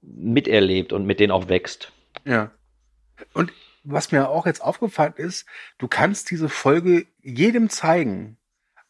miterlebt 0.01 0.95
und 0.95 1.05
mit 1.05 1.21
denen 1.21 1.33
auch 1.33 1.51
wächst. 1.51 1.93
Ja. 2.25 2.51
Und 3.35 3.53
was 3.85 4.11
mir 4.11 4.31
auch 4.31 4.47
jetzt 4.47 4.63
aufgefallen 4.63 5.15
ist, 5.17 5.45
du 5.77 5.87
kannst 5.87 6.31
diese 6.31 6.49
Folge 6.49 7.07
jedem 7.21 7.69
zeigen. 7.69 8.38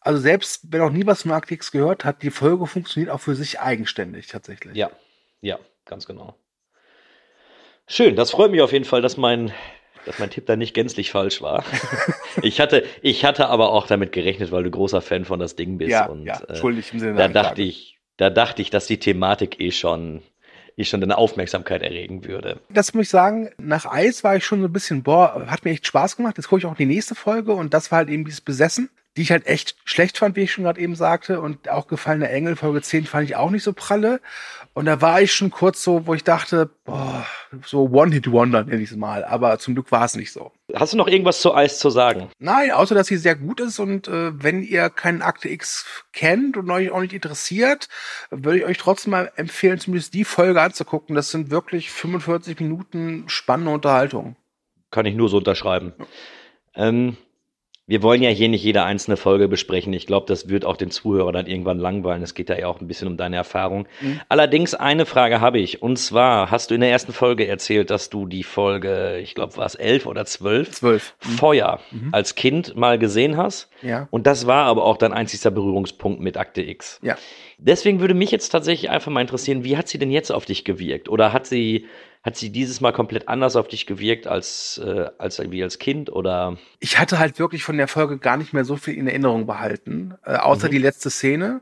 Also 0.08 0.22
selbst 0.22 0.72
wenn 0.72 0.80
auch 0.80 0.90
nie 0.90 1.04
was 1.04 1.20
von 1.20 1.32
Arctix 1.32 1.70
gehört 1.70 2.06
hat, 2.06 2.22
die 2.22 2.30
Folge 2.30 2.66
funktioniert 2.66 3.12
auch 3.12 3.20
für 3.20 3.34
sich 3.34 3.60
eigenständig 3.60 4.26
tatsächlich. 4.26 4.74
Ja, 4.74 4.90
ja, 5.42 5.58
ganz 5.84 6.06
genau. 6.06 6.34
Schön, 7.86 8.16
das 8.16 8.30
freut 8.30 8.50
mich 8.50 8.62
auf 8.62 8.72
jeden 8.72 8.86
Fall, 8.86 9.02
dass 9.02 9.18
mein, 9.18 9.52
dass 10.06 10.18
mein 10.18 10.30
Tipp 10.30 10.46
da 10.46 10.56
nicht 10.56 10.72
gänzlich 10.72 11.10
falsch 11.10 11.42
war. 11.42 11.62
ich 12.42 12.58
hatte, 12.58 12.86
ich 13.02 13.26
hatte 13.26 13.48
aber 13.48 13.70
auch 13.70 13.86
damit 13.86 14.12
gerechnet, 14.12 14.50
weil 14.50 14.64
du 14.64 14.70
großer 14.70 15.02
Fan 15.02 15.26
von 15.26 15.40
das 15.40 15.56
Ding 15.56 15.76
bist. 15.76 15.90
Ja, 15.90 16.06
und, 16.06 16.24
ja, 16.24 16.40
äh, 16.40 16.56
schuldig 16.56 16.90
im 16.94 17.00
Sinne 17.00 17.14
da 17.18 17.28
dachte 17.28 17.60
ich, 17.60 17.98
da 18.16 18.30
dachte 18.30 18.62
ich, 18.62 18.70
dass 18.70 18.86
die 18.86 18.98
Thematik 18.98 19.60
eh 19.60 19.72
schon 19.72 20.22
ich 20.74 20.88
schon 20.88 21.02
deine 21.02 21.18
Aufmerksamkeit 21.18 21.82
erregen 21.82 22.24
würde. 22.24 22.60
Das 22.70 22.94
muss 22.94 23.06
ich 23.06 23.10
sagen, 23.10 23.50
nach 23.58 23.84
Eis 23.84 24.24
war 24.24 24.36
ich 24.36 24.46
schon 24.46 24.60
so 24.60 24.68
ein 24.68 24.72
bisschen, 24.72 25.02
boah, 25.02 25.44
hat 25.48 25.66
mir 25.66 25.72
echt 25.72 25.86
Spaß 25.86 26.16
gemacht. 26.16 26.38
Jetzt 26.38 26.48
gucke 26.48 26.60
ich 26.60 26.66
auch 26.66 26.76
die 26.76 26.86
nächste 26.86 27.14
Folge 27.14 27.52
und 27.52 27.74
das 27.74 27.90
war 27.90 27.98
halt 27.98 28.08
eben 28.08 28.24
dieses 28.24 28.40
Besessen 28.40 28.88
die 29.18 29.22
ich 29.22 29.32
halt 29.32 29.48
echt 29.48 29.74
schlecht 29.84 30.16
fand, 30.16 30.36
wie 30.36 30.42
ich 30.42 30.52
schon 30.52 30.62
gerade 30.62 30.80
eben 30.80 30.94
sagte. 30.94 31.40
Und 31.40 31.68
auch 31.68 31.88
Gefallene 31.88 32.28
Engel, 32.28 32.54
Folge 32.54 32.80
10, 32.80 33.04
fand 33.04 33.28
ich 33.28 33.34
auch 33.34 33.50
nicht 33.50 33.64
so 33.64 33.72
pralle. 33.72 34.20
Und 34.74 34.84
da 34.84 35.00
war 35.00 35.20
ich 35.20 35.34
schon 35.34 35.50
kurz 35.50 35.82
so, 35.82 36.06
wo 36.06 36.14
ich 36.14 36.22
dachte, 36.22 36.70
boah, 36.84 37.26
so 37.66 37.90
One-Hit-Wonder 37.90 38.62
nenne 38.62 38.80
ich 38.80 38.92
es 38.92 38.96
mal. 38.96 39.24
Aber 39.24 39.58
zum 39.58 39.74
Glück 39.74 39.90
war 39.90 40.04
es 40.04 40.14
nicht 40.14 40.32
so. 40.32 40.52
Hast 40.72 40.92
du 40.92 40.96
noch 40.96 41.08
irgendwas 41.08 41.40
zu 41.40 41.52
Eis 41.52 41.80
zu 41.80 41.90
sagen? 41.90 42.28
Nein, 42.38 42.70
außer 42.70 42.94
dass 42.94 43.08
sie 43.08 43.16
sehr 43.16 43.34
gut 43.34 43.58
ist. 43.58 43.80
Und 43.80 44.06
äh, 44.06 44.40
wenn 44.40 44.62
ihr 44.62 44.88
keinen 44.88 45.20
Akte 45.20 45.48
X 45.48 45.84
kennt 46.12 46.56
und 46.56 46.70
euch 46.70 46.92
auch 46.92 47.00
nicht 47.00 47.12
interessiert, 47.12 47.88
würde 48.30 48.58
ich 48.58 48.64
euch 48.66 48.78
trotzdem 48.78 49.10
mal 49.10 49.32
empfehlen, 49.34 49.80
zumindest 49.80 50.14
die 50.14 50.24
Folge 50.24 50.62
anzugucken. 50.62 51.16
Das 51.16 51.32
sind 51.32 51.50
wirklich 51.50 51.90
45 51.90 52.60
Minuten 52.60 53.24
spannende 53.26 53.72
Unterhaltung. 53.72 54.36
Kann 54.92 55.06
ich 55.06 55.16
nur 55.16 55.28
so 55.28 55.38
unterschreiben. 55.38 55.92
Ja. 55.98 56.06
Ähm, 56.86 57.16
wir 57.88 58.02
wollen 58.02 58.22
ja 58.22 58.28
hier 58.28 58.50
nicht 58.50 58.62
jede 58.62 58.84
einzelne 58.84 59.16
Folge 59.16 59.48
besprechen. 59.48 59.94
Ich 59.94 60.06
glaube, 60.06 60.26
das 60.26 60.48
wird 60.50 60.66
auch 60.66 60.76
den 60.76 60.90
Zuhörer 60.90 61.32
dann 61.32 61.46
irgendwann 61.46 61.78
langweilen. 61.78 62.22
Es 62.22 62.34
geht 62.34 62.50
da 62.50 62.56
ja 62.56 62.68
auch 62.68 62.82
ein 62.82 62.86
bisschen 62.86 63.08
um 63.08 63.16
deine 63.16 63.36
Erfahrung. 63.36 63.88
Mhm. 64.02 64.20
Allerdings 64.28 64.74
eine 64.74 65.06
Frage 65.06 65.40
habe 65.40 65.58
ich. 65.58 65.82
Und 65.82 65.98
zwar 65.98 66.50
hast 66.50 66.70
du 66.70 66.74
in 66.74 66.82
der 66.82 66.90
ersten 66.90 67.14
Folge 67.14 67.48
erzählt, 67.48 67.88
dass 67.88 68.10
du 68.10 68.26
die 68.26 68.42
Folge, 68.42 69.18
ich 69.22 69.34
glaube, 69.34 69.56
war 69.56 69.64
es 69.64 69.74
elf 69.74 70.04
oder 70.04 70.26
zwölf? 70.26 70.70
Zwölf. 70.70 71.14
Mhm. 71.24 71.30
Feuer 71.30 71.80
mhm. 71.90 72.10
als 72.12 72.34
Kind 72.34 72.76
mal 72.76 72.98
gesehen 72.98 73.38
hast. 73.38 73.70
Ja. 73.80 74.06
Und 74.10 74.26
das 74.26 74.46
war 74.46 74.66
aber 74.66 74.84
auch 74.84 74.98
dein 74.98 75.14
einzigster 75.14 75.50
Berührungspunkt 75.50 76.20
mit 76.20 76.36
Akte 76.36 76.60
X. 76.60 77.00
Ja. 77.02 77.16
Deswegen 77.56 78.00
würde 78.00 78.14
mich 78.14 78.30
jetzt 78.30 78.50
tatsächlich 78.50 78.90
einfach 78.90 79.10
mal 79.10 79.22
interessieren, 79.22 79.64
wie 79.64 79.78
hat 79.78 79.88
sie 79.88 79.98
denn 79.98 80.10
jetzt 80.10 80.30
auf 80.30 80.44
dich 80.44 80.64
gewirkt? 80.64 81.08
Oder 81.08 81.32
hat 81.32 81.46
sie 81.46 81.86
hat 82.22 82.36
sie 82.36 82.50
dieses 82.50 82.80
Mal 82.80 82.92
komplett 82.92 83.28
anders 83.28 83.56
auf 83.56 83.68
dich 83.68 83.86
gewirkt 83.86 84.26
als, 84.26 84.80
äh, 84.84 85.06
als 85.18 85.38
irgendwie 85.38 85.62
als 85.62 85.78
Kind 85.78 86.10
oder? 86.10 86.56
Ich 86.80 86.98
hatte 86.98 87.18
halt 87.18 87.38
wirklich 87.38 87.62
von 87.62 87.76
der 87.76 87.88
Folge 87.88 88.18
gar 88.18 88.36
nicht 88.36 88.52
mehr 88.52 88.64
so 88.64 88.76
viel 88.76 88.94
in 88.94 89.06
Erinnerung 89.06 89.46
behalten, 89.46 90.14
äh, 90.24 90.34
außer 90.34 90.68
mhm. 90.68 90.72
die 90.72 90.78
letzte 90.78 91.10
Szene. 91.10 91.60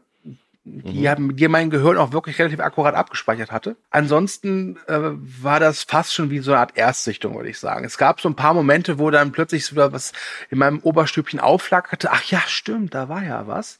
die, 0.65 1.03
mhm. 1.03 1.09
haben, 1.09 1.37
die 1.37 1.47
mein 1.47 1.71
Gehirn 1.71 1.97
auch 1.97 2.13
wirklich 2.13 2.39
relativ 2.41 2.59
akkurat 2.59 2.97
abgespeichert 2.97 3.53
hatte. 3.53 3.77
Ansonsten 3.91 4.77
äh, 4.89 4.99
war 4.99 5.61
das 5.61 5.85
fast 5.85 6.13
schon 6.13 6.31
wie 6.31 6.41
so 6.41 6.51
eine 6.51 6.61
Art 6.61 6.77
Erstsichtung, 6.77 7.37
würde 7.37 7.51
ich 7.51 7.61
sagen. 7.61 7.85
Es 7.85 7.99
gab 7.99 8.21
so 8.21 8.29
ein 8.29 8.35
paar 8.35 8.53
Momente, 8.53 8.99
wo 8.99 9.11
dann 9.11 9.31
plötzlich 9.31 9.71
wieder 9.71 9.93
was 9.93 10.13
in 10.51 10.59
meinem 10.59 10.81
Oberstübchen 10.81 11.39
aufflackerte. 11.39 12.11
Ach 12.11 12.25
ja, 12.25 12.43
stimmt, 12.47 12.95
da 12.95 13.09
war 13.09 13.23
ja 13.23 13.47
was. 13.47 13.79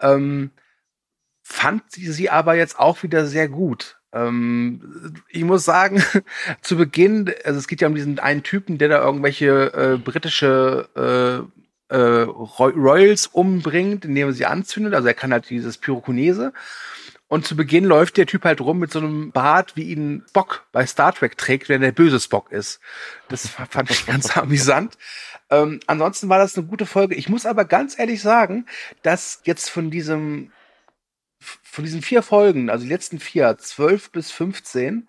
Ähm, 0.00 0.50
fand 1.42 1.90
sie 1.92 2.12
sie 2.12 2.28
aber 2.28 2.54
jetzt 2.56 2.78
auch 2.78 3.02
wieder 3.02 3.24
sehr 3.24 3.48
gut. 3.48 3.97
Ähm, 4.12 5.14
ich 5.28 5.44
muss 5.44 5.64
sagen, 5.64 6.02
zu 6.62 6.76
Beginn, 6.76 7.32
also 7.44 7.58
es 7.58 7.68
geht 7.68 7.80
ja 7.80 7.88
um 7.88 7.94
diesen 7.94 8.18
einen 8.18 8.42
Typen, 8.42 8.78
der 8.78 8.88
da 8.88 9.04
irgendwelche 9.04 9.72
äh, 9.74 9.98
britische 9.98 11.48
äh, 11.90 11.94
äh, 11.94 12.22
Royals 12.22 13.26
umbringt, 13.26 14.04
indem 14.04 14.28
er 14.28 14.34
sie 14.34 14.46
anzündet. 14.46 14.94
Also 14.94 15.08
er 15.08 15.14
kann 15.14 15.32
halt 15.32 15.48
dieses 15.50 15.78
Pyrokinese. 15.78 16.52
Und 17.28 17.46
zu 17.46 17.56
Beginn 17.56 17.84
läuft 17.84 18.16
der 18.16 18.26
Typ 18.26 18.44
halt 18.44 18.62
rum 18.62 18.78
mit 18.78 18.90
so 18.90 19.00
einem 19.00 19.32
Bart, 19.32 19.76
wie 19.76 19.92
ihn 19.92 20.24
Spock 20.28 20.66
bei 20.72 20.86
Star 20.86 21.12
Trek 21.14 21.36
trägt, 21.36 21.68
wenn 21.68 21.82
der 21.82 21.92
böse 21.92 22.20
Spock 22.20 22.50
ist. 22.50 22.80
Das 23.28 23.46
fand 23.46 23.90
ich 23.90 24.06
ganz 24.06 24.34
amüsant. 24.36 24.96
Ähm, 25.50 25.80
ansonsten 25.86 26.30
war 26.30 26.38
das 26.38 26.56
eine 26.56 26.66
gute 26.66 26.86
Folge. 26.86 27.14
Ich 27.14 27.28
muss 27.28 27.44
aber 27.44 27.66
ganz 27.66 27.98
ehrlich 27.98 28.22
sagen, 28.22 28.64
dass 29.02 29.42
jetzt 29.44 29.68
von 29.68 29.90
diesem 29.90 30.52
von 31.40 31.84
diesen 31.84 32.02
vier 32.02 32.22
Folgen, 32.22 32.70
also 32.70 32.84
die 32.84 32.90
letzten 32.90 33.20
vier, 33.20 33.56
zwölf 33.58 34.10
bis 34.10 34.30
15, 34.30 35.08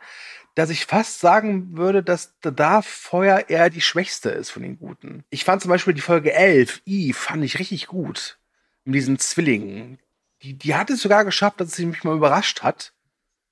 dass 0.55 0.69
ich 0.69 0.85
fast 0.85 1.19
sagen 1.19 1.77
würde, 1.77 2.03
dass 2.03 2.35
da 2.41 2.81
Feuer 2.81 3.45
eher 3.49 3.69
die 3.69 3.81
schwächste 3.81 4.29
ist 4.29 4.49
von 4.49 4.61
den 4.61 4.77
guten. 4.77 5.23
Ich 5.29 5.45
fand 5.45 5.61
zum 5.61 5.69
Beispiel 5.69 5.93
die 5.93 6.01
Folge 6.01 6.33
11, 6.33 6.81
I, 6.85 7.13
fand 7.13 7.43
ich 7.43 7.59
richtig 7.59 7.87
gut. 7.87 8.37
Mit 8.83 8.95
diesen 8.95 9.19
Zwillingen. 9.19 9.99
Die, 10.41 10.57
die 10.57 10.75
hat 10.75 10.89
es 10.89 11.01
sogar 11.01 11.25
geschafft, 11.25 11.61
dass 11.61 11.73
sie 11.73 11.85
mich 11.85 12.03
mal 12.03 12.15
überrascht 12.15 12.61
hat. 12.61 12.93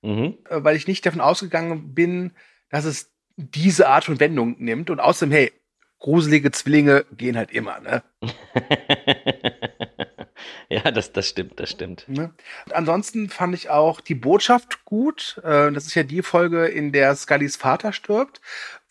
Mhm. 0.02 0.38
Äh, 0.48 0.64
weil 0.64 0.76
ich 0.76 0.86
nicht 0.86 1.04
davon 1.06 1.20
ausgegangen 1.20 1.94
bin, 1.94 2.32
dass 2.70 2.84
es 2.84 3.10
diese 3.36 3.88
Art 3.88 4.04
von 4.04 4.20
Wendung 4.20 4.56
nimmt. 4.58 4.90
Und 4.90 5.00
außerdem, 5.00 5.32
hey, 5.32 5.52
gruselige 5.98 6.50
Zwillinge 6.50 7.04
gehen 7.12 7.36
halt 7.36 7.52
immer, 7.52 7.80
ne? 7.80 8.02
ja, 10.68 10.90
das, 10.90 11.12
das 11.12 11.28
stimmt, 11.28 11.58
das 11.60 11.70
stimmt. 11.70 12.04
Ne? 12.08 12.32
Ansonsten 12.70 13.28
fand 13.28 13.54
ich 13.54 13.70
auch 13.70 14.00
die 14.00 14.14
Botschaft 14.14 14.84
gut. 14.84 15.40
Äh, 15.44 15.72
das 15.72 15.86
ist 15.86 15.94
ja 15.94 16.02
die 16.02 16.22
Folge, 16.22 16.66
in 16.66 16.92
der 16.92 17.14
Scullys 17.16 17.56
Vater 17.56 17.92
stirbt, 17.92 18.40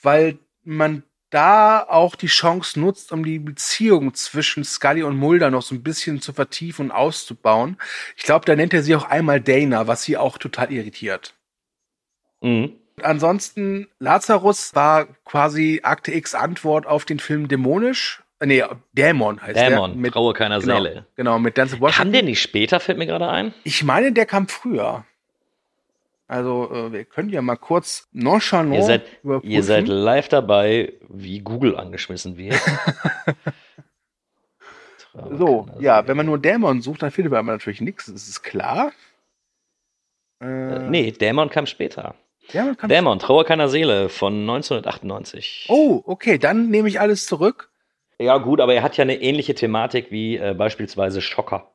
weil 0.01 0.39
man 0.63 1.03
da 1.29 1.83
auch 1.83 2.15
die 2.15 2.27
Chance 2.27 2.79
nutzt, 2.79 3.11
um 3.11 3.23
die 3.23 3.39
Beziehung 3.39 4.13
zwischen 4.13 4.63
Scully 4.63 5.03
und 5.03 5.17
Mulder 5.17 5.51
noch 5.51 5.61
so 5.61 5.75
ein 5.75 5.83
bisschen 5.83 6.21
zu 6.21 6.33
vertiefen 6.33 6.85
und 6.85 6.91
auszubauen. 6.91 7.77
Ich 8.15 8.23
glaube, 8.23 8.45
da 8.45 8.55
nennt 8.55 8.73
er 8.73 8.83
sie 8.83 8.95
auch 8.95 9.05
einmal 9.05 9.41
Dana, 9.41 9.87
was 9.87 10.03
sie 10.03 10.17
auch 10.17 10.37
total 10.37 10.71
irritiert. 10.71 11.35
Mhm. 12.41 12.75
Ansonsten, 13.01 13.87
Lazarus 13.99 14.73
war 14.73 15.05
quasi 15.23 15.81
Akte 15.83 16.13
X 16.13 16.33
Antwort 16.33 16.87
auf 16.87 17.05
den 17.05 17.19
Film 17.19 17.47
Dämonisch. 17.47 18.23
Nee, 18.39 18.63
Dämon 18.93 19.41
heißt 19.41 19.57
Dämon, 19.57 19.91
der. 19.91 19.99
Mit, 19.99 20.13
Traue 20.13 20.33
keiner 20.33 20.59
genau, 20.59 20.75
Seele. 20.77 21.05
Genau, 21.15 21.39
mit 21.39 21.57
Denzel 21.57 21.79
Washington. 21.79 22.03
Kam 22.03 22.11
der 22.11 22.23
nicht 22.23 22.41
später, 22.41 22.79
fällt 22.79 22.97
mir 22.97 23.07
gerade 23.07 23.29
ein? 23.29 23.53
Ich 23.63 23.83
meine, 23.83 24.11
der 24.11 24.25
kam 24.25 24.47
früher. 24.47 25.05
Also, 26.27 26.69
äh, 26.71 26.91
wir 26.91 27.05
können 27.05 27.29
ja 27.29 27.41
mal 27.41 27.55
kurz 27.55 28.07
nonchalant 28.11 28.73
ihr 28.73 28.83
seid, 28.83 29.03
überprüfen. 29.23 29.49
Ihr 29.49 29.63
seid 29.63 29.88
live 29.88 30.27
dabei, 30.27 30.93
wie 31.07 31.39
Google 31.39 31.77
angeschmissen 31.77 32.38
wird. 32.38 32.59
so, 35.31 35.67
ja, 35.79 36.05
wenn 36.07 36.17
man 36.17 36.25
nur 36.25 36.38
Dämon 36.38 36.81
sucht, 36.81 37.01
dann 37.01 37.11
findet 37.11 37.31
man 37.31 37.45
natürlich 37.45 37.81
nichts, 37.81 38.05
das 38.05 38.27
ist 38.27 38.43
klar. 38.43 38.91
Äh, 40.41 40.79
nee, 40.89 41.11
Dämon 41.11 41.49
kam 41.49 41.65
später. 41.65 42.13
Dämon, 42.53 42.75
Dämon, 42.88 43.19
Trauer 43.19 43.45
keiner 43.45 43.69
Seele 43.69 44.09
von 44.09 44.41
1998. 44.41 45.67
Oh, 45.69 46.03
okay, 46.05 46.38
dann 46.38 46.69
nehme 46.69 46.89
ich 46.89 46.99
alles 46.99 47.25
zurück. 47.25 47.69
Ja, 48.20 48.38
gut, 48.38 48.61
aber 48.61 48.74
er 48.74 48.84
hat 48.84 48.97
ja 48.97 49.03
eine 49.03 49.22
ähnliche 49.22 49.53
Thematik 49.53 50.11
wie 50.11 50.38
äh, 50.38 50.55
beispielsweise 50.57 51.22
Schocker. 51.22 51.72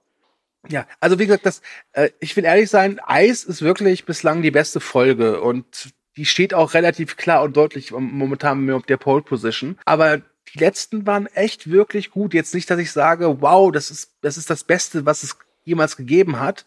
Ja, 0.69 0.87
also 1.01 1.19
wie 1.19 1.27
gesagt, 1.27 1.47
das, 1.47 1.63
äh, 1.93 2.11
ich 2.21 2.37
will 2.37 2.45
ehrlich 2.45 2.71
sein, 2.71 3.01
Eis 3.05 3.45
ist 3.45 3.63
wirklich 3.63 4.05
bislang 4.05 4.43
die 4.43 4.51
beste 4.51 4.81
Folge 4.81 5.41
und 5.41 5.93
die 6.17 6.27
steht 6.27 6.53
auch 6.55 6.75
relativ 6.75 7.17
klar 7.17 7.43
und 7.43 7.57
deutlich 7.57 7.91
momentan 7.93 8.61
mir 8.61 8.77
auf 8.77 8.85
der 8.85 8.97
Pole 8.97 9.23
Position. 9.23 9.79
Aber 9.85 10.19
die 10.19 10.59
letzten 10.59 11.07
waren 11.07 11.27
echt 11.27 11.71
wirklich 11.71 12.11
gut. 12.11 12.35
Jetzt 12.35 12.55
nicht, 12.55 12.69
dass 12.69 12.79
ich 12.79 12.93
sage, 12.93 13.41
wow, 13.41 13.73
das 13.73 13.91
ist, 13.91 14.13
das 14.21 14.37
ist 14.37 14.51
das 14.51 14.65
Beste, 14.65 15.07
was 15.07 15.23
es 15.23 15.39
jemals 15.65 15.97
gegeben 15.97 16.39
hat. 16.39 16.67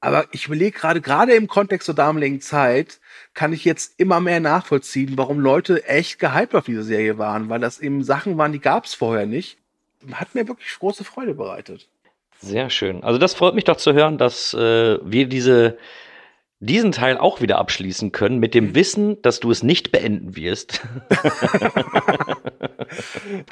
Aber 0.00 0.26
ich 0.32 0.46
überlege 0.46 0.78
gerade, 0.78 1.00
gerade 1.00 1.34
im 1.34 1.48
Kontext 1.48 1.86
zur 1.86 1.94
damaligen 1.94 2.40
Zeit, 2.40 3.00
kann 3.38 3.52
ich 3.52 3.64
jetzt 3.64 4.00
immer 4.00 4.18
mehr 4.18 4.40
nachvollziehen, 4.40 5.12
warum 5.14 5.38
Leute 5.38 5.84
echt 5.84 6.18
gehypt 6.18 6.56
auf 6.56 6.64
diese 6.64 6.82
Serie 6.82 7.18
waren, 7.18 7.48
weil 7.48 7.60
das 7.60 7.78
eben 7.78 8.02
Sachen 8.02 8.36
waren, 8.36 8.50
die 8.50 8.58
gab 8.58 8.84
es 8.84 8.94
vorher 8.94 9.26
nicht. 9.26 9.58
Hat 10.10 10.34
mir 10.34 10.48
wirklich 10.48 10.76
große 10.76 11.04
Freude 11.04 11.34
bereitet. 11.34 11.88
Sehr 12.40 12.68
schön. 12.68 13.04
Also 13.04 13.16
das 13.16 13.34
freut 13.34 13.54
mich 13.54 13.62
doch 13.62 13.76
zu 13.76 13.92
hören, 13.92 14.18
dass 14.18 14.54
äh, 14.54 14.98
wir 15.04 15.28
diese 15.28 15.78
diesen 16.58 16.90
Teil 16.90 17.16
auch 17.16 17.40
wieder 17.40 17.58
abschließen 17.58 18.10
können 18.10 18.40
mit 18.40 18.54
dem. 18.54 18.74
Wissen, 18.74 19.22
dass 19.22 19.38
du 19.38 19.52
es 19.52 19.62
nicht 19.62 19.92
beenden 19.92 20.34
wirst. 20.34 20.80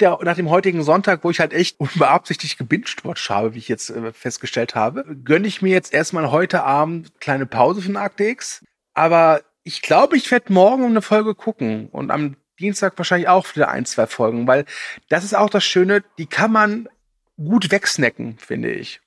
ja, 0.01 0.19
nach 0.21 0.35
dem 0.35 0.49
heutigen 0.49 0.83
Sonntag, 0.83 1.23
wo 1.23 1.29
ich 1.29 1.39
halt 1.39 1.53
echt 1.53 1.79
unbeabsichtigt 1.79 2.57
gebinged-watch 2.57 3.29
habe, 3.29 3.53
wie 3.53 3.59
ich 3.59 3.69
jetzt 3.69 3.89
äh, 3.89 4.11
festgestellt 4.11 4.75
habe, 4.75 5.05
gönne 5.23 5.47
ich 5.47 5.61
mir 5.61 5.71
jetzt 5.71 5.93
erstmal 5.93 6.29
heute 6.29 6.65
Abend 6.65 7.21
kleine 7.21 7.45
Pause 7.45 7.81
von 7.81 7.97
X. 8.19 8.65
Aber 8.93 9.41
ich 9.67 9.81
glaube, 9.81 10.15
ich 10.15 10.31
werde 10.31 10.53
morgen 10.53 10.85
eine 10.85 11.01
Folge 11.01 11.35
gucken 11.35 11.89
und 11.89 12.09
am 12.09 12.37
Dienstag 12.57 12.97
wahrscheinlich 12.97 13.27
auch 13.27 13.53
wieder 13.53 13.67
ein, 13.67 13.85
zwei 13.85 14.07
Folgen, 14.07 14.47
weil 14.47 14.63
das 15.09 15.25
ist 15.25 15.35
auch 15.35 15.49
das 15.49 15.65
Schöne, 15.65 16.05
die 16.17 16.25
kann 16.25 16.53
man 16.53 16.87
gut 17.35 17.69
wegsnacken, 17.69 18.37
finde 18.37 18.71
ich. 18.71 19.01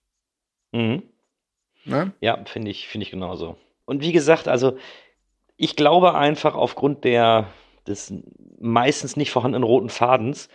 Mhm. 0.73 1.03
Ne? 1.87 2.13
Ja, 2.21 2.45
finde 2.45 2.71
ich, 2.71 2.89
finde 2.89 3.07
ich 3.07 3.11
genauso. 3.11 3.57
Und 3.87 4.03
wie 4.03 4.13
gesagt, 4.13 4.49
also 4.49 4.77
ich 5.57 5.77
glaube 5.77 6.15
einfach 6.15 6.55
aufgrund 6.55 7.05
der 7.05 7.49
des 7.87 8.13
meistens 8.61 9.17
nicht 9.17 9.31
vorhandenen 9.31 9.65
roten 9.65 9.89
Fadens, 9.89 10.51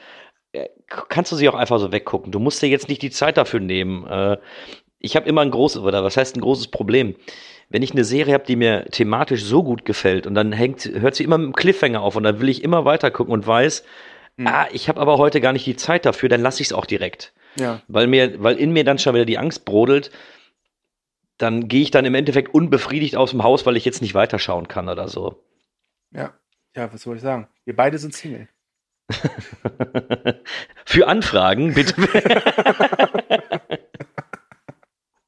äh, 0.52 0.70
kannst 0.88 1.32
du 1.32 1.36
sie 1.36 1.50
auch 1.50 1.56
einfach 1.56 1.80
so 1.80 1.92
weggucken. 1.92 2.32
Du 2.32 2.40
musst 2.40 2.62
dir 2.62 2.70
jetzt 2.70 2.90
nicht 2.90 3.02
die 3.02 3.10
Zeit 3.10 3.38
dafür 3.38 3.60
nehmen. 3.60 4.06
Äh, 4.06 4.38
ich 5.00 5.16
habe 5.16 5.28
immer 5.28 5.42
ein 5.42 5.52
großes, 5.52 5.82
oder 5.82 6.04
was 6.04 6.16
heißt 6.16 6.36
ein 6.38 6.42
großes 6.42 6.68
Problem? 6.68 7.16
Wenn 7.76 7.84
ich 7.84 7.92
eine 7.92 8.06
Serie 8.06 8.34
habe, 8.36 8.46
die 8.46 8.56
mir 8.56 8.86
thematisch 8.86 9.44
so 9.44 9.62
gut 9.62 9.84
gefällt 9.84 10.28
und 10.28 10.34
dann 10.34 10.54
hängt, 10.54 10.86
hört 10.86 11.14
sie 11.14 11.26
immer 11.26 11.38
mit 11.38 11.48
dem 11.48 11.56
Cliffhanger 11.56 12.02
auf 12.02 12.16
und 12.16 12.24
dann 12.24 12.40
will 12.40 12.48
ich 12.48 12.64
immer 12.64 12.86
weiter 12.86 13.12
gucken 13.12 13.34
und 13.34 13.46
weiß, 13.46 13.84
mhm. 14.38 14.48
ah, 14.48 14.68
ich 14.72 14.88
habe 14.88 15.02
aber 15.02 15.18
heute 15.18 15.42
gar 15.42 15.52
nicht 15.52 15.66
die 15.66 15.76
Zeit 15.76 16.06
dafür, 16.06 16.30
dann 16.30 16.40
lasse 16.40 16.62
ich 16.62 16.70
es 16.70 16.74
auch 16.74 16.86
direkt. 16.86 17.34
Ja. 17.58 17.82
Weil 17.90 18.08
mir, 18.08 18.42
weil 18.42 18.56
in 18.56 18.72
mir 18.72 18.86
dann 18.86 18.98
schon 18.98 19.14
wieder 19.14 19.26
die 19.26 19.38
Angst 19.38 19.66
brodelt, 19.66 20.10
dann 21.38 21.68
gehe 21.68 21.82
ich 21.82 21.92
dann 21.92 22.06
im 22.06 22.16
Endeffekt 22.16 22.54
unbefriedigt 22.54 23.18
aus 23.18 23.32
dem 23.32 23.44
Haus, 23.44 23.66
weil 23.66 23.76
ich 23.76 23.84
jetzt 23.84 24.02
nicht 24.02 24.16
weiterschauen 24.16 24.70
kann 24.70 24.88
oder 24.88 25.10
so. 25.10 25.44
Ja, 26.12 26.34
ja, 26.78 26.94
was 26.94 27.02
soll 27.02 27.18
ich 27.18 27.24
sagen? 27.24 27.50
Wir 27.66 27.76
beide 27.76 27.98
sind 27.98 28.14
Single. 28.14 28.48
Für 30.86 31.08
Anfragen 31.10 31.74
bitte. 31.74 31.94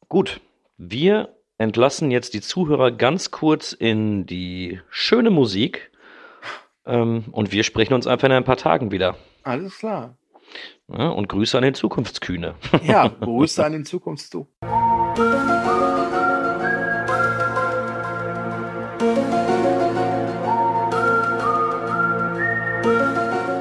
Gut, 0.07 0.39
wir 0.77 1.36
entlassen 1.57 2.11
jetzt 2.11 2.33
die 2.33 2.41
Zuhörer 2.41 2.91
ganz 2.91 3.31
kurz 3.31 3.73
in 3.73 4.25
die 4.25 4.79
schöne 4.89 5.29
Musik 5.29 5.91
ähm, 6.85 7.25
und 7.31 7.51
wir 7.51 7.63
sprechen 7.63 7.93
uns 7.93 8.07
einfach 8.07 8.27
in 8.27 8.33
ein 8.33 8.43
paar 8.43 8.57
Tagen 8.57 8.91
wieder. 8.91 9.17
Alles 9.43 9.77
klar. 9.77 10.17
Ja, 10.87 11.09
und 11.09 11.27
Grüße 11.27 11.57
an 11.57 11.63
den 11.63 11.73
Zukunftskühne. 11.73 12.55
Ja, 12.83 13.07
Grüße 13.21 13.65
an 13.65 13.73
den 13.73 13.85
Zukunftsdu. 13.85 14.47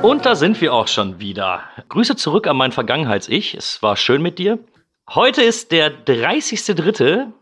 Und 0.03 0.25
da 0.25 0.37
sind 0.37 0.61
wir 0.61 0.73
auch 0.73 0.87
schon 0.87 1.19
wieder. 1.19 1.63
Grüße 1.89 2.15
zurück 2.15 2.47
an 2.47 2.57
mein 2.57 2.71
Vergangenheits-Ich. 2.71 3.55
Es 3.55 3.83
war 3.83 3.97
schön 3.97 4.23
mit 4.23 4.39
dir. 4.39 4.61
Heute 5.09 5.43
ist 5.43 5.73
der 5.73 5.91
30.3. 6.05 7.33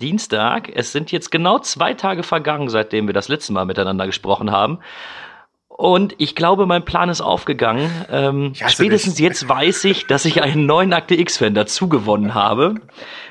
Dienstag. 0.00 0.70
Es 0.74 0.92
sind 0.92 1.12
jetzt 1.12 1.30
genau 1.30 1.58
zwei 1.60 1.94
Tage 1.94 2.22
vergangen, 2.22 2.68
seitdem 2.68 3.06
wir 3.06 3.14
das 3.14 3.28
letzte 3.28 3.52
Mal 3.52 3.64
miteinander 3.64 4.06
gesprochen 4.06 4.50
haben. 4.50 4.80
Und 5.68 6.14
ich 6.18 6.34
glaube, 6.34 6.66
mein 6.66 6.84
Plan 6.84 7.08
ist 7.08 7.22
aufgegangen. 7.22 7.90
Ähm, 8.10 8.52
spätestens 8.54 9.14
dich. 9.14 9.24
jetzt 9.24 9.48
weiß 9.48 9.84
ich, 9.84 10.06
dass 10.06 10.26
ich 10.26 10.42
einen 10.42 10.66
neuen 10.66 10.92
Akte 10.92 11.14
X-Fan 11.14 11.54
dazu 11.54 11.88
gewonnen 11.88 12.34
habe. 12.34 12.74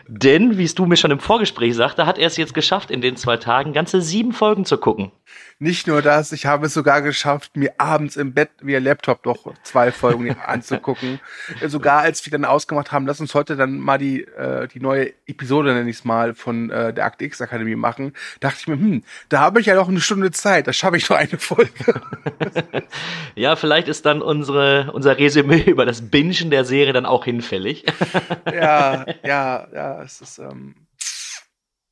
Denn, 0.07 0.57
wie 0.57 0.63
es 0.63 0.73
du 0.73 0.87
mir 0.87 0.97
schon 0.97 1.11
im 1.11 1.19
Vorgespräch 1.19 1.75
sagte, 1.75 2.07
hat 2.07 2.17
er 2.17 2.25
es 2.25 2.37
jetzt 2.37 2.55
geschafft, 2.55 2.89
in 2.89 3.01
den 3.01 3.17
zwei 3.17 3.37
Tagen 3.37 3.73
ganze 3.73 4.01
sieben 4.01 4.31
Folgen 4.31 4.65
zu 4.65 4.79
gucken. 4.79 5.11
Nicht 5.61 5.87
nur 5.87 6.01
das, 6.01 6.31
ich 6.31 6.45
habe 6.45 6.67
es 6.67 6.73
sogar 6.73 7.01
geschafft, 7.01 7.57
mir 7.57 7.73
abends 7.79 8.15
im 8.15 8.33
Bett 8.33 8.49
via 8.61 8.79
Laptop 8.79 9.23
doch 9.23 9.53
zwei 9.63 9.91
Folgen 9.91 10.31
anzugucken. 10.45 11.19
Sogar 11.67 11.99
als 11.99 12.25
wir 12.25 12.31
dann 12.31 12.45
ausgemacht 12.45 12.93
haben, 12.93 13.05
lass 13.05 13.19
uns 13.19 13.35
heute 13.35 13.57
dann 13.57 13.77
mal 13.77 13.97
die, 13.97 14.21
äh, 14.21 14.69
die 14.69 14.79
neue 14.79 15.11
Episode, 15.27 15.73
nenne 15.73 15.89
ich 15.89 15.97
es 15.97 16.05
mal, 16.05 16.33
von 16.33 16.69
äh, 16.69 16.93
der 16.93 17.03
Akte 17.03 17.25
X 17.25 17.41
Akademie 17.41 17.75
machen, 17.75 18.13
dachte 18.39 18.55
ich 18.61 18.67
mir, 18.69 18.75
hm, 18.75 19.03
da 19.27 19.41
habe 19.41 19.59
ich 19.59 19.65
ja 19.65 19.75
noch 19.75 19.89
eine 19.89 19.99
Stunde 19.99 20.31
Zeit, 20.31 20.65
da 20.65 20.71
schaffe 20.71 20.95
ich 20.95 21.09
nur 21.09 21.19
eine 21.19 21.37
Folge. 21.37 22.01
ja, 23.35 23.57
vielleicht 23.57 23.89
ist 23.89 24.05
dann 24.05 24.21
unsere, 24.21 24.93
unser 24.93 25.17
Resümee 25.17 25.61
über 25.65 25.85
das 25.85 26.09
Bingen 26.09 26.51
der 26.51 26.63
Serie 26.63 26.93
dann 26.93 27.05
auch 27.05 27.25
hinfällig. 27.25 27.83
ja, 28.45 29.05
ja, 29.25 29.67
ja, 29.73 30.03
es 30.03 30.21
ist 30.21 30.39
ähm, 30.39 30.87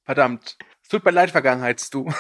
verdammt. 0.06 0.58
Es 0.82 0.88
tut 0.88 1.04
mir 1.04 1.12
leid, 1.12 1.32
Vergangenheits-Du. 1.32 2.14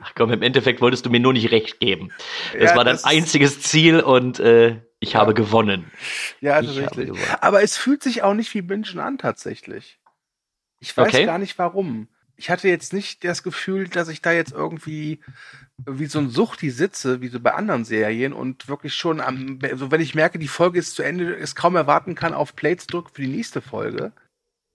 Ach 0.00 0.12
komm, 0.14 0.32
im 0.32 0.42
Endeffekt 0.42 0.80
wolltest 0.80 1.06
du 1.06 1.10
mir 1.10 1.20
nur 1.20 1.32
nicht 1.32 1.50
recht 1.50 1.80
geben. 1.80 2.10
Das 2.52 2.70
ja, 2.70 2.76
war 2.76 2.84
dein 2.84 2.94
das 2.94 3.04
einziges 3.04 3.60
Ziel 3.60 4.00
und 4.00 4.40
äh, 4.40 4.80
ich 5.00 5.12
ja. 5.12 5.20
habe 5.20 5.34
gewonnen. 5.34 5.90
Ja, 6.40 6.60
tatsächlich. 6.60 7.12
Aber 7.40 7.62
es 7.62 7.76
fühlt 7.76 8.02
sich 8.02 8.22
auch 8.22 8.34
nicht 8.34 8.52
wie 8.54 8.62
Bingen 8.62 8.98
an, 8.98 9.18
tatsächlich. 9.18 9.98
Ich 10.80 10.96
weiß 10.96 11.08
okay. 11.08 11.26
gar 11.26 11.38
nicht 11.38 11.58
warum. 11.58 12.08
Ich 12.36 12.50
hatte 12.50 12.68
jetzt 12.68 12.92
nicht 12.92 13.24
das 13.24 13.42
Gefühl, 13.42 13.88
dass 13.88 14.08
ich 14.08 14.22
da 14.22 14.30
jetzt 14.30 14.52
irgendwie 14.52 15.20
wie 15.86 16.06
so 16.06 16.20
ein 16.20 16.30
Suchti 16.30 16.70
sitze, 16.70 17.20
wie 17.20 17.28
so 17.28 17.40
bei 17.40 17.54
anderen 17.54 17.84
Serien 17.84 18.32
und 18.32 18.68
wirklich 18.68 18.94
schon 18.94 19.20
am, 19.20 19.58
so 19.60 19.66
also 19.68 19.90
wenn 19.90 20.00
ich 20.00 20.14
merke, 20.14 20.38
die 20.38 20.48
Folge 20.48 20.78
ist 20.78 20.94
zu 20.94 21.02
Ende, 21.02 21.34
es 21.36 21.56
kaum 21.56 21.74
erwarten 21.74 22.14
kann, 22.14 22.34
auf 22.34 22.54
Plates 22.54 22.86
drücke 22.86 23.10
für 23.12 23.22
die 23.22 23.28
nächste 23.28 23.60
Folge. 23.60 24.12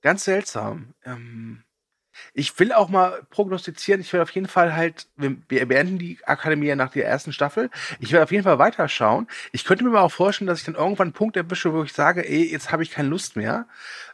Ganz 0.01 0.25
seltsam. 0.25 0.93
Ähm, 1.05 1.63
ich 2.33 2.57
will 2.59 2.71
auch 2.71 2.89
mal 2.89 3.21
prognostizieren, 3.29 4.01
ich 4.01 4.11
werde 4.13 4.23
auf 4.23 4.31
jeden 4.31 4.47
Fall 4.47 4.75
halt, 4.75 5.07
wir 5.17 5.65
beenden 5.67 5.97
die 5.97 6.17
Akademie 6.25 6.67
ja 6.67 6.75
nach 6.75 6.91
der 6.91 7.07
ersten 7.07 7.33
Staffel. 7.33 7.69
Ich 7.99 8.11
werde 8.11 8.23
auf 8.23 8.31
jeden 8.31 8.43
Fall 8.43 8.59
weiterschauen. 8.59 9.27
Ich 9.51 9.65
könnte 9.65 9.83
mir 9.83 9.91
mal 9.91 10.01
auch 10.01 10.11
vorstellen, 10.11 10.47
dass 10.47 10.59
ich 10.59 10.65
dann 10.65 10.75
irgendwann 10.75 11.07
einen 11.07 11.13
Punkt 11.13 11.37
erwische, 11.37 11.73
wo 11.73 11.83
ich 11.83 11.93
sage, 11.93 12.27
ey, 12.27 12.51
jetzt 12.51 12.71
habe 12.71 12.83
ich 12.83 12.91
keine 12.91 13.09
Lust 13.09 13.35
mehr. 13.35 13.67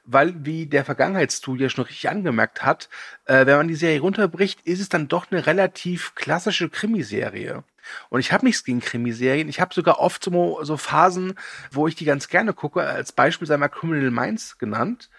Weil, 0.05 0.34
wie 0.45 0.65
der 0.65 0.85
Vergangenheitsstudio 0.85 1.69
schon 1.69 1.85
richtig 1.85 2.09
angemerkt 2.09 2.63
hat, 2.63 2.89
äh, 3.26 3.45
wenn 3.45 3.57
man 3.57 3.67
die 3.67 3.76
Serie 3.76 3.99
runterbricht, 3.99 4.61
ist 4.61 4.80
es 4.80 4.89
dann 4.89 5.07
doch 5.07 5.27
eine 5.30 5.45
relativ 5.45 6.15
klassische 6.15 6.69
Krimiserie. 6.69 7.63
Und 8.09 8.19
ich 8.19 8.31
habe 8.31 8.45
nichts 8.45 8.63
gegen 8.63 8.80
Krimiserien. 8.80 9.49
Ich 9.49 9.59
habe 9.59 9.73
sogar 9.73 9.99
oft 9.99 10.23
so, 10.23 10.59
so 10.63 10.77
Phasen, 10.77 11.35
wo 11.71 11.88
ich 11.88 11.95
die 11.95 12.05
ganz 12.05 12.27
gerne 12.27 12.53
gucke. 12.53 12.81
Als 12.81 13.11
Beispiel 13.11 13.47
sei 13.47 13.57
mal 13.57 13.67
Criminal 13.67 14.11
Minds 14.11 14.57
genannt 14.57 15.09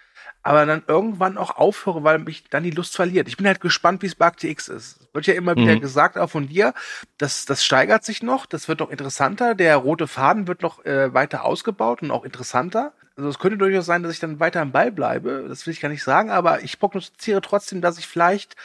aber 0.43 0.65
dann 0.65 0.83
irgendwann 0.87 1.37
auch 1.37 1.55
aufhöre, 1.57 2.03
weil 2.03 2.19
mich 2.19 2.45
dann 2.49 2.63
die 2.63 2.71
Lust 2.71 2.95
verliert. 2.95 3.27
Ich 3.27 3.37
bin 3.37 3.45
halt 3.45 3.61
gespannt, 3.61 4.01
wie 4.01 4.07
es 4.07 4.15
bei 4.15 4.25
Akte 4.25 4.47
X 4.47 4.67
ist. 4.67 4.99
Wird 5.13 5.27
ja 5.27 5.33
immer 5.33 5.53
mhm. 5.55 5.61
wieder 5.61 5.79
gesagt, 5.79 6.17
auch 6.17 6.29
von 6.29 6.47
dir, 6.47 6.73
das, 7.17 7.45
das 7.45 7.63
steigert 7.63 8.03
sich 8.03 8.23
noch, 8.23 8.45
das 8.45 8.67
wird 8.67 8.79
noch 8.79 8.89
interessanter, 8.89 9.55
der 9.55 9.75
rote 9.77 10.07
Faden 10.07 10.47
wird 10.47 10.61
noch 10.61 10.83
äh, 10.85 11.13
weiter 11.13 11.45
ausgebaut 11.45 12.01
und 12.01 12.11
auch 12.11 12.23
interessanter. 12.23 12.93
Also 13.15 13.29
es 13.29 13.39
könnte 13.39 13.57
durchaus 13.57 13.85
sein, 13.85 14.03
dass 14.03 14.13
ich 14.13 14.19
dann 14.19 14.39
weiter 14.39 14.61
am 14.61 14.71
Ball 14.71 14.91
bleibe, 14.91 15.45
das 15.47 15.65
will 15.65 15.73
ich 15.73 15.81
gar 15.81 15.89
nicht 15.89 16.03
sagen, 16.03 16.31
aber 16.31 16.63
ich 16.63 16.79
prognostiziere 16.79 17.41
trotzdem, 17.41 17.81
dass 17.81 17.99
ich 17.99 18.07
vielleicht 18.07 18.55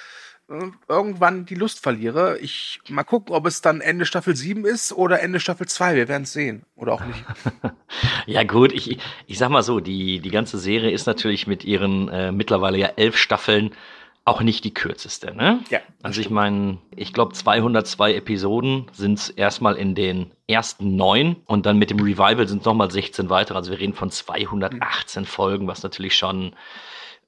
irgendwann 0.89 1.45
die 1.45 1.55
Lust 1.55 1.83
verliere. 1.83 2.39
Ich 2.39 2.81
mal 2.89 3.03
gucken, 3.03 3.35
ob 3.35 3.47
es 3.47 3.63
dann 3.63 3.81
Ende 3.81 4.07
Staffel 4.07 4.37
7 4.37 4.65
ist 4.65 4.93
oder 4.93 5.21
Ende 5.21 5.41
Staffel 5.41 5.67
2. 5.67 5.97
Wir 5.97 6.09
werden 6.09 6.23
es 6.23 6.33
sehen. 6.33 6.65
Oder 6.77 6.93
auch 6.93 7.05
nicht. 7.05 7.25
ja, 8.27 8.45
gut, 8.45 8.73
ich, 8.73 8.99
ich 9.27 9.39
sag 9.39 9.49
mal 9.51 9.63
so, 9.63 9.81
die, 9.81 10.21
die 10.21 10.31
ganze 10.31 10.59
Serie 10.59 10.91
ist 10.91 11.07
natürlich 11.07 11.47
mit 11.47 11.65
ihren 11.65 12.09
äh, 12.09 12.33
mittlerweile 12.33 12.79
ja 12.79 12.89
elf 12.97 13.17
Staffeln 13.17 13.73
auch 14.25 14.41
nicht 14.41 14.65
die 14.65 14.75
kürzeste, 14.75 15.37
ne? 15.37 15.61
Ja. 15.71 15.79
Also 16.03 16.21
ich 16.21 16.31
meine, 16.31 16.79
ich 16.97 17.13
glaube 17.13 17.33
202 17.33 18.15
Episoden 18.15 18.87
sind 18.93 19.19
es 19.21 19.31
erstmal 19.31 19.77
in 19.77 19.95
den 19.95 20.33
ersten 20.49 20.97
neun 20.97 21.37
und 21.47 21.65
dann 21.65 21.79
mit 21.79 21.91
dem 21.91 22.01
Revival 22.01 22.49
sind 22.49 22.59
es 22.59 22.65
nochmal 22.65 22.91
16 22.91 23.31
weitere. 23.31 23.57
Also 23.57 23.71
wir 23.71 23.79
reden 23.79 23.95
von 23.95 24.11
218 24.11 25.23
mhm. 25.23 25.27
Folgen, 25.27 25.69
was 25.69 25.85
natürlich 25.85 26.17
schon 26.17 26.55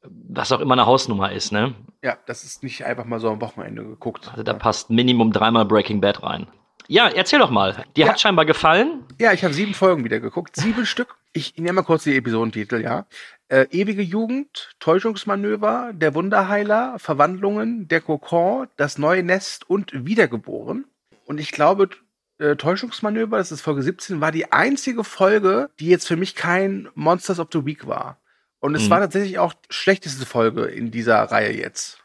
was 0.02 0.52
auch 0.52 0.60
immer 0.60 0.74
eine 0.74 0.86
Hausnummer 0.86 1.32
ist, 1.32 1.52
ne? 1.52 1.74
Ja, 2.02 2.16
das 2.26 2.44
ist 2.44 2.62
nicht 2.62 2.84
einfach 2.84 3.04
mal 3.04 3.20
so 3.20 3.30
am 3.30 3.40
Wochenende 3.40 3.84
geguckt. 3.84 4.28
Also 4.30 4.42
da 4.42 4.54
passt 4.54 4.90
Minimum 4.90 5.32
dreimal 5.32 5.64
Breaking 5.64 6.00
Bad 6.00 6.22
rein. 6.22 6.46
Ja, 6.86 7.08
erzähl 7.08 7.38
doch 7.38 7.50
mal. 7.50 7.84
Dir 7.96 8.06
ja. 8.06 8.12
hat 8.12 8.20
scheinbar 8.20 8.46
gefallen. 8.46 9.04
Ja, 9.20 9.32
ich 9.32 9.44
habe 9.44 9.52
sieben 9.52 9.74
Folgen 9.74 10.04
wieder 10.04 10.20
geguckt. 10.20 10.56
Sieben 10.56 10.86
Stück. 10.86 11.16
Ich 11.32 11.56
nehme 11.56 11.74
mal 11.74 11.82
kurz 11.82 12.04
die 12.04 12.16
Episodentitel, 12.16 12.80
ja. 12.80 13.06
Äh, 13.48 13.66
ewige 13.70 14.02
Jugend, 14.02 14.74
Täuschungsmanöver, 14.80 15.92
der 15.92 16.14
Wunderheiler, 16.14 16.98
Verwandlungen, 16.98 17.88
der 17.88 18.00
Kokon, 18.00 18.68
das 18.76 18.96
neue 18.96 19.22
Nest 19.22 19.68
und 19.68 20.06
Wiedergeboren. 20.06 20.86
Und 21.26 21.38
ich 21.38 21.52
glaube, 21.52 21.90
äh, 22.38 22.56
Täuschungsmanöver, 22.56 23.36
das 23.36 23.52
ist 23.52 23.60
Folge 23.60 23.82
17, 23.82 24.20
war 24.20 24.32
die 24.32 24.52
einzige 24.52 25.04
Folge, 25.04 25.70
die 25.78 25.88
jetzt 25.88 26.06
für 26.06 26.16
mich 26.16 26.34
kein 26.34 26.88
Monsters 26.94 27.38
of 27.38 27.48
the 27.52 27.66
Week 27.66 27.86
war. 27.86 28.18
Und 28.60 28.74
es 28.74 28.86
mhm. 28.86 28.90
war 28.90 29.00
tatsächlich 29.00 29.38
auch 29.38 29.54
schlechteste 29.70 30.26
Folge 30.26 30.64
in 30.64 30.90
dieser 30.90 31.22
Reihe 31.22 31.52
jetzt. 31.52 31.98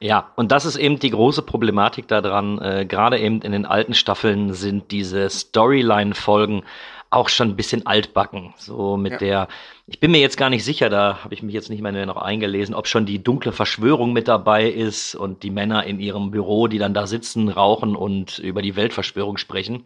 Ja, 0.00 0.32
und 0.36 0.50
das 0.50 0.64
ist 0.64 0.76
eben 0.76 0.98
die 0.98 1.10
große 1.10 1.42
Problematik 1.42 2.08
daran. 2.08 2.58
Äh, 2.58 2.86
Gerade 2.86 3.18
eben 3.18 3.42
in 3.42 3.52
den 3.52 3.66
alten 3.66 3.94
Staffeln 3.94 4.54
sind 4.54 4.90
diese 4.90 5.28
Storyline-Folgen 5.28 6.64
auch 7.10 7.28
schon 7.28 7.48
ein 7.48 7.56
bisschen 7.56 7.86
altbacken. 7.86 8.52
So 8.56 8.96
mit 8.96 9.12
ja. 9.12 9.18
der, 9.18 9.48
ich 9.86 9.98
bin 9.98 10.10
mir 10.10 10.20
jetzt 10.20 10.36
gar 10.36 10.50
nicht 10.50 10.64
sicher, 10.64 10.90
da 10.90 11.24
habe 11.24 11.32
ich 11.32 11.42
mich 11.42 11.54
jetzt 11.54 11.70
nicht 11.70 11.80
mehr 11.80 12.06
noch 12.06 12.18
eingelesen, 12.18 12.74
ob 12.74 12.86
schon 12.86 13.06
die 13.06 13.22
dunkle 13.22 13.52
Verschwörung 13.52 14.12
mit 14.12 14.28
dabei 14.28 14.68
ist 14.68 15.14
und 15.14 15.42
die 15.42 15.50
Männer 15.50 15.84
in 15.84 16.00
ihrem 16.00 16.30
Büro, 16.30 16.68
die 16.68 16.78
dann 16.78 16.94
da 16.94 17.06
sitzen, 17.06 17.48
rauchen 17.48 17.96
und 17.96 18.38
über 18.38 18.60
die 18.60 18.76
Weltverschwörung 18.76 19.38
sprechen. 19.38 19.84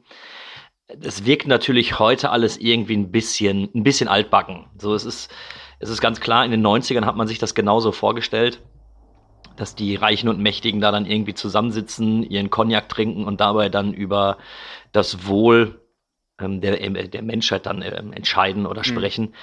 Es 1.01 1.25
wirkt 1.25 1.47
natürlich 1.47 2.01
heute 2.01 2.31
alles 2.31 2.59
irgendwie 2.59 2.97
ein 2.97 3.13
bisschen, 3.13 3.69
ein 3.75 3.85
bisschen 3.85 4.09
altbacken. 4.09 4.67
So, 4.79 4.95
es 4.95 5.05
ist, 5.05 5.33
es 5.83 5.91
ist 5.91 6.01
ganz 6.01 6.21
klar, 6.21 6.45
in 6.45 6.53
den 6.53 6.65
90ern 6.65 7.05
hat 7.05 7.17
man 7.17 7.27
sich 7.27 7.39
das 7.41 7.55
genauso 7.55 7.91
vorgestellt, 7.91 8.61
dass 9.57 9.75
die 9.75 9.97
Reichen 9.97 10.29
und 10.29 10.39
Mächtigen 10.39 10.81
da 10.81 10.93
dann 10.93 11.07
irgendwie 11.07 11.35
zusammensitzen, 11.35 12.23
ihren 12.23 12.51
Cognac 12.51 12.89
trinken 12.89 13.25
und 13.25 13.41
dabei 13.41 13.69
dann 13.69 13.93
über 13.93 14.39
das 14.93 15.27
Wohl 15.27 15.81
ähm, 16.41 16.61
der, 16.61 16.81
äh, 16.81 17.09
der 17.09 17.23
Menschheit 17.23 17.67
dann 17.67 17.83
ähm, 17.83 18.13
entscheiden 18.13 18.65
oder 18.65 18.81
mhm. 18.81 18.85
sprechen. 18.85 19.35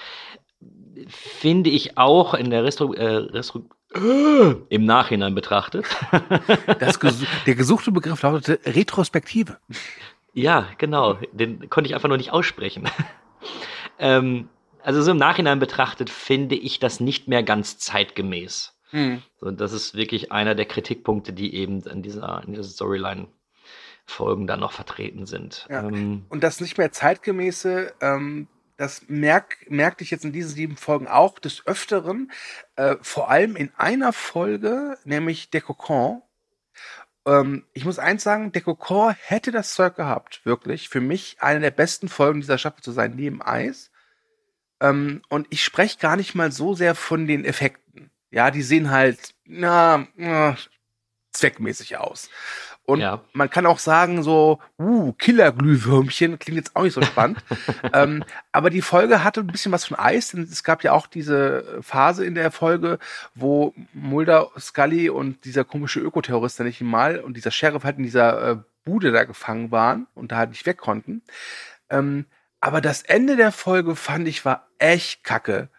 Mhm. 0.62 1.08
Finde 1.10 1.70
ich 1.70 1.98
auch 1.98 2.34
in 2.34 2.50
der 2.50 2.64
Restru 2.64 2.94
äh, 2.94 3.16
Restru 3.16 3.64
äh, 3.94 4.56
im 4.70 4.86
Nachhinein 4.86 5.36
betrachtet. 5.36 5.86
Gesu 6.80 7.26
der 7.46 7.56
gesuchte 7.56 7.92
Begriff 7.92 8.22
lautete 8.22 8.60
Retrospektive. 8.66 9.58
Ja, 10.34 10.68
genau. 10.78 11.18
Den 11.34 11.70
konnte 11.70 11.90
ich 11.90 11.96
einfach 11.96 12.08
nur 12.08 12.18
nicht 12.18 12.32
aussprechen. 12.32 12.90
ähm, 14.00 14.48
also 14.82 15.02
so 15.02 15.12
im 15.12 15.18
Nachhinein 15.18 15.60
betrachtet 15.60 16.10
finde 16.10 16.56
ich 16.56 16.80
das 16.80 17.00
nicht 17.00 17.28
mehr 17.28 17.44
ganz 17.44 17.78
zeitgemäß. 17.78 18.74
Hm. 18.92 19.22
So, 19.40 19.52
das 19.52 19.72
ist 19.72 19.96
wirklich 19.96 20.32
einer 20.32 20.56
der 20.56 20.66
Kritikpunkte, 20.66 21.34
die 21.34 21.54
eben 21.56 21.82
in 21.82 22.02
dieser, 22.02 22.44
in 22.46 22.54
dieser 22.54 22.64
Storyline 22.64 23.28
Folgen 24.06 24.48
dann 24.48 24.60
noch 24.60 24.72
vertreten 24.72 25.26
sind. 25.26 25.68
Ja. 25.70 25.84
Ähm, 25.84 26.26
und 26.30 26.44
das 26.44 26.62
nicht 26.62 26.78
mehr 26.78 26.92
zeitgemäße, 26.92 27.94
ähm, 28.02 28.48
das 28.78 29.04
merk, 29.08 29.58
merkte 29.70 30.04
ich 30.04 30.12
jetzt 30.12 30.26
in 30.26 30.32
diesen 30.32 30.52
sieben 30.52 30.78
Folgen 30.78 31.08
auch 31.08 31.38
des 31.38 31.68
Öfteren, 31.68 32.32
äh, 32.76 32.96
vor 33.02 33.30
allem 33.30 33.56
in 33.56 33.72
einer 33.78 34.14
Folge, 34.14 34.98
nämlich 35.04 35.50
der 35.50 35.62
Kokon. 35.62 36.22
Ähm, 37.26 37.66
ich 37.74 37.86
muss 37.86 38.00
eins 38.00 38.24
sagen, 38.24 38.52
der 38.52 38.62
Kokon 38.62 39.16
hätte 39.22 39.52
das 39.52 39.74
Zeug 39.74 39.96
gehabt, 39.96 40.46
wirklich, 40.46 40.90
für 40.90 41.02
mich 41.02 41.38
eine 41.42 41.60
der 41.60 41.72
besten 41.72 42.08
Folgen 42.08 42.42
dieser 42.42 42.58
Staffel 42.58 42.82
zu 42.82 42.92
sein, 42.92 43.16
neben 43.16 43.42
Eis. 43.42 43.92
Ähm, 44.82 45.22
und 45.30 45.48
ich 45.50 45.64
spreche 45.64 46.00
gar 46.00 46.16
nicht 46.16 46.36
mal 46.36 46.52
so 46.52 46.74
sehr 46.74 46.96
von 46.96 47.28
den 47.28 47.46
Effekten. 47.46 48.10
Ja, 48.32 48.52
die 48.52 48.62
sehen 48.62 48.92
halt, 48.92 49.34
na, 49.46 50.08
na 50.16 50.56
zweckmäßig 51.32 51.98
aus. 51.98 52.30
Und 52.90 53.02
ja. 53.02 53.22
man 53.34 53.52
kann 53.52 53.68
auch 53.68 53.78
sagen, 53.78 54.24
so, 54.24 54.60
uh, 54.80 55.14
Killerglühwürmchen, 55.14 56.40
klingt 56.40 56.58
jetzt 56.58 56.76
auch 56.76 56.82
nicht 56.82 56.96
so 56.96 57.04
spannend. 57.04 57.38
ähm, 57.94 58.24
aber 58.52 58.72
die 58.72 58.82
Folge 58.82 59.24
hatte 59.24 59.42
ein 59.42 59.48
bisschen 59.48 59.72
was 59.72 59.86
von 59.86 60.00
Eis, 60.00 60.30
denn 60.30 60.42
es 60.42 60.64
gab 60.64 60.84
ja 60.84 60.94
auch 60.94 61.06
diese 61.06 61.78
Phase 61.82 62.26
in 62.26 62.34
der 62.34 62.50
Folge, 62.50 62.98
wo 63.36 63.76
Mulder, 63.94 64.50
Scully 64.58 65.10
und 65.10 65.46
dieser 65.46 65.64
komische 65.66 66.00
Ökoterrorist, 66.00 66.58
der 66.58 66.66
nicht 66.66 66.82
mal, 66.82 67.20
und 67.20 67.38
dieser 67.38 67.52
Sheriff 67.52 67.84
halt 67.84 67.98
in 67.98 68.04
dieser 68.04 68.52
äh, 68.52 68.58
Bude 68.86 69.12
da 69.12 69.24
gefangen 69.24 69.70
waren 69.70 70.08
und 70.16 70.32
da 70.32 70.38
halt 70.38 70.50
nicht 70.50 70.66
weg 70.66 70.78
konnten. 70.78 71.22
Ähm, 71.92 72.26
aber 72.62 72.82
das 72.82 73.02
Ende 73.04 73.36
der 73.36 73.52
Folge 73.52 73.96
fand 73.96 74.28
ich 74.28 74.46
war 74.46 74.68
echt 74.78 75.24
kacke. 75.24 75.70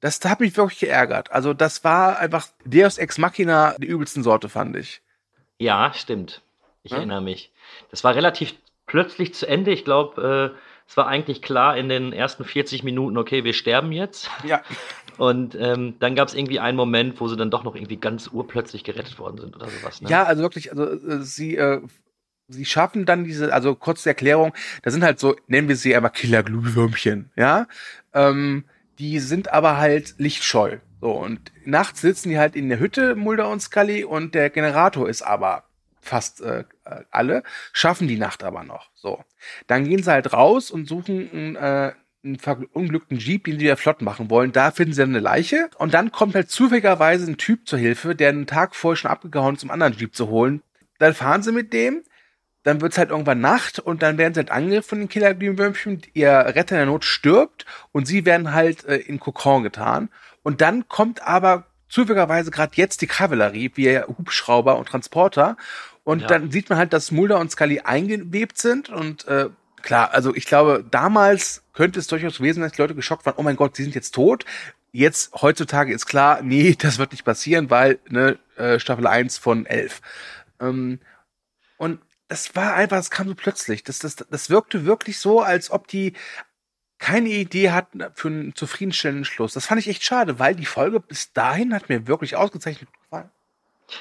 Das 0.00 0.20
hat 0.24 0.40
mich 0.40 0.56
wirklich 0.56 0.80
geärgert. 0.80 1.32
Also 1.32 1.54
das 1.54 1.82
war 1.82 2.18
einfach 2.18 2.46
Deus 2.64 2.98
Ex 2.98 3.18
Machina 3.18 3.74
der 3.78 3.88
übelsten 3.88 4.22
Sorte, 4.22 4.48
fand 4.48 4.76
ich. 4.76 5.00
Ja, 5.58 5.92
stimmt. 5.94 6.42
Ich 6.82 6.92
hm? 6.92 6.98
erinnere 6.98 7.22
mich. 7.22 7.52
Das 7.90 8.04
war 8.04 8.14
relativ 8.14 8.54
plötzlich 8.86 9.34
zu 9.34 9.46
Ende. 9.46 9.72
Ich 9.72 9.84
glaube, 9.84 10.54
äh, 10.54 10.58
Es 10.88 10.96
war 10.96 11.08
eigentlich 11.08 11.42
klar 11.42 11.76
in 11.76 11.88
den 11.88 12.12
ersten 12.12 12.44
40 12.44 12.84
Minuten, 12.84 13.18
okay, 13.18 13.42
wir 13.42 13.54
sterben 13.54 13.90
jetzt. 13.90 14.30
Ja. 14.44 14.62
Und 15.18 15.54
ähm, 15.54 15.96
dann 15.98 16.14
gab 16.14 16.28
es 16.28 16.34
irgendwie 16.34 16.60
einen 16.60 16.76
Moment, 16.76 17.20
wo 17.20 17.26
sie 17.26 17.36
dann 17.36 17.50
doch 17.50 17.64
noch 17.64 17.74
irgendwie 17.74 17.96
ganz 17.96 18.28
urplötzlich 18.28 18.84
gerettet 18.84 19.18
worden 19.18 19.38
sind 19.38 19.56
oder 19.56 19.66
sowas. 19.68 20.00
Ne? 20.00 20.10
Ja, 20.10 20.24
also 20.24 20.42
wirklich, 20.42 20.70
also 20.70 20.84
äh, 20.84 21.22
sie, 21.22 21.56
äh, 21.56 21.80
sie 22.48 22.64
schaffen 22.64 23.06
dann 23.06 23.24
diese, 23.24 23.52
also 23.52 23.74
kurze 23.74 24.08
Erklärung, 24.08 24.52
da 24.82 24.90
sind 24.90 25.02
halt 25.02 25.18
so, 25.18 25.36
nennen 25.46 25.68
wir 25.68 25.76
sie 25.76 25.94
einmal 25.94 26.12
Killer-Glühwürmchen, 26.12 27.30
ja. 27.36 27.66
Ähm, 28.14 28.64
die 28.98 29.18
sind 29.18 29.52
aber 29.52 29.76
halt 29.76 30.14
lichtscheu. 30.18 30.78
So, 31.00 31.12
und 31.12 31.52
nachts 31.64 32.00
sitzen 32.00 32.30
die 32.30 32.38
halt 32.38 32.56
in 32.56 32.68
der 32.68 32.80
Hütte, 32.80 33.14
Mulder 33.14 33.50
und 33.50 33.60
Scully, 33.60 34.04
und 34.04 34.34
der 34.34 34.50
Generator 34.50 35.08
ist 35.08 35.22
aber 35.22 35.64
fast 36.00 36.40
äh, 36.40 36.64
alle, 37.10 37.42
schaffen 37.72 38.08
die 38.08 38.18
Nacht 38.18 38.44
aber 38.44 38.64
noch. 38.64 38.90
So. 38.94 39.22
Dann 39.66 39.84
gehen 39.84 40.02
sie 40.02 40.10
halt 40.10 40.32
raus 40.32 40.70
und 40.70 40.88
suchen 40.88 41.56
äh, 41.56 41.92
einen 42.24 42.38
verunglückten 42.38 43.18
Jeep, 43.18 43.44
den 43.44 43.54
sie 43.54 43.64
wieder 43.64 43.76
flott 43.76 44.02
machen 44.02 44.30
wollen. 44.30 44.52
Da 44.52 44.70
finden 44.70 44.92
sie 44.92 45.02
eine 45.02 45.20
Leiche. 45.20 45.68
Und 45.78 45.94
dann 45.94 46.12
kommt 46.12 46.34
halt 46.34 46.50
zufälligerweise 46.50 47.30
ein 47.30 47.36
Typ 47.36 47.68
zur 47.68 47.78
Hilfe, 47.78 48.14
der 48.14 48.30
einen 48.30 48.46
Tag 48.46 48.74
vorher 48.74 48.96
schon 48.96 49.10
abgehauen 49.10 49.56
ist, 49.56 49.64
um 49.64 49.70
einen 49.70 49.82
anderen 49.82 50.00
Jeep 50.00 50.14
zu 50.14 50.28
holen. 50.28 50.62
Dann 50.98 51.14
fahren 51.14 51.42
sie 51.42 51.52
mit 51.52 51.72
dem. 51.72 52.02
Dann 52.66 52.80
wird's 52.80 52.98
halt 52.98 53.10
irgendwann 53.10 53.40
Nacht 53.40 53.78
und 53.78 54.02
dann 54.02 54.18
werden 54.18 54.34
sie 54.34 54.40
halt 54.40 54.50
angegriffen 54.50 54.88
von 54.88 54.98
den 54.98 55.08
Killerglühwürmchen. 55.08 56.02
Ihr 56.14 56.32
Retter 56.32 56.74
in 56.74 56.78
der 56.80 56.86
Not 56.86 57.04
stirbt 57.04 57.64
und 57.92 58.06
sie 58.06 58.24
werden 58.24 58.52
halt 58.52 58.84
äh, 58.86 58.96
in 58.96 59.20
Kokon 59.20 59.62
getan. 59.62 60.08
Und 60.42 60.60
dann 60.60 60.88
kommt 60.88 61.22
aber 61.22 61.66
zufälligerweise 61.88 62.50
gerade 62.50 62.72
jetzt 62.74 63.02
die 63.02 63.06
Kavallerie, 63.06 63.70
wie 63.76 64.00
Hubschrauber 64.00 64.78
und 64.78 64.88
Transporter. 64.88 65.56
Und 66.02 66.22
ja. 66.22 66.26
dann 66.26 66.50
sieht 66.50 66.68
man 66.68 66.76
halt, 66.76 66.92
dass 66.92 67.12
Mulder 67.12 67.38
und 67.38 67.52
Scully 67.52 67.82
eingewebt 67.84 68.58
sind 68.58 68.88
und 68.88 69.28
äh, 69.28 69.48
klar, 69.82 70.12
also 70.12 70.34
ich 70.34 70.46
glaube, 70.46 70.84
damals 70.90 71.62
könnte 71.72 72.00
es 72.00 72.08
durchaus 72.08 72.38
gewesen 72.38 72.56
sein, 72.56 72.64
dass 72.64 72.72
die 72.72 72.82
Leute 72.82 72.96
geschockt 72.96 73.26
waren, 73.26 73.36
oh 73.36 73.44
mein 73.44 73.54
Gott, 73.54 73.76
sie 73.76 73.84
sind 73.84 73.94
jetzt 73.94 74.12
tot. 74.12 74.44
Jetzt, 74.90 75.32
heutzutage 75.40 75.94
ist 75.94 76.06
klar, 76.06 76.40
nee, 76.44 76.74
das 76.76 76.98
wird 76.98 77.12
nicht 77.12 77.24
passieren, 77.24 77.70
weil, 77.70 78.00
ne, 78.08 78.38
äh, 78.56 78.80
Staffel 78.80 79.06
1 79.06 79.38
von 79.38 79.66
11. 79.66 80.00
Ähm, 80.60 80.98
und 81.76 82.00
das 82.28 82.56
war 82.56 82.74
einfach, 82.74 82.96
das 82.96 83.10
kam 83.10 83.28
so 83.28 83.34
plötzlich. 83.34 83.84
Das, 83.84 83.98
das, 83.98 84.16
das 84.16 84.50
wirkte 84.50 84.84
wirklich 84.84 85.18
so, 85.18 85.40
als 85.40 85.70
ob 85.70 85.88
die 85.88 86.14
keine 86.98 87.28
Idee 87.28 87.70
hatten 87.70 88.02
für 88.14 88.28
einen 88.28 88.54
zufriedenstellenden 88.54 89.24
Schluss. 89.24 89.52
Das 89.52 89.66
fand 89.66 89.80
ich 89.80 89.88
echt 89.88 90.02
schade, 90.02 90.38
weil 90.38 90.54
die 90.54 90.66
Folge 90.66 91.00
bis 91.00 91.32
dahin 91.32 91.74
hat 91.74 91.88
mir 91.88 92.06
wirklich 92.06 92.36
ausgezeichnet 92.36 92.90
gefallen. 92.92 93.30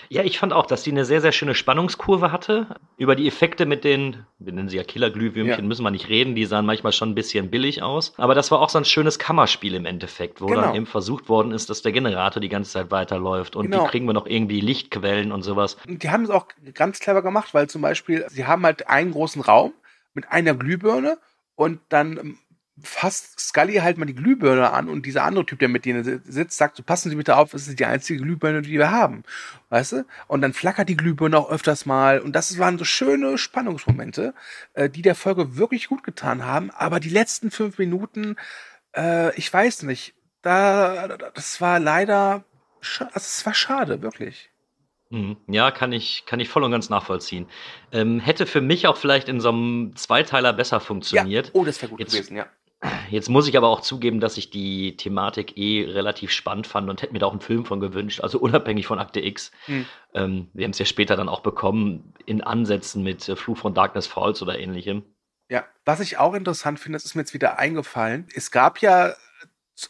Ja, 0.09 0.23
ich 0.23 0.39
fand 0.39 0.53
auch, 0.53 0.65
dass 0.65 0.83
die 0.83 0.91
eine 0.91 1.05
sehr, 1.05 1.21
sehr 1.21 1.31
schöne 1.31 1.55
Spannungskurve 1.55 2.31
hatte. 2.31 2.67
Über 2.97 3.15
die 3.15 3.27
Effekte 3.27 3.65
mit 3.65 3.83
den, 3.83 4.25
wir 4.39 4.53
nennen 4.53 4.69
sie 4.69 4.77
ja 4.77 4.83
Killerglühwürmchen, 4.83 5.59
ja. 5.59 5.67
müssen 5.67 5.83
wir 5.83 5.91
nicht 5.91 6.09
reden, 6.09 6.35
die 6.35 6.45
sahen 6.45 6.65
manchmal 6.65 6.91
schon 6.91 7.09
ein 7.11 7.15
bisschen 7.15 7.49
billig 7.51 7.83
aus. 7.83 8.13
Aber 8.17 8.35
das 8.35 8.51
war 8.51 8.61
auch 8.61 8.69
so 8.69 8.77
ein 8.77 8.85
schönes 8.85 9.19
Kammerspiel 9.19 9.75
im 9.75 9.85
Endeffekt, 9.85 10.41
wo 10.41 10.47
genau. 10.47 10.61
dann 10.61 10.75
eben 10.75 10.85
versucht 10.85 11.29
worden 11.29 11.51
ist, 11.51 11.69
dass 11.69 11.81
der 11.81 11.91
Generator 11.91 12.41
die 12.41 12.49
ganze 12.49 12.71
Zeit 12.71 12.91
weiterläuft 12.91 13.55
und 13.55 13.71
genau. 13.71 13.85
wie 13.85 13.89
kriegen 13.89 14.05
wir 14.05 14.13
noch 14.13 14.27
irgendwie 14.27 14.61
Lichtquellen 14.61 15.31
und 15.31 15.43
sowas. 15.43 15.77
Die 15.85 16.09
haben 16.09 16.23
es 16.23 16.29
auch 16.29 16.47
ganz 16.73 16.99
clever 16.99 17.21
gemacht, 17.21 17.53
weil 17.53 17.67
zum 17.67 17.81
Beispiel, 17.81 18.25
sie 18.29 18.45
haben 18.45 18.63
halt 18.63 18.87
einen 18.89 19.11
großen 19.11 19.41
Raum 19.41 19.73
mit 20.13 20.31
einer 20.31 20.55
Glühbirne 20.55 21.17
und 21.55 21.79
dann 21.89 22.37
fasst 22.81 23.39
Scully 23.39 23.75
halt 23.75 23.97
mal 23.97 24.05
die 24.05 24.15
Glühbirne 24.15 24.71
an 24.71 24.89
und 24.89 25.05
dieser 25.05 25.23
andere 25.23 25.45
Typ, 25.45 25.59
der 25.59 25.69
mit 25.69 25.85
denen 25.85 26.03
sitzt, 26.03 26.57
sagt, 26.57 26.75
so 26.75 26.83
passen 26.83 27.09
Sie 27.09 27.15
bitte 27.15 27.37
auf, 27.37 27.53
es 27.53 27.67
ist 27.67 27.79
die 27.79 27.85
einzige 27.85 28.21
Glühbirne, 28.21 28.61
die 28.61 28.77
wir 28.77 28.91
haben. 28.91 29.23
Weißt 29.69 29.93
du? 29.93 30.05
Und 30.27 30.41
dann 30.41 30.53
flackert 30.53 30.89
die 30.89 30.97
Glühbirne 30.97 31.37
auch 31.37 31.49
öfters 31.49 31.85
mal. 31.85 32.19
Und 32.19 32.33
das 32.33 32.57
waren 32.59 32.77
so 32.77 32.83
schöne 32.83 33.37
Spannungsmomente, 33.37 34.33
äh, 34.73 34.89
die 34.89 35.01
der 35.01 35.15
Folge 35.15 35.55
wirklich 35.55 35.87
gut 35.87 36.03
getan 36.03 36.43
haben. 36.43 36.69
Aber 36.71 36.99
die 36.99 37.09
letzten 37.09 37.49
fünf 37.49 37.77
Minuten, 37.77 38.35
äh, 38.95 39.33
ich 39.35 39.51
weiß 39.51 39.83
nicht, 39.83 40.13
da, 40.41 41.07
das 41.33 41.61
war 41.61 41.79
leider, 41.79 42.43
also 42.99 43.09
es 43.15 43.45
war 43.45 43.53
schade, 43.53 44.01
wirklich. 44.01 44.51
Mhm. 45.09 45.37
Ja, 45.47 45.71
kann 45.71 45.91
ich, 45.91 46.25
kann 46.25 46.39
ich 46.39 46.49
voll 46.49 46.63
und 46.63 46.71
ganz 46.71 46.89
nachvollziehen. 46.89 47.47
Ähm, 47.91 48.19
hätte 48.19 48.45
für 48.45 48.61
mich 48.61 48.87
auch 48.87 48.97
vielleicht 48.97 49.29
in 49.29 49.39
so 49.39 49.49
einem 49.49 49.95
Zweiteiler 49.95 50.51
besser 50.51 50.79
funktioniert. 50.79 51.47
Ja. 51.47 51.51
Oh, 51.53 51.63
das 51.63 51.81
wäre 51.81 51.91
gut 51.91 51.99
Jetzt, 51.99 52.11
gewesen, 52.11 52.35
ja. 52.35 52.47
Jetzt 53.09 53.29
muss 53.29 53.47
ich 53.47 53.57
aber 53.57 53.69
auch 53.69 53.81
zugeben, 53.81 54.19
dass 54.19 54.37
ich 54.37 54.49
die 54.49 54.97
Thematik 54.97 55.57
eh 55.57 55.85
relativ 55.85 56.31
spannend 56.31 56.67
fand 56.67 56.89
und 56.89 57.01
hätte 57.01 57.13
mir 57.13 57.19
da 57.19 57.27
auch 57.27 57.31
einen 57.31 57.41
Film 57.41 57.65
von 57.65 57.79
gewünscht, 57.79 58.21
also 58.21 58.39
unabhängig 58.39 58.87
von 58.87 58.99
Akte 58.99 59.21
X. 59.21 59.51
Hm. 59.65 59.85
Ähm, 60.13 60.49
wir 60.53 60.63
haben 60.63 60.71
es 60.71 60.79
ja 60.79 60.85
später 60.85 61.15
dann 61.15 61.29
auch 61.29 61.41
bekommen, 61.41 62.13
in 62.25 62.41
Ansätzen 62.41 63.03
mit 63.03 63.27
äh, 63.29 63.35
Fluch 63.35 63.57
von 63.57 63.73
Darkness 63.73 64.07
Falls 64.07 64.41
oder 64.41 64.59
ähnlichem. 64.59 65.03
Ja, 65.49 65.65
was 65.85 65.99
ich 65.99 66.17
auch 66.17 66.33
interessant 66.33 66.79
finde, 66.79 66.95
das 66.95 67.05
ist 67.05 67.15
mir 67.15 67.21
jetzt 67.21 67.33
wieder 67.33 67.59
eingefallen. 67.59 68.27
Es 68.33 68.49
gab 68.49 68.79
ja 68.79 69.13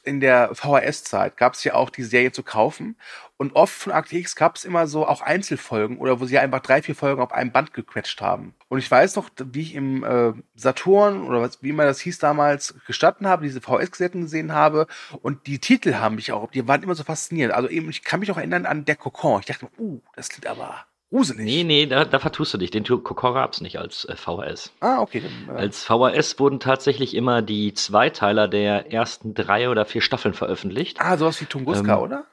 in 0.03 0.19
der 0.19 0.53
VHS-Zeit 0.53 1.37
gab 1.37 1.53
es 1.53 1.63
ja 1.63 1.75
auch 1.75 1.89
die 1.89 2.03
Serie 2.03 2.31
zu 2.31 2.43
kaufen. 2.43 2.95
Und 3.37 3.55
oft 3.55 3.73
von 3.73 3.91
Akte 3.93 4.17
X 4.17 4.35
gab 4.35 4.55
es 4.55 4.65
immer 4.65 4.87
so 4.87 5.05
auch 5.05 5.21
Einzelfolgen 5.21 5.97
oder 5.97 6.19
wo 6.19 6.25
sie 6.25 6.39
einfach 6.39 6.61
drei, 6.61 6.81
vier 6.81 6.95
Folgen 6.95 7.21
auf 7.21 7.31
einem 7.31 7.51
Band 7.51 7.73
gequetscht 7.73 8.21
haben. 8.21 8.55
Und 8.69 8.79
ich 8.79 8.89
weiß 8.89 9.15
noch, 9.17 9.29
wie 9.37 9.61
ich 9.61 9.75
im 9.75 10.03
äh, 10.03 10.33
Saturn 10.55 11.23
oder 11.23 11.41
was, 11.41 11.61
wie 11.61 11.69
immer 11.69 11.83
das 11.83 11.99
hieß 11.99 12.17
damals, 12.19 12.75
gestanden 12.87 13.27
habe, 13.27 13.45
diese 13.45 13.61
VHS-Kassetten 13.61 14.21
gesehen 14.21 14.53
habe. 14.53 14.87
Und 15.21 15.47
die 15.47 15.59
Titel 15.59 15.95
haben 15.95 16.15
mich 16.15 16.31
auch, 16.31 16.49
die 16.49 16.67
waren 16.67 16.81
immer 16.81 16.95
so 16.95 17.03
faszinierend. 17.03 17.53
Also 17.53 17.69
eben, 17.69 17.89
ich 17.89 18.03
kann 18.03 18.21
mich 18.21 18.31
auch 18.31 18.37
erinnern 18.37 18.65
an 18.65 18.85
Der 18.85 18.95
Kokon. 18.95 19.41
Ich 19.41 19.45
dachte, 19.45 19.67
uh, 19.77 20.01
das 20.15 20.29
klingt 20.29 20.47
aber 20.47 20.85
gruselig. 21.09 21.45
Nee, 21.45 21.63
nee, 21.63 21.85
da, 21.85 22.05
da 22.05 22.19
vertust 22.19 22.53
du 22.53 22.57
dich. 22.57 22.71
Den 22.71 22.83
Kokon 22.83 23.33
gab 23.33 23.53
es 23.53 23.61
nicht 23.61 23.79
als 23.79 24.05
äh, 24.05 24.15
VHS. 24.15 24.73
Ah, 24.79 24.99
okay. 25.01 25.21
Dann, 25.21 25.55
äh. 25.55 25.59
Als 25.59 25.83
VHS 25.83 26.39
wurden 26.39 26.59
tatsächlich 26.59 27.15
immer 27.15 27.41
die 27.41 27.73
Zweiteiler 27.73 28.47
der 28.47 28.91
ersten 28.91 29.33
drei 29.33 29.69
oder 29.69 29.85
vier 29.85 30.01
Staffeln 30.01 30.33
veröffentlicht. 30.33 30.97
Ah, 30.99 31.17
sowas 31.17 31.39
wie 31.41 31.45
Tunguska, 31.45 31.95
ähm, 31.95 32.01
oder? 32.01 32.25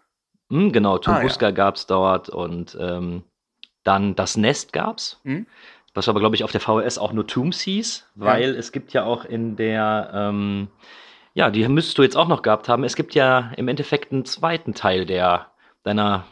Mh, 0.49 0.61
hm, 0.61 0.73
genau, 0.73 0.99
Tunguska 0.99 1.47
ah, 1.47 1.49
ja. 1.51 1.55
gab 1.55 1.77
es 1.77 1.87
dort 1.87 2.29
und 2.29 2.77
ähm, 2.81 3.25
dann 3.85 4.15
das 4.15 4.37
Nest 4.37 4.73
gab's. 4.73 5.21
Mhm. 5.25 5.47
Was 5.95 6.09
aber, 6.09 6.21
glaube 6.21 6.37
ich, 6.37 6.45
auf 6.45 6.53
der 6.53 6.61
VHS 6.61 6.97
auch 6.99 7.13
nur 7.13 7.27
Tombs 7.27 7.61
hieß, 7.61 8.09
weil 8.15 8.53
ja. 8.53 8.59
es 8.59 8.73
gibt 8.73 8.95
ja 8.95 9.05
auch 9.05 9.27
in 9.27 9.57
der, 9.57 10.11
ähm, 10.15 10.69
ja, 11.35 11.51
die 11.51 11.67
müsstest 11.69 11.99
du 11.99 12.03
jetzt 12.03 12.17
auch 12.17 12.29
noch 12.29 12.41
gehabt 12.43 12.69
haben. 12.69 12.83
Es 12.83 12.97
gibt 12.97 13.15
ja 13.15 13.53
im 13.57 13.69
Endeffekt 13.69 14.11
einen 14.11 14.25
zweiten 14.25 14.73
Teil 14.73 15.05
der 15.05 15.49
deiner 15.83 16.25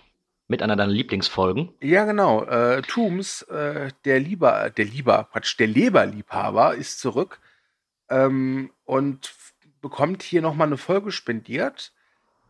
mit 0.51 0.63
einer 0.63 0.75
deiner 0.75 0.93
Lieblingsfolgen. 0.93 1.73
Ja, 1.81 2.05
genau. 2.05 2.45
Äh, 2.45 2.83
Tooms, 2.83 3.43
äh, 3.43 3.93
der 4.05 4.19
Lieber, 4.19 4.71
der 4.71 4.85
Lieber, 4.85 5.29
Quatsch, 5.31 5.57
der 5.61 5.69
Leberliebhaber 5.69 6.75
ist 6.75 6.99
zurück 6.99 7.39
ähm, 8.09 8.73
und 8.85 9.33
bekommt 9.81 10.25
hier 10.25 10.43
nochmal 10.43 10.67
eine 10.67 10.77
Folge 10.77 11.13
spendiert, 11.13 11.93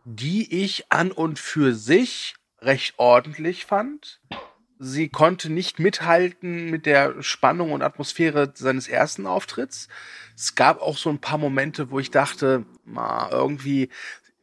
die 0.03 0.63
ich 0.63 0.91
an 0.91 1.11
und 1.11 1.37
für 1.37 1.75
sich 1.75 2.33
recht 2.59 2.95
ordentlich 2.97 3.65
fand. 3.65 4.19
Sie 4.79 5.09
konnte 5.09 5.51
nicht 5.51 5.77
mithalten 5.77 6.71
mit 6.71 6.87
der 6.87 7.21
Spannung 7.21 7.71
und 7.71 7.83
Atmosphäre 7.83 8.51
seines 8.55 8.87
ersten 8.87 9.27
Auftritts. 9.27 9.89
Es 10.35 10.55
gab 10.55 10.81
auch 10.81 10.97
so 10.97 11.11
ein 11.11 11.19
paar 11.19 11.37
Momente, 11.37 11.91
wo 11.91 11.99
ich 11.99 12.09
dachte, 12.09 12.65
na, 12.83 13.29
irgendwie 13.31 13.89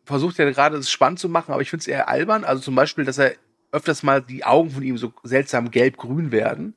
versucht 0.05 0.39
er 0.39 0.49
gerade 0.53 0.77
es 0.77 0.93
spannend 0.93 1.19
zu 1.19 1.29
machen, 1.29 1.53
aber 1.53 1.61
ich 1.61 1.71
finde 1.71 1.83
es 1.83 1.89
eher 1.89 2.09
albern. 2.09 2.45
Also 2.45 2.63
zum 2.63 2.77
Beispiel, 2.77 3.05
dass 3.05 3.19
er 3.19 3.35
öfters 3.73 4.03
mal 4.03 4.23
die 4.23 4.45
Augen 4.45 4.71
von 4.71 4.83
ihm 4.83 4.99
so 4.99 5.13
seltsam 5.23 5.71
gelb-grün 5.71 6.33
werden. 6.33 6.75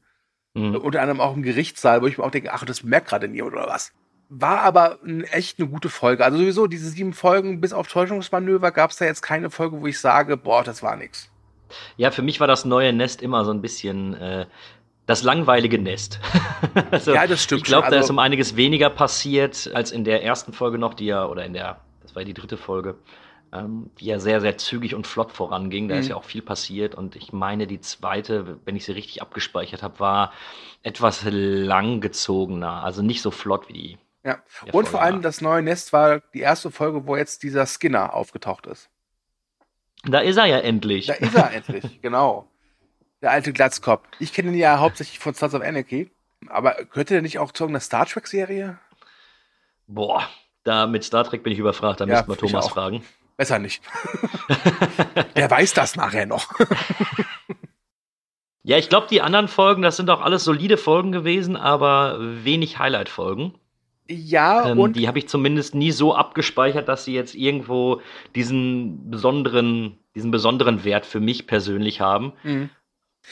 Mhm. 0.53 0.75
Unter 0.75 1.01
anderem 1.01 1.21
auch 1.21 1.35
im 1.35 1.43
Gerichtssaal, 1.43 2.01
wo 2.01 2.07
ich 2.07 2.17
mir 2.17 2.23
auch 2.23 2.31
denke, 2.31 2.53
ach, 2.53 2.65
das 2.65 2.83
merkt 2.83 3.07
gerade 3.09 3.27
niemand 3.27 3.53
oder 3.53 3.67
was. 3.67 3.93
War 4.29 4.61
aber 4.61 4.99
echt 5.31 5.59
eine 5.59 5.67
gute 5.67 5.89
Folge. 5.89 6.23
Also 6.23 6.37
sowieso, 6.37 6.67
diese 6.67 6.89
sieben 6.89 7.13
Folgen, 7.13 7.59
bis 7.61 7.73
auf 7.73 7.87
Täuschungsmanöver, 7.87 8.71
gab 8.71 8.91
es 8.91 8.97
da 8.97 9.05
jetzt 9.05 9.21
keine 9.21 9.49
Folge, 9.49 9.81
wo 9.81 9.87
ich 9.87 9.99
sage, 9.99 10.37
boah, 10.37 10.63
das 10.63 10.83
war 10.83 10.95
nix. 10.95 11.29
Ja, 11.97 12.11
für 12.11 12.21
mich 12.21 12.39
war 12.39 12.47
das 12.47 12.65
neue 12.65 12.93
Nest 12.93 13.21
immer 13.21 13.45
so 13.45 13.51
ein 13.51 13.61
bisschen 13.61 14.13
äh, 14.13 14.45
das 15.05 15.23
langweilige 15.23 15.79
Nest. 15.79 16.19
also, 16.91 17.13
ja, 17.13 17.27
das 17.27 17.43
stimmt. 17.43 17.61
Ich 17.61 17.65
glaube, 17.65 17.89
da 17.89 17.97
ist 17.97 18.03
also 18.03 18.13
um 18.13 18.19
einiges 18.19 18.55
weniger 18.55 18.89
passiert 18.89 19.69
als 19.73 19.91
in 19.91 20.03
der 20.03 20.23
ersten 20.23 20.53
Folge 20.53 20.77
noch, 20.77 20.93
die 20.93 21.07
ja, 21.07 21.25
oder 21.25 21.45
in 21.45 21.53
der, 21.53 21.81
das 22.01 22.15
war 22.15 22.21
ja 22.21 22.25
die 22.25 22.33
dritte 22.33 22.57
Folge, 22.57 22.95
ähm, 23.53 23.89
die 23.99 24.05
ja 24.05 24.19
sehr, 24.19 24.41
sehr 24.41 24.57
zügig 24.57 24.95
und 24.95 25.07
flott 25.07 25.31
voranging. 25.31 25.87
Da 25.87 25.95
mhm. 25.95 26.01
ist 26.01 26.07
ja 26.07 26.15
auch 26.15 26.23
viel 26.23 26.41
passiert. 26.41 26.95
Und 26.95 27.15
ich 27.15 27.33
meine, 27.33 27.67
die 27.67 27.81
zweite, 27.81 28.59
wenn 28.65 28.75
ich 28.75 28.85
sie 28.85 28.93
richtig 28.93 29.21
abgespeichert 29.21 29.83
habe, 29.83 29.99
war 29.99 30.33
etwas 30.83 31.23
langgezogener. 31.25 32.83
Also 32.83 33.01
nicht 33.01 33.21
so 33.21 33.31
flott 33.31 33.67
wie 33.69 33.73
die. 33.73 33.97
Ja, 34.23 34.35
und 34.65 34.71
Folge 34.71 34.89
vor 34.89 35.01
allem 35.01 35.15
war. 35.15 35.21
das 35.21 35.41
neue 35.41 35.63
Nest 35.63 35.93
war 35.93 36.19
die 36.33 36.41
erste 36.41 36.69
Folge, 36.69 37.07
wo 37.07 37.15
jetzt 37.15 37.43
dieser 37.43 37.65
Skinner 37.65 38.13
aufgetaucht 38.13 38.67
ist. 38.67 38.89
Da 40.03 40.19
ist 40.19 40.37
er 40.37 40.45
ja 40.45 40.59
endlich. 40.59 41.07
Da 41.07 41.13
ist 41.13 41.35
er 41.35 41.51
endlich, 41.53 42.01
genau. 42.01 42.47
Der 43.21 43.31
alte 43.31 43.53
Glatzkopf. 43.53 44.07
Ich 44.19 44.33
kenne 44.33 44.49
ihn 44.49 44.57
ja 44.57 44.79
hauptsächlich 44.79 45.19
von 45.19 45.33
Sons 45.33 45.53
of 45.53 45.61
Anarchy. 45.61 46.11
Aber 46.47 46.73
gehört 46.85 47.11
der 47.11 47.21
nicht 47.21 47.37
auch 47.37 47.51
zu 47.51 47.63
irgendeiner 47.63 47.81
Star 47.81 48.05
Trek-Serie? 48.05 48.79
Boah, 49.87 50.27
da 50.63 50.87
mit 50.87 51.03
Star 51.03 51.23
Trek 51.23 51.43
bin 51.43 51.53
ich 51.53 51.59
überfragt, 51.59 51.99
da 51.99 52.05
ja, 52.05 52.15
müssten 52.15 52.31
wir 52.31 52.37
Thomas 52.37 52.69
fragen. 52.69 53.03
Besser 53.41 53.57
nicht. 53.57 53.81
Der 55.35 55.49
weiß 55.49 55.73
das 55.73 55.95
nachher 55.95 56.27
noch. 56.27 56.53
ja, 58.63 58.77
ich 58.77 58.87
glaube, 58.87 59.07
die 59.09 59.19
anderen 59.19 59.47
Folgen, 59.47 59.81
das 59.81 59.97
sind 59.97 60.11
auch 60.11 60.21
alles 60.21 60.43
solide 60.43 60.77
Folgen 60.77 61.11
gewesen, 61.11 61.55
aber 61.55 62.17
wenig 62.19 62.77
Highlight-Folgen. 62.77 63.55
Ja, 64.07 64.69
Ähm, 64.69 64.79
und 64.79 64.95
die 64.95 65.07
habe 65.07 65.17
ich 65.17 65.27
zumindest 65.27 65.73
nie 65.73 65.91
so 65.91 66.13
abgespeichert, 66.13 66.87
dass 66.87 67.03
sie 67.03 67.15
jetzt 67.15 67.33
irgendwo 67.33 68.01
diesen 68.35 69.09
besonderen, 69.09 69.97
diesen 70.13 70.29
besonderen 70.29 70.83
Wert 70.83 71.07
für 71.07 71.19
mich 71.19 71.47
persönlich 71.47 71.99
haben. 71.99 72.33
Mhm. 72.43 72.69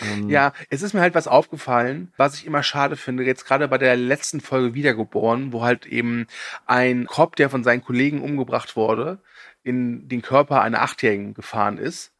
Ähm, 0.01 0.27
Ja, 0.27 0.53
es 0.71 0.81
ist 0.81 0.93
mir 0.93 1.01
halt 1.01 1.13
was 1.13 1.27
aufgefallen, 1.27 2.11
was 2.17 2.33
ich 2.33 2.47
immer 2.47 2.63
schade 2.63 2.95
finde, 2.95 3.23
jetzt 3.23 3.45
gerade 3.45 3.67
bei 3.67 3.77
der 3.77 3.95
letzten 3.95 4.41
Folge 4.41 4.73
Wiedergeboren, 4.73 5.53
wo 5.53 5.61
halt 5.61 5.85
eben 5.85 6.25
ein 6.65 7.05
Cop, 7.05 7.35
der 7.35 7.51
von 7.51 7.63
seinen 7.63 7.83
Kollegen 7.83 8.23
umgebracht 8.23 8.75
wurde, 8.75 9.19
in 9.63 10.07
den 10.07 10.21
Körper 10.21 10.61
einer 10.61 10.81
Achtjährigen 10.81 11.33
gefahren 11.33 11.77
ist 11.77 12.13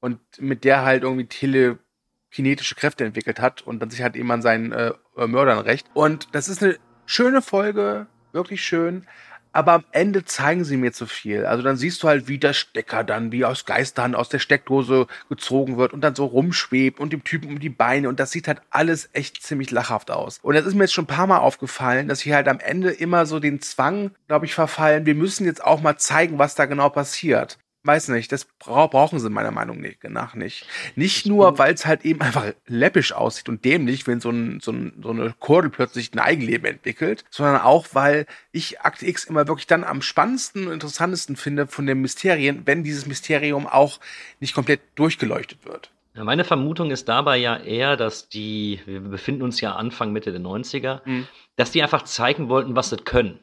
und 0.00 0.20
mit 0.38 0.64
der 0.64 0.82
halt 0.82 1.02
irgendwie 1.02 1.26
telekinetische 1.26 2.74
Kräfte 2.74 3.04
entwickelt 3.04 3.40
hat 3.40 3.62
und 3.62 3.80
dann 3.80 3.90
sich 3.90 4.02
halt 4.02 4.16
eben 4.16 4.30
an 4.30 4.42
seinen 4.42 4.72
äh, 4.72 4.92
Mördern 5.16 5.58
rächt. 5.58 5.86
Und 5.94 6.34
das 6.34 6.48
ist 6.48 6.62
eine 6.62 6.78
schöne 7.06 7.42
Folge, 7.42 8.06
wirklich 8.32 8.64
schön. 8.64 9.06
Aber 9.54 9.72
am 9.72 9.84
Ende 9.92 10.24
zeigen 10.24 10.64
sie 10.64 10.76
mir 10.76 10.92
zu 10.92 11.06
viel. 11.06 11.46
Also 11.46 11.62
dann 11.62 11.76
siehst 11.76 12.02
du 12.02 12.08
halt, 12.08 12.26
wie 12.26 12.38
der 12.38 12.52
Stecker 12.52 13.04
dann 13.04 13.30
wie 13.30 13.44
aus 13.44 13.64
Geisterhand 13.64 14.16
aus 14.16 14.28
der 14.28 14.40
Steckdose 14.40 15.06
gezogen 15.28 15.76
wird 15.76 15.92
und 15.92 16.00
dann 16.00 16.16
so 16.16 16.24
rumschwebt 16.24 16.98
und 16.98 17.12
dem 17.12 17.22
Typen 17.22 17.48
um 17.48 17.60
die 17.60 17.68
Beine. 17.68 18.08
Und 18.08 18.18
das 18.18 18.32
sieht 18.32 18.48
halt 18.48 18.60
alles 18.70 19.10
echt 19.12 19.42
ziemlich 19.44 19.70
lachhaft 19.70 20.10
aus. 20.10 20.40
Und 20.42 20.54
das 20.54 20.66
ist 20.66 20.74
mir 20.74 20.84
jetzt 20.84 20.92
schon 20.92 21.04
ein 21.04 21.06
paar 21.06 21.28
Mal 21.28 21.38
aufgefallen, 21.38 22.08
dass 22.08 22.18
sie 22.18 22.34
halt 22.34 22.48
am 22.48 22.58
Ende 22.58 22.90
immer 22.90 23.26
so 23.26 23.38
den 23.38 23.60
Zwang, 23.60 24.10
glaube 24.26 24.46
ich, 24.46 24.54
verfallen. 24.54 25.06
Wir 25.06 25.14
müssen 25.14 25.46
jetzt 25.46 25.64
auch 25.64 25.80
mal 25.80 25.96
zeigen, 25.98 26.38
was 26.38 26.56
da 26.56 26.66
genau 26.66 26.88
passiert. 26.88 27.56
Weiß 27.86 28.08
nicht, 28.08 28.32
das 28.32 28.46
bra 28.46 28.86
brauchen 28.86 29.18
sie 29.18 29.28
meiner 29.28 29.50
Meinung 29.50 29.84
nach 30.08 30.34
nicht. 30.34 30.66
Nicht 30.96 31.26
nur, 31.26 31.58
weil 31.58 31.74
es 31.74 31.84
halt 31.84 32.04
eben 32.06 32.22
einfach 32.22 32.46
läppisch 32.66 33.12
aussieht 33.12 33.50
und 33.50 33.64
dämlich, 33.64 34.06
wenn 34.06 34.20
so, 34.20 34.30
ein, 34.30 34.60
so, 34.60 34.72
ein, 34.72 34.94
so 35.02 35.10
eine 35.10 35.34
Kordel 35.38 35.70
plötzlich 35.70 36.14
ein 36.14 36.18
Eigenleben 36.18 36.66
entwickelt, 36.66 37.24
sondern 37.28 37.60
auch, 37.60 37.88
weil 37.92 38.24
ich 38.52 38.80
Akte 38.80 39.06
X 39.06 39.24
immer 39.24 39.46
wirklich 39.48 39.66
dann 39.66 39.84
am 39.84 40.00
spannendsten 40.00 40.66
und 40.66 40.72
interessantesten 40.72 41.36
finde 41.36 41.66
von 41.66 41.84
den 41.84 42.00
Mysterien, 42.00 42.62
wenn 42.64 42.84
dieses 42.84 43.06
Mysterium 43.06 43.66
auch 43.66 44.00
nicht 44.40 44.54
komplett 44.54 44.80
durchgeleuchtet 44.94 45.66
wird. 45.66 45.90
Meine 46.14 46.44
Vermutung 46.44 46.90
ist 46.90 47.08
dabei 47.08 47.36
ja 47.38 47.56
eher, 47.56 47.96
dass 47.96 48.28
die, 48.28 48.80
wir 48.86 49.00
befinden 49.00 49.42
uns 49.42 49.60
ja 49.60 49.74
Anfang, 49.74 50.12
Mitte 50.12 50.30
der 50.30 50.40
90er, 50.40 51.00
Mhm. 51.04 51.26
dass 51.56 51.72
die 51.72 51.82
einfach 51.82 52.02
zeigen 52.02 52.48
wollten, 52.48 52.76
was 52.76 52.90
sie 52.90 52.96
können. 52.96 53.40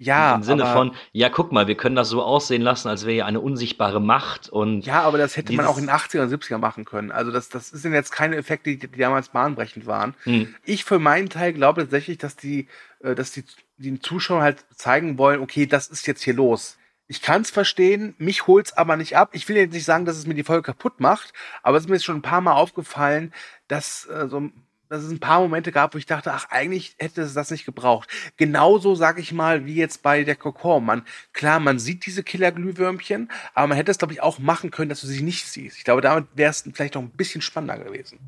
Ja, 0.00 0.36
Im 0.36 0.44
Sinne 0.44 0.64
aber, 0.64 0.72
von, 0.72 0.96
ja, 1.12 1.28
guck 1.28 1.50
mal, 1.50 1.66
wir 1.66 1.76
können 1.76 1.96
das 1.96 2.08
so 2.08 2.22
aussehen 2.22 2.62
lassen, 2.62 2.88
als 2.88 3.04
wäre 3.04 3.16
ja 3.16 3.26
eine 3.26 3.40
unsichtbare 3.40 4.00
Macht 4.00 4.48
und 4.48 4.86
Ja, 4.86 5.02
aber 5.02 5.18
das 5.18 5.36
hätte 5.36 5.52
man 5.52 5.66
auch 5.66 5.76
in 5.76 5.86
den 5.86 5.94
80er 5.94 6.22
und 6.22 6.32
70er 6.32 6.58
machen 6.58 6.84
können. 6.84 7.10
Also 7.10 7.32
das, 7.32 7.48
das 7.48 7.70
sind 7.70 7.92
jetzt 7.92 8.12
keine 8.12 8.36
Effekte, 8.36 8.70
die, 8.70 8.78
die 8.78 8.98
damals 8.98 9.30
bahnbrechend 9.30 9.86
waren. 9.86 10.14
Hm. 10.22 10.54
Ich 10.64 10.84
für 10.84 11.00
meinen 11.00 11.28
Teil 11.28 11.52
glaube 11.52 11.82
tatsächlich, 11.82 12.18
dass 12.18 12.36
die, 12.36 12.68
äh, 13.00 13.16
dass 13.16 13.32
die 13.32 13.44
den 13.76 14.00
Zuschauern 14.00 14.42
halt 14.42 14.64
zeigen 14.74 15.18
wollen, 15.18 15.40
okay, 15.40 15.66
das 15.66 15.88
ist 15.88 16.06
jetzt 16.06 16.22
hier 16.22 16.34
los. 16.34 16.78
Ich 17.06 17.22
kann 17.22 17.42
es 17.42 17.50
verstehen, 17.50 18.14
mich 18.18 18.46
holt's 18.46 18.76
aber 18.76 18.96
nicht 18.96 19.16
ab. 19.16 19.30
Ich 19.32 19.48
will 19.48 19.56
jetzt 19.56 19.72
nicht 19.72 19.84
sagen, 19.84 20.04
dass 20.04 20.16
es 20.16 20.26
mir 20.26 20.34
die 20.34 20.44
Folge 20.44 20.62
kaputt 20.62 21.00
macht, 21.00 21.32
aber 21.62 21.76
es 21.76 21.84
ist 21.84 21.88
mir 21.88 21.96
jetzt 21.96 22.04
schon 22.04 22.16
ein 22.16 22.22
paar 22.22 22.42
Mal 22.42 22.52
aufgefallen, 22.52 23.32
dass 23.66 24.06
äh, 24.06 24.28
so 24.28 24.50
dass 24.88 25.02
es 25.02 25.10
ein 25.10 25.20
paar 25.20 25.40
Momente 25.40 25.72
gab, 25.72 25.94
wo 25.94 25.98
ich 25.98 26.06
dachte, 26.06 26.32
ach, 26.32 26.46
eigentlich 26.50 26.94
hätte 26.98 27.22
es 27.22 27.34
das 27.34 27.50
nicht 27.50 27.64
gebraucht. 27.64 28.08
Genauso, 28.36 28.94
sag 28.94 29.18
ich 29.18 29.32
mal, 29.32 29.66
wie 29.66 29.74
jetzt 29.74 30.02
bei 30.02 30.24
der 30.24 30.36
Kokon. 30.36 30.84
Man, 30.84 31.04
klar, 31.32 31.60
man 31.60 31.78
sieht 31.78 32.06
diese 32.06 32.22
Killer-Glühwürmchen, 32.22 33.30
aber 33.54 33.66
man 33.68 33.76
hätte 33.76 33.90
es, 33.90 33.98
glaube 33.98 34.12
ich, 34.14 34.22
auch 34.22 34.38
machen 34.38 34.70
können, 34.70 34.88
dass 34.88 35.00
du 35.00 35.06
sie 35.06 35.22
nicht 35.22 35.46
siehst. 35.46 35.76
Ich 35.78 35.84
glaube, 35.84 36.00
damit 36.00 36.26
wäre 36.34 36.50
es 36.50 36.68
vielleicht 36.72 36.94
noch 36.94 37.02
ein 37.02 37.10
bisschen 37.10 37.42
spannender 37.42 37.82
gewesen. 37.84 38.18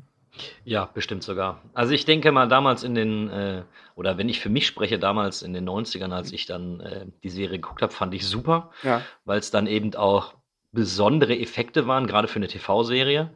Ja, 0.63 0.85
bestimmt 0.85 1.23
sogar. 1.23 1.61
Also 1.73 1.93
ich 1.93 2.05
denke 2.05 2.31
mal 2.31 2.47
damals 2.47 2.83
in 2.83 2.95
den, 2.95 3.29
äh, 3.29 3.63
oder 3.95 4.17
wenn 4.17 4.29
ich 4.29 4.39
für 4.39 4.49
mich 4.49 4.65
spreche, 4.65 4.97
damals 4.97 5.41
in 5.41 5.53
den 5.53 5.67
90ern, 5.67 6.11
als 6.13 6.31
ich 6.31 6.45
dann 6.45 6.79
äh, 6.79 7.05
die 7.23 7.29
Serie 7.29 7.59
geguckt 7.59 7.81
habe, 7.81 7.91
fand 7.93 8.13
ich 8.13 8.25
super, 8.25 8.71
Ja. 8.81 9.01
weil 9.25 9.39
es 9.39 9.51
dann 9.51 9.67
eben 9.67 9.93
auch 9.95 10.33
besondere 10.71 11.37
Effekte 11.37 11.85
waren, 11.85 12.07
gerade 12.07 12.27
für 12.29 12.37
eine 12.37 12.47
TV-Serie, 12.47 13.29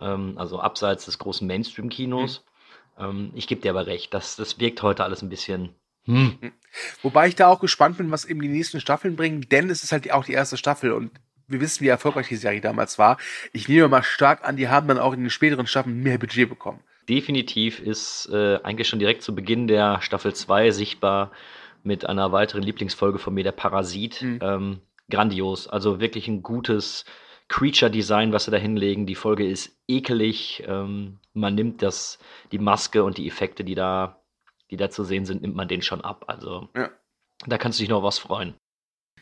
ähm, 0.00 0.34
also 0.38 0.58
abseits 0.60 1.04
des 1.04 1.18
großen 1.18 1.46
Mainstream-Kinos. 1.46 2.44
Ähm, 3.00 3.32
ich 3.34 3.46
gebe 3.46 3.60
dir 3.60 3.70
aber 3.70 3.86
recht, 3.86 4.14
das, 4.14 4.36
das 4.36 4.60
wirkt 4.60 4.82
heute 4.82 5.04
alles 5.04 5.22
ein 5.22 5.28
bisschen. 5.28 5.70
Hm. 6.04 6.38
Wobei 7.02 7.28
ich 7.28 7.36
da 7.36 7.48
auch 7.48 7.60
gespannt 7.60 7.98
bin, 7.98 8.10
was 8.10 8.24
eben 8.24 8.40
die 8.40 8.48
nächsten 8.48 8.80
Staffeln 8.80 9.16
bringen, 9.16 9.46
denn 9.50 9.70
es 9.70 9.82
ist 9.82 9.92
halt 9.92 10.10
auch 10.12 10.24
die 10.24 10.32
erste 10.32 10.56
Staffel 10.56 10.92
und 10.92 11.10
wir 11.46 11.60
wissen, 11.60 11.84
wie 11.84 11.88
erfolgreich 11.88 12.28
die 12.28 12.36
Serie 12.36 12.60
damals 12.60 12.98
war. 12.98 13.18
Ich 13.52 13.68
nehme 13.68 13.88
mal 13.88 14.02
stark 14.02 14.46
an, 14.46 14.56
die 14.56 14.68
haben 14.68 14.86
dann 14.88 14.98
auch 14.98 15.12
in 15.12 15.20
den 15.20 15.30
späteren 15.30 15.66
Staffeln 15.66 16.02
mehr 16.02 16.18
Budget 16.18 16.48
bekommen. 16.48 16.80
Definitiv 17.08 17.80
ist 17.80 18.28
äh, 18.32 18.60
eigentlich 18.62 18.88
schon 18.88 19.00
direkt 19.00 19.22
zu 19.22 19.34
Beginn 19.34 19.66
der 19.66 20.00
Staffel 20.00 20.32
2 20.32 20.70
sichtbar 20.70 21.32
mit 21.82 22.06
einer 22.06 22.30
weiteren 22.30 22.62
Lieblingsfolge 22.62 23.18
von 23.18 23.34
mir, 23.34 23.42
der 23.42 23.52
Parasit. 23.52 24.22
Mhm. 24.22 24.38
Ähm, 24.42 24.80
grandios. 25.10 25.66
Also 25.68 26.00
wirklich 26.00 26.28
ein 26.28 26.42
gutes 26.42 27.04
Creature-Design, 27.50 28.32
was 28.32 28.44
sie 28.44 28.50
da 28.52 28.56
hinlegen. 28.56 29.06
Die 29.06 29.16
Folge 29.16 29.46
ist 29.46 29.76
ekelig. 29.88 30.62
Ähm, 30.66 31.18
man 31.34 31.54
nimmt 31.56 31.82
das, 31.82 32.18
die 32.52 32.58
Maske 32.58 33.02
und 33.04 33.18
die 33.18 33.26
Effekte, 33.26 33.64
die 33.64 33.74
da, 33.74 34.20
die 34.70 34.76
da 34.76 34.88
zu 34.88 35.02
sehen 35.04 35.26
sind, 35.26 35.42
nimmt 35.42 35.56
man 35.56 35.68
den 35.68 35.82
schon 35.82 36.00
ab. 36.00 36.24
Also 36.28 36.68
Ja. 36.76 36.90
da 37.46 37.58
kannst 37.58 37.78
du 37.78 37.82
dich 37.82 37.90
noch 37.90 38.04
was 38.04 38.18
freuen. 38.20 38.54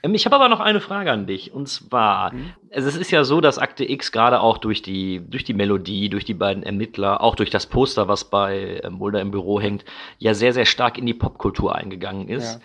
Ähm, 0.02 0.14
ich 0.14 0.26
habe 0.26 0.36
aber 0.36 0.50
noch 0.50 0.60
eine 0.60 0.80
Frage 0.82 1.10
an 1.10 1.26
dich. 1.26 1.52
Und 1.54 1.68
zwar, 1.68 2.34
Mhm. 2.34 2.52
also 2.70 2.86
es 2.86 2.96
ist 2.96 3.10
ja 3.10 3.24
so, 3.24 3.40
dass 3.40 3.58
Akte 3.58 3.90
X 3.90 4.12
gerade 4.12 4.40
auch 4.40 4.58
durch 4.58 4.82
die, 4.82 5.22
durch 5.26 5.44
die 5.44 5.54
Melodie, 5.54 6.10
durch 6.10 6.26
die 6.26 6.34
beiden 6.34 6.62
Ermittler, 6.62 7.22
auch 7.22 7.34
durch 7.34 7.50
das 7.50 7.66
Poster, 7.66 8.08
was 8.08 8.28
bei 8.28 8.80
ähm, 8.84 8.92
Mulder 8.92 9.22
im 9.22 9.30
Büro 9.30 9.58
hängt, 9.58 9.86
ja 10.18 10.34
sehr, 10.34 10.52
sehr 10.52 10.66
stark 10.66 10.98
in 10.98 11.06
die 11.06 11.14
Popkultur 11.14 11.74
eingegangen 11.74 12.28
ist. 12.28 12.60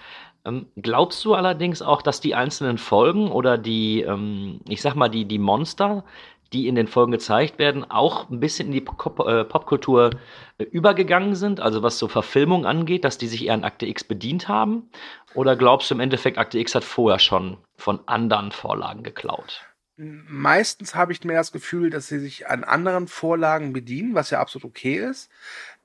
Ähm, 0.45 0.67
glaubst 0.75 1.23
du 1.23 1.35
allerdings 1.35 1.81
auch, 1.81 2.01
dass 2.01 2.19
die 2.19 2.35
einzelnen 2.35 2.77
Folgen 2.77 3.31
oder 3.31 3.57
die, 3.57 4.01
ähm, 4.01 4.59
ich 4.67 4.81
sag 4.81 4.95
mal, 4.95 5.09
die, 5.09 5.25
die 5.25 5.39
Monster, 5.39 6.03
die 6.51 6.67
in 6.67 6.75
den 6.75 6.87
Folgen 6.87 7.11
gezeigt 7.11 7.57
werden, 7.59 7.89
auch 7.89 8.29
ein 8.29 8.39
bisschen 8.39 8.67
in 8.67 8.73
die 8.73 8.79
äh, 8.79 9.43
Popkultur 9.43 10.11
äh, 10.57 10.63
übergegangen 10.63 11.35
sind, 11.35 11.59
also 11.59 11.81
was 11.81 11.97
so 11.97 12.07
Verfilmung 12.07 12.65
angeht, 12.65 13.03
dass 13.05 13.17
die 13.17 13.27
sich 13.27 13.45
eher 13.45 13.55
an 13.55 13.63
Akte 13.63 13.87
X 13.87 14.03
bedient 14.03 14.47
haben? 14.47 14.89
Oder 15.33 15.55
glaubst 15.55 15.89
du 15.89 15.95
im 15.95 15.99
Endeffekt, 15.99 16.37
Akte 16.37 16.59
X 16.59 16.75
hat 16.75 16.83
vorher 16.83 17.19
schon 17.19 17.57
von 17.75 18.01
anderen 18.05 18.51
Vorlagen 18.51 19.03
geklaut? 19.03 19.65
Meistens 19.95 20.95
habe 20.95 21.11
ich 21.11 21.23
mehr 21.23 21.37
das 21.37 21.51
Gefühl, 21.51 21.91
dass 21.91 22.07
sie 22.07 22.19
sich 22.19 22.47
an 22.47 22.63
anderen 22.63 23.07
Vorlagen 23.07 23.73
bedienen, 23.73 24.15
was 24.15 24.31
ja 24.31 24.39
absolut 24.39 24.65
okay 24.65 24.95
ist. 24.95 25.29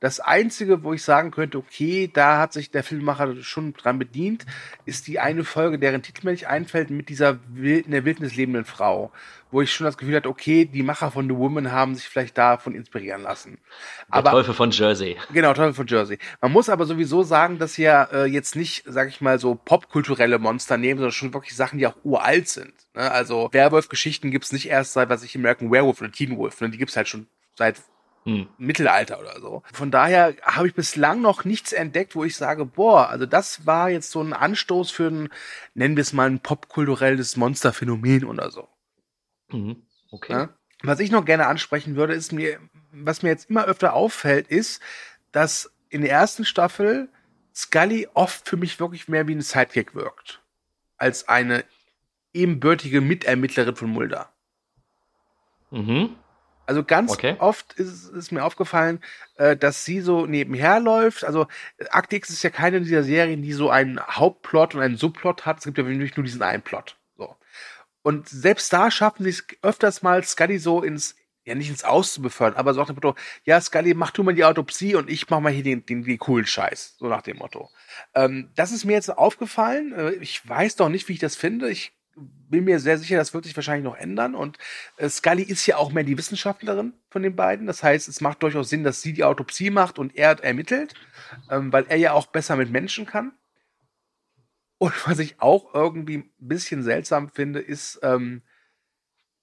Das 0.00 0.20
Einzige, 0.20 0.84
wo 0.84 0.92
ich 0.92 1.02
sagen 1.02 1.32
könnte, 1.32 1.58
okay, 1.58 2.08
da 2.12 2.38
hat 2.38 2.52
sich 2.52 2.70
der 2.70 2.84
Filmemacher 2.84 3.34
schon 3.42 3.72
dran 3.72 3.98
bedient, 3.98 4.46
ist 4.84 5.08
die 5.08 5.18
eine 5.18 5.42
Folge, 5.42 5.78
deren 5.80 6.02
Titel 6.02 6.24
mir 6.24 6.30
nicht 6.30 6.46
einfällt, 6.46 6.90
mit 6.90 7.08
dieser 7.08 7.40
wild, 7.48 7.86
in 7.86 7.90
der 7.90 8.04
Wildnis 8.04 8.36
lebenden 8.36 8.64
Frau, 8.64 9.10
wo 9.50 9.60
ich 9.60 9.72
schon 9.72 9.86
das 9.86 9.98
Gefühl 9.98 10.14
hatte, 10.14 10.28
okay, 10.28 10.66
die 10.66 10.84
Macher 10.84 11.10
von 11.10 11.28
The 11.28 11.34
Woman 11.34 11.72
haben 11.72 11.96
sich 11.96 12.08
vielleicht 12.08 12.38
davon 12.38 12.76
inspirieren 12.76 13.22
lassen. 13.22 13.58
Der 14.08 14.18
Aber 14.18 14.30
Teufel 14.30 14.54
von 14.54 14.70
Jersey. 14.70 15.16
Genau, 15.32 15.52
Teufel 15.52 15.74
von 15.74 15.88
Jersey. 15.88 16.18
Man 16.40 16.52
muss 16.52 16.68
aber 16.68 16.86
sowieso 16.86 17.24
sagen, 17.24 17.58
dass 17.58 17.76
ja 17.76 18.04
äh, 18.04 18.24
jetzt 18.26 18.54
nicht, 18.54 18.84
sag 18.86 19.08
ich 19.08 19.20
mal, 19.20 19.40
so 19.40 19.56
popkulturelle 19.56 20.38
Monster 20.38 20.76
nehmen, 20.76 20.98
sondern 20.98 21.12
schon 21.12 21.34
wirklich 21.34 21.56
Sachen, 21.56 21.80
die 21.80 21.86
auch 21.88 21.96
uralt 22.04 22.46
sind. 22.46 22.72
Ne? 22.94 23.10
Also 23.10 23.48
Werwolf-Geschichten 23.50 24.30
gibt's 24.30 24.52
nicht 24.52 24.68
erst 24.68 24.92
seit, 24.92 25.08
was 25.08 25.24
ich, 25.24 25.34
American 25.34 25.72
Werewolf 25.72 26.00
oder 26.00 26.12
Teen 26.12 26.36
Wolf, 26.36 26.60
ne? 26.60 26.70
die 26.70 26.78
gibt's 26.78 26.96
halt 26.96 27.08
schon 27.08 27.26
seit 27.56 27.82
Hm. 28.28 28.46
Mittelalter 28.58 29.18
oder 29.20 29.40
so. 29.40 29.62
Von 29.72 29.90
daher 29.90 30.34
habe 30.42 30.68
ich 30.68 30.74
bislang 30.74 31.22
noch 31.22 31.46
nichts 31.46 31.72
entdeckt, 31.72 32.14
wo 32.14 32.24
ich 32.24 32.36
sage, 32.36 32.66
boah, 32.66 33.08
also 33.08 33.24
das 33.24 33.64
war 33.64 33.88
jetzt 33.88 34.10
so 34.10 34.20
ein 34.20 34.34
Anstoß 34.34 34.90
für 34.90 35.06
ein, 35.06 35.28
nennen 35.72 35.96
wir 35.96 36.02
es 36.02 36.12
mal 36.12 36.28
ein 36.28 36.40
popkulturelles 36.40 37.38
Monsterphänomen 37.38 38.24
oder 38.24 38.50
so. 38.50 38.68
Mhm. 39.50 39.82
Okay. 40.10 40.32
Ja? 40.34 40.48
Was 40.82 41.00
ich 41.00 41.10
noch 41.10 41.24
gerne 41.24 41.46
ansprechen 41.46 41.96
würde, 41.96 42.12
ist 42.12 42.32
mir, 42.32 42.60
was 42.92 43.22
mir 43.22 43.30
jetzt 43.30 43.48
immer 43.48 43.64
öfter 43.64 43.94
auffällt, 43.94 44.48
ist, 44.48 44.82
dass 45.32 45.72
in 45.88 46.02
der 46.02 46.10
ersten 46.10 46.44
Staffel 46.44 47.08
Scully 47.54 48.08
oft 48.12 48.46
für 48.46 48.58
mich 48.58 48.78
wirklich 48.78 49.08
mehr 49.08 49.26
wie 49.26 49.36
ein 49.36 49.40
Sidekick 49.40 49.94
wirkt. 49.94 50.42
Als 50.98 51.28
eine 51.28 51.64
ebenbürtige 52.34 53.00
Mitermittlerin 53.00 53.74
von 53.74 53.88
Mulder. 53.88 54.30
Mhm. 55.70 56.14
Also 56.68 56.84
ganz 56.84 57.12
Okay. 57.12 57.34
oft 57.38 57.72
ist, 57.74 58.10
ist 58.10 58.30
mir 58.30 58.44
aufgefallen, 58.44 59.00
äh, 59.36 59.56
dass 59.56 59.86
sie 59.86 60.02
so 60.02 60.26
nebenher 60.26 60.80
läuft. 60.80 61.24
Also 61.24 61.46
äh, 61.78 61.86
Akte 61.88 62.16
X 62.16 62.28
ist 62.28 62.42
ja 62.42 62.50
keine 62.50 62.82
dieser 62.82 63.02
Serien, 63.02 63.40
die 63.40 63.54
so 63.54 63.70
einen 63.70 63.98
Hauptplot 63.98 64.74
und 64.74 64.82
einen 64.82 64.98
Subplot 64.98 65.46
hat. 65.46 65.58
Es 65.60 65.64
gibt 65.64 65.78
ja 65.78 65.86
wirklich 65.86 66.14
nur 66.18 66.24
diesen 66.24 66.42
einen 66.42 66.62
Plot. 66.62 66.98
So. 67.16 67.34
Und 68.02 68.28
selbst 68.28 68.70
da 68.70 68.90
schaffen 68.90 69.24
sie 69.24 69.30
es 69.30 69.46
öfters 69.62 70.02
mal, 70.02 70.22
Scully 70.24 70.58
so 70.58 70.82
ins, 70.82 71.16
ja 71.46 71.54
nicht 71.54 71.70
ins 71.70 71.84
Aus 71.84 72.12
zu 72.12 72.20
befördern, 72.20 72.58
aber 72.58 72.74
so 72.74 72.80
nach 72.80 72.88
dem 72.88 72.96
Motto, 72.96 73.14
ja, 73.44 73.58
Scully, 73.62 73.94
mach 73.94 74.10
du 74.10 74.22
mal 74.22 74.34
die 74.34 74.44
Autopsie 74.44 74.94
und 74.94 75.08
ich 75.08 75.30
mach 75.30 75.40
mal 75.40 75.50
hier 75.50 75.64
den, 75.64 75.86
den, 75.86 76.04
den 76.04 76.18
coolen 76.18 76.44
Scheiß. 76.44 76.96
So 76.98 77.06
nach 77.06 77.22
dem 77.22 77.38
Motto. 77.38 77.70
Ähm, 78.14 78.50
das 78.56 78.72
ist 78.72 78.84
mir 78.84 78.92
jetzt 78.92 79.08
aufgefallen. 79.16 79.94
Äh, 79.94 80.10
ich 80.16 80.46
weiß 80.46 80.76
doch 80.76 80.90
nicht, 80.90 81.08
wie 81.08 81.14
ich 81.14 81.18
das 81.18 81.34
finde. 81.34 81.70
Ich 81.70 81.94
bin 82.48 82.64
mir 82.64 82.80
sehr 82.80 82.98
sicher, 82.98 83.16
das 83.16 83.34
wird 83.34 83.44
sich 83.44 83.56
wahrscheinlich 83.56 83.84
noch 83.84 83.96
ändern. 83.96 84.34
Und 84.34 84.58
äh, 84.96 85.08
Scully 85.08 85.42
ist 85.42 85.66
ja 85.66 85.76
auch 85.76 85.92
mehr 85.92 86.04
die 86.04 86.16
Wissenschaftlerin 86.16 86.94
von 87.10 87.22
den 87.22 87.36
beiden. 87.36 87.66
Das 87.66 87.82
heißt, 87.82 88.08
es 88.08 88.20
macht 88.20 88.42
durchaus 88.42 88.70
Sinn, 88.70 88.84
dass 88.84 89.02
sie 89.02 89.12
die 89.12 89.24
Autopsie 89.24 89.70
macht 89.70 89.98
und 89.98 90.16
er 90.16 90.42
ermittelt, 90.42 90.94
ähm, 91.50 91.72
weil 91.72 91.86
er 91.88 91.96
ja 91.96 92.12
auch 92.12 92.26
besser 92.26 92.56
mit 92.56 92.70
Menschen 92.70 93.06
kann. 93.06 93.32
Und 94.78 94.94
was 95.06 95.18
ich 95.18 95.40
auch 95.40 95.74
irgendwie 95.74 96.18
ein 96.18 96.30
bisschen 96.38 96.82
seltsam 96.82 97.28
finde, 97.28 97.60
ist, 97.60 98.00
ähm, 98.02 98.42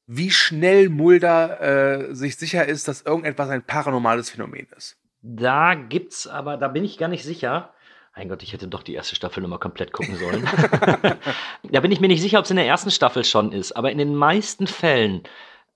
wie 0.07 0.31
schnell 0.31 0.89
Mulder 0.89 1.61
äh, 1.61 2.15
sich 2.15 2.37
sicher 2.37 2.65
ist, 2.65 2.87
dass 2.87 3.01
irgendetwas 3.01 3.49
ein 3.49 3.63
paranormales 3.63 4.29
Phänomen 4.29 4.67
ist. 4.77 4.97
Da 5.21 5.73
gibt's 5.73 6.27
aber, 6.27 6.57
da 6.57 6.67
bin 6.67 6.83
ich 6.83 6.99
gar 6.99 7.07
nicht 7.07 7.23
sicher. 7.23 7.73
Mein 8.15 8.29
Gott, 8.29 8.43
ich 8.43 8.53
hätte 8.53 8.69
doch 8.69 8.83
die 8.83 8.93
erste 8.93 9.15
Staffel 9.15 9.41
nochmal 9.41 9.59
komplett 9.59 9.91
gucken 9.91 10.15
sollen. 10.15 10.47
da 11.63 11.79
bin 11.81 11.91
ich 11.91 11.99
mir 11.99 12.07
nicht 12.07 12.21
sicher, 12.21 12.39
ob 12.39 12.45
es 12.45 12.51
in 12.51 12.55
der 12.55 12.67
ersten 12.67 12.91
Staffel 12.91 13.25
schon 13.25 13.51
ist, 13.51 13.73
aber 13.73 13.91
in 13.91 13.97
den 13.97 14.15
meisten 14.15 14.67
Fällen 14.67 15.23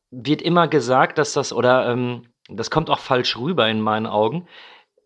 wird 0.10 0.42
immer 0.42 0.70
gesagt, 0.70 1.18
dass 1.18 1.34
das, 1.34 1.52
oder 1.52 1.90
ähm, 1.90 2.28
das 2.48 2.72
kommt 2.72 2.90
auch 2.90 3.00
falsch 3.00 3.38
rüber 3.38 3.68
in 3.68 3.82
meinen 3.82 4.08
Augen, 4.08 4.48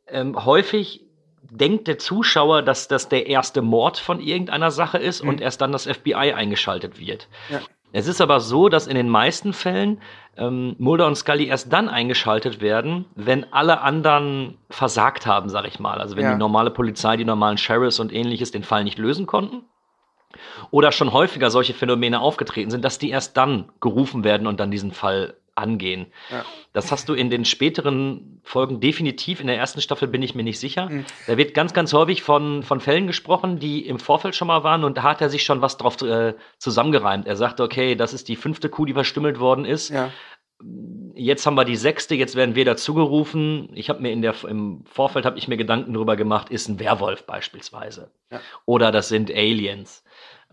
ähm, 0.07 0.45
häufig 0.45 1.01
denkt 1.49 1.87
der 1.87 1.97
Zuschauer, 1.97 2.61
dass 2.61 2.87
das 2.87 3.09
der 3.09 3.27
erste 3.27 3.61
Mord 3.61 3.97
von 3.97 4.19
irgendeiner 4.19 4.71
Sache 4.71 4.99
ist 4.99 5.23
mhm. 5.23 5.29
und 5.29 5.41
erst 5.41 5.61
dann 5.61 5.71
das 5.71 5.85
FBI 5.85 6.33
eingeschaltet 6.33 6.99
wird. 6.99 7.27
Ja. 7.49 7.61
Es 7.95 8.07
ist 8.07 8.21
aber 8.21 8.39
so, 8.39 8.69
dass 8.69 8.87
in 8.87 8.95
den 8.95 9.07
meisten 9.07 9.53
Fällen 9.53 10.01
ähm, 10.35 10.75
Mulder 10.79 11.05
und 11.05 11.15
Scully 11.15 11.45
erst 11.45 11.71
dann 11.71 11.89
eingeschaltet 11.89 12.59
werden, 12.59 13.05
wenn 13.13 13.53
alle 13.53 13.81
anderen 13.81 14.57
versagt 14.71 15.27
haben, 15.27 15.47
sag 15.47 15.67
ich 15.67 15.79
mal. 15.79 15.99
Also 15.99 16.15
wenn 16.17 16.23
ja. 16.23 16.33
die 16.33 16.39
normale 16.39 16.71
Polizei, 16.71 17.17
die 17.17 17.23
normalen 17.23 17.57
Sheriffs 17.57 17.99
und 17.99 18.11
ähnliches 18.11 18.49
den 18.49 18.63
Fall 18.63 18.83
nicht 18.83 18.97
lösen 18.97 19.27
konnten. 19.27 19.61
Oder 20.71 20.91
schon 20.91 21.13
häufiger 21.13 21.51
solche 21.51 21.75
Phänomene 21.75 22.19
aufgetreten 22.19 22.71
sind, 22.71 22.83
dass 22.83 22.97
die 22.97 23.11
erst 23.11 23.37
dann 23.37 23.71
gerufen 23.79 24.23
werden 24.23 24.47
und 24.47 24.59
dann 24.59 24.71
diesen 24.71 24.91
Fall 24.91 25.35
angehen. 25.55 26.07
Ja. 26.31 26.43
Das 26.71 26.91
hast 26.91 27.09
du 27.09 27.13
in 27.13 27.29
den 27.29 27.45
späteren 27.45 28.41
Folgen 28.43 28.79
definitiv. 28.79 29.39
In 29.39 29.47
der 29.47 29.57
ersten 29.57 29.81
Staffel 29.81 30.07
bin 30.07 30.21
ich 30.21 30.35
mir 30.35 30.43
nicht 30.43 30.59
sicher. 30.59 30.89
Mhm. 30.89 31.05
Da 31.27 31.37
wird 31.37 31.53
ganz, 31.53 31.73
ganz 31.73 31.93
häufig 31.93 32.23
von, 32.23 32.63
von 32.63 32.79
Fällen 32.79 33.07
gesprochen, 33.07 33.59
die 33.59 33.85
im 33.85 33.99
Vorfeld 33.99 34.35
schon 34.35 34.47
mal 34.47 34.63
waren 34.63 34.83
und 34.83 34.97
da 34.97 35.03
hat 35.03 35.21
er 35.21 35.29
sich 35.29 35.43
schon 35.43 35.61
was 35.61 35.77
drauf 35.77 36.01
äh, 36.01 36.33
zusammengereimt. 36.57 37.27
Er 37.27 37.35
sagte, 37.35 37.63
okay, 37.63 37.95
das 37.95 38.13
ist 38.13 38.27
die 38.27 38.35
fünfte 38.35 38.69
Kuh, 38.69 38.85
die 38.85 38.93
verstümmelt 38.93 39.39
worden 39.39 39.65
ist. 39.65 39.89
Ja. 39.89 40.09
Jetzt 41.15 41.45
haben 41.45 41.55
wir 41.55 41.65
die 41.65 41.75
sechste, 41.75 42.15
jetzt 42.15 42.35
werden 42.35 42.55
wir 42.55 42.65
dazugerufen. 42.65 43.69
Ich 43.73 43.89
habe 43.89 44.01
mir 44.01 44.11
in 44.11 44.21
der 44.21 44.33
im 44.45 44.83
Vorfeld 44.85 45.25
habe 45.25 45.37
ich 45.37 45.47
mir 45.47 45.57
Gedanken 45.57 45.93
darüber 45.93 46.15
gemacht, 46.15 46.49
ist 46.49 46.67
ein 46.69 46.79
Werwolf 46.79 47.25
beispielsweise. 47.25 48.11
Ja. 48.31 48.39
Oder 48.65 48.91
das 48.91 49.09
sind 49.09 49.29
Aliens. 49.29 50.02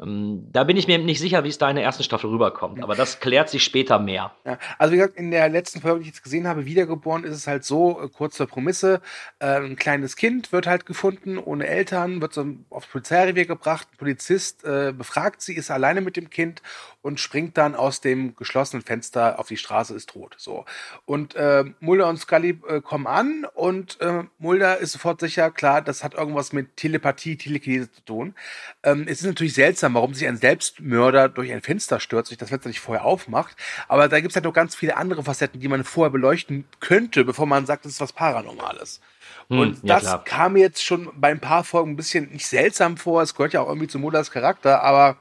Ähm, 0.01 0.49
da 0.53 0.65
bin 0.65 0.77
ich 0.77 0.87
mir 0.87 0.99
nicht 0.99 1.21
sicher, 1.21 1.45
wie 1.45 1.49
es 1.49 1.59
da 1.59 1.69
in 1.69 1.77
der 1.77 1.85
ersten 1.85 2.03
Staffel 2.03 2.31
rüberkommt, 2.31 2.83
aber 2.83 2.95
das 2.95 3.21
klärt 3.21 3.51
sich 3.51 3.63
später 3.63 3.99
mehr. 3.99 4.33
Ja. 4.45 4.59
Also 4.79 4.93
wie 4.93 4.97
gesagt, 4.97 5.17
in 5.17 5.31
der 5.31 5.49
letzten 5.49 5.81
Folge, 5.81 6.01
die 6.01 6.03
ich 6.03 6.15
jetzt 6.15 6.23
gesehen 6.23 6.47
habe, 6.47 6.65
Wiedergeboren, 6.65 7.25
ist 7.25 7.37
es 7.37 7.47
halt 7.47 7.65
so, 7.65 8.01
äh, 8.03 8.09
kurz 8.09 8.37
zur 8.37 8.47
Prämisse, 8.47 9.01
äh, 9.39 9.61
ein 9.61 9.77
kleines 9.77 10.17
Kind 10.17 10.53
wird 10.53 10.67
halt 10.67 10.87
gefunden, 10.87 11.39
ohne 11.39 11.67
Eltern, 11.67 12.21
wird 12.21 12.33
so 12.33 12.47
aufs 12.71 12.87
Polizeirevier 12.87 13.47
gebracht, 13.47 13.89
ein 13.93 13.97
Polizist 13.99 14.65
äh, 14.65 14.93
befragt 14.97 15.43
sie, 15.43 15.55
ist 15.55 15.71
alleine 15.71 16.01
mit 16.01 16.17
dem 16.17 16.31
Kind 16.31 16.63
und 17.03 17.21
springt 17.21 17.57
dann 17.57 17.75
aus 17.75 18.01
dem 18.01 18.37
geschlossenen 18.37 18.83
Fenster 18.83 19.39
auf 19.39 19.49
die 19.49 19.57
Straße, 19.57 19.95
ist 19.95 20.11
tot. 20.11 20.35
So. 20.39 20.65
Und 21.07 21.35
äh, 21.35 21.65
Mulder 21.81 22.09
und 22.09 22.19
Scully 22.19 22.61
äh, 22.69 22.81
kommen 22.81 23.07
an 23.07 23.47
und 23.55 24.01
äh, 24.01 24.25
Mulder 24.39 24.79
ist 24.79 24.93
sofort 24.93 25.21
sicher, 25.21 25.51
klar, 25.51 25.83
das 25.83 26.05
hat 26.05 26.15
irgendwas 26.15 26.53
mit 26.53 26.77
Telepathie, 26.77 27.37
Telekinese 27.37 27.91
zu 27.91 28.05
tun. 28.05 28.35
Ähm, 28.83 29.07
es 29.07 29.21
ist 29.21 29.27
natürlich 29.27 29.55
seltsam, 29.55 29.90
warum 29.95 30.15
sich 30.15 30.27
ein 30.27 30.37
Selbstmörder 30.37 31.29
durch 31.29 31.53
ein 31.53 31.63
Fenster 31.63 32.01
stürzt, 32.01 32.29
sich 32.29 32.39
das 32.39 32.51
Fenster 32.51 32.69
nicht 32.69 32.81
vorher 32.81 33.05
aufmacht. 33.05 33.57
Aber 33.89 34.09
da 34.09 34.21
gibt 34.21 34.33
es 34.33 34.37
halt 34.37 34.45
noch 34.45 34.53
ganz 34.53 34.75
viele 34.75 34.97
andere 34.97 35.25
Facetten, 35.25 35.61
die 35.61 35.69
man 35.69 35.85
vorher 35.85 36.11
beleuchten 36.11 36.65
könnte, 36.81 37.25
bevor 37.25 37.47
man 37.47 37.67
sagt, 37.67 37.85
das 37.85 37.93
ist 37.93 38.01
was 38.01 38.13
Paranormales. 38.13 39.01
Hm, 39.49 39.59
und 39.59 39.83
ja, 39.83 39.95
das 39.95 40.05
klar. 40.05 40.25
kam 40.25 40.57
jetzt 40.57 40.85
schon 40.85 41.11
bei 41.15 41.31
ein 41.31 41.41
paar 41.41 41.65
Folgen 41.65 41.93
ein 41.93 41.97
bisschen 41.97 42.31
nicht 42.31 42.47
seltsam 42.47 42.97
vor. 42.97 43.23
Es 43.23 43.35
gehört 43.35 43.53
ja 43.53 43.61
auch 43.61 43.69
irgendwie 43.69 43.89
zu 43.89 43.99
Mulders 43.99 44.31
Charakter, 44.31 44.83
aber 44.83 45.17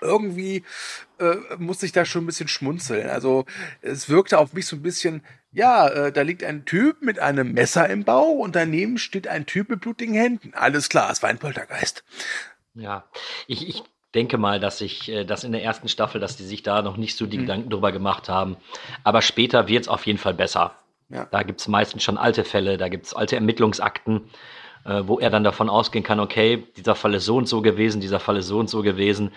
irgendwie 0.00 0.64
äh, 1.18 1.36
musste 1.58 1.86
ich 1.86 1.92
da 1.92 2.04
schon 2.04 2.24
ein 2.24 2.26
bisschen 2.26 2.48
schmunzeln. 2.48 3.08
Also 3.08 3.44
es 3.82 4.08
wirkte 4.08 4.38
auf 4.38 4.52
mich 4.52 4.66
so 4.66 4.76
ein 4.76 4.82
bisschen, 4.82 5.22
ja, 5.52 5.88
äh, 5.88 6.12
da 6.12 6.22
liegt 6.22 6.44
ein 6.44 6.64
Typ 6.64 7.02
mit 7.02 7.18
einem 7.18 7.52
Messer 7.52 7.88
im 7.88 8.04
Bauch 8.04 8.38
und 8.38 8.56
daneben 8.56 8.98
steht 8.98 9.28
ein 9.28 9.46
Typ 9.46 9.68
mit 9.68 9.80
blutigen 9.80 10.14
Händen. 10.14 10.54
Alles 10.54 10.88
klar, 10.88 11.10
es 11.10 11.22
war 11.22 11.30
ein 11.30 11.38
Poltergeist. 11.38 12.04
Ja, 12.74 13.04
ich, 13.46 13.68
ich 13.68 13.82
denke 14.14 14.38
mal, 14.38 14.60
dass 14.60 14.80
ich 14.80 15.08
äh, 15.08 15.24
das 15.24 15.44
in 15.44 15.52
der 15.52 15.62
ersten 15.62 15.88
Staffel, 15.88 16.20
dass 16.20 16.36
die 16.36 16.44
sich 16.44 16.62
da 16.62 16.82
noch 16.82 16.96
nicht 16.96 17.16
so 17.16 17.26
die 17.26 17.38
mhm. 17.38 17.42
Gedanken 17.42 17.70
drüber 17.70 17.92
gemacht 17.92 18.28
haben. 18.28 18.56
Aber 19.04 19.22
später 19.22 19.68
wird 19.68 19.82
es 19.82 19.88
auf 19.88 20.06
jeden 20.06 20.18
Fall 20.18 20.34
besser. 20.34 20.74
Ja. 21.08 21.26
Da 21.26 21.42
gibt 21.42 21.60
es 21.60 21.68
meistens 21.68 22.02
schon 22.02 22.18
alte 22.18 22.44
Fälle, 22.44 22.76
da 22.76 22.88
gibt 22.88 23.06
es 23.06 23.14
alte 23.14 23.34
Ermittlungsakten, 23.34 24.30
äh, 24.84 25.02
wo 25.04 25.18
er 25.18 25.30
dann 25.30 25.44
davon 25.44 25.68
ausgehen 25.68 26.04
kann, 26.04 26.20
okay, 26.20 26.64
dieser 26.76 26.94
Fall 26.94 27.14
ist 27.14 27.24
so 27.24 27.36
und 27.36 27.48
so 27.48 27.62
gewesen, 27.62 28.00
dieser 28.00 28.20
Fall 28.20 28.36
ist 28.36 28.46
so 28.46 28.58
und 28.58 28.70
so 28.70 28.82
gewesen. 28.82 29.32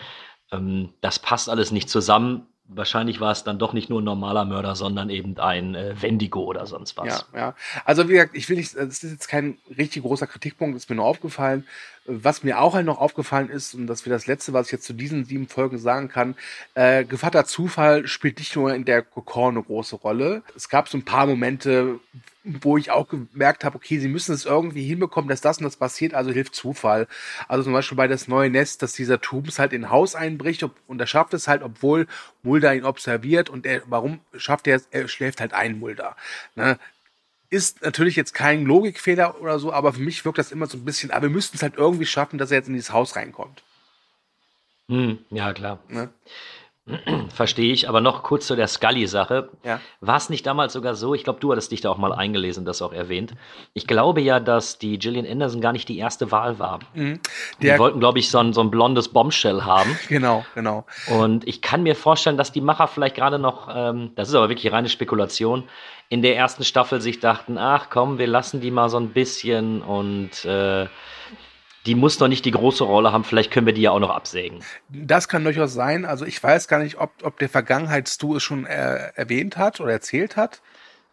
Ähm, 0.52 0.94
das 1.02 1.20
passt 1.20 1.50
alles 1.50 1.72
nicht 1.72 1.90
zusammen. 1.90 2.48
Wahrscheinlich 2.66 3.20
war 3.20 3.32
es 3.32 3.44
dann 3.44 3.60
doch 3.60 3.74
nicht 3.74 3.90
nur 3.90 4.02
ein 4.02 4.06
normaler 4.06 4.46
Mörder, 4.46 4.76
sondern 4.76 5.10
eben 5.10 5.38
ein 5.38 5.76
äh, 5.76 6.02
Wendigo 6.02 6.44
oder 6.44 6.66
sonst 6.66 6.96
was. 6.96 7.28
Ja, 7.34 7.40
ja. 7.40 7.56
Also 7.84 8.08
wie 8.08 8.14
gesagt, 8.14 8.36
ich 8.36 8.48
will 8.50 8.56
nicht, 8.56 8.76
das 8.76 9.04
ist 9.04 9.12
jetzt 9.12 9.28
kein 9.28 9.58
richtig 9.78 10.04
großer 10.04 10.28
Kritikpunkt, 10.28 10.78
ist 10.78 10.90
mir 10.90 10.96
nur 10.96 11.06
aufgefallen. 11.06 11.68
Was 12.06 12.44
mir 12.44 12.60
auch 12.60 12.74
halt 12.74 12.86
noch 12.86 13.00
aufgefallen 13.00 13.50
ist, 13.50 13.74
und 13.74 13.88
das 13.88 14.06
wäre 14.06 14.16
das 14.16 14.28
Letzte, 14.28 14.52
was 14.52 14.68
ich 14.68 14.74
jetzt 14.74 14.86
zu 14.86 14.94
diesen 14.94 15.24
sieben 15.26 15.48
Folgen 15.48 15.78
sagen 15.78 16.10
kann, 16.10 16.36
äh, 16.76 17.06
Gevatter 17.06 17.46
Zufall 17.46 18.08
spielt 18.08 18.40
nicht 18.40 18.56
nur 18.56 18.74
in 18.74 18.84
der 18.84 19.02
Kokor 19.02 19.50
eine 19.50 19.64
große 19.64 19.96
Rolle. 19.96 20.44
Es 20.56 20.68
gab 20.68 20.90
so 20.90 20.98
ein 20.98 21.06
paar 21.06 21.26
Momente, 21.28 22.00
wo 22.44 22.78
ich 22.78 22.92
auch 22.92 23.08
gemerkt 23.08 23.64
habe, 23.64 23.78
okay, 23.78 24.00
sie 24.00 24.10
müssen 24.10 24.34
es 24.34 24.46
irgendwie 24.46 24.86
hinbekommen, 24.86 25.30
dass 25.30 25.40
das 25.40 25.60
und 25.60 25.64
das 25.64 25.78
passiert, 25.78 26.14
also 26.14 26.32
hilft 26.32 26.56
Zufall. 26.56 27.08
Also 27.48 27.64
zum 27.64 27.74
Beispiel 27.74 27.96
bei 27.96 28.08
das 28.08 28.28
neue 28.28 28.50
Nest, 28.50 28.82
dass 28.82 28.94
dieser 28.94 29.22
Tubes 29.22 29.60
halt 29.60 29.72
in 29.72 29.90
Haus 29.90 30.14
einbricht 30.14 30.66
und 30.88 31.00
er 31.00 31.08
schafft 31.08 31.34
es 31.34 31.48
halt, 31.48 31.64
obwohl 31.64 32.08
Mulder 32.42 32.76
ihn 32.76 32.84
observiert 32.84 33.50
und 33.50 33.66
er, 33.66 33.82
warum 33.88 34.20
schafft 34.36 34.68
er 34.68 34.76
es? 34.76 34.88
Er 34.92 35.08
schläft 35.08 35.40
halt 35.40 35.54
ein, 35.54 35.80
Mulder. 35.80 36.18
Ne? 36.56 36.78
Ist 37.54 37.84
natürlich 37.84 38.16
jetzt 38.16 38.34
kein 38.34 38.66
Logikfehler 38.66 39.40
oder 39.40 39.60
so, 39.60 39.72
aber 39.72 39.94
für 39.94 40.02
mich 40.02 40.26
wirkt 40.26 40.40
das 40.40 40.52
immer 40.52 40.66
so 40.66 40.76
ein 40.76 40.86
bisschen, 40.86 41.12
aber 41.12 41.24
wir 41.24 41.30
müssten 41.30 41.56
es 41.56 41.62
halt 41.62 41.76
irgendwie 41.78 42.08
schaffen, 42.08 42.40
dass 42.40 42.50
er 42.50 42.58
jetzt 42.58 42.68
in 42.68 42.74
dieses 42.74 42.92
Haus 42.92 43.16
reinkommt. 43.16 43.62
Hm, 44.90 45.20
ja, 45.30 45.54
klar. 45.54 45.78
Ne? 45.88 46.10
Verstehe 47.30 47.72
ich, 47.72 47.88
aber 47.88 48.02
noch 48.02 48.24
kurz 48.24 48.48
zu 48.48 48.56
der 48.56 48.68
Scully-Sache. 48.68 49.50
Ja. 49.64 49.80
War 50.02 50.18
es 50.18 50.30
nicht 50.30 50.46
damals 50.46 50.74
sogar 50.74 50.96
so, 50.96 51.14
ich 51.14 51.24
glaube, 51.24 51.40
du 51.40 51.52
hattest 51.52 51.72
dich 51.72 51.80
da 51.80 51.90
auch 51.90 51.98
mal 51.98 52.12
eingelesen, 52.12 52.66
das 52.66 52.82
auch 52.82 52.92
erwähnt. 52.92 53.34
Ich 53.74 53.88
glaube 53.88 54.20
ja, 54.20 54.40
dass 54.42 54.80
die 54.80 55.00
Gillian 55.00 55.26
Anderson 55.26 55.62
gar 55.62 55.72
nicht 55.72 55.88
die 55.88 55.98
erste 55.98 56.32
Wahl 56.32 56.60
war. 56.60 56.80
Mhm. 56.94 57.22
Die 57.62 57.78
wollten, 57.80 58.00
glaube 58.00 58.20
ich, 58.20 58.30
so 58.30 58.40
ein, 58.40 58.52
so 58.52 58.62
ein 58.62 58.70
blondes 58.70 59.10
Bombshell 59.10 59.64
haben. 59.64 59.98
Genau, 60.14 60.46
genau. 60.54 60.86
Und 61.08 61.48
ich 61.48 61.62
kann 61.62 61.82
mir 61.82 61.96
vorstellen, 61.96 62.38
dass 62.38 62.52
die 62.52 62.62
Macher 62.62 62.88
vielleicht 62.88 63.16
gerade 63.16 63.40
noch, 63.40 63.68
ähm, 63.74 64.12
das 64.16 64.30
ist 64.30 64.36
aber 64.36 64.50
wirklich 64.50 64.72
reine 64.72 64.90
Spekulation, 64.90 65.64
in 66.10 66.22
der 66.22 66.36
ersten 66.36 66.64
Staffel 66.64 67.02
sich 67.02 67.20
dachten, 67.20 67.58
ach 67.58 67.88
komm, 67.90 68.20
wir 68.20 68.28
lassen 68.28 68.62
die 68.62 68.70
mal 68.70 68.90
so 68.90 68.98
ein 68.98 69.10
bisschen 69.10 69.82
und 69.82 70.46
äh, 70.46 70.88
die 71.86 71.96
muss 71.96 72.18
doch 72.18 72.28
nicht 72.28 72.46
die 72.46 72.52
große 72.52 72.84
Rolle 72.84 73.12
haben, 73.12 73.24
vielleicht 73.24 73.52
können 73.52 73.66
wir 73.66 73.74
die 73.74 73.82
ja 73.82 73.92
auch 73.92 74.00
noch 74.00 74.10
absägen. 74.10 74.60
Das 74.90 75.28
kann 75.28 75.44
durchaus 75.44 75.74
sein. 75.74 76.06
Also 76.06 76.26
ich 76.26 76.42
weiß 76.42 76.68
gar 76.68 76.80
nicht, 76.80 76.98
ob, 76.98 77.12
ob 77.24 77.40
der 77.40 77.50
Vergangenheits-Du 77.50 78.38
es 78.38 78.44
schon 78.44 78.66
äh, 78.66 79.12
erwähnt 79.16 79.58
hat 79.58 79.80
oder 79.80 79.92
erzählt 79.92 80.38
hat. 80.38 80.62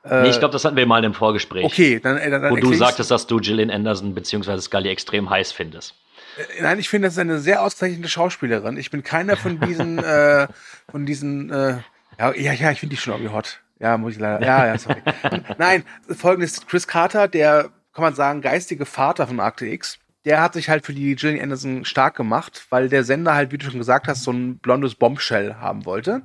Äh, 0.05 0.23
nee, 0.23 0.29
ich 0.31 0.39
glaube, 0.39 0.53
das 0.53 0.65
hatten 0.65 0.77
wir 0.77 0.87
mal 0.87 1.05
im 1.05 1.15
Vorgespräch. 1.15 1.65
Okay, 1.65 2.01
dann, 2.01 2.17
äh, 2.17 2.31
dann, 2.31 2.43
dann 2.43 2.53
Wo 2.53 2.57
du 2.57 2.73
sagtest, 2.73 3.11
dass 3.11 3.27
du 3.27 3.39
Gillian 3.39 3.71
Anderson 3.71 4.15
bzw. 4.15 4.59
Scully 4.61 4.89
extrem 4.89 5.29
heiß 5.29 5.53
findest. 5.53 5.95
Äh, 6.39 6.63
nein, 6.63 6.79
ich 6.79 6.89
finde, 6.89 7.09
das 7.09 7.15
ist 7.15 7.19
eine 7.19 7.39
sehr 7.39 7.63
ausgezeichnete 7.63 8.09
Schauspielerin. 8.09 8.77
Ich 8.77 8.91
bin 8.91 9.03
keiner 9.03 9.37
von 9.37 9.61
diesen, 9.61 9.99
äh, 10.05 10.49
von 10.91 11.05
diesen, 11.05 11.51
äh, 11.51 11.79
ja, 12.19 12.33
ja, 12.35 12.53
ja, 12.53 12.71
ich 12.71 12.81
finde 12.81 12.95
die 12.95 13.01
schon 13.01 13.15
irgendwie 13.15 13.33
hot. 13.33 13.61
Ja, 13.79 13.97
muss 13.97 14.15
ich 14.15 14.21
leider. 14.21 14.45
Ja, 14.45 14.67
ja, 14.67 14.79
sorry. 14.79 15.03
Nein, 15.59 15.85
folgendes: 16.09 16.67
Chris 16.67 16.87
Carter, 16.87 17.29
der, 17.29 17.71
kann 17.95 18.03
man 18.03 18.15
sagen, 18.15 18.41
geistige 18.41 18.87
Vater 18.87 19.27
von 19.27 19.41
Akte 19.41 19.67
X, 19.67 19.99
der 20.25 20.41
hat 20.43 20.55
sich 20.55 20.69
halt 20.69 20.85
für 20.85 20.93
die 20.93 21.15
Gillian 21.15 21.43
Anderson 21.43 21.85
stark 21.85 22.17
gemacht, 22.17 22.67
weil 22.71 22.89
der 22.89 23.05
Sender 23.05 23.35
halt, 23.35 23.53
wie 23.53 23.59
du 23.59 23.67
schon 23.67 23.79
gesagt 23.79 24.09
hast, 24.09 24.23
so 24.23 24.33
ein 24.33 24.59
blondes 24.59 24.95
Bombshell 24.95 25.55
haben 25.57 25.87
wollte. 25.87 26.23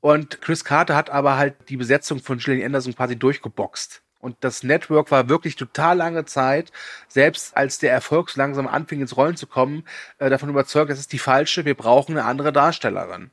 Und 0.00 0.40
Chris 0.40 0.64
Carter 0.64 0.96
hat 0.96 1.10
aber 1.10 1.36
halt 1.36 1.54
die 1.68 1.76
Besetzung 1.76 2.20
von 2.20 2.38
Gillian 2.38 2.66
Anderson 2.66 2.94
quasi 2.94 3.16
durchgeboxt. 3.16 4.02
Und 4.20 4.36
das 4.40 4.62
Network 4.62 5.10
war 5.10 5.28
wirklich 5.28 5.56
total 5.56 5.96
lange 5.96 6.24
Zeit, 6.24 6.72
selbst 7.06 7.56
als 7.56 7.78
der 7.78 7.92
Erfolg 7.92 8.30
so 8.30 8.40
langsam 8.40 8.66
anfing 8.66 9.00
ins 9.00 9.16
Rollen 9.16 9.36
zu 9.36 9.46
kommen, 9.46 9.84
äh, 10.18 10.28
davon 10.28 10.48
überzeugt, 10.48 10.90
das 10.90 10.98
ist 10.98 11.12
die 11.12 11.20
falsche, 11.20 11.64
wir 11.64 11.76
brauchen 11.76 12.16
eine 12.16 12.26
andere 12.26 12.52
Darstellerin. 12.52 13.30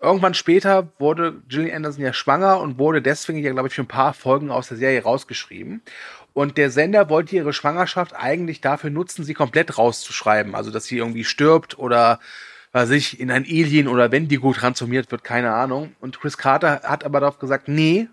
Irgendwann 0.00 0.34
später 0.34 0.92
wurde 0.98 1.42
Gillian 1.48 1.76
Anderson 1.76 2.04
ja 2.04 2.12
schwanger 2.12 2.60
und 2.60 2.78
wurde 2.78 3.02
deswegen 3.02 3.38
ja, 3.38 3.52
glaube 3.52 3.68
ich, 3.68 3.74
für 3.74 3.82
ein 3.82 3.88
paar 3.88 4.14
Folgen 4.14 4.50
aus 4.50 4.68
der 4.68 4.76
Serie 4.76 5.02
rausgeschrieben. 5.02 5.82
Und 6.36 6.58
der 6.58 6.70
Sender 6.70 7.08
wollte 7.08 7.34
ihre 7.34 7.54
Schwangerschaft 7.54 8.14
eigentlich 8.14 8.60
dafür 8.60 8.90
nutzen, 8.90 9.24
sie 9.24 9.32
komplett 9.32 9.78
rauszuschreiben. 9.78 10.54
Also, 10.54 10.70
dass 10.70 10.84
sie 10.84 10.98
irgendwie 10.98 11.24
stirbt 11.24 11.78
oder 11.78 12.20
was 12.72 12.90
ich 12.90 13.18
in 13.18 13.30
ein 13.30 13.44
Alien 13.44 13.88
oder 13.88 14.12
Wendigo 14.12 14.52
transformiert 14.52 15.10
wird, 15.10 15.24
keine 15.24 15.54
Ahnung. 15.54 15.96
Und 15.98 16.20
Chris 16.20 16.36
Carter 16.36 16.82
hat 16.82 17.04
aber 17.04 17.20
darauf 17.20 17.38
gesagt, 17.38 17.68
nee, 17.68 18.10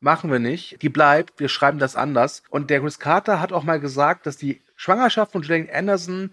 machen 0.00 0.32
wir 0.32 0.38
nicht. 0.38 0.80
Die 0.80 0.88
bleibt, 0.88 1.38
wir 1.38 1.50
schreiben 1.50 1.78
das 1.78 1.94
anders. 1.94 2.42
Und 2.48 2.70
der 2.70 2.80
Chris 2.80 2.98
Carter 2.98 3.38
hat 3.38 3.52
auch 3.52 3.64
mal 3.64 3.80
gesagt, 3.80 4.24
dass 4.24 4.38
die 4.38 4.62
Schwangerschaft 4.74 5.32
von 5.32 5.42
Gillian 5.42 5.68
Anderson 5.70 6.30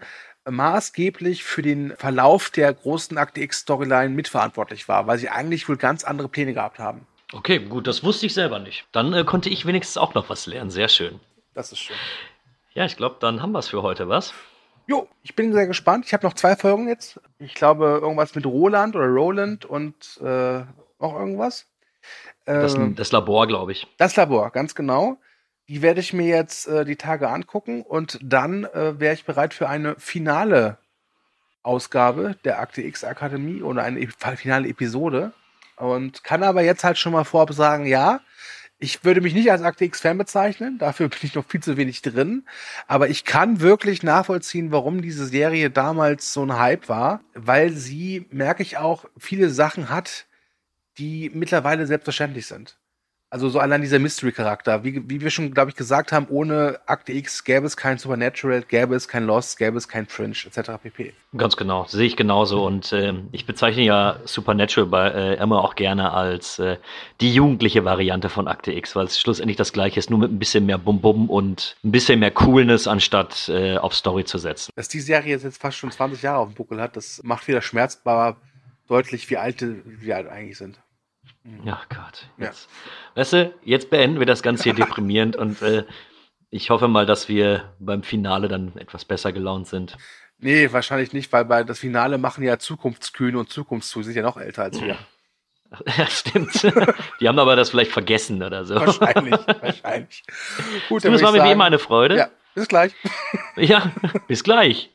maßgeblich 0.48 1.44
für 1.44 1.60
den 1.60 1.94
Verlauf 1.98 2.48
der 2.48 2.72
großen 2.72 3.18
Akte 3.18 3.42
X-Storyline 3.42 4.08
mitverantwortlich 4.08 4.88
war, 4.88 5.06
weil 5.06 5.18
sie 5.18 5.28
eigentlich 5.28 5.68
wohl 5.68 5.76
ganz 5.76 6.02
andere 6.02 6.30
Pläne 6.30 6.54
gehabt 6.54 6.78
haben. 6.78 7.06
Okay, 7.34 7.58
gut, 7.58 7.86
das 7.86 8.04
wusste 8.04 8.26
ich 8.26 8.34
selber 8.34 8.60
nicht. 8.60 8.86
Dann 8.92 9.12
äh, 9.12 9.24
konnte 9.24 9.48
ich 9.48 9.66
wenigstens 9.66 9.96
auch 9.96 10.14
noch 10.14 10.28
was 10.30 10.46
lernen. 10.46 10.70
Sehr 10.70 10.88
schön. 10.88 11.18
Das 11.52 11.72
ist 11.72 11.80
schön. 11.80 11.96
Ja, 12.74 12.84
ich 12.84 12.96
glaube, 12.96 13.16
dann 13.20 13.42
haben 13.42 13.52
wir 13.52 13.58
es 13.58 13.68
für 13.68 13.82
heute, 13.82 14.08
was? 14.08 14.32
Jo, 14.86 15.08
ich 15.22 15.34
bin 15.34 15.52
sehr 15.52 15.66
gespannt. 15.66 16.04
Ich 16.06 16.12
habe 16.12 16.24
noch 16.24 16.34
zwei 16.34 16.54
Folgen 16.56 16.88
jetzt. 16.88 17.20
Ich 17.38 17.54
glaube, 17.54 17.98
irgendwas 18.02 18.34
mit 18.34 18.46
Roland 18.46 18.94
oder 18.94 19.06
Roland 19.06 19.64
und 19.64 20.18
äh, 20.20 20.60
noch 21.00 21.18
irgendwas. 21.18 21.66
Das, 22.44 22.74
Ähm, 22.74 22.94
das 22.94 23.10
Labor, 23.10 23.46
glaube 23.46 23.72
ich. 23.72 23.86
Das 23.96 24.14
Labor, 24.16 24.50
ganz 24.50 24.74
genau. 24.74 25.16
Die 25.68 25.82
werde 25.82 26.00
ich 26.00 26.12
mir 26.12 26.26
jetzt 26.26 26.68
äh, 26.68 26.84
die 26.84 26.96
Tage 26.96 27.30
angucken 27.30 27.82
und 27.82 28.18
dann 28.22 28.64
äh, 28.64 29.00
wäre 29.00 29.14
ich 29.14 29.24
bereit 29.24 29.54
für 29.54 29.68
eine 29.68 29.96
finale 29.98 30.78
Ausgabe 31.62 32.36
der 32.44 32.60
Akte 32.60 32.82
X 32.82 33.02
Akademie 33.02 33.62
oder 33.62 33.82
eine 33.82 34.06
finale 34.36 34.68
Episode. 34.68 35.32
Und 35.76 36.24
kann 36.24 36.42
aber 36.42 36.62
jetzt 36.62 36.84
halt 36.84 36.98
schon 36.98 37.12
mal 37.12 37.24
vorab 37.24 37.52
sagen, 37.52 37.86
ja, 37.86 38.20
ich 38.78 39.04
würde 39.04 39.20
mich 39.20 39.34
nicht 39.34 39.50
als 39.50 39.62
Akte 39.62 39.84
X-Fan 39.84 40.18
bezeichnen, 40.18 40.78
dafür 40.78 41.08
bin 41.10 41.18
ich 41.22 41.34
noch 41.34 41.46
viel 41.46 41.62
zu 41.62 41.76
wenig 41.76 42.02
drin. 42.02 42.46
Aber 42.86 43.08
ich 43.08 43.24
kann 43.24 43.60
wirklich 43.60 44.02
nachvollziehen, 44.02 44.72
warum 44.72 45.02
diese 45.02 45.26
Serie 45.26 45.70
damals 45.70 46.32
so 46.32 46.44
ein 46.44 46.58
Hype 46.58 46.88
war, 46.88 47.22
weil 47.34 47.70
sie, 47.72 48.26
merke 48.30 48.62
ich 48.62 48.76
auch, 48.76 49.06
viele 49.18 49.50
Sachen 49.50 49.88
hat, 49.88 50.26
die 50.98 51.30
mittlerweile 51.34 51.86
selbstverständlich 51.86 52.46
sind. 52.46 52.78
Also 53.34 53.48
so 53.48 53.58
allein 53.58 53.80
dieser 53.80 53.98
Mystery-Charakter. 53.98 54.84
Wie, 54.84 55.10
wie 55.10 55.20
wir 55.20 55.28
schon, 55.28 55.52
glaube 55.52 55.68
ich, 55.68 55.74
gesagt 55.74 56.12
haben, 56.12 56.28
ohne 56.30 56.78
Akte 56.86 57.12
X 57.12 57.42
gäbe 57.42 57.66
es 57.66 57.76
kein 57.76 57.98
Supernatural, 57.98 58.62
gäbe 58.62 58.94
es 58.94 59.08
kein 59.08 59.24
Lost, 59.26 59.58
gäbe 59.58 59.76
es 59.76 59.88
kein 59.88 60.06
Fringe, 60.06 60.36
etc. 60.46 60.70
pp. 60.80 61.14
Ganz 61.36 61.56
genau, 61.56 61.84
sehe 61.88 62.06
ich 62.06 62.16
genauso. 62.16 62.64
Und 62.64 62.92
ähm, 62.92 63.26
ich 63.32 63.44
bezeichne 63.44 63.82
ja 63.82 64.20
Supernatural 64.24 64.88
bei 64.88 65.08
äh, 65.08 65.42
immer 65.42 65.64
auch 65.64 65.74
gerne 65.74 66.12
als 66.12 66.60
äh, 66.60 66.76
die 67.20 67.34
jugendliche 67.34 67.84
Variante 67.84 68.28
von 68.28 68.46
Akte 68.46 68.70
X, 68.70 68.94
weil 68.94 69.06
es 69.06 69.18
schlussendlich 69.18 69.56
das 69.56 69.72
gleiche 69.72 69.98
ist, 69.98 70.10
nur 70.10 70.20
mit 70.20 70.30
ein 70.30 70.38
bisschen 70.38 70.64
mehr 70.64 70.78
Bum-Bum 70.78 71.28
und 71.28 71.74
ein 71.82 71.90
bisschen 71.90 72.20
mehr 72.20 72.30
Coolness, 72.30 72.86
anstatt 72.86 73.48
äh, 73.48 73.78
auf 73.78 73.96
Story 73.96 74.24
zu 74.24 74.38
setzen. 74.38 74.70
Dass 74.76 74.86
die 74.86 75.00
Serie 75.00 75.36
jetzt 75.36 75.60
fast 75.60 75.76
schon 75.76 75.90
20 75.90 76.22
Jahre 76.22 76.38
auf 76.38 76.50
dem 76.50 76.54
Buckel 76.54 76.80
hat, 76.80 76.96
das 76.96 77.20
macht 77.24 77.48
wieder 77.48 77.62
schmerzbar 77.62 78.36
deutlich, 78.86 79.28
wie 79.28 79.38
alte 79.38 79.82
wir 79.84 80.14
halt 80.14 80.28
eigentlich 80.28 80.56
sind. 80.56 80.78
Ja, 81.64 81.80
Gott. 81.90 82.26
Ja. 82.38 82.46
Jetzt, 82.46 82.68
Weißt 83.14 83.32
du, 83.34 83.54
jetzt 83.62 83.90
beenden 83.90 84.18
wir 84.18 84.26
das 84.26 84.42
Ganze 84.42 84.64
hier 84.64 84.74
deprimierend 84.74 85.36
und 85.36 85.60
äh, 85.62 85.84
ich 86.50 86.70
hoffe 86.70 86.88
mal, 86.88 87.04
dass 87.04 87.28
wir 87.28 87.74
beim 87.78 88.02
Finale 88.02 88.48
dann 88.48 88.76
etwas 88.76 89.04
besser 89.04 89.32
gelaunt 89.32 89.66
sind. 89.66 89.96
Nee, 90.38 90.72
wahrscheinlich 90.72 91.12
nicht, 91.12 91.32
weil 91.32 91.44
bei 91.44 91.64
das 91.64 91.78
Finale 91.78 92.18
machen 92.18 92.44
ja 92.44 92.58
Zukunftskühne 92.58 93.38
und 93.38 93.50
Zukunftszug 93.50 94.04
sind 94.04 94.14
ja 94.14 94.22
noch 94.22 94.36
älter 94.36 94.62
als 94.64 94.80
wir. 94.80 94.96
Ja, 95.98 96.06
stimmt. 96.06 96.62
Die 97.20 97.26
haben 97.26 97.38
aber 97.40 97.56
das 97.56 97.70
vielleicht 97.70 97.90
vergessen 97.90 98.40
oder 98.44 98.64
so. 98.64 98.76
wahrscheinlich, 98.76 99.34
wahrscheinlich. 99.60 100.22
Gut, 100.88 101.02
Du, 101.04 101.10
würd 101.10 101.20
war 101.22 101.32
mir 101.32 101.42
wie 101.42 101.50
immer 101.50 101.64
eine 101.64 101.80
Freude. 101.80 102.16
Ja, 102.16 102.28
bis 102.54 102.68
gleich. 102.68 102.94
ja 103.56 103.90
bis 104.28 104.44
gleich. 104.44 104.93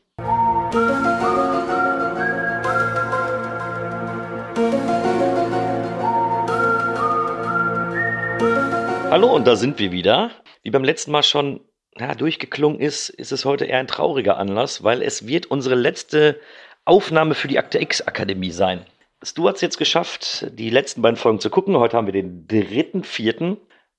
Hallo, 9.10 9.34
und 9.34 9.44
da 9.44 9.56
sind 9.56 9.80
wir 9.80 9.90
wieder. 9.90 10.30
Wie 10.62 10.70
beim 10.70 10.84
letzten 10.84 11.10
Mal 11.10 11.24
schon 11.24 11.58
ja, 11.98 12.14
durchgeklungen 12.14 12.78
ist, 12.78 13.08
ist 13.08 13.32
es 13.32 13.44
heute 13.44 13.64
eher 13.64 13.80
ein 13.80 13.88
trauriger 13.88 14.36
Anlass, 14.36 14.84
weil 14.84 15.02
es 15.02 15.26
wird 15.26 15.46
unsere 15.46 15.74
letzte 15.74 16.38
Aufnahme 16.84 17.34
für 17.34 17.48
die 17.48 17.58
Akte 17.58 17.80
X 17.80 18.02
Akademie 18.02 18.52
sein. 18.52 18.86
Du 19.34 19.48
hast 19.48 19.62
jetzt 19.62 19.78
geschafft, 19.78 20.46
die 20.52 20.70
letzten 20.70 21.02
beiden 21.02 21.16
Folgen 21.16 21.40
zu 21.40 21.50
gucken. 21.50 21.76
Heute 21.76 21.96
haben 21.96 22.06
wir 22.06 22.12
den 22.12 22.46
dritten, 22.46 23.02
vierten, 23.02 23.56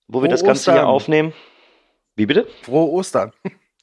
wo 0.07 0.19
wir 0.19 0.21
Frohe 0.21 0.29
das 0.29 0.43
Ganze 0.45 0.71
hier 0.71 0.83
Ostern. 0.83 0.95
aufnehmen. 0.95 1.33
Wie 2.15 2.25
bitte? 2.25 2.47
Frohe 2.61 2.89
Ostern. 2.89 3.33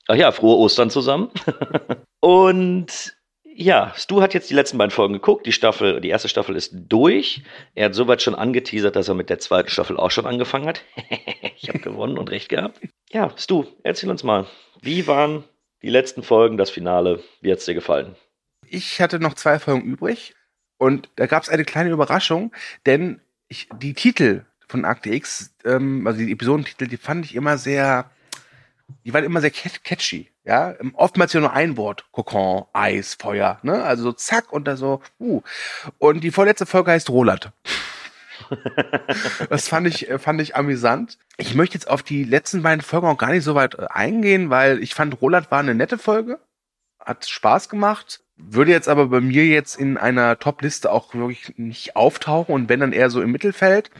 Ach 0.09 0.17
ja, 0.17 0.33
frohe 0.33 0.57
Ostern 0.57 0.89
zusammen. 0.89 1.31
und 2.21 3.18
ja, 3.61 3.93
Stu 3.97 4.23
hat 4.23 4.35
jetzt 4.35 4.49
die 4.51 4.55
letzten 4.55 4.79
beiden 4.79 4.93
Folgen 4.93 5.15
geguckt. 5.15 5.45
Die 5.45 5.53
Staffel, 5.53 6.01
die 6.01 6.11
erste 6.11 6.29
Staffel 6.29 6.55
ist 6.55 6.73
durch. 6.75 7.43
Er 7.75 7.87
hat 7.87 7.95
soweit 7.97 8.23
schon 8.23 8.37
angeteasert, 8.37 8.95
dass 8.95 9.09
er 9.09 9.17
mit 9.17 9.31
der 9.31 9.41
zweiten 9.41 9.69
Staffel 9.69 9.97
auch 9.97 10.13
schon 10.13 10.27
angefangen 10.27 10.69
hat. 10.69 10.85
ich 11.57 11.69
habe 11.69 11.81
gewonnen 11.81 12.19
und 12.19 12.31
recht 12.31 12.49
gehabt. 12.49 12.81
Ja, 13.11 13.33
Stu, 13.37 13.65
erzähl 13.83 14.11
uns 14.11 14.23
mal, 14.23 14.47
wie 14.81 15.09
waren 15.09 15.43
die 15.83 15.91
letzten 15.91 16.23
Folgen, 16.23 16.57
das 16.57 16.71
Finale? 16.71 17.21
Wie 17.41 17.51
hat's 17.51 17.65
dir 17.65 17.75
gefallen? 17.75 18.15
Ich 18.69 19.01
hatte 19.01 19.19
noch 19.19 19.35
zwei 19.35 19.59
Folgen 19.59 19.83
übrig 19.83 20.37
und 20.79 21.09
da 21.17 21.27
gab 21.27 21.43
es 21.43 21.49
eine 21.49 21.65
kleine 21.65 21.91
Überraschung, 21.91 22.55
denn 22.87 23.21
ich, 23.49 23.69
die 23.81 23.95
Titel 23.95 24.45
von 24.69 24.85
Akte 24.85 25.13
X, 25.13 25.53
ähm, 25.65 26.07
also 26.07 26.21
die 26.21 26.31
Episodentitel, 26.31 26.87
die 26.87 26.97
fand 26.97 27.25
ich 27.25 27.35
immer 27.35 27.59
sehr, 27.59 28.09
die 29.05 29.13
waren 29.15 29.25
immer 29.25 29.41
sehr 29.41 29.51
cat- 29.51 29.85
catchy. 29.85 30.31
Ja, 30.45 30.75
oftmals 30.95 31.33
ja 31.33 31.41
nur 31.41 31.53
ein 31.53 31.77
Wort. 31.77 32.07
Kokon, 32.11 32.65
Eis, 32.73 33.15
Feuer, 33.15 33.59
ne? 33.63 33.83
Also 33.85 34.05
so 34.05 34.13
zack 34.13 34.53
und 34.53 34.67
da 34.67 34.77
so, 34.77 35.03
uh. 35.21 35.43
Und 35.99 36.23
die 36.25 36.31
vorletzte 36.31 36.67
Folge 36.67 36.91
heißt 36.93 37.11
Roland. 37.11 37.53
das 39.51 39.69
fand 39.69 39.87
ich, 39.87 40.09
äh, 40.09 40.19
fand 40.19 40.41
ich 40.41 40.57
amüsant. 40.57 41.19
Ich 41.37 41.55
möchte 41.55 41.75
jetzt 41.75 41.89
auf 41.89 42.03
die 42.03 42.25
letzten 42.25 42.63
beiden 42.63 42.81
Folgen 42.81 43.07
auch 43.07 43.19
gar 43.19 43.31
nicht 43.31 43.45
so 43.45 43.55
weit 43.55 43.75
äh, 43.75 43.87
eingehen, 43.91 44.49
weil 44.51 44.83
ich 44.83 44.95
fand, 44.95 45.21
Roland 45.21 45.51
war 45.51 45.59
eine 45.59 45.75
nette 45.75 45.99
Folge. 45.99 46.39
Hat 46.99 47.29
Spaß 47.29 47.69
gemacht. 47.69 48.21
Würde 48.37 48.71
jetzt 48.71 48.89
aber 48.89 49.07
bei 49.09 49.21
mir 49.21 49.47
jetzt 49.47 49.77
in 49.77 49.99
einer 49.99 50.39
Top-Liste 50.39 50.93
auch 50.93 51.15
wirklich 51.15 51.59
nicht 51.59 51.97
auftauchen 51.97 52.55
und 52.55 52.69
wenn 52.69 52.81
dann 52.81 52.93
eher 52.93 53.11
so 53.11 53.21
im 53.21 53.33
Mittelfeld. 53.33 53.91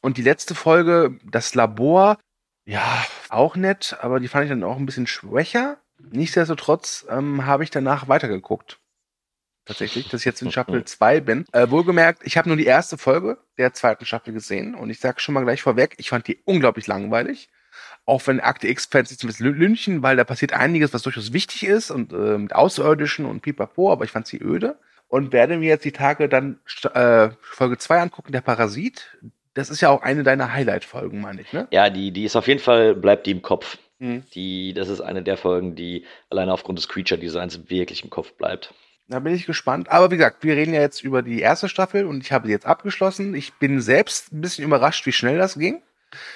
Und 0.00 0.16
die 0.16 0.22
letzte 0.22 0.54
Folge, 0.54 1.18
das 1.24 1.54
Labor, 1.54 2.18
ja, 2.66 3.04
auch 3.34 3.56
nett, 3.56 3.96
aber 4.00 4.20
die 4.20 4.28
fand 4.28 4.44
ich 4.44 4.50
dann 4.50 4.64
auch 4.64 4.76
ein 4.76 4.86
bisschen 4.86 5.06
schwächer. 5.06 5.78
Nichtsdestotrotz 5.98 7.06
ähm, 7.08 7.46
habe 7.46 7.64
ich 7.64 7.70
danach 7.70 8.08
weitergeguckt. 8.08 8.78
Tatsächlich, 9.64 10.08
dass 10.08 10.20
ich 10.20 10.26
jetzt 10.26 10.42
in 10.42 10.50
Staffel 10.50 10.84
2 10.84 11.20
bin. 11.20 11.46
Äh, 11.52 11.70
wohlgemerkt, 11.70 12.22
ich 12.24 12.36
habe 12.36 12.48
nur 12.48 12.56
die 12.58 12.66
erste 12.66 12.98
Folge 12.98 13.38
der 13.56 13.72
zweiten 13.72 14.04
Staffel 14.04 14.34
gesehen 14.34 14.74
und 14.74 14.90
ich 14.90 15.00
sage 15.00 15.20
schon 15.20 15.32
mal 15.32 15.42
gleich 15.42 15.62
vorweg, 15.62 15.94
ich 15.96 16.10
fand 16.10 16.28
die 16.28 16.40
unglaublich 16.44 16.86
langweilig. 16.86 17.48
Auch 18.04 18.26
wenn 18.26 18.40
Akte 18.40 18.68
X-Fans 18.68 19.08
sich 19.08 19.22
ein 19.22 19.26
bisschen 19.26 19.54
lünchen, 19.54 20.02
weil 20.02 20.16
da 20.16 20.24
passiert 20.24 20.52
einiges, 20.52 20.92
was 20.92 21.02
durchaus 21.02 21.32
wichtig 21.32 21.64
ist 21.64 21.90
und 21.90 22.12
äh, 22.12 22.36
mit 22.36 22.54
Außerirdischen 22.54 23.24
und 23.24 23.40
pipapo, 23.40 23.90
aber 23.90 24.04
ich 24.04 24.10
fand 24.10 24.26
sie 24.26 24.38
öde. 24.38 24.78
Und 25.08 25.32
werde 25.32 25.58
mir 25.58 25.68
jetzt 25.68 25.84
die 25.84 25.92
Tage 25.92 26.28
dann 26.28 26.58
äh, 26.92 27.30
Folge 27.40 27.78
2 27.78 28.00
angucken, 28.00 28.32
der 28.32 28.40
Parasit. 28.40 29.16
Das 29.54 29.70
ist 29.70 29.80
ja 29.80 29.88
auch 29.90 30.02
eine 30.02 30.22
deiner 30.24 30.52
Highlight-Folgen, 30.52 31.20
meine 31.20 31.40
ich, 31.40 31.52
ne? 31.52 31.68
Ja, 31.70 31.88
die, 31.90 32.10
die 32.10 32.24
ist 32.24 32.36
auf 32.36 32.48
jeden 32.48 32.60
Fall, 32.60 32.94
bleibt 32.94 33.26
die 33.26 33.30
im 33.30 33.42
Kopf. 33.42 33.78
Mhm. 33.98 34.24
Die, 34.34 34.74
das 34.74 34.88
ist 34.88 35.00
eine 35.00 35.22
der 35.22 35.36
Folgen, 35.36 35.76
die 35.76 36.04
alleine 36.28 36.52
aufgrund 36.52 36.78
des 36.78 36.88
Creature-Designs 36.88 37.70
wirklich 37.70 38.02
im 38.02 38.10
Kopf 38.10 38.32
bleibt. 38.32 38.74
Da 39.08 39.20
bin 39.20 39.34
ich 39.34 39.46
gespannt. 39.46 39.90
Aber 39.90 40.10
wie 40.10 40.16
gesagt, 40.16 40.42
wir 40.42 40.56
reden 40.56 40.74
ja 40.74 40.80
jetzt 40.80 41.04
über 41.04 41.22
die 41.22 41.40
erste 41.40 41.68
Staffel 41.68 42.06
und 42.06 42.22
ich 42.22 42.32
habe 42.32 42.46
sie 42.46 42.52
jetzt 42.52 42.66
abgeschlossen. 42.66 43.34
Ich 43.34 43.52
bin 43.54 43.80
selbst 43.80 44.32
ein 44.32 44.40
bisschen 44.40 44.64
überrascht, 44.64 45.06
wie 45.06 45.12
schnell 45.12 45.38
das 45.38 45.58
ging. 45.58 45.82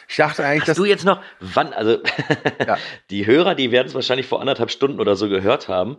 Ich 0.08 0.16
dachte 0.16 0.44
eigentlich, 0.44 0.62
Hast 0.62 0.68
dass 0.70 0.76
du 0.76 0.84
jetzt 0.84 1.04
noch, 1.04 1.22
wann, 1.40 1.72
also 1.72 1.98
Ja. 2.66 2.78
die 3.10 3.26
Hörer, 3.26 3.54
die 3.54 3.70
werden 3.70 3.88
es 3.88 3.94
wahrscheinlich 3.94 4.26
vor 4.26 4.40
anderthalb 4.40 4.70
Stunden 4.70 5.00
oder 5.00 5.16
so 5.16 5.28
gehört 5.28 5.68
haben. 5.68 5.98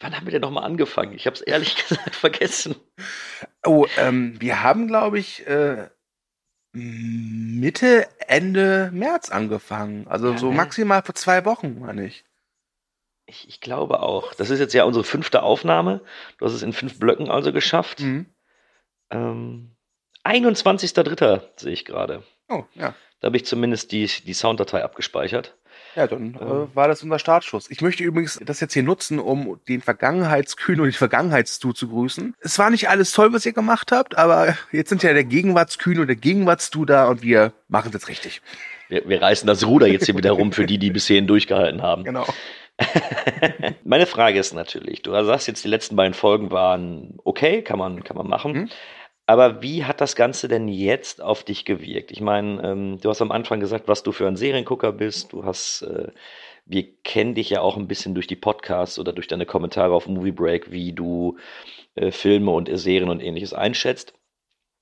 Wann 0.00 0.16
haben 0.16 0.26
wir 0.26 0.32
denn 0.32 0.42
nochmal 0.42 0.64
angefangen? 0.64 1.12
Ich 1.12 1.26
habe 1.26 1.34
es 1.34 1.42
ehrlich 1.42 1.76
gesagt 1.88 2.16
vergessen. 2.16 2.76
Oh, 3.64 3.86
ähm, 3.98 4.36
wir 4.40 4.62
haben, 4.62 4.88
glaube 4.88 5.18
ich, 5.18 5.46
äh, 5.46 5.88
Mitte, 6.76 8.06
Ende 8.26 8.90
März 8.92 9.30
angefangen. 9.30 10.06
Also 10.08 10.32
Ja, 10.32 10.38
so 10.38 10.50
ne? 10.50 10.56
maximal 10.56 11.02
vor 11.02 11.14
zwei 11.14 11.44
Wochen, 11.44 11.80
meine 11.80 12.06
ich. 12.06 12.24
Ich, 13.24 13.48
ich 13.48 13.60
glaube 13.60 14.00
auch. 14.00 14.34
Das 14.34 14.50
ist 14.50 14.60
jetzt 14.60 14.74
ja 14.74 14.84
unsere 14.84 15.04
fünfte 15.04 15.42
Aufnahme. 15.42 16.02
Du 16.38 16.44
hast 16.46 16.52
es 16.52 16.62
in 16.62 16.72
fünf 16.72 16.98
Blöcken 16.98 17.30
also 17.30 17.52
geschafft. 17.52 18.00
Mhm. 18.00 18.26
Ähm, 19.10 19.76
21.03. 20.24 21.42
sehe 21.56 21.72
ich 21.72 21.84
gerade. 21.84 22.22
Oh, 22.48 22.64
ja. 22.74 22.94
Da 23.20 23.26
habe 23.26 23.36
ich 23.36 23.46
zumindest 23.46 23.90
die, 23.92 24.06
die 24.06 24.34
Sounddatei 24.34 24.84
abgespeichert. 24.84 25.56
Ja, 25.96 26.06
dann 26.06 26.36
Ähm. 26.40 26.68
äh, 26.70 26.76
war 26.76 26.88
das 26.88 27.02
unser 27.02 27.18
Startschuss. 27.18 27.70
Ich 27.70 27.80
möchte 27.80 28.04
übrigens 28.04 28.38
das 28.44 28.60
jetzt 28.60 28.74
hier 28.74 28.82
nutzen, 28.82 29.18
um 29.18 29.58
den 29.66 29.80
Vergangenheitskühn 29.80 30.78
und 30.78 30.86
den 30.86 30.92
Vergangenheitstu 30.92 31.72
zu 31.72 31.88
grüßen. 31.88 32.34
Es 32.40 32.58
war 32.58 32.70
nicht 32.70 32.88
alles 32.90 33.12
toll, 33.12 33.32
was 33.32 33.46
ihr 33.46 33.54
gemacht 33.54 33.90
habt, 33.92 34.18
aber 34.18 34.56
jetzt 34.72 34.90
sind 34.90 35.02
ja 35.02 35.14
der 35.14 35.24
Gegenwartskühn 35.24 35.98
und 35.98 36.06
der 36.06 36.16
Gegenwartstu 36.16 36.84
da 36.84 37.08
und 37.08 37.22
wir 37.22 37.52
machen 37.68 37.88
es 37.88 37.94
jetzt 37.94 38.08
richtig. 38.08 38.42
Wir, 38.88 39.08
wir 39.08 39.20
reißen 39.20 39.46
das 39.46 39.66
Ruder 39.66 39.86
jetzt 39.86 40.04
hier 40.04 40.16
wieder 40.16 40.32
rum 40.32 40.52
für 40.52 40.66
die, 40.66 40.78
die 40.78 40.90
bis 40.90 41.06
hierhin 41.06 41.26
durchgehalten 41.26 41.82
haben. 41.82 42.04
Genau. 42.04 42.26
Meine 43.84 44.06
Frage 44.06 44.38
ist 44.38 44.52
natürlich, 44.52 45.00
du 45.02 45.12
sagst 45.24 45.48
jetzt, 45.48 45.64
die 45.64 45.68
letzten 45.68 45.96
beiden 45.96 46.12
Folgen 46.12 46.50
waren 46.50 47.18
okay, 47.24 47.62
kann 47.62 47.78
man, 47.78 48.04
kann 48.04 48.16
man 48.16 48.28
machen. 48.28 48.52
Mhm. 48.52 48.68
Aber 49.26 49.60
wie 49.62 49.84
hat 49.84 50.00
das 50.00 50.14
Ganze 50.16 50.48
denn 50.48 50.68
jetzt 50.68 51.20
auf 51.20 51.42
dich 51.42 51.64
gewirkt? 51.64 52.12
Ich 52.12 52.20
meine, 52.20 52.62
ähm, 52.62 52.98
du 53.00 53.10
hast 53.10 53.20
am 53.22 53.32
Anfang 53.32 53.60
gesagt, 53.60 53.88
was 53.88 54.02
du 54.02 54.12
für 54.12 54.28
ein 54.28 54.36
Seriengucker 54.36 54.92
bist. 54.92 55.32
Du 55.32 55.44
hast 55.44 55.82
äh, 55.82 56.12
wir 56.66 56.84
kennen 57.04 57.34
dich 57.34 57.50
ja 57.50 57.60
auch 57.60 57.76
ein 57.76 57.86
bisschen 57.86 58.14
durch 58.14 58.26
die 58.26 58.36
Podcasts 58.36 58.98
oder 58.98 59.12
durch 59.12 59.28
deine 59.28 59.46
Kommentare 59.46 59.94
auf 59.94 60.08
Movie 60.08 60.32
Break, 60.32 60.72
wie 60.72 60.92
du 60.92 61.38
äh, 61.94 62.10
Filme 62.10 62.50
und 62.50 62.68
Serien 62.76 63.08
und 63.08 63.22
ähnliches 63.22 63.54
einschätzt. 63.54 64.14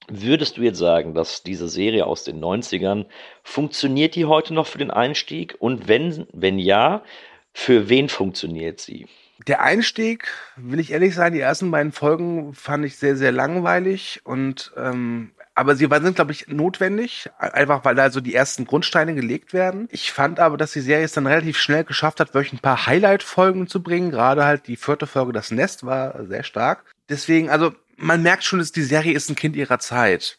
Würdest 0.09 0.57
du 0.57 0.63
jetzt 0.63 0.79
sagen, 0.79 1.15
dass 1.15 1.43
diese 1.43 1.69
Serie 1.69 2.07
aus 2.07 2.25
den 2.25 2.43
90ern, 2.43 3.07
funktioniert 3.43 4.15
die 4.17 4.25
heute 4.25 4.53
noch 4.53 4.67
für 4.67 4.79
den 4.79 4.91
Einstieg? 4.91 5.57
Und 5.59 5.89
wenn, 5.89 6.27
wenn 6.33 6.59
ja, 6.59 7.05
für 7.53 7.89
wen 7.89 8.09
funktioniert 8.09 8.81
sie? 8.81 9.07
Der 9.47 9.63
Einstieg, 9.63 10.29
will 10.57 10.79
ich 10.79 10.93
ehrlich 10.93 11.15
sein, 11.15 11.33
die 11.33 11.41
ersten 11.41 11.71
beiden 11.71 11.93
Folgen 11.93 12.55
fand 12.55 12.85
ich 12.85 12.97
sehr, 12.97 13.17
sehr 13.17 13.33
langweilig 13.33 14.21
und 14.25 14.73
ähm, 14.77 15.33
aber 15.57 15.77
sie 15.77 15.89
sind, 15.89 16.17
glaube 16.17 16.33
ich, 16.33 16.49
notwendig, 16.49 17.31
einfach 17.39 17.85
weil 17.85 17.95
da 17.95 18.11
so 18.11 18.21
die 18.21 18.35
ersten 18.35 18.65
Grundsteine 18.65 19.15
gelegt 19.15 19.53
werden. 19.53 19.89
Ich 19.93 20.11
fand 20.11 20.41
aber, 20.41 20.57
dass 20.57 20.73
die 20.73 20.81
Serie 20.81 21.05
es 21.05 21.13
dann 21.13 21.29
relativ 21.29 21.59
schnell 21.59 21.85
geschafft 21.85 22.19
hat, 22.19 22.35
wirklich 22.35 22.55
ein 22.55 22.59
paar 22.59 22.87
Highlight-Folgen 22.87 23.69
zu 23.69 23.81
bringen. 23.81 24.11
Gerade 24.11 24.45
halt 24.45 24.67
die 24.67 24.77
vierte 24.77 25.07
Folge, 25.07 25.33
das 25.33 25.53
Nest, 25.53 25.87
war 25.87 26.27
sehr 26.27 26.43
stark. 26.43 26.85
Deswegen, 27.09 27.51
also 27.51 27.73
man 27.97 28.23
merkt 28.23 28.43
schon, 28.43 28.59
dass 28.59 28.73
die 28.73 28.83
Serie 28.83 29.15
ist 29.15 29.31
ein 29.31 29.37
Kind 29.37 29.55
ihrer 29.55 29.79
Zeit. 29.79 30.39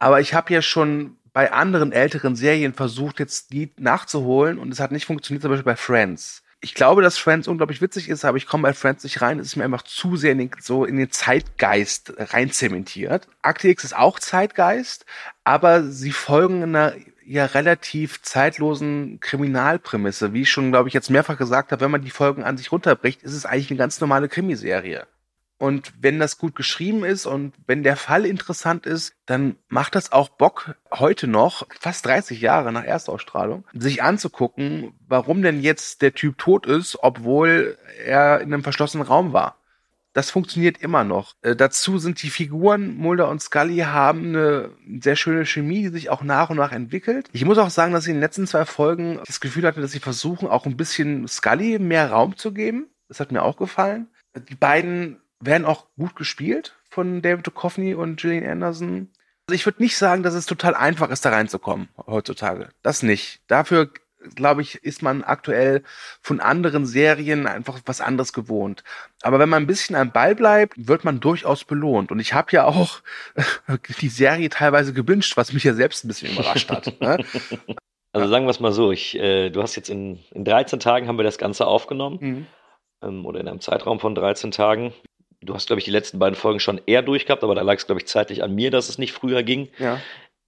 Aber 0.00 0.20
ich 0.20 0.34
habe 0.34 0.52
ja 0.52 0.62
schon 0.62 1.16
bei 1.32 1.52
anderen 1.52 1.92
älteren 1.92 2.34
Serien 2.34 2.74
versucht, 2.74 3.20
jetzt 3.20 3.52
die 3.52 3.72
nachzuholen 3.76 4.58
und 4.58 4.72
es 4.72 4.80
hat 4.80 4.92
nicht 4.92 5.06
funktioniert, 5.06 5.42
zum 5.42 5.50
Beispiel 5.50 5.64
bei 5.64 5.76
Friends. 5.76 6.43
Ich 6.64 6.74
glaube, 6.74 7.02
dass 7.02 7.18
Friends 7.18 7.46
unglaublich 7.46 7.82
witzig 7.82 8.08
ist, 8.08 8.24
aber 8.24 8.38
ich 8.38 8.46
komme 8.46 8.62
bei 8.62 8.72
Friends 8.72 9.04
nicht 9.04 9.20
rein. 9.20 9.38
Es 9.38 9.48
ist 9.48 9.56
mir 9.56 9.64
einfach 9.64 9.82
zu 9.82 10.16
sehr 10.16 10.32
in 10.32 10.38
den, 10.38 10.50
so 10.62 10.86
in 10.86 10.96
den 10.96 11.10
Zeitgeist 11.10 12.14
rein 12.16 12.50
zementiert. 12.50 13.28
Akte 13.42 13.68
X 13.68 13.84
ist 13.84 13.94
auch 13.94 14.18
Zeitgeist, 14.18 15.04
aber 15.44 15.82
sie 15.82 16.10
folgen 16.10 16.62
einer 16.62 16.94
ja 17.26 17.44
relativ 17.44 18.22
zeitlosen 18.22 19.20
Kriminalprämisse. 19.20 20.32
Wie 20.32 20.40
ich 20.40 20.50
schon, 20.50 20.70
glaube 20.70 20.88
ich, 20.88 20.94
jetzt 20.94 21.10
mehrfach 21.10 21.36
gesagt 21.36 21.70
habe, 21.70 21.82
wenn 21.82 21.90
man 21.90 22.00
die 22.00 22.08
Folgen 22.08 22.42
an 22.42 22.56
sich 22.56 22.72
runterbricht, 22.72 23.22
ist 23.22 23.34
es 23.34 23.44
eigentlich 23.44 23.70
eine 23.70 23.78
ganz 23.78 24.00
normale 24.00 24.30
Krimiserie. 24.30 25.06
Und 25.58 25.92
wenn 26.00 26.18
das 26.18 26.38
gut 26.38 26.56
geschrieben 26.56 27.04
ist 27.04 27.26
und 27.26 27.54
wenn 27.66 27.84
der 27.84 27.96
Fall 27.96 28.26
interessant 28.26 28.86
ist, 28.86 29.14
dann 29.24 29.56
macht 29.68 29.94
das 29.94 30.10
auch 30.10 30.28
Bock, 30.28 30.74
heute 30.92 31.26
noch, 31.28 31.66
fast 31.80 32.06
30 32.06 32.40
Jahre 32.40 32.72
nach 32.72 32.84
Erstausstrahlung, 32.84 33.64
sich 33.72 34.02
anzugucken, 34.02 34.92
warum 35.06 35.42
denn 35.42 35.60
jetzt 35.60 36.02
der 36.02 36.12
Typ 36.12 36.38
tot 36.38 36.66
ist, 36.66 36.98
obwohl 37.00 37.78
er 38.04 38.40
in 38.40 38.52
einem 38.52 38.64
verschlossenen 38.64 39.06
Raum 39.06 39.32
war. 39.32 39.58
Das 40.12 40.30
funktioniert 40.30 40.78
immer 40.78 41.02
noch. 41.02 41.34
Äh, 41.42 41.56
dazu 41.56 41.98
sind 41.98 42.22
die 42.22 42.30
Figuren, 42.30 42.96
Mulder 42.96 43.28
und 43.28 43.42
Scully, 43.42 43.78
haben 43.78 44.28
eine 44.28 44.70
sehr 45.00 45.16
schöne 45.16 45.44
Chemie, 45.44 45.82
die 45.82 45.88
sich 45.88 46.08
auch 46.08 46.22
nach 46.22 46.50
und 46.50 46.56
nach 46.56 46.70
entwickelt. 46.70 47.28
Ich 47.32 47.44
muss 47.44 47.58
auch 47.58 47.70
sagen, 47.70 47.92
dass 47.92 48.04
ich 48.04 48.10
in 48.10 48.16
den 48.16 48.22
letzten 48.22 48.46
zwei 48.46 48.64
Folgen 48.64 49.20
das 49.26 49.40
Gefühl 49.40 49.66
hatte, 49.66 49.80
dass 49.80 49.90
sie 49.90 49.98
versuchen, 49.98 50.46
auch 50.46 50.66
ein 50.66 50.76
bisschen 50.76 51.26
Scully 51.26 51.80
mehr 51.80 52.10
Raum 52.10 52.36
zu 52.36 52.52
geben. 52.52 52.86
Das 53.08 53.18
hat 53.18 53.32
mir 53.32 53.42
auch 53.42 53.56
gefallen. 53.56 54.06
Die 54.48 54.54
beiden 54.54 55.20
werden 55.46 55.64
auch 55.64 55.86
gut 55.96 56.16
gespielt 56.16 56.76
von 56.90 57.22
David 57.22 57.46
Duchovny 57.46 57.94
und 57.94 58.20
Gillian 58.20 58.44
Anderson. 58.50 59.10
Also 59.46 59.56
ich 59.56 59.66
würde 59.66 59.82
nicht 59.82 59.96
sagen, 59.96 60.22
dass 60.22 60.34
es 60.34 60.46
total 60.46 60.74
einfach 60.74 61.10
ist, 61.10 61.24
da 61.24 61.30
reinzukommen 61.30 61.88
heutzutage. 62.06 62.70
Das 62.82 63.02
nicht. 63.02 63.42
Dafür, 63.46 63.90
glaube 64.34 64.62
ich, 64.62 64.76
ist 64.76 65.02
man 65.02 65.22
aktuell 65.22 65.82
von 66.22 66.40
anderen 66.40 66.86
Serien 66.86 67.46
einfach 67.46 67.80
was 67.84 68.00
anderes 68.00 68.32
gewohnt. 68.32 68.84
Aber 69.22 69.38
wenn 69.38 69.50
man 69.50 69.64
ein 69.64 69.66
bisschen 69.66 69.96
am 69.96 70.12
Ball 70.12 70.34
bleibt, 70.34 70.88
wird 70.88 71.04
man 71.04 71.20
durchaus 71.20 71.64
belohnt. 71.64 72.10
Und 72.10 72.20
ich 72.20 72.32
habe 72.32 72.52
ja 72.52 72.64
auch 72.64 73.00
die 74.00 74.08
Serie 74.08 74.48
teilweise 74.48 74.94
gewünscht, 74.94 75.36
was 75.36 75.52
mich 75.52 75.64
ja 75.64 75.74
selbst 75.74 76.04
ein 76.04 76.08
bisschen 76.08 76.32
überrascht 76.32 76.70
hat. 76.70 77.00
Ne? 77.00 77.24
Also 78.14 78.28
sagen 78.28 78.46
wir 78.46 78.50
es 78.50 78.60
mal 78.60 78.70
so, 78.70 78.92
ich, 78.92 79.18
äh, 79.18 79.50
du 79.50 79.60
hast 79.60 79.74
jetzt 79.74 79.90
in, 79.90 80.20
in 80.30 80.44
13 80.44 80.78
Tagen 80.78 81.08
haben 81.08 81.18
wir 81.18 81.24
das 81.24 81.36
Ganze 81.36 81.66
aufgenommen. 81.66 82.18
Mhm. 82.20 82.46
Ähm, 83.02 83.26
oder 83.26 83.40
in 83.40 83.48
einem 83.48 83.60
Zeitraum 83.60 83.98
von 83.98 84.14
13 84.14 84.52
Tagen. 84.52 84.94
Du 85.44 85.54
hast, 85.54 85.66
glaube 85.66 85.78
ich, 85.78 85.84
die 85.84 85.90
letzten 85.90 86.18
beiden 86.18 86.36
Folgen 86.36 86.60
schon 86.60 86.80
eher 86.86 87.02
durchgehabt, 87.02 87.44
aber 87.44 87.54
da 87.54 87.62
lag 87.62 87.76
es, 87.76 87.86
glaube 87.86 88.00
ich, 88.00 88.06
zeitlich 88.06 88.42
an 88.42 88.54
mir, 88.54 88.70
dass 88.70 88.88
es 88.88 88.98
nicht 88.98 89.12
früher 89.12 89.42
ging. 89.42 89.68
Ja. 89.78 90.00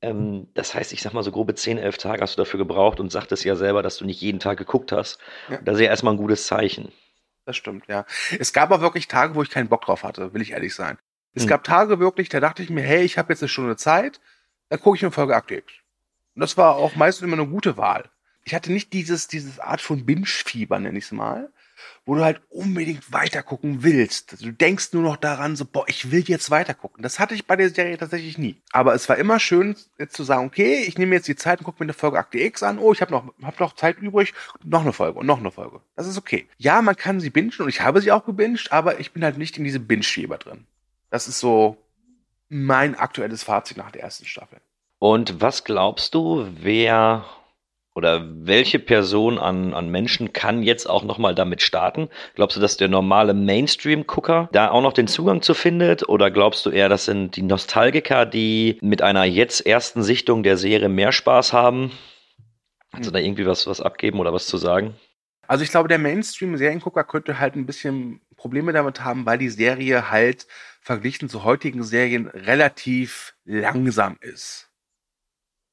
Ähm, 0.02 0.48
das 0.54 0.74
heißt, 0.74 0.92
ich 0.92 1.02
sag 1.02 1.12
mal, 1.12 1.22
so 1.22 1.32
grobe 1.32 1.54
10, 1.54 1.78
11 1.78 1.98
Tage 1.98 2.22
hast 2.22 2.36
du 2.36 2.42
dafür 2.42 2.58
gebraucht 2.58 3.00
und 3.00 3.10
sagtest 3.10 3.44
ja 3.44 3.56
selber, 3.56 3.82
dass 3.82 3.96
du 3.96 4.04
nicht 4.04 4.20
jeden 4.20 4.40
Tag 4.40 4.58
geguckt 4.58 4.92
hast. 4.92 5.18
Ja. 5.48 5.58
Das 5.62 5.76
ist 5.76 5.82
ja 5.82 5.88
erstmal 5.88 6.14
ein 6.14 6.18
gutes 6.18 6.46
Zeichen. 6.46 6.92
Das 7.44 7.56
stimmt, 7.56 7.86
ja. 7.86 8.04
Es 8.38 8.52
gab 8.52 8.70
auch 8.72 8.80
wirklich 8.80 9.08
Tage, 9.08 9.34
wo 9.34 9.42
ich 9.42 9.50
keinen 9.50 9.68
Bock 9.68 9.84
drauf 9.84 10.02
hatte, 10.02 10.34
will 10.34 10.42
ich 10.42 10.52
ehrlich 10.52 10.74
sein. 10.74 10.98
Es 11.32 11.42
hm. 11.42 11.48
gab 11.48 11.64
Tage 11.64 12.00
wirklich, 12.00 12.28
da 12.28 12.40
dachte 12.40 12.62
ich 12.62 12.70
mir, 12.70 12.82
hey, 12.82 13.04
ich 13.04 13.18
habe 13.18 13.32
jetzt 13.32 13.42
eine 13.42 13.48
Stunde 13.48 13.76
Zeit, 13.76 14.20
dann 14.68 14.80
gucke 14.80 14.96
ich 14.96 15.02
eine 15.02 15.12
Folge 15.12 15.36
Akte 15.36 15.56
X. 15.56 15.72
Und 16.34 16.40
das 16.40 16.56
war 16.56 16.76
auch 16.76 16.96
meistens 16.96 17.24
immer 17.24 17.40
eine 17.40 17.46
gute 17.46 17.76
Wahl. 17.76 18.10
Ich 18.44 18.54
hatte 18.54 18.72
nicht 18.72 18.92
dieses, 18.92 19.28
dieses 19.28 19.58
Art 19.58 19.80
von 19.80 20.06
Binge-Fieber, 20.06 20.78
nenne 20.78 20.98
ich 20.98 21.04
es 21.04 21.12
mal, 21.12 21.50
wo 22.06 22.14
du 22.14 22.22
halt 22.22 22.40
unbedingt 22.50 23.12
weitergucken 23.12 23.82
willst. 23.82 24.40
Du 24.40 24.52
denkst 24.52 24.92
nur 24.92 25.02
noch 25.02 25.16
daran, 25.16 25.56
so, 25.56 25.64
boah, 25.64 25.84
ich 25.88 26.12
will 26.12 26.20
jetzt 26.20 26.50
weitergucken. 26.50 27.02
Das 27.02 27.18
hatte 27.18 27.34
ich 27.34 27.46
bei 27.46 27.56
der 27.56 27.68
Serie 27.68 27.98
tatsächlich 27.98 28.38
nie. 28.38 28.56
Aber 28.70 28.94
es 28.94 29.08
war 29.08 29.16
immer 29.16 29.40
schön, 29.40 29.76
jetzt 29.98 30.16
zu 30.16 30.22
sagen, 30.22 30.46
okay, 30.46 30.84
ich 30.86 30.96
nehme 30.98 31.16
jetzt 31.16 31.26
die 31.26 31.34
Zeit 31.34 31.58
und 31.58 31.64
gucke 31.64 31.82
mir 31.82 31.86
eine 31.86 31.94
Folge 31.94 32.18
Akte 32.18 32.38
X 32.38 32.62
an. 32.62 32.78
Oh, 32.78 32.92
ich 32.92 33.00
habe 33.02 33.10
noch, 33.10 33.34
hab 33.42 33.58
noch 33.58 33.74
Zeit 33.74 33.98
übrig. 33.98 34.32
Noch 34.64 34.82
eine 34.82 34.92
Folge 34.92 35.18
und 35.18 35.26
noch 35.26 35.40
eine 35.40 35.50
Folge. 35.50 35.80
Das 35.96 36.06
ist 36.06 36.16
okay. 36.16 36.46
Ja, 36.58 36.80
man 36.80 36.96
kann 36.96 37.18
sie 37.18 37.30
bingen 37.30 37.52
und 37.58 37.68
ich 37.68 37.80
habe 37.80 38.00
sie 38.00 38.12
auch 38.12 38.24
gebinged, 38.24 38.70
aber 38.70 39.00
ich 39.00 39.12
bin 39.12 39.24
halt 39.24 39.36
nicht 39.36 39.58
in 39.58 39.64
diesem 39.64 39.86
Binge-Fieber 39.86 40.38
drin. 40.38 40.64
Das 41.10 41.26
ist 41.26 41.40
so 41.40 41.76
mein 42.48 42.94
aktuelles 42.94 43.42
Fazit 43.42 43.76
nach 43.76 43.90
der 43.90 44.02
ersten 44.02 44.26
Staffel. 44.26 44.60
Und 45.00 45.40
was 45.40 45.64
glaubst 45.64 46.14
du, 46.14 46.46
wer 46.60 47.24
oder 47.96 48.26
welche 48.28 48.78
Person 48.78 49.38
an, 49.38 49.72
an 49.72 49.88
Menschen 49.88 50.34
kann 50.34 50.62
jetzt 50.62 50.84
auch 50.88 51.02
nochmal 51.02 51.34
damit 51.34 51.62
starten? 51.62 52.10
Glaubst 52.34 52.56
du, 52.56 52.60
dass 52.60 52.76
der 52.76 52.88
normale 52.88 53.32
Mainstream-Gucker 53.32 54.50
da 54.52 54.70
auch 54.70 54.82
noch 54.82 54.92
den 54.92 55.08
Zugang 55.08 55.40
zu 55.40 55.54
findet? 55.54 56.06
Oder 56.06 56.30
glaubst 56.30 56.66
du 56.66 56.70
eher, 56.70 56.90
das 56.90 57.06
sind 57.06 57.36
die 57.36 57.42
Nostalgiker, 57.42 58.26
die 58.26 58.78
mit 58.82 59.00
einer 59.00 59.24
jetzt 59.24 59.64
ersten 59.64 60.02
Sichtung 60.02 60.42
der 60.42 60.58
Serie 60.58 60.90
mehr 60.90 61.10
Spaß 61.10 61.54
haben? 61.54 61.90
Kannst 62.92 63.08
du 63.08 63.12
da 63.12 63.18
irgendwie 63.18 63.46
was, 63.46 63.66
was 63.66 63.80
abgeben 63.80 64.20
oder 64.20 64.34
was 64.34 64.46
zu 64.46 64.58
sagen? 64.58 64.94
Also 65.48 65.64
ich 65.64 65.70
glaube, 65.70 65.88
der 65.88 65.98
Mainstream-Seriengucker 65.98 67.04
könnte 67.04 67.38
halt 67.38 67.56
ein 67.56 67.64
bisschen 67.64 68.20
Probleme 68.36 68.74
damit 68.74 69.04
haben, 69.04 69.24
weil 69.24 69.38
die 69.38 69.48
Serie 69.48 70.10
halt 70.10 70.46
verglichen 70.82 71.30
zu 71.30 71.44
heutigen 71.44 71.82
Serien 71.82 72.26
relativ 72.26 73.34
langsam 73.44 74.18
ist 74.20 74.66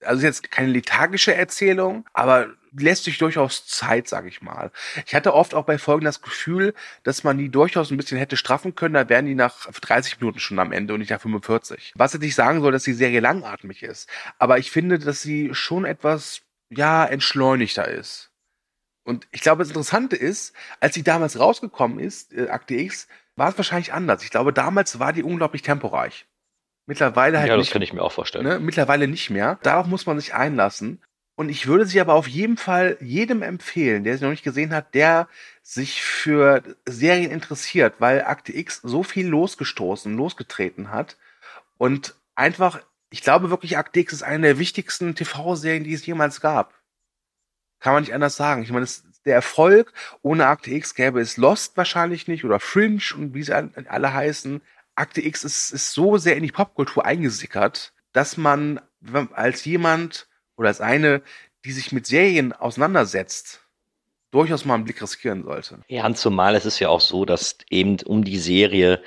also 0.05 0.25
jetzt 0.25 0.51
keine 0.51 0.69
lethargische 0.69 1.33
Erzählung, 1.33 2.05
aber 2.13 2.49
lässt 2.75 3.03
sich 3.03 3.17
durchaus 3.17 3.67
Zeit, 3.67 4.07
sag 4.07 4.25
ich 4.25 4.41
mal. 4.41 4.71
Ich 5.05 5.13
hatte 5.13 5.33
oft 5.33 5.53
auch 5.53 5.65
bei 5.65 5.77
Folgen 5.77 6.05
das 6.05 6.21
Gefühl, 6.21 6.73
dass 7.03 7.23
man 7.23 7.37
die 7.37 7.49
durchaus 7.49 7.91
ein 7.91 7.97
bisschen 7.97 8.17
hätte 8.17 8.37
straffen 8.37 8.75
können, 8.75 8.95
da 8.95 9.09
wären 9.09 9.25
die 9.25 9.35
nach 9.35 9.69
30 9.71 10.19
Minuten 10.19 10.39
schon 10.39 10.59
am 10.59 10.71
Ende 10.71 10.93
und 10.93 10.99
nicht 10.99 11.11
nach 11.11 11.21
45. 11.21 11.93
Was 11.95 12.13
jetzt 12.13 12.21
nicht 12.21 12.35
sagen 12.35 12.61
soll, 12.61 12.71
dass 12.71 12.83
die 12.83 12.93
Serie 12.93 13.19
langatmig 13.19 13.83
ist, 13.83 14.09
aber 14.39 14.57
ich 14.57 14.71
finde, 14.71 14.99
dass 14.99 15.21
sie 15.21 15.53
schon 15.53 15.85
etwas, 15.85 16.41
ja, 16.69 17.05
entschleunigter 17.05 17.87
ist. 17.87 18.31
Und 19.03 19.27
ich 19.31 19.41
glaube, 19.41 19.59
das 19.59 19.69
Interessante 19.69 20.15
ist, 20.15 20.53
als 20.79 20.95
sie 20.95 21.03
damals 21.03 21.37
rausgekommen 21.37 21.99
ist, 21.99 22.33
äh, 22.33 22.49
Akte 22.49 22.75
X, 22.75 23.07
war 23.35 23.49
es 23.49 23.57
wahrscheinlich 23.57 23.93
anders. 23.93 24.23
Ich 24.23 24.29
glaube, 24.29 24.53
damals 24.53 24.99
war 24.99 25.13
die 25.13 25.23
unglaublich 25.23 25.61
temporeich. 25.61 26.25
Mittlerweile 26.85 27.39
halt. 27.39 27.49
Ja, 27.49 27.55
das 27.55 27.65
nicht, 27.65 27.73
kann 27.73 27.81
ich 27.81 27.93
mir 27.93 28.01
auch 28.01 28.11
vorstellen. 28.11 28.45
Ne, 28.45 28.59
mittlerweile 28.59 29.07
nicht 29.07 29.29
mehr. 29.29 29.59
Darauf 29.63 29.87
muss 29.87 30.05
man 30.05 30.19
sich 30.19 30.33
einlassen. 30.33 31.01
Und 31.35 31.49
ich 31.49 31.65
würde 31.65 31.85
sie 31.85 31.99
aber 31.99 32.13
auf 32.13 32.27
jeden 32.27 32.57
Fall 32.57 32.97
jedem 33.01 33.41
empfehlen, 33.41 34.03
der 34.03 34.17
sie 34.17 34.23
noch 34.23 34.31
nicht 34.31 34.43
gesehen 34.43 34.73
hat, 34.73 34.93
der 34.93 35.27
sich 35.63 36.03
für 36.03 36.61
Serien 36.85 37.31
interessiert, 37.31 37.95
weil 37.99 38.23
Akte 38.23 38.55
X 38.55 38.81
so 38.83 39.01
viel 39.01 39.27
losgestoßen, 39.27 40.15
losgetreten 40.15 40.91
hat. 40.91 41.17
Und 41.77 42.15
einfach, 42.35 42.81
ich 43.09 43.23
glaube 43.23 43.49
wirklich, 43.49 43.77
Akte 43.77 43.99
X 43.99 44.13
ist 44.13 44.23
eine 44.23 44.47
der 44.47 44.59
wichtigsten 44.59 45.15
TV-Serien, 45.15 45.83
die 45.83 45.93
es 45.93 46.05
jemals 46.05 46.39
gab. 46.39 46.73
Kann 47.79 47.93
man 47.93 48.03
nicht 48.03 48.13
anders 48.13 48.35
sagen. 48.35 48.61
Ich 48.61 48.71
meine, 48.71 48.87
der 49.25 49.35
Erfolg 49.35 49.91
ohne 50.21 50.45
Akte 50.45 50.71
X 50.71 50.93
gäbe 50.93 51.19
es 51.19 51.37
Lost 51.37 51.75
wahrscheinlich 51.77 52.27
nicht 52.27 52.45
oder 52.45 52.59
Fringe 52.59 53.01
und 53.15 53.33
wie 53.33 53.43
sie 53.43 53.53
alle 53.53 54.13
heißen. 54.13 54.61
Akte 54.95 55.21
X 55.21 55.43
ist, 55.43 55.71
ist 55.71 55.93
so 55.93 56.17
sehr 56.17 56.35
in 56.35 56.43
die 56.43 56.51
Popkultur 56.51 57.05
eingesickert, 57.05 57.93
dass 58.11 58.37
man 58.37 58.79
als 59.33 59.65
jemand 59.65 60.27
oder 60.55 60.67
als 60.69 60.81
eine, 60.81 61.21
die 61.65 61.71
sich 61.71 61.91
mit 61.91 62.05
Serien 62.05 62.53
auseinandersetzt, 62.53 63.61
durchaus 64.31 64.65
mal 64.65 64.75
einen 64.75 64.83
Blick 64.85 65.01
riskieren 65.01 65.43
sollte. 65.43 65.79
Ja, 65.87 66.05
und 66.05 66.17
zumal 66.17 66.55
es 66.55 66.65
ist 66.65 66.79
ja 66.79 66.89
auch 66.89 67.01
so, 67.01 67.25
dass 67.25 67.57
eben 67.69 67.97
um 68.05 68.23
die 68.23 68.39
Serie 68.39 69.01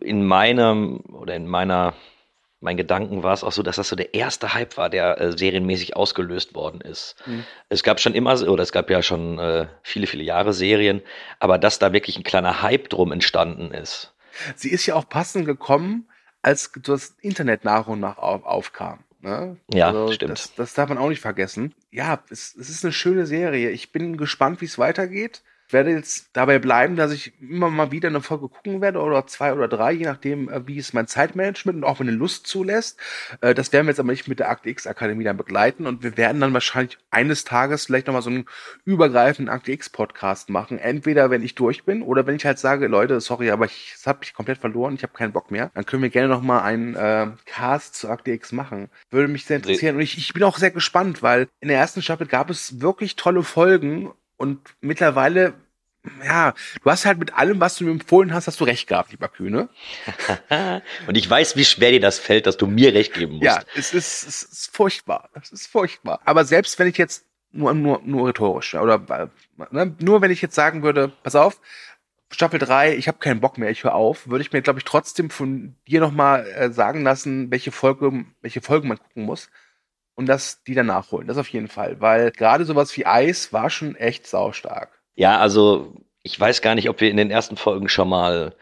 in 0.00 0.26
meinem 0.26 1.00
oder 1.00 1.34
in 1.34 1.46
meiner 1.46 1.94
mein 2.60 2.76
Gedanken 2.78 3.22
war 3.22 3.34
es 3.34 3.44
auch 3.44 3.52
so, 3.52 3.62
dass 3.62 3.76
das 3.76 3.88
so 3.88 3.96
der 3.96 4.14
erste 4.14 4.54
Hype 4.54 4.76
war, 4.76 4.88
der 4.88 5.20
äh, 5.20 5.36
serienmäßig 5.36 5.94
ausgelöst 5.94 6.54
worden 6.54 6.80
ist. 6.80 7.14
Mhm. 7.26 7.44
Es 7.68 7.82
gab 7.82 8.00
schon 8.00 8.14
immer, 8.14 8.40
oder 8.48 8.62
es 8.62 8.72
gab 8.72 8.88
ja 8.90 9.02
schon 9.02 9.38
äh, 9.38 9.66
viele, 9.82 10.06
viele 10.06 10.24
Jahre 10.24 10.52
Serien, 10.54 11.02
aber 11.38 11.58
dass 11.58 11.78
da 11.78 11.92
wirklich 11.92 12.16
ein 12.16 12.24
kleiner 12.24 12.62
Hype 12.62 12.88
drum 12.88 13.12
entstanden 13.12 13.72
ist, 13.72 14.14
Sie 14.54 14.70
ist 14.70 14.86
ja 14.86 14.94
auch 14.94 15.08
passend 15.08 15.46
gekommen, 15.46 16.08
als 16.42 16.70
das 16.82 17.16
Internet 17.20 17.64
nach 17.64 17.86
und 17.86 18.00
nach 18.00 18.18
auf, 18.18 18.44
aufkam. 18.44 19.00
Ne? 19.20 19.56
Ja, 19.72 19.88
also, 19.88 20.12
stimmt. 20.12 20.32
Das, 20.32 20.54
das, 20.54 20.74
darf 20.74 20.88
man 20.88 20.98
auch 20.98 21.08
nicht 21.08 21.20
vergessen. 21.20 21.74
Ja, 21.90 22.22
es, 22.30 22.54
es 22.54 22.70
ist 22.70 22.84
eine 22.84 22.92
schöne 22.92 23.26
Serie. 23.26 23.70
Ich 23.70 23.92
bin 23.92 24.16
gespannt, 24.16 24.60
wie 24.60 24.66
es 24.66 24.78
weitergeht 24.78 25.42
werde 25.72 25.90
jetzt 25.90 26.30
dabei 26.32 26.58
bleiben, 26.58 26.96
dass 26.96 27.12
ich 27.12 27.32
immer 27.40 27.70
mal 27.70 27.90
wieder 27.90 28.08
eine 28.08 28.20
Folge 28.20 28.48
gucken 28.48 28.80
werde 28.80 29.00
oder 29.00 29.26
zwei 29.26 29.52
oder 29.52 29.68
drei, 29.68 29.92
je 29.92 30.04
nachdem, 30.04 30.48
äh, 30.48 30.66
wie 30.66 30.78
es 30.78 30.92
mein 30.92 31.06
Zeitmanagement 31.06 31.78
und 31.78 31.84
auch 31.84 31.98
meine 31.98 32.12
Lust 32.12 32.46
zulässt. 32.46 32.98
Äh, 33.40 33.54
das 33.54 33.72
werden 33.72 33.86
wir 33.86 33.90
jetzt 33.90 34.00
aber 34.00 34.10
nicht 34.10 34.28
mit 34.28 34.38
der 34.38 34.50
Akte 34.50 34.70
X 34.70 34.86
Akademie 34.86 35.24
dann 35.24 35.36
begleiten 35.36 35.86
und 35.86 36.02
wir 36.02 36.16
werden 36.16 36.40
dann 36.40 36.52
wahrscheinlich 36.52 36.98
eines 37.10 37.44
Tages 37.44 37.86
vielleicht 37.86 38.06
nochmal 38.06 38.22
so 38.22 38.30
einen 38.30 38.46
übergreifenden 38.84 39.52
Akte 39.52 39.72
X 39.72 39.90
Podcast 39.90 40.50
machen. 40.50 40.78
Entweder 40.78 41.30
wenn 41.30 41.42
ich 41.42 41.54
durch 41.54 41.84
bin 41.84 42.02
oder 42.02 42.26
wenn 42.26 42.36
ich 42.36 42.46
halt 42.46 42.58
sage, 42.58 42.86
Leute, 42.86 43.20
sorry, 43.20 43.50
aber 43.50 43.66
ich 43.66 43.96
habe 44.04 44.20
mich 44.20 44.34
komplett 44.34 44.58
verloren, 44.58 44.94
ich 44.94 45.02
habe 45.02 45.12
keinen 45.12 45.32
Bock 45.32 45.50
mehr, 45.50 45.70
dann 45.74 45.86
können 45.86 46.02
wir 46.02 46.10
gerne 46.10 46.28
nochmal 46.28 46.62
einen 46.62 46.94
äh, 46.94 47.28
Cast 47.44 47.94
zu 47.94 48.08
Akte 48.08 48.30
X 48.30 48.52
machen. 48.52 48.88
Würde 49.10 49.28
mich 49.28 49.44
sehr 49.44 49.56
interessieren 49.56 49.96
und 49.96 50.02
ich, 50.02 50.18
ich 50.18 50.32
bin 50.32 50.42
auch 50.42 50.58
sehr 50.58 50.70
gespannt, 50.70 51.22
weil 51.22 51.48
in 51.60 51.68
der 51.68 51.78
ersten 51.78 52.02
Staffel 52.02 52.26
gab 52.26 52.50
es 52.50 52.80
wirklich 52.80 53.16
tolle 53.16 53.42
Folgen 53.42 54.12
und 54.36 54.60
mittlerweile, 54.80 55.54
ja, 56.24 56.54
du 56.82 56.90
hast 56.90 57.04
halt 57.04 57.18
mit 57.18 57.34
allem, 57.34 57.60
was 57.60 57.76
du 57.76 57.84
mir 57.84 57.90
empfohlen 57.90 58.32
hast, 58.32 58.46
hast 58.46 58.60
du 58.60 58.64
recht 58.64 58.88
gehabt, 58.88 59.10
lieber 59.10 59.28
Kühne. 59.28 59.68
und 61.06 61.16
ich 61.16 61.28
weiß, 61.28 61.56
wie 61.56 61.64
schwer 61.64 61.90
dir 61.90 62.00
das 62.00 62.18
fällt, 62.18 62.46
dass 62.46 62.56
du 62.56 62.66
mir 62.66 62.94
recht 62.94 63.14
geben 63.14 63.34
musst. 63.34 63.44
Ja, 63.44 63.62
es 63.74 63.92
ist, 63.94 64.26
es 64.26 64.42
ist 64.42 64.76
furchtbar. 64.76 65.30
Es 65.34 65.52
ist 65.52 65.66
furchtbar. 65.66 66.20
Aber 66.24 66.44
selbst 66.44 66.78
wenn 66.78 66.88
ich 66.88 66.98
jetzt 66.98 67.24
nur, 67.52 67.72
nur, 67.74 68.02
nur 68.04 68.28
rhetorisch, 68.28 68.74
oder 68.74 69.30
ne, 69.70 69.94
nur 69.98 70.20
wenn 70.20 70.30
ich 70.30 70.42
jetzt 70.42 70.54
sagen 70.54 70.82
würde, 70.82 71.12
pass 71.22 71.34
auf, 71.34 71.60
Staffel 72.30 72.58
3, 72.58 72.96
ich 72.96 73.08
habe 73.08 73.18
keinen 73.18 73.40
Bock 73.40 73.56
mehr, 73.56 73.70
ich 73.70 73.84
höre 73.84 73.94
auf, 73.94 74.28
würde 74.28 74.42
ich 74.42 74.52
mir, 74.52 74.60
glaube 74.60 74.80
ich, 74.80 74.84
trotzdem 74.84 75.30
von 75.30 75.76
dir 75.86 76.00
nochmal 76.00 76.44
äh, 76.46 76.70
sagen 76.70 77.02
lassen, 77.02 77.50
welche 77.50 77.70
Folge, 77.70 78.24
welche 78.42 78.60
Folgen 78.60 78.88
man 78.88 78.98
gucken 78.98 79.24
muss 79.24 79.48
und 80.16 80.26
das 80.26 80.64
die 80.64 80.74
dann 80.74 80.86
nachholen. 80.86 81.28
Das 81.28 81.38
auf 81.38 81.48
jeden 81.48 81.68
Fall, 81.68 82.00
weil 82.00 82.32
gerade 82.32 82.64
sowas 82.64 82.96
wie 82.96 83.06
Eis 83.06 83.52
war 83.52 83.70
schon 83.70 83.94
echt 83.94 84.26
saustark. 84.26 84.90
Ja, 85.14 85.38
also 85.38 85.94
ich 86.22 86.38
weiß 86.38 86.60
gar 86.60 86.74
nicht, 86.74 86.88
ob 86.88 87.00
wir 87.00 87.10
in 87.10 87.16
den 87.16 87.30
ersten 87.30 87.56
Folgen 87.56 87.88
schon 87.88 88.08
mal 88.08 88.54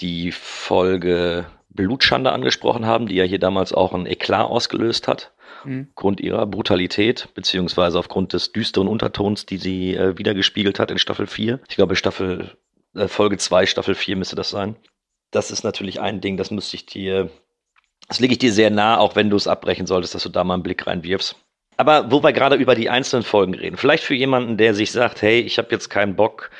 die 0.00 0.30
Folge 0.32 1.46
Blutschande 1.70 2.32
angesprochen 2.32 2.86
haben, 2.86 3.06
die 3.06 3.14
ja 3.14 3.24
hier 3.24 3.38
damals 3.38 3.72
auch 3.72 3.94
ein 3.94 4.06
Eklat 4.06 4.46
ausgelöst 4.46 5.08
hat. 5.08 5.32
Mhm. 5.64 5.88
Grund 5.94 6.20
ihrer 6.20 6.46
Brutalität, 6.46 7.28
beziehungsweise 7.34 7.98
aufgrund 7.98 8.32
des 8.32 8.52
düsteren 8.52 8.88
Untertons, 8.88 9.46
die 9.46 9.56
sie 9.56 9.94
äh, 9.94 10.18
wiedergespiegelt 10.18 10.78
hat 10.78 10.90
in 10.90 10.98
Staffel 10.98 11.26
4. 11.26 11.60
Ich 11.68 11.76
glaube, 11.76 11.96
Staffel, 11.96 12.56
äh, 12.94 13.08
Folge 13.08 13.38
2, 13.38 13.66
Staffel 13.66 13.94
4 13.94 14.16
müsste 14.16 14.36
das 14.36 14.50
sein. 14.50 14.76
Das 15.30 15.50
ist 15.50 15.62
natürlich 15.62 16.00
ein 16.00 16.20
Ding, 16.20 16.36
das 16.36 16.50
müsste 16.50 16.76
ich 16.76 16.86
dir 16.86 17.30
das 18.08 18.20
lege 18.20 18.32
ich 18.32 18.38
dir 18.38 18.52
sehr 18.52 18.70
nah, 18.70 18.98
auch 18.98 19.16
wenn 19.16 19.30
du 19.30 19.36
es 19.36 19.46
abbrechen 19.46 19.86
solltest, 19.86 20.14
dass 20.14 20.22
du 20.22 20.28
da 20.30 20.44
mal 20.44 20.54
einen 20.54 20.62
Blick 20.62 20.86
reinwirfst. 20.86 21.36
Aber 21.76 22.10
wo 22.10 22.22
wir 22.22 22.32
gerade 22.32 22.56
über 22.56 22.74
die 22.74 22.90
einzelnen 22.90 23.22
Folgen 23.22 23.54
reden, 23.54 23.76
vielleicht 23.76 24.02
für 24.02 24.14
jemanden, 24.14 24.56
der 24.56 24.74
sich 24.74 24.90
sagt, 24.90 25.22
hey, 25.22 25.40
ich 25.40 25.58
habe 25.58 25.68
jetzt 25.70 25.88
keinen 25.90 26.16
Bock, 26.16 26.50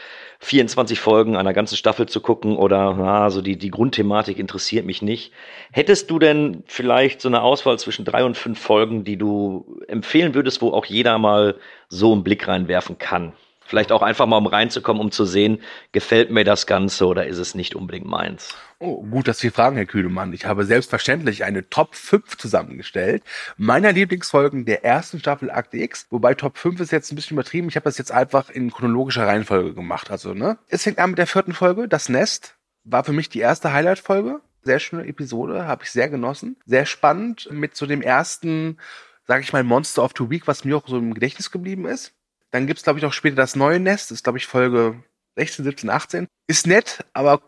24 0.41 1.01
Folgen 1.01 1.37
einer 1.37 1.53
ganzen 1.53 1.77
Staffel 1.77 2.07
zu 2.07 2.21
gucken 2.21 2.57
oder 2.57 2.95
na, 2.95 3.29
so 3.31 3.43
die, 3.43 3.59
die 3.59 3.71
Grundthematik 3.71 4.39
interessiert 4.39 4.87
mich 4.87 5.03
nicht. 5.03 5.33
Hättest 5.73 6.11
du 6.11 6.21
denn 6.21 6.63
vielleicht 6.67 7.21
so 7.21 7.29
eine 7.29 7.43
Auswahl 7.43 7.79
zwischen 7.81 8.05
drei 8.05 8.25
und 8.25 8.37
fünf 8.37 8.61
Folgen, 8.61 9.03
die 9.03 9.17
du 9.17 9.81
empfehlen 9.89 10.35
würdest, 10.35 10.63
wo 10.63 10.71
auch 10.71 10.85
jeder 10.85 11.19
mal 11.19 11.57
so 11.89 12.13
einen 12.13 12.23
Blick 12.23 12.47
reinwerfen 12.47 12.99
kann? 12.99 13.33
Vielleicht 13.69 13.93
auch 13.93 14.01
einfach 14.01 14.25
mal, 14.25 14.39
um 14.39 14.47
reinzukommen, 14.47 15.03
um 15.03 15.11
zu 15.11 15.27
sehen, 15.27 15.61
gefällt 15.93 16.31
mir 16.31 16.43
das 16.43 16.67
Ganze 16.67 17.07
oder 17.07 17.27
ist 17.27 17.37
es 17.37 17.55
nicht 17.55 17.75
unbedingt 17.75 18.07
meins? 18.07 18.55
Oh, 18.79 19.03
gut, 19.03 19.29
dass 19.29 19.41
Sie 19.41 19.51
fragen, 19.51 19.77
Herr 19.77 19.85
Kühlemann. 19.85 20.33
Ich 20.33 20.47
habe 20.47 20.65
selbstverständlich 20.65 21.45
eine 21.45 21.69
Top 21.69 21.95
5 21.95 22.39
zusammengestellt. 22.39 23.23
Meiner 23.59 23.93
Lieblingsfolgen 23.93 24.65
der 24.65 24.87
ersten 24.87 25.19
Staffel 25.19 25.51
Akte 25.51 25.77
X. 25.77 26.07
Wobei 26.09 26.33
Top 26.33 26.57
5 26.57 26.81
ist 26.81 26.93
jetzt 26.93 27.13
ein 27.13 27.17
bisschen 27.17 27.35
übertrieben. 27.35 27.69
Ich 27.69 27.77
habe 27.77 27.85
das 27.85 27.99
jetzt 27.99 28.11
einfach 28.11 28.49
in 28.49 28.71
chronologischer 28.71 29.27
Reihenfolge 29.27 29.75
gemacht. 29.75 30.11
Also, 30.11 30.33
ne? 30.33 30.57
Es 30.69 30.85
fängt 30.85 30.99
an 30.99 31.11
mit 31.11 31.19
der 31.19 31.27
vierten 31.27 31.53
Folge. 31.53 31.89
Das 31.89 32.09
Nest 32.09 32.55
war 32.85 33.05
für 33.05 33.13
mich 33.13 33.29
die 33.29 33.41
erste 33.41 33.75
Highlight-Folge. 33.75 34.41
Sehr 34.63 34.79
schöne 34.79 35.07
Episode, 35.07 35.67
habe 35.67 35.85
ich 35.85 35.91
sehr 35.91 36.09
genossen. 36.09 36.57
Sehr 36.65 36.87
spannend 36.87 37.49
mit 37.51 37.77
so 37.77 37.85
dem 37.85 38.01
ersten, 38.01 38.79
sage 39.27 39.43
ich 39.43 39.53
mal, 39.53 39.63
Monster 39.63 40.05
of 40.05 40.13
the 40.17 40.31
Week, 40.31 40.47
was 40.47 40.65
mir 40.65 40.79
auch 40.79 40.89
so 40.89 40.97
im 40.97 41.13
Gedächtnis 41.13 41.51
geblieben 41.51 41.85
ist. 41.85 42.15
Dann 42.51 42.67
gibt's 42.67 42.83
glaube 42.83 42.99
ich, 42.99 43.05
auch 43.05 43.13
später 43.13 43.37
das 43.37 43.57
neue 43.57 43.81
Nest. 43.81 44.11
Das 44.11 44.19
ist, 44.19 44.25
glaube 44.25 44.39
ich, 44.39 44.47
Folge 44.47 45.03
16, 45.37 45.65
17, 45.65 45.91
18. 45.91 46.27
Ist 46.47 46.67
nett, 46.67 47.05
aber 47.13 47.43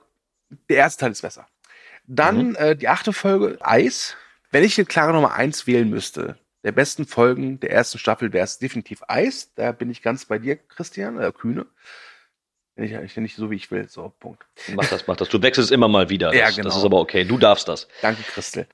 der 0.69 0.79
erste 0.79 1.01
Teil 1.01 1.13
ist 1.13 1.23
besser. 1.23 1.47
Dann 2.07 2.51
mhm. 2.51 2.57
äh, 2.57 2.77
die 2.77 2.89
achte 2.89 3.13
Folge, 3.13 3.59
Eis. 3.61 4.17
Wenn 4.51 4.65
ich 4.65 4.79
eine 4.79 4.87
klare 4.87 5.13
Nummer 5.13 5.35
eins 5.35 5.67
wählen 5.67 5.89
müsste, 5.89 6.37
der 6.65 6.73
besten 6.73 7.07
Folgen 7.07 7.61
der 7.61 7.71
ersten 7.71 7.99
Staffel 7.99 8.33
wäre 8.33 8.45
es 8.45 8.59
definitiv 8.59 9.03
Eis. 9.09 9.53
Da 9.55 9.73
bin 9.73 9.91
ich 9.91 10.03
ganz 10.03 10.25
bei 10.25 10.39
dir, 10.39 10.57
Christian, 10.57 11.21
äh, 11.21 11.33
Kühne. 11.33 11.67
Wenn 12.75 12.85
ich, 12.85 12.93
ich 12.93 13.17
nicht 13.17 13.37
so, 13.37 13.51
wie 13.51 13.57
ich 13.57 13.71
will. 13.71 13.89
So, 13.89 14.13
Punkt. 14.21 14.45
Mach 14.75 14.89
das, 14.89 15.07
mach 15.07 15.17
das. 15.17 15.29
Du 15.29 15.41
wechselst 15.41 15.71
immer 15.71 15.89
mal 15.89 16.09
wieder. 16.11 16.31
Das, 16.33 16.37
ja, 16.37 16.51
genau. 16.51 16.65
Das 16.65 16.77
ist 16.77 16.85
aber 16.85 16.99
okay. 16.99 17.25
Du 17.25 17.39
darfst 17.39 17.69
das. 17.69 17.89
Danke, 18.03 18.23
Christel. 18.23 18.67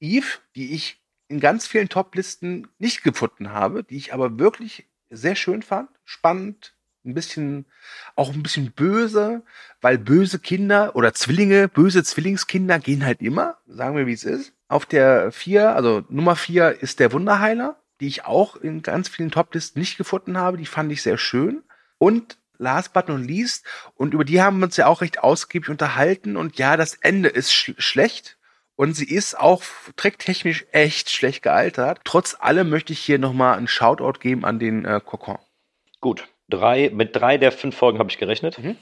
Eve, 0.00 0.26
die 0.54 0.74
ich 0.74 1.00
in 1.28 1.40
ganz 1.40 1.66
vielen 1.66 1.88
Top-Listen 1.88 2.68
nicht 2.78 3.02
gefunden 3.02 3.50
habe, 3.50 3.82
die 3.82 3.96
ich 3.96 4.12
aber 4.12 4.38
wirklich 4.38 4.86
sehr 5.16 5.36
schön 5.36 5.62
fand, 5.62 5.88
spannend, 6.04 6.74
ein 7.04 7.14
bisschen, 7.14 7.66
auch 8.16 8.32
ein 8.32 8.42
bisschen 8.42 8.72
böse, 8.72 9.42
weil 9.80 9.98
böse 9.98 10.38
Kinder 10.38 10.96
oder 10.96 11.12
Zwillinge, 11.12 11.68
böse 11.68 12.02
Zwillingskinder 12.02 12.78
gehen 12.78 13.04
halt 13.04 13.20
immer, 13.20 13.58
sagen 13.66 13.96
wir 13.96 14.06
wie 14.06 14.12
es 14.14 14.24
ist. 14.24 14.52
Auf 14.68 14.86
der 14.86 15.30
vier, 15.30 15.76
also 15.76 16.04
Nummer 16.08 16.36
vier 16.36 16.82
ist 16.82 17.00
der 17.00 17.12
Wunderheiler, 17.12 17.76
die 18.00 18.08
ich 18.08 18.24
auch 18.24 18.56
in 18.56 18.82
ganz 18.82 19.08
vielen 19.08 19.30
Toplisten 19.30 19.80
nicht 19.80 19.98
gefunden 19.98 20.38
habe, 20.38 20.56
die 20.56 20.66
fand 20.66 20.90
ich 20.92 21.02
sehr 21.02 21.18
schön. 21.18 21.62
Und 21.98 22.38
last 22.58 22.92
but 22.92 23.08
not 23.08 23.20
least, 23.20 23.66
und 23.94 24.14
über 24.14 24.24
die 24.24 24.40
haben 24.40 24.58
wir 24.58 24.66
uns 24.66 24.76
ja 24.76 24.86
auch 24.86 25.00
recht 25.00 25.22
ausgiebig 25.22 25.68
unterhalten 25.68 26.36
und 26.36 26.58
ja, 26.58 26.76
das 26.76 26.94
Ende 26.94 27.28
ist 27.28 27.52
sch 27.52 27.74
schlecht, 27.78 28.38
und 28.76 28.94
sie 28.94 29.08
ist 29.08 29.38
auch 29.38 29.62
tricktechnisch 29.96 30.66
echt 30.72 31.10
schlecht 31.10 31.42
gealtert. 31.42 32.00
Trotz 32.04 32.36
allem 32.38 32.70
möchte 32.70 32.92
ich 32.92 33.00
hier 33.00 33.18
nochmal 33.18 33.56
einen 33.56 33.68
Shoutout 33.68 34.18
geben 34.20 34.44
an 34.44 34.58
den 34.58 34.84
äh, 34.84 35.00
Kokon. 35.04 35.38
Gut, 36.00 36.28
drei, 36.48 36.90
mit 36.92 37.14
drei 37.16 37.38
der 37.38 37.52
fünf 37.52 37.76
Folgen 37.76 37.98
habe 37.98 38.10
ich 38.10 38.18
gerechnet. 38.18 38.58
Mhm. 38.58 38.76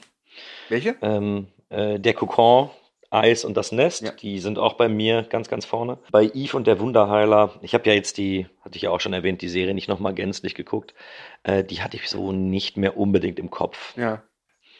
Welche? 0.69 0.95
Ähm, 1.01 1.47
äh, 1.69 1.99
der 1.99 2.13
Kokon, 2.13 2.69
Eis 3.13 3.45
und 3.45 3.55
das 3.55 3.71
Nest, 3.71 4.01
ja. 4.01 4.11
die 4.11 4.39
sind 4.39 4.57
auch 4.57 4.73
bei 4.73 4.89
mir 4.89 5.21
ganz, 5.23 5.47
ganz 5.47 5.65
vorne. 5.65 5.99
Bei 6.11 6.23
Eve 6.33 6.57
und 6.57 6.65
der 6.65 6.79
Wunderheiler, 6.79 7.53
ich 7.61 7.75
habe 7.75 7.87
ja 7.87 7.93
jetzt 7.93 8.17
die, 8.17 8.47
hatte 8.61 8.75
ich 8.75 8.81
ja 8.81 8.89
auch 8.89 8.99
schon 8.99 9.13
erwähnt, 9.13 9.43
die 9.43 9.49
Serie 9.49 9.75
nicht 9.75 9.87
nochmal 9.87 10.15
gänzlich 10.15 10.55
geguckt. 10.55 10.95
Äh, 11.43 11.63
die 11.63 11.83
hatte 11.83 11.97
ich 11.97 12.09
so 12.09 12.31
nicht 12.31 12.75
mehr 12.75 12.97
unbedingt 12.97 13.37
im 13.37 13.51
Kopf. 13.51 13.95
Ja. 13.97 14.23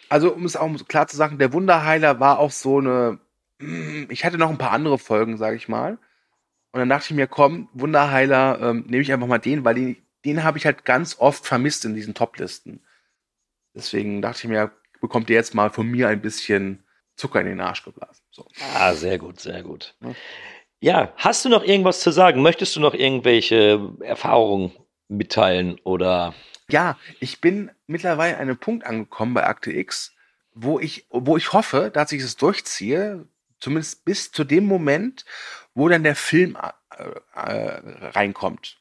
Also, 0.09 0.33
um 0.33 0.45
es 0.45 0.55
auch 0.55 0.69
klar 0.87 1.07
zu 1.07 1.15
sagen, 1.15 1.37
der 1.37 1.53
Wunderheiler 1.53 2.19
war 2.19 2.39
auch 2.39 2.51
so 2.51 2.79
eine 2.79 3.19
ich 4.09 4.25
hatte 4.25 4.37
noch 4.37 4.49
ein 4.49 4.57
paar 4.57 4.71
andere 4.71 4.97
Folgen, 4.97 5.37
sage 5.37 5.55
ich 5.55 5.67
mal. 5.67 5.97
Und 6.71 6.79
dann 6.79 6.89
dachte 6.89 7.05
ich 7.09 7.15
mir, 7.15 7.27
komm, 7.27 7.69
Wunderheiler, 7.73 8.59
ähm, 8.61 8.85
nehme 8.87 9.03
ich 9.03 9.13
einfach 9.13 9.27
mal 9.27 9.37
den, 9.37 9.63
weil 9.63 9.75
den, 9.75 9.97
den 10.25 10.43
habe 10.43 10.57
ich 10.57 10.65
halt 10.65 10.85
ganz 10.85 11.17
oft 11.19 11.45
vermisst 11.45 11.85
in 11.85 11.93
diesen 11.93 12.15
Top-Listen. 12.15 12.81
Deswegen 13.75 14.21
dachte 14.21 14.39
ich 14.39 14.47
mir, 14.47 14.71
bekommt 14.99 15.29
ihr 15.29 15.35
jetzt 15.35 15.53
mal 15.53 15.69
von 15.69 15.87
mir 15.87 16.07
ein 16.07 16.21
bisschen 16.21 16.83
Zucker 17.15 17.41
in 17.41 17.47
den 17.47 17.61
Arsch 17.61 17.83
geblasen. 17.83 18.23
So. 18.31 18.47
Ah, 18.75 18.93
sehr 18.93 19.19
gut, 19.19 19.39
sehr 19.39 19.61
gut. 19.61 19.95
Ja. 20.01 20.15
ja, 20.79 21.13
hast 21.17 21.45
du 21.45 21.49
noch 21.49 21.63
irgendwas 21.63 21.99
zu 21.99 22.11
sagen? 22.11 22.41
Möchtest 22.41 22.75
du 22.75 22.79
noch 22.79 22.93
irgendwelche 22.93 23.93
Erfahrungen 24.01 24.71
mitteilen 25.07 25.79
oder? 25.83 26.33
Ja, 26.69 26.97
ich 27.19 27.41
bin 27.41 27.71
mittlerweile 27.85 28.35
an 28.35 28.41
einem 28.41 28.57
Punkt 28.57 28.85
angekommen 28.85 29.33
bei 29.33 29.45
Akte 29.45 29.71
X, 29.71 30.15
wo 30.55 30.79
ich, 30.79 31.05
wo 31.09 31.37
ich 31.37 31.53
hoffe, 31.53 31.91
dass 31.93 32.11
ich 32.11 32.23
es 32.23 32.37
durchziehe, 32.37 33.27
Zumindest 33.63 34.03
bis 34.03 34.29
zu 34.29 34.43
dem 34.43 34.65
Moment, 34.65 35.23
wo 35.73 35.87
dann 35.87 36.03
der 36.03 36.17
Film 36.17 36.57
äh, 36.57 37.03
äh, 37.33 38.09
reinkommt. 38.09 38.77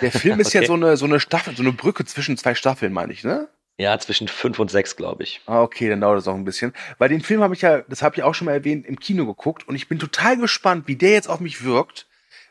Der 0.00 0.10
Film 0.10 0.40
ist 0.40 0.48
okay. 0.48 0.62
ja 0.62 0.66
so 0.66 0.72
eine, 0.72 0.96
so 0.96 1.04
eine 1.04 1.20
Staffel, 1.20 1.54
so 1.54 1.62
eine 1.62 1.72
Brücke 1.72 2.06
zwischen 2.06 2.38
zwei 2.38 2.54
Staffeln, 2.54 2.94
meine 2.94 3.12
ich, 3.12 3.24
ne? 3.24 3.48
Ja, 3.76 3.98
zwischen 3.98 4.28
fünf 4.28 4.58
und 4.58 4.70
sechs, 4.70 4.96
glaube 4.96 5.22
ich. 5.22 5.42
Ah, 5.44 5.60
okay, 5.60 5.90
dann 5.90 6.00
dauert 6.00 6.16
das 6.16 6.28
auch 6.28 6.34
ein 6.34 6.46
bisschen. 6.46 6.72
Weil 6.96 7.10
den 7.10 7.20
Film 7.20 7.42
habe 7.42 7.52
ich 7.52 7.60
ja, 7.60 7.82
das 7.82 8.00
habe 8.00 8.16
ich 8.16 8.22
auch 8.22 8.34
schon 8.34 8.46
mal 8.46 8.52
erwähnt, 8.52 8.86
im 8.86 8.98
Kino 8.98 9.26
geguckt 9.26 9.68
und 9.68 9.74
ich 9.74 9.86
bin 9.86 9.98
total 9.98 10.38
gespannt, 10.38 10.88
wie 10.88 10.96
der 10.96 11.10
jetzt 11.10 11.28
auf 11.28 11.40
mich 11.40 11.62
wirkt, 11.62 12.06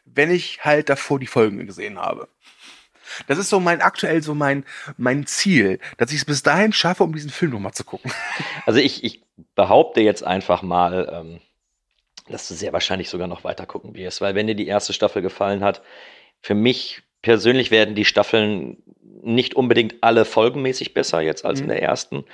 wenn 0.06 0.30
ich 0.30 0.64
halt 0.64 0.88
davor 0.88 1.20
die 1.20 1.26
Folgen 1.26 1.66
gesehen 1.66 1.98
habe. 1.98 2.28
Das 3.26 3.40
ist 3.40 3.50
so 3.50 3.60
mein 3.60 3.82
aktuell 3.82 4.22
so 4.22 4.36
mein 4.36 4.66
mein 4.98 5.26
Ziel, 5.26 5.80
dass 5.98 6.12
ich 6.12 6.20
es 6.20 6.26
bis 6.26 6.44
dahin 6.44 6.74
schaffe, 6.74 7.04
um 7.04 7.14
diesen 7.14 7.32
Film 7.32 7.54
nochmal 7.54 7.74
zu 7.74 7.84
gucken. 7.84 8.12
Also 8.68 8.80
ich, 8.80 9.04
ich 9.04 9.24
behaupte 9.56 10.02
jetzt 10.02 10.24
einfach 10.24 10.62
mal, 10.62 11.10
ähm, 11.12 11.42
dass 12.30 12.48
du 12.48 12.54
sehr 12.54 12.74
wahrscheinlich 12.74 13.10
sogar 13.10 13.28
noch 13.28 13.44
weiter 13.44 13.66
gucken 13.66 13.96
wirst, 13.96 14.22
weil 14.22 14.36
wenn 14.36 14.48
dir 14.48 14.56
die 14.56 14.68
erste 14.68 14.94
Staffel 14.94 15.22
gefallen 15.22 15.64
hat, 15.64 15.82
für 16.42 16.56
mich 16.56 17.04
persönlich 17.22 17.72
werden 17.72 17.96
die 17.96 18.06
Staffeln 18.06 18.84
nicht 19.24 19.56
unbedingt 19.56 19.96
alle 20.02 20.26
folgenmäßig 20.26 20.94
besser 20.94 21.22
jetzt 21.22 21.46
als 21.46 21.60
mhm. 21.60 21.66
in 21.66 21.70
der 21.70 21.84
ersten, 21.84 22.26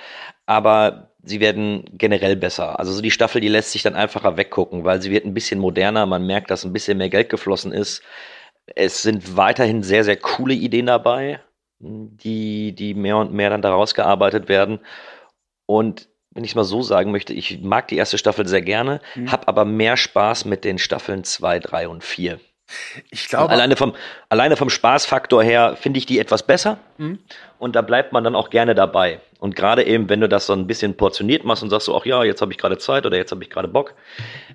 aber 0.46 1.10
sie 1.22 1.40
werden 1.40 1.84
generell 1.92 2.36
besser. 2.36 2.78
Also 2.78 2.92
so 2.92 3.02
die 3.02 3.10
Staffel, 3.10 3.40
die 3.40 3.48
lässt 3.48 3.72
sich 3.72 3.82
dann 3.82 3.94
einfacher 3.94 4.36
weggucken, 4.36 4.84
weil 4.84 5.02
sie 5.02 5.10
wird 5.10 5.26
ein 5.26 5.34
bisschen 5.34 5.60
moderner, 5.60 6.06
man 6.06 6.26
merkt, 6.26 6.50
dass 6.50 6.64
ein 6.64 6.72
bisschen 6.72 6.98
mehr 6.98 7.10
Geld 7.10 7.28
geflossen 7.28 7.72
ist. 7.72 8.02
Es 8.74 9.02
sind 9.02 9.36
weiterhin 9.36 9.82
sehr, 9.82 10.04
sehr 10.04 10.16
coole 10.16 10.54
Ideen 10.54 10.86
dabei, 10.86 11.40
die, 11.80 12.74
die 12.74 12.94
mehr 12.94 13.18
und 13.18 13.32
mehr 13.32 13.50
dann 13.50 13.62
daraus 13.62 13.94
gearbeitet 13.94 14.48
werden. 14.48 14.80
Und 15.66 16.08
wenn 16.30 16.44
ich 16.44 16.52
es 16.52 16.54
mal 16.54 16.64
so 16.64 16.82
sagen 16.82 17.10
möchte, 17.10 17.32
ich 17.32 17.60
mag 17.62 17.88
die 17.88 17.96
erste 17.96 18.18
Staffel 18.18 18.46
sehr 18.46 18.62
gerne, 18.62 19.00
mhm. 19.14 19.32
habe 19.32 19.48
aber 19.48 19.64
mehr 19.64 19.96
Spaß 19.96 20.44
mit 20.44 20.64
den 20.64 20.78
Staffeln 20.78 21.24
2, 21.24 21.60
3 21.60 21.88
und 21.88 22.04
4. 22.04 22.38
Ich 23.10 23.28
glaube. 23.28 23.50
Alleine 23.50 23.76
vom, 23.76 23.94
alleine 24.28 24.56
vom 24.56 24.68
Spaßfaktor 24.68 25.42
her 25.42 25.76
finde 25.80 25.98
ich 25.98 26.06
die 26.06 26.18
etwas 26.18 26.42
besser. 26.42 26.78
Mhm. 26.98 27.18
Und 27.58 27.76
da 27.76 27.82
bleibt 27.82 28.12
man 28.12 28.24
dann 28.24 28.34
auch 28.34 28.50
gerne 28.50 28.74
dabei. 28.74 29.20
Und 29.38 29.56
gerade 29.56 29.84
eben, 29.84 30.08
wenn 30.08 30.20
du 30.20 30.28
das 30.28 30.46
so 30.46 30.52
ein 30.52 30.66
bisschen 30.66 30.96
portioniert 30.96 31.44
machst 31.44 31.62
und 31.62 31.70
sagst 31.70 31.86
so, 31.86 31.96
ach 31.96 32.04
ja, 32.04 32.24
jetzt 32.24 32.42
habe 32.42 32.52
ich 32.52 32.58
gerade 32.58 32.78
Zeit 32.78 33.06
oder 33.06 33.16
jetzt 33.16 33.30
habe 33.30 33.42
ich 33.42 33.50
gerade 33.50 33.68
Bock. 33.68 33.94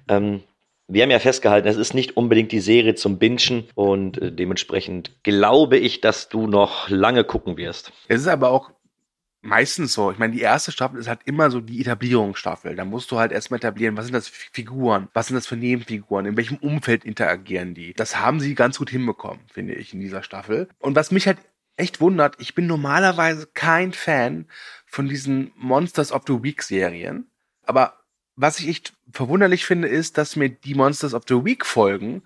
Ähm, 0.07 0.43
wir 0.87 1.01
haben 1.01 1.11
ja 1.11 1.19
festgehalten, 1.19 1.67
es 1.67 1.77
ist 1.77 1.93
nicht 1.93 2.17
unbedingt 2.17 2.51
die 2.51 2.59
Serie 2.59 2.93
zum 2.95 3.17
Bingen 3.17 3.67
und 3.73 4.21
äh, 4.21 4.31
dementsprechend 4.31 5.23
glaube 5.23 5.77
ich, 5.77 6.01
dass 6.01 6.29
du 6.29 6.45
noch 6.45 6.89
lange 6.89 7.23
gucken 7.23 7.57
wirst. 7.57 7.93
Es 8.09 8.21
ist 8.21 8.27
aber 8.27 8.51
auch 8.51 8.71
meistens 9.43 9.93
so. 9.93 10.11
Ich 10.11 10.17
meine, 10.17 10.33
die 10.33 10.41
erste 10.41 10.71
Staffel 10.71 10.99
ist 10.99 11.07
halt 11.07 11.19
immer 11.25 11.51
so 11.51 11.59
die 11.59 11.81
Etablierungsstaffel. 11.81 12.75
Da 12.75 12.85
musst 12.85 13.11
du 13.11 13.19
halt 13.19 13.31
erstmal 13.31 13.57
etablieren, 13.57 13.95
was 13.97 14.05
sind 14.05 14.13
das 14.13 14.27
für 14.27 14.49
Figuren, 14.51 15.09
was 15.13 15.27
sind 15.27 15.35
das 15.35 15.47
für 15.47 15.57
Nebenfiguren, 15.57 16.25
in 16.25 16.37
welchem 16.37 16.57
Umfeld 16.57 17.05
interagieren 17.05 17.73
die. 17.73 17.93
Das 17.93 18.19
haben 18.19 18.39
sie 18.39 18.55
ganz 18.55 18.79
gut 18.79 18.89
hinbekommen, 18.89 19.41
finde 19.51 19.75
ich, 19.75 19.93
in 19.93 19.99
dieser 19.99 20.23
Staffel. 20.23 20.69
Und 20.79 20.95
was 20.95 21.11
mich 21.11 21.27
halt 21.27 21.37
echt 21.75 22.01
wundert, 22.01 22.35
ich 22.39 22.55
bin 22.55 22.67
normalerweise 22.67 23.47
kein 23.53 23.93
Fan 23.93 24.47
von 24.85 25.07
diesen 25.07 25.51
Monsters 25.55 26.11
of 26.11 26.23
the 26.25 26.41
Week 26.41 26.63
Serien. 26.63 27.27
Aber 27.65 27.99
was 28.35 28.59
ich 28.59 28.67
echt 28.67 28.93
verwunderlich 29.11 29.65
finde, 29.65 29.87
ist, 29.87 30.17
dass 30.17 30.35
mir 30.35 30.49
die 30.49 30.75
Monsters 30.75 31.13
of 31.13 31.23
the 31.27 31.43
Week 31.43 31.65
Folgen 31.65 32.23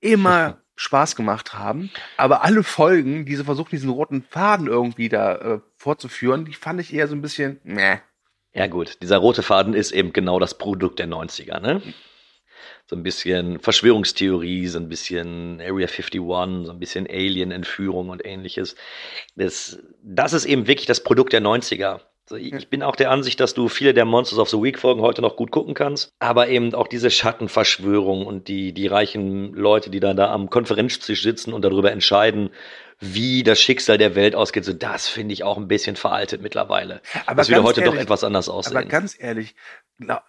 immer 0.00 0.59
Spaß 0.80 1.14
gemacht 1.14 1.52
haben. 1.52 1.90
Aber 2.16 2.42
alle 2.42 2.62
Folgen, 2.62 3.26
die 3.26 3.36
so 3.36 3.44
versuchen, 3.44 3.68
diesen 3.70 3.90
roten 3.90 4.22
Faden 4.22 4.66
irgendwie 4.66 5.10
da 5.10 5.34
äh, 5.36 5.60
fortzuführen, 5.76 6.46
die 6.46 6.54
fand 6.54 6.80
ich 6.80 6.94
eher 6.94 7.06
so 7.06 7.14
ein 7.14 7.20
bisschen, 7.20 7.60
meh. 7.64 7.98
Ja 8.54 8.66
gut, 8.66 8.96
dieser 9.02 9.18
rote 9.18 9.42
Faden 9.42 9.74
ist 9.74 9.92
eben 9.92 10.14
genau 10.14 10.38
das 10.38 10.56
Produkt 10.56 10.98
der 10.98 11.06
90er, 11.06 11.60
ne? 11.60 11.82
So 12.86 12.96
ein 12.96 13.02
bisschen 13.02 13.60
Verschwörungstheorie, 13.60 14.68
so 14.68 14.78
ein 14.78 14.88
bisschen 14.88 15.60
Area 15.60 15.86
51, 15.86 16.18
so 16.64 16.72
ein 16.72 16.78
bisschen 16.80 17.06
Alien-Entführung 17.06 18.08
und 18.08 18.24
ähnliches. 18.24 18.74
Das, 19.36 19.78
das 20.02 20.32
ist 20.32 20.46
eben 20.46 20.66
wirklich 20.66 20.86
das 20.86 21.04
Produkt 21.04 21.34
der 21.34 21.42
90er. 21.42 22.00
Ich 22.36 22.68
bin 22.68 22.82
auch 22.82 22.96
der 22.96 23.10
Ansicht, 23.10 23.40
dass 23.40 23.54
du 23.54 23.68
viele 23.68 23.94
der 23.94 24.04
Monsters 24.04 24.38
of 24.38 24.48
the 24.48 24.62
Week 24.62 24.78
Folgen 24.78 25.00
heute 25.00 25.22
noch 25.22 25.36
gut 25.36 25.50
gucken 25.50 25.74
kannst, 25.74 26.12
aber 26.18 26.48
eben 26.48 26.74
auch 26.74 26.86
diese 26.86 27.10
Schattenverschwörung 27.10 28.26
und 28.26 28.48
die, 28.48 28.72
die 28.72 28.86
reichen 28.86 29.52
Leute, 29.54 29.90
die 29.90 30.00
dann 30.00 30.16
da 30.16 30.32
am 30.32 30.50
Konferenztisch 30.50 31.22
sitzen 31.22 31.52
und 31.52 31.62
darüber 31.62 31.90
entscheiden, 31.90 32.50
wie 33.00 33.42
das 33.42 33.60
Schicksal 33.60 33.96
der 33.96 34.14
Welt 34.14 34.34
ausgeht, 34.34 34.64
so 34.64 34.74
das 34.74 35.08
finde 35.08 35.32
ich 35.32 35.42
auch 35.42 35.56
ein 35.56 35.68
bisschen 35.68 35.96
veraltet 35.96 36.42
mittlerweile. 36.42 37.00
Aber 37.26 37.36
das 37.36 37.48
würde 37.48 37.62
heute 37.62 37.80
ehrlich, 37.80 37.94
doch 37.94 38.02
etwas 38.02 38.24
anders 38.24 38.48
aussehen. 38.48 38.76
Aber 38.76 38.86
ganz 38.86 39.16
ehrlich, 39.18 39.54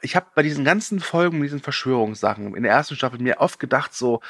ich 0.01 0.15
habe 0.15 0.27
bei 0.33 0.41
diesen 0.41 0.63
ganzen 0.63 1.01
Folgen, 1.01 1.41
diesen 1.41 1.59
Verschwörungssachen 1.59 2.55
in 2.55 2.63
der 2.63 2.71
ersten 2.71 2.95
Staffel 2.95 3.19
mir 3.19 3.39
oft 3.39 3.59
gedacht, 3.59 3.93
so, 3.93 4.21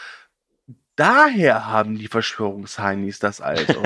daher 1.01 1.65
haben 1.65 1.97
die 1.97 2.07
Verschwörungsheinis 2.07 3.17
das 3.17 3.41
also. 3.41 3.81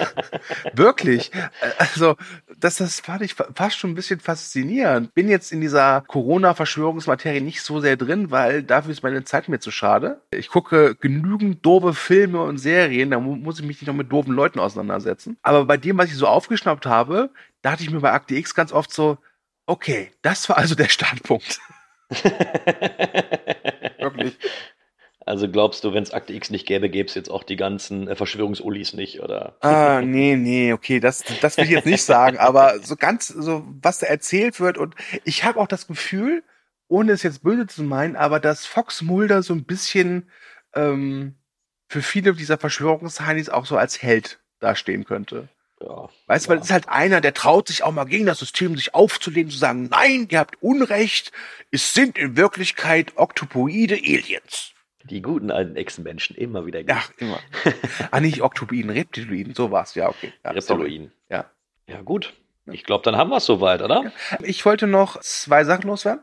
Wirklich. 0.72 1.32
Also, 1.78 2.14
das, 2.56 2.76
das 2.76 3.00
fand 3.00 3.22
ich 3.22 3.34
fast 3.34 3.76
schon 3.76 3.90
ein 3.90 3.96
bisschen 3.96 4.20
faszinierend. 4.20 5.12
Bin 5.14 5.28
jetzt 5.28 5.50
in 5.50 5.60
dieser 5.60 6.02
Corona-Verschwörungsmaterie 6.02 7.40
nicht 7.40 7.62
so 7.62 7.80
sehr 7.80 7.96
drin, 7.96 8.30
weil 8.30 8.62
dafür 8.62 8.92
ist 8.92 9.02
meine 9.02 9.24
Zeit 9.24 9.48
mir 9.48 9.58
zu 9.58 9.72
schade. 9.72 10.20
Ich 10.30 10.48
gucke 10.48 10.94
genügend 10.94 11.66
doofe 11.66 11.92
Filme 11.92 12.40
und 12.42 12.58
Serien, 12.58 13.10
da 13.10 13.18
muss 13.18 13.58
ich 13.58 13.66
mich 13.66 13.80
nicht 13.80 13.88
noch 13.88 13.94
mit 13.94 14.12
doofen 14.12 14.32
Leuten 14.32 14.60
auseinandersetzen. 14.60 15.38
Aber 15.42 15.64
bei 15.64 15.76
dem, 15.76 15.98
was 15.98 16.06
ich 16.06 16.16
so 16.16 16.28
aufgeschnappt 16.28 16.86
habe, 16.86 17.30
dachte 17.62 17.82
ich 17.82 17.90
mir 17.90 17.98
bei 17.98 18.12
Akte 18.12 18.36
X 18.36 18.54
ganz 18.54 18.72
oft 18.72 18.92
so, 18.92 19.18
okay, 19.66 20.12
das 20.22 20.48
war 20.48 20.56
also 20.56 20.76
der 20.76 20.88
Startpunkt. 20.88 21.58
Wirklich. 23.98 24.38
Also 25.28 25.46
glaubst 25.46 25.84
du, 25.84 25.92
wenn 25.92 26.02
es 26.02 26.12
Akte 26.12 26.32
X 26.32 26.48
nicht 26.48 26.66
gäbe, 26.66 26.88
gäbe 26.88 27.06
es 27.06 27.14
jetzt 27.14 27.30
auch 27.30 27.42
die 27.42 27.56
ganzen 27.56 28.08
äh, 28.08 28.16
Verschwörungsulis 28.16 28.94
nicht, 28.94 29.20
oder? 29.20 29.56
Ah, 29.60 30.00
nee, 30.00 30.36
nee, 30.36 30.72
okay, 30.72 31.00
das, 31.00 31.22
das 31.42 31.58
will 31.58 31.64
ich 31.64 31.70
jetzt 31.70 31.84
nicht 31.84 32.02
sagen, 32.02 32.38
aber 32.38 32.78
so 32.78 32.96
ganz, 32.96 33.28
so 33.28 33.62
was 33.82 33.98
da 33.98 34.06
erzählt 34.06 34.58
wird 34.58 34.78
und 34.78 34.94
ich 35.24 35.44
habe 35.44 35.60
auch 35.60 35.66
das 35.66 35.86
Gefühl, 35.86 36.42
ohne 36.88 37.12
es 37.12 37.22
jetzt 37.22 37.42
böse 37.42 37.66
zu 37.66 37.82
meinen, 37.82 38.16
aber 38.16 38.40
dass 38.40 38.64
Fox 38.64 39.02
Mulder 39.02 39.42
so 39.42 39.52
ein 39.52 39.64
bisschen 39.64 40.30
ähm, 40.74 41.34
für 41.88 42.00
viele 42.00 42.32
dieser 42.32 42.56
Verschwörungsheinis 42.56 43.50
auch 43.50 43.66
so 43.66 43.76
als 43.76 44.02
Held 44.02 44.40
dastehen 44.60 45.04
könnte. 45.04 45.50
Ja, 45.78 46.08
weißt 46.26 46.46
du, 46.46 46.48
ja. 46.48 46.54
weil 46.54 46.58
es 46.62 46.68
ist 46.68 46.72
halt 46.72 46.88
einer, 46.88 47.20
der 47.20 47.34
traut 47.34 47.68
sich 47.68 47.82
auch 47.82 47.92
mal 47.92 48.04
gegen 48.04 48.24
das 48.24 48.38
System 48.38 48.76
sich 48.76 48.94
aufzulehnen, 48.94 49.50
zu 49.50 49.58
sagen, 49.58 49.90
nein, 49.90 50.26
ihr 50.30 50.38
habt 50.38 50.62
Unrecht, 50.62 51.32
es 51.70 51.92
sind 51.92 52.16
in 52.16 52.38
Wirklichkeit 52.38 53.12
oktopoide 53.16 53.96
Aliens. 53.96 54.72
Die 55.10 55.22
guten 55.22 55.50
alten 55.50 55.76
Echsenmenschen, 55.76 56.36
immer 56.36 56.66
wieder. 56.66 56.80
Ja, 56.80 57.02
immer. 57.18 57.38
ah, 58.10 58.20
nicht 58.20 58.42
Oktopoiden, 58.42 58.90
Reptiloiden, 58.90 59.54
sowas, 59.54 59.94
ja, 59.94 60.08
okay. 60.08 60.32
Ja, 60.44 60.50
Reptiloiden. 60.50 61.12
Ja. 61.28 61.46
Ja, 61.86 62.02
gut. 62.02 62.34
Ich 62.66 62.84
glaube, 62.84 63.02
dann 63.04 63.16
haben 63.16 63.30
wir 63.30 63.38
es 63.38 63.46
soweit, 63.46 63.82
oder? 63.82 64.12
Ich 64.42 64.64
wollte 64.64 64.86
noch 64.86 65.20
zwei 65.20 65.64
Sachen 65.64 65.88
loswerden. 65.88 66.22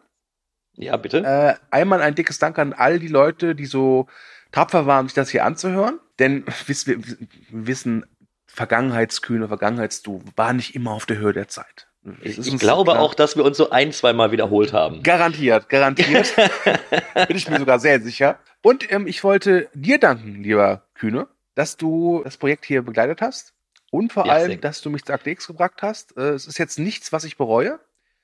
Ja, 0.75 0.97
bitte. 0.97 1.23
Äh, 1.23 1.55
einmal 1.71 2.01
ein 2.01 2.15
dickes 2.15 2.37
Dank 2.39 2.59
an 2.59 2.73
all 2.73 2.99
die 2.99 3.07
Leute, 3.07 3.55
die 3.55 3.65
so 3.65 4.07
tapfer 4.51 4.85
waren, 4.85 5.07
sich 5.07 5.15
das 5.15 5.29
hier 5.29 5.45
anzuhören. 5.45 5.99
Denn 6.19 6.45
wir, 6.65 6.75
wir 6.85 7.17
wissen, 7.49 8.05
Vergangenheitskühne, 8.45 9.47
Vergangenheitsdu 9.47 10.21
war 10.35 10.53
nicht 10.53 10.75
immer 10.75 10.91
auf 10.91 11.05
der 11.05 11.17
Höhe 11.17 11.33
der 11.33 11.47
Zeit. 11.47 11.84
Ich 12.21 12.59
glaube 12.59 12.91
klar. 12.91 13.01
auch, 13.01 13.15
dass 13.15 13.35
wir 13.35 13.43
uns 13.43 13.57
so 13.57 13.71
ein, 13.71 13.91
zwei 13.91 14.13
Mal 14.13 14.31
wiederholt 14.31 14.73
haben. 14.73 15.01
Garantiert, 15.01 15.69
garantiert. 15.69 16.35
Bin 17.27 17.35
ich 17.35 17.49
mir 17.49 17.57
sogar 17.57 17.79
sehr 17.79 17.99
sicher. 17.99 18.39
Und 18.61 18.91
ähm, 18.91 19.07
ich 19.07 19.23
wollte 19.23 19.69
dir 19.73 19.99
danken, 19.99 20.43
lieber 20.43 20.83
Kühne, 20.93 21.27
dass 21.55 21.77
du 21.77 22.21
das 22.23 22.37
Projekt 22.37 22.65
hier 22.65 22.83
begleitet 22.83 23.21
hast. 23.21 23.53
Und 23.91 24.13
vor 24.13 24.27
ja, 24.27 24.33
allem, 24.33 24.61
dass 24.61 24.81
du 24.81 24.89
mich 24.89 25.03
zu 25.03 25.13
Akte 25.13 25.31
X 25.31 25.47
gebracht 25.47 25.81
hast. 25.81 26.15
Äh, 26.17 26.31
es 26.31 26.45
ist 26.45 26.59
jetzt 26.59 26.77
nichts, 26.77 27.11
was 27.11 27.23
ich 27.23 27.37
bereue. 27.37 27.79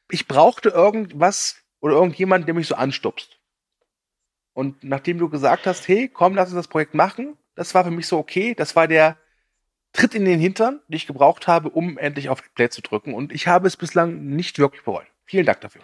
Ich 0.09 0.27
brauchte 0.27 0.69
irgendwas 0.69 1.55
oder 1.79 1.95
irgendjemand, 1.95 2.47
der 2.47 2.53
mich 2.53 2.67
so 2.67 2.75
anstupst. 2.75 3.39
Und 4.53 4.83
nachdem 4.83 5.17
du 5.17 5.29
gesagt 5.29 5.65
hast, 5.65 5.87
hey, 5.87 6.07
komm, 6.07 6.35
lass 6.35 6.49
uns 6.49 6.57
das 6.57 6.67
Projekt 6.67 6.93
machen, 6.93 7.37
das 7.55 7.73
war 7.73 7.83
für 7.83 7.91
mich 7.91 8.07
so 8.07 8.17
okay. 8.17 8.53
Das 8.53 8.75
war 8.75 8.87
der 8.87 9.17
Tritt 9.93 10.15
in 10.15 10.25
den 10.25 10.39
Hintern, 10.39 10.79
den 10.87 10.95
ich 10.95 11.07
gebraucht 11.07 11.47
habe, 11.47 11.69
um 11.69 11.97
endlich 11.97 12.29
auf 12.29 12.41
Play 12.55 12.69
zu 12.69 12.81
drücken. 12.81 13.13
Und 13.13 13.33
ich 13.33 13.47
habe 13.47 13.67
es 13.67 13.75
bislang 13.75 14.25
nicht 14.35 14.57
wirklich 14.59 14.83
bereut. 14.83 15.07
Vielen 15.25 15.45
Dank 15.45 15.61
dafür. 15.61 15.81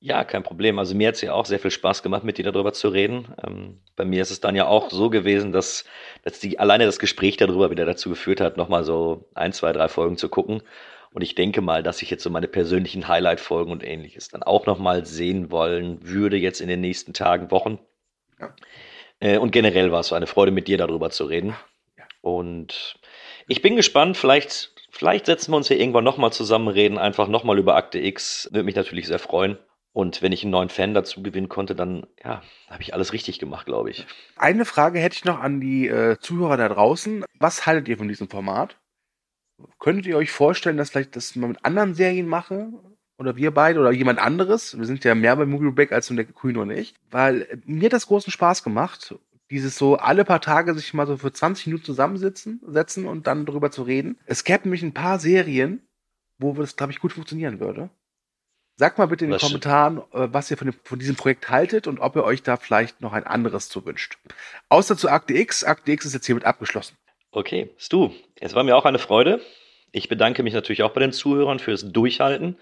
Ja, 0.00 0.22
kein 0.22 0.44
Problem. 0.44 0.78
Also 0.78 0.94
mir 0.94 1.08
hat 1.08 1.16
es 1.16 1.22
ja 1.22 1.32
auch 1.32 1.46
sehr 1.46 1.58
viel 1.58 1.72
Spaß 1.72 2.04
gemacht, 2.04 2.22
mit 2.22 2.38
dir 2.38 2.44
darüber 2.44 2.72
zu 2.72 2.88
reden. 2.88 3.34
Ähm, 3.44 3.80
bei 3.96 4.04
mir 4.04 4.22
ist 4.22 4.30
es 4.30 4.40
dann 4.40 4.54
ja 4.54 4.66
auch 4.66 4.90
so 4.90 5.10
gewesen, 5.10 5.50
dass, 5.50 5.84
dass 6.22 6.38
die, 6.38 6.58
alleine 6.60 6.86
das 6.86 7.00
Gespräch 7.00 7.36
darüber 7.36 7.70
wieder 7.70 7.84
dazu 7.84 8.08
geführt 8.10 8.40
hat, 8.40 8.56
nochmal 8.56 8.84
so 8.84 9.28
ein, 9.34 9.52
zwei, 9.52 9.72
drei 9.72 9.88
Folgen 9.88 10.16
zu 10.16 10.28
gucken. 10.28 10.62
Und 11.12 11.22
ich 11.22 11.34
denke 11.34 11.60
mal, 11.62 11.82
dass 11.82 12.02
ich 12.02 12.10
jetzt 12.10 12.22
so 12.22 12.30
meine 12.30 12.46
persönlichen 12.46 13.08
Highlight-Folgen 13.08 13.72
und 13.72 13.82
ähnliches 13.82 14.28
dann 14.28 14.44
auch 14.44 14.66
nochmal 14.66 15.04
sehen 15.04 15.50
wollen 15.50 15.98
würde, 16.06 16.36
jetzt 16.36 16.60
in 16.60 16.68
den 16.68 16.80
nächsten 16.80 17.12
Tagen, 17.12 17.50
Wochen. 17.50 17.80
Ja. 18.38 18.54
Äh, 19.18 19.38
und 19.38 19.50
generell 19.50 19.90
war 19.90 20.00
es 20.00 20.08
so 20.08 20.14
eine 20.14 20.28
Freude, 20.28 20.52
mit 20.52 20.68
dir 20.68 20.78
darüber 20.78 21.10
zu 21.10 21.24
reden. 21.24 21.56
Ja. 21.96 22.04
Und 22.20 22.97
ich 23.48 23.62
bin 23.62 23.76
gespannt, 23.76 24.16
vielleicht, 24.16 24.72
vielleicht 24.90 25.26
setzen 25.26 25.52
wir 25.52 25.56
uns 25.56 25.68
hier 25.68 25.80
irgendwann 25.80 26.04
nochmal 26.04 26.32
zusammen, 26.32 26.68
reden 26.68 26.98
einfach 26.98 27.28
nochmal 27.28 27.58
über 27.58 27.76
Akte 27.76 27.98
X. 27.98 28.48
Würde 28.52 28.64
mich 28.64 28.76
natürlich 28.76 29.06
sehr 29.06 29.18
freuen. 29.18 29.58
Und 29.92 30.22
wenn 30.22 30.32
ich 30.32 30.42
einen 30.44 30.52
neuen 30.52 30.68
Fan 30.68 30.94
dazu 30.94 31.22
gewinnen 31.22 31.48
konnte, 31.48 31.74
dann 31.74 32.06
ja, 32.22 32.42
habe 32.68 32.82
ich 32.82 32.94
alles 32.94 33.12
richtig 33.12 33.38
gemacht, 33.38 33.66
glaube 33.66 33.90
ich. 33.90 34.06
Eine 34.36 34.64
Frage 34.64 35.00
hätte 35.00 35.16
ich 35.16 35.24
noch 35.24 35.40
an 35.40 35.60
die 35.60 35.88
äh, 35.88 36.18
Zuhörer 36.20 36.56
da 36.56 36.68
draußen. 36.68 37.24
Was 37.38 37.66
haltet 37.66 37.88
ihr 37.88 37.96
von 37.96 38.06
diesem 38.06 38.28
Format? 38.28 38.76
Könntet 39.80 40.06
ihr 40.06 40.16
euch 40.16 40.30
vorstellen, 40.30 40.76
dass 40.76 40.90
vielleicht 40.90 41.16
das 41.16 41.34
mal 41.34 41.48
mit 41.48 41.64
anderen 41.64 41.94
Serien 41.94 42.28
mache? 42.28 42.68
Oder 43.18 43.34
wir 43.34 43.50
beide 43.50 43.80
oder 43.80 43.90
jemand 43.90 44.20
anderes? 44.20 44.78
Wir 44.78 44.84
sind 44.84 45.02
ja 45.02 45.16
mehr 45.16 45.34
bei 45.34 45.46
Movie 45.46 45.72
Break 45.72 45.90
als 45.90 46.08
nur 46.08 46.22
der 46.22 46.32
Queen 46.32 46.58
und 46.58 46.70
ich. 46.70 46.94
Weil 47.10 47.42
äh, 47.42 47.56
mir 47.64 47.86
hat 47.86 47.94
das 47.94 48.06
großen 48.06 48.30
Spaß 48.30 48.62
gemacht. 48.62 49.16
Dieses 49.50 49.76
so 49.78 49.96
alle 49.96 50.24
paar 50.24 50.40
Tage 50.40 50.74
sich 50.74 50.92
mal 50.92 51.06
so 51.06 51.16
für 51.16 51.32
20 51.32 51.66
Minuten 51.68 51.84
zusammensitzen 51.84 52.60
setzen 52.66 53.06
und 53.06 53.26
dann 53.26 53.46
darüber 53.46 53.70
zu 53.70 53.82
reden. 53.82 54.18
Es 54.26 54.44
gäbe 54.44 54.64
nämlich 54.64 54.82
ein 54.82 54.94
paar 54.94 55.18
Serien, 55.18 55.86
wo 56.38 56.52
das, 56.52 56.76
glaube 56.76 56.92
ich, 56.92 57.00
gut 57.00 57.12
funktionieren 57.12 57.60
würde. 57.60 57.90
Sagt 58.76 58.98
mal 58.98 59.06
bitte 59.06 59.24
in 59.24 59.30
den 59.30 59.36
was 59.36 59.42
Kommentaren, 59.42 59.98
äh, 60.12 60.28
was 60.30 60.50
ihr 60.50 60.56
von, 60.56 60.70
dem, 60.70 60.78
von, 60.84 60.98
diesem 60.98 61.16
Projekt 61.16 61.50
haltet 61.50 61.88
und 61.88 61.98
ob 61.98 62.14
ihr 62.14 62.22
euch 62.22 62.44
da 62.44 62.56
vielleicht 62.56 63.00
noch 63.00 63.12
ein 63.12 63.24
anderes 63.24 63.68
zu 63.68 63.84
wünscht. 63.84 64.18
Außer 64.68 64.96
zu 64.96 65.08
Akte 65.08 65.34
X. 65.34 65.64
Akte 65.64 65.90
X 65.90 66.04
ist 66.04 66.14
jetzt 66.14 66.26
hiermit 66.26 66.44
abgeschlossen. 66.44 66.96
Okay, 67.32 67.70
Stu, 67.76 68.10
es 68.36 68.54
war 68.54 68.62
mir 68.62 68.76
auch 68.76 68.84
eine 68.84 69.00
Freude. 69.00 69.40
Ich 69.90 70.08
bedanke 70.08 70.42
mich 70.42 70.54
natürlich 70.54 70.82
auch 70.82 70.92
bei 70.92 71.00
den 71.00 71.12
Zuhörern 71.12 71.58
fürs 71.58 71.90
Durchhalten, 71.90 72.56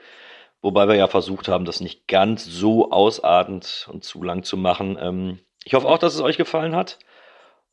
wobei 0.63 0.89
wir 0.89 0.95
ja 0.95 1.07
versucht 1.07 1.49
haben, 1.49 1.65
das 1.67 1.81
nicht 1.81 2.09
ganz 2.09 2.45
so 2.45 2.91
ausartend 2.91 3.89
und 3.93 4.03
zu 4.03 4.23
lang 4.23 4.43
zu 4.43 4.57
machen. 4.57 4.97
Ähm, 4.99 5.39
ich 5.67 5.75
hoffe 5.75 5.89
auch, 5.89 5.99
dass 5.99 6.15
es 6.15 6.21
euch 6.21 6.37
gefallen 6.37 6.77
hat. 6.77 6.99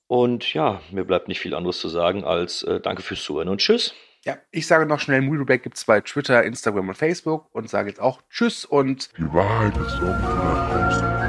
Und 0.07 0.52
ja, 0.53 0.82
mir 0.91 1.06
bleibt 1.06 1.28
nicht 1.28 1.40
viel 1.40 1.53
anderes 1.53 1.80
zu 1.80 1.88
sagen 1.88 2.24
als 2.24 2.64
äh, 2.64 2.80
danke 2.80 3.03
fürs 3.03 3.24
Zuhören 3.24 3.49
und 3.49 3.60
tschüss. 3.60 3.94
Ja, 4.26 4.38
ich 4.52 4.65
sage 4.65 4.88
noch 4.88 4.99
schnell, 4.99 5.22
Movieback 5.22 5.64
gibt 5.64 5.78
es 5.78 5.86
bei 5.86 6.02
Twitter, 6.02 6.44
Instagram 6.44 6.90
und 6.90 6.95
Facebook 6.95 7.53
und 7.53 7.70
sage 7.70 7.90
jetzt 7.90 8.02
auch 8.02 8.22
Tschüss 8.32 8.65
und 8.65 9.11
Die 9.18 9.32
Wahrheit 9.32 9.78
ist 9.78 9.99
irgendwo 9.99 10.28
draußen. 10.28 11.23